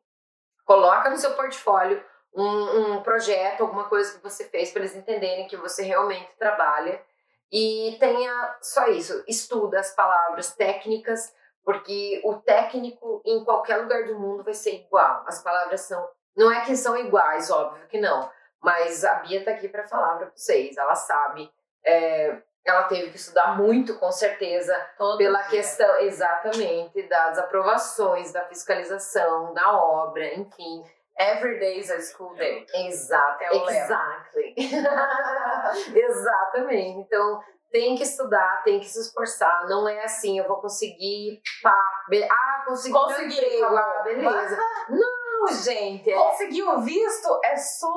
Coloca 0.63 1.09
no 1.09 1.17
seu 1.17 1.33
portfólio 1.33 2.01
um, 2.33 2.93
um 2.93 3.03
projeto, 3.03 3.61
alguma 3.61 3.89
coisa 3.89 4.15
que 4.15 4.23
você 4.23 4.45
fez 4.45 4.71
para 4.71 4.83
eles 4.83 4.95
entenderem 4.95 5.49
que 5.49 5.57
você 5.57 5.83
realmente 5.83 6.31
trabalha. 6.37 7.03
E 7.51 7.97
tenha 7.99 8.57
só 8.61 8.87
isso, 8.87 9.25
estuda 9.27 9.77
as 9.77 9.93
palavras 9.93 10.55
técnicas, 10.55 11.33
porque 11.63 12.21
o 12.23 12.35
técnico 12.35 13.21
em 13.25 13.43
qualquer 13.43 13.77
lugar 13.77 14.05
do 14.05 14.19
mundo 14.19 14.43
vai 14.43 14.53
ser 14.53 14.75
igual. 14.75 15.23
As 15.27 15.41
palavras 15.43 15.81
são. 15.81 16.07
Não 16.35 16.51
é 16.51 16.61
que 16.65 16.75
são 16.75 16.95
iguais, 16.97 17.49
óbvio 17.51 17.87
que 17.87 17.99
não. 17.99 18.29
Mas 18.61 19.03
a 19.05 19.15
Bia 19.15 19.43
tá 19.43 19.51
aqui 19.51 19.67
para 19.69 19.83
falar 19.87 20.17
para 20.17 20.29
vocês. 20.35 20.77
Ela 20.77 20.95
sabe. 20.95 21.51
é, 21.85 22.41
ela 22.65 22.83
teve 22.83 23.09
que 23.09 23.15
estudar 23.17 23.57
muito, 23.57 23.97
com 23.97 24.11
certeza, 24.11 24.75
Todo 24.97 25.17
pela 25.17 25.39
dia. 25.43 25.49
questão 25.49 25.95
exatamente 26.01 27.01
das 27.07 27.37
aprovações, 27.39 28.31
da 28.33 28.43
fiscalização, 28.45 29.53
da 29.53 29.73
obra, 29.81 30.33
enfim. 30.35 30.83
Every 31.17 31.57
day 31.59 31.79
is 31.79 31.89
a 31.89 31.99
school 32.01 32.35
day. 32.35 32.65
Exato, 32.73 33.43
É 33.43 33.51
o 33.51 33.69
exactly. 33.69 34.55
Exatamente. 35.95 36.99
Então, 36.99 37.41
tem 37.71 37.95
que 37.95 38.03
estudar, 38.03 38.61
tem 38.63 38.79
que 38.79 38.87
se 38.87 38.99
esforçar. 38.99 39.67
Não 39.67 39.87
é 39.87 40.03
assim, 40.03 40.37
eu 40.39 40.47
vou 40.47 40.59
conseguir, 40.61 41.41
pá, 41.61 41.75
be- 42.09 42.27
ah, 42.29 42.63
consegui 42.65 42.93
Consegui, 42.93 43.35
emprego, 43.37 43.75
ah, 43.77 44.01
beleza. 44.03 44.57
Não, 44.89 45.47
gente, 45.53 46.11
é 46.11 46.15
Conseguir 46.15 46.63
o 46.63 46.81
visto 46.81 47.39
é 47.43 47.55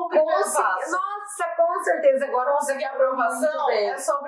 primeiro 0.09 0.41
consegui-. 0.43 0.91
Nossa, 0.91 1.45
com 1.57 1.83
certeza. 1.83 2.25
Agora 2.25 2.51
Conseguir 2.53 2.85
a 2.85 2.91
aprovação 2.91 3.69
é 3.71 3.75
o 3.91 3.93
é 3.93 3.97
só, 3.97 4.21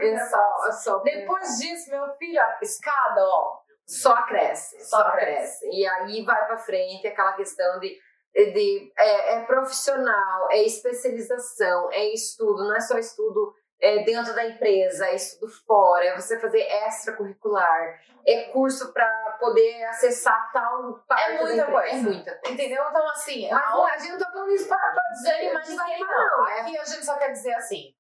é 0.67 0.71
só 0.71 0.99
Depois 0.99 1.57
disso, 1.59 1.89
meu 1.91 2.07
filho, 2.15 2.41
a 2.41 2.57
escada, 2.61 3.21
ó. 3.23 3.59
só 3.87 4.15
cresce, 4.23 4.79
Só 4.83 4.97
só, 4.97 5.11
cresce. 5.11 5.59
cresce. 5.61 5.69
E 5.71 5.87
aí 5.87 6.25
vai 6.25 6.45
para 6.47 6.57
frente 6.57 7.07
aquela 7.07 7.33
questão 7.33 7.79
de, 7.79 7.95
de 8.33 8.91
é, 8.97 9.35
é 9.35 9.43
profissional, 9.45 10.47
é 10.51 10.63
especialização, 10.63 11.89
é 11.91 12.11
estudo, 12.13 12.67
não 12.67 12.75
é 12.75 12.79
só 12.81 12.97
estudo 12.97 13.53
é, 13.81 14.03
dentro 14.03 14.33
da 14.33 14.45
empresa, 14.45 15.07
é 15.07 15.15
estudo 15.15 15.51
fora, 15.67 16.05
é 16.05 16.15
você 16.15 16.39
fazer 16.39 16.61
extracurricular, 16.61 17.99
é 18.25 18.43
curso 18.45 18.91
para 18.93 19.07
poder 19.39 19.83
acessar 19.85 20.51
tal 20.51 21.03
parte 21.07 21.33
da 21.37 21.43
muita 21.43 21.65
coisa. 21.65 21.89
É 21.89 21.95
muita 21.97 22.35
coisa. 22.35 22.53
Entendeu? 22.53 22.83
Então, 22.89 23.09
assim, 23.09 23.49
Mas 23.51 23.63
a 23.63 23.69
não, 23.69 23.85
a 23.85 23.97
gente 23.97 24.11
não 24.13 24.19
tá 24.19 24.31
falando 24.31 24.51
isso 24.51 24.67
para 24.67 24.93
desanimar 25.11 25.67
ninguém, 25.67 25.99
não. 25.99 26.07
não. 26.37 26.47
É 26.49 26.61
Aqui 26.61 26.77
a 26.77 26.83
gente 26.83 27.05
só 27.05 27.15
quer 27.17 27.31
dizer 27.31 27.53
assim: 27.53 27.93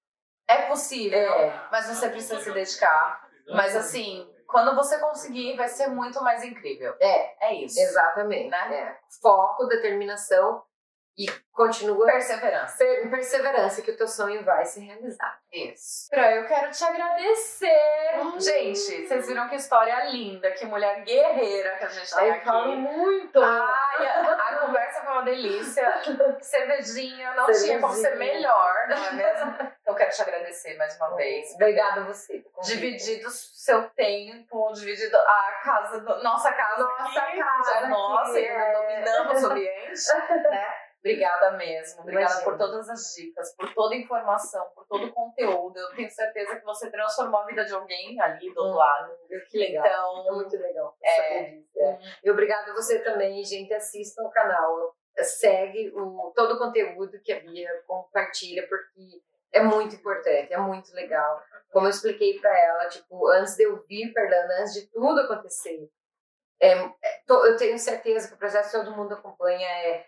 É 0.47 0.63
possível, 0.63 1.19
É. 1.19 1.67
mas 1.71 1.85
você 1.87 2.09
precisa 2.09 2.39
se 2.39 2.51
dedicar. 2.51 3.23
Mas 3.49 3.75
assim, 3.75 4.27
quando 4.47 4.75
você 4.75 4.97
conseguir, 4.97 5.55
vai 5.55 5.67
ser 5.67 5.87
muito 5.87 6.23
mais 6.23 6.43
incrível. 6.43 6.95
É, 6.99 7.47
É 7.49 7.53
isso. 7.53 7.79
exatamente. 7.79 8.49
Né? 8.49 8.75
É. 8.75 8.97
Foco, 9.21 9.65
determinação 9.67 10.63
e 11.17 11.25
continua 11.53 12.05
Perseverança. 12.05 12.77
per- 12.77 13.09
perseverança 13.09 13.81
que 13.81 13.91
o 13.91 13.95
teu 13.97 14.07
sonho 14.07 14.43
vai 14.43 14.65
se 14.65 14.81
realizar. 14.81 15.39
Isso. 15.53 16.07
Fran, 16.09 16.29
eu 16.31 16.45
quero 16.45 16.69
te 16.71 16.83
agradecer. 16.83 18.19
Hum. 18.19 18.39
Gente, 18.39 19.07
vocês 19.07 19.25
viram 19.27 19.47
que 19.47 19.55
história 19.55 20.03
linda, 20.11 20.51
que 20.51 20.65
mulher 20.65 21.01
guerreira 21.03 21.77
que 21.77 21.85
a 21.85 21.87
gente 21.87 22.09
falo 22.09 22.31
aqui. 22.31 22.75
muito. 22.75 23.41
Ai, 23.41 24.05
a, 24.07 24.31
a 24.33 24.59
conversa 24.65 25.01
foi 25.01 25.13
uma 25.13 25.23
delícia. 25.23 26.01
Cervejinha, 26.41 27.33
não 27.35 27.45
tinha 27.45 27.79
como 27.79 27.93
ser 27.93 28.01
Cervejinha. 28.09 28.33
melhor, 28.35 28.73
não 28.89 29.05
é 29.05 29.11
mesmo? 29.13 29.51
Então, 29.55 29.71
eu 29.85 29.95
quero 29.95 30.11
te 30.11 30.21
agradecer 30.21 30.75
mais 30.77 30.97
uma 30.97 31.15
vez. 31.15 31.53
Obrigada 31.55 32.01
a 32.01 32.03
você. 32.03 32.43
Dividido 32.63 33.29
seu 33.29 33.89
tempo, 33.91 34.73
dividido 34.73 35.15
a 35.17 35.61
casa, 35.63 35.99
do- 36.01 36.21
nossa 36.23 36.51
casa. 36.51 36.83
Nossa 36.83 37.21
casa 37.21 37.77
é 37.85 37.87
nossa, 37.87 38.31
aqui, 38.31 38.39
e 38.39 38.47
ainda 38.49 38.61
é. 38.65 38.73
dominamos 38.73 39.43
o 39.43 39.47
ambiente, 39.47 40.13
né? 40.49 40.75
Obrigada 41.05 41.51
mesmo. 41.51 42.01
Obrigada 42.01 42.25
Imagina. 42.33 42.43
por 42.43 42.57
todas 42.57 42.89
as 42.89 43.13
dicas, 43.15 43.55
por 43.55 43.71
toda 43.75 43.93
a 43.93 43.97
informação, 43.99 44.67
por 44.73 44.87
todo 44.87 45.05
o 45.05 45.13
conteúdo. 45.13 45.77
Eu 45.77 45.95
tenho 45.95 46.09
certeza 46.09 46.55
que 46.55 46.65
você 46.65 46.89
transformou 46.89 47.41
a 47.41 47.45
vida 47.45 47.63
de 47.63 47.73
alguém 47.73 48.19
ali 48.19 48.51
do 48.51 48.59
outro 48.59 48.75
lado. 48.79 49.15
Que 49.51 49.57
legal. 49.59 49.85
Então, 49.85 50.35
muito 50.35 50.57
legal. 50.57 50.97
É. 51.03 51.59
é. 51.77 51.99
E 52.23 52.31
obrigada 52.31 52.71
a 52.71 52.73
você 52.73 52.99
também, 53.03 53.43
gente. 53.43 53.71
Assistam 53.71 54.23
o 54.23 54.31
canal. 54.31 54.95
Segue 55.21 55.91
o, 55.95 56.33
todo 56.35 56.55
o 56.55 56.57
conteúdo 56.57 57.21
que 57.23 57.31
a 57.31 57.39
Bia 57.39 57.69
compartilha, 57.87 58.67
porque 58.67 59.21
é 59.53 59.61
muito 59.61 59.95
importante, 59.95 60.51
é 60.53 60.57
muito 60.57 60.91
legal. 60.93 61.41
Como 61.71 61.85
eu 61.85 61.91
expliquei 61.91 62.39
pra 62.39 62.49
ela, 62.57 62.87
tipo, 62.89 63.27
antes 63.29 63.55
de 63.55 63.63
eu 63.63 63.81
vir 63.87 64.11
pra 64.11 64.23
Irlanda, 64.23 64.55
antes 64.59 64.73
de 64.73 64.87
tudo 64.91 65.21
acontecer, 65.21 65.87
é, 66.59 66.71
é, 66.73 66.89
to- 67.25 67.45
eu 67.45 67.55
tenho 67.55 67.77
certeza 67.79 68.27
que 68.27 68.33
o 68.33 68.37
processo 68.37 68.71
que 68.71 68.83
todo 68.85 68.95
mundo 68.95 69.13
acompanha 69.13 69.67
é 69.67 70.05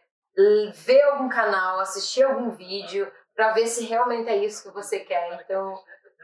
ver 0.73 1.01
algum 1.03 1.30
canal, 1.30 1.80
assistir 1.80 2.23
algum 2.23 2.51
vídeo, 2.51 3.11
pra 3.35 3.53
ver 3.53 3.68
se 3.68 3.85
realmente 3.85 4.30
é 4.30 4.38
isso 4.38 4.68
que 4.68 4.73
você 4.73 4.99
quer. 4.99 5.41
Então, 5.41 5.80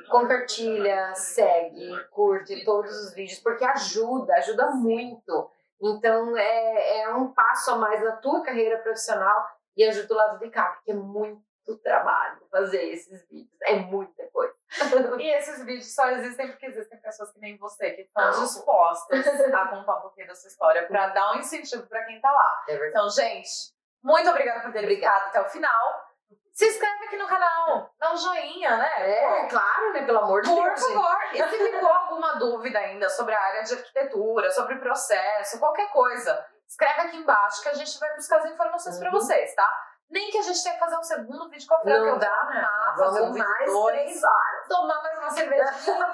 compartilha, 0.09 1.13
segue, 1.15 1.91
curte 2.09 2.63
todos 2.65 2.91
os 2.91 3.13
vídeos, 3.13 3.39
porque 3.39 3.63
ajuda, 3.63 4.33
ajuda 4.35 4.71
muito. 4.71 5.51
Então, 5.81 6.37
é, 6.37 7.01
é 7.01 7.09
um 7.09 7.33
passo 7.33 7.71
a 7.71 7.77
mais 7.77 8.01
na 8.03 8.13
tua 8.17 8.41
carreira 8.43 8.77
profissional 8.79 9.45
e 9.75 9.83
ajuda 9.83 10.13
o 10.13 10.17
lado 10.17 10.39
de 10.39 10.49
cá, 10.49 10.71
porque 10.73 10.91
é 10.91 10.95
muito 10.95 11.43
trabalho 11.81 12.41
fazer 12.51 12.83
esses 12.89 13.27
vídeos, 13.29 13.57
é 13.63 13.75
muita 13.75 14.25
coisa. 14.31 14.53
E 15.19 15.29
esses 15.29 15.63
vídeos 15.63 15.93
só 15.93 16.09
existem 16.09 16.47
porque 16.47 16.65
existem 16.65 16.99
pessoas 16.99 17.31
que 17.31 17.39
nem 17.39 17.57
você, 17.57 17.91
que 17.91 18.01
estão 18.01 18.31
dispostas 18.31 19.27
a 19.27 19.67
contar 19.67 19.97
um 19.97 20.01
pouquinho 20.01 20.27
da 20.27 20.35
sua 20.35 20.47
história 20.47 20.87
pra 20.87 21.09
dar 21.09 21.33
um 21.33 21.39
incentivo 21.39 21.85
pra 21.87 22.03
quem 22.05 22.19
tá 22.19 22.31
lá. 22.31 22.65
É. 22.69 22.89
Então, 22.89 23.09
gente, 23.09 23.72
muito 24.03 24.29
obrigada 24.29 24.59
por 24.61 24.71
terem 24.71 24.85
Obrigada. 24.89 25.15
ficado 25.15 25.29
até 25.29 25.41
o 25.41 25.49
final. 25.49 26.03
Se 26.51 26.67
inscreve 26.67 27.05
aqui 27.05 27.17
no 27.17 27.27
canal, 27.27 27.89
dá 27.99 28.13
um 28.13 28.17
joinha, 28.17 28.77
né? 28.77 28.91
É, 28.97 29.47
claro, 29.47 29.91
né? 29.93 30.03
Pelo 30.05 30.19
amor 30.19 30.41
de 30.43 30.49
Por 30.49 30.63
Deus. 30.63 30.79
gente. 30.79 30.93
favor, 30.93 31.17
e 31.33 31.43
se 31.49 31.71
ficou 31.71 31.89
alguma 31.91 32.33
dúvida 32.37 32.77
ainda 32.77 33.09
sobre 33.09 33.33
a 33.33 33.41
área 33.41 33.63
de 33.63 33.73
arquitetura, 33.73 34.51
sobre 34.51 34.75
processo, 34.75 35.57
qualquer 35.59 35.89
coisa, 35.91 36.45
escreve 36.67 37.01
aqui 37.01 37.17
embaixo 37.17 37.63
que 37.63 37.69
a 37.69 37.73
gente 37.73 37.97
vai 37.99 38.13
buscar 38.15 38.37
as 38.37 38.45
informações 38.45 38.99
pra 38.99 39.07
Uhum. 39.09 39.13
vocês, 39.19 39.55
tá? 39.55 39.67
Nem 40.11 40.29
que 40.29 40.37
a 40.37 40.41
gente 40.43 40.61
tenha 40.61 40.75
que 40.75 40.79
fazer 40.79 40.95
um 40.97 41.03
segundo 41.03 41.49
vídeo 41.49 41.67
com 41.67 41.73
a 41.73 41.83
Não 41.85 42.19
dá, 42.19 42.43
né? 42.53 42.67
fazer 42.99 43.21
um 43.23 43.35
mais 43.35 43.65
dois, 43.71 43.95
três 43.95 44.23
horas. 44.23 44.67
tomar 44.67 45.01
mais 45.01 45.17
uma 45.17 45.29
cervejinha 45.31 46.05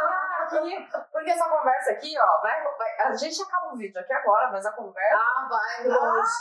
aqui, 0.46 0.90
porque 1.12 1.30
essa 1.32 1.50
conversa 1.50 1.92
aqui, 1.92 2.16
ó, 2.18 2.42
vai, 2.42 2.64
vai- 2.78 3.00
a 3.02 3.14
gente 3.16 3.42
acaba 3.42 3.74
o 3.74 3.76
vídeo 3.78 4.00
aqui 4.00 4.14
agora, 4.14 4.50
mas 4.52 4.66
a 4.66 4.72
conversa 4.72 5.18
Ah, 5.18 5.48
vai 5.50 5.88
longe. 5.88 6.32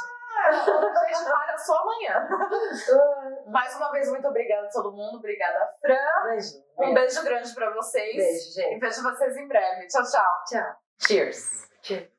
A 0.47 1.07
gente 1.07 1.25
para 1.25 1.59
só 1.59 1.77
amanhã. 1.79 2.29
Mais 3.49 3.75
uma 3.77 3.91
vez, 3.91 4.09
muito 4.11 4.29
obrigada 4.29 4.67
a 4.67 4.71
todo 4.71 4.93
mundo, 4.93 5.19
obrigada, 5.19 5.59
Fran. 5.81 5.97
Imagina. 6.25 6.65
Um 6.79 6.95
beijo 6.95 7.23
grande 7.25 7.55
pra 7.55 7.71
vocês. 7.75 8.17
Beijo, 8.17 8.49
E 8.49 8.53
gente. 8.53 8.81
vejo 8.81 9.03
vocês 9.03 9.37
em 9.37 9.49
breve. 9.49 9.87
Tchau, 9.89 10.03
tchau. 10.03 10.45
Tchau. 10.49 10.75
Cheers. 11.07 11.69
Tchau. 11.83 12.18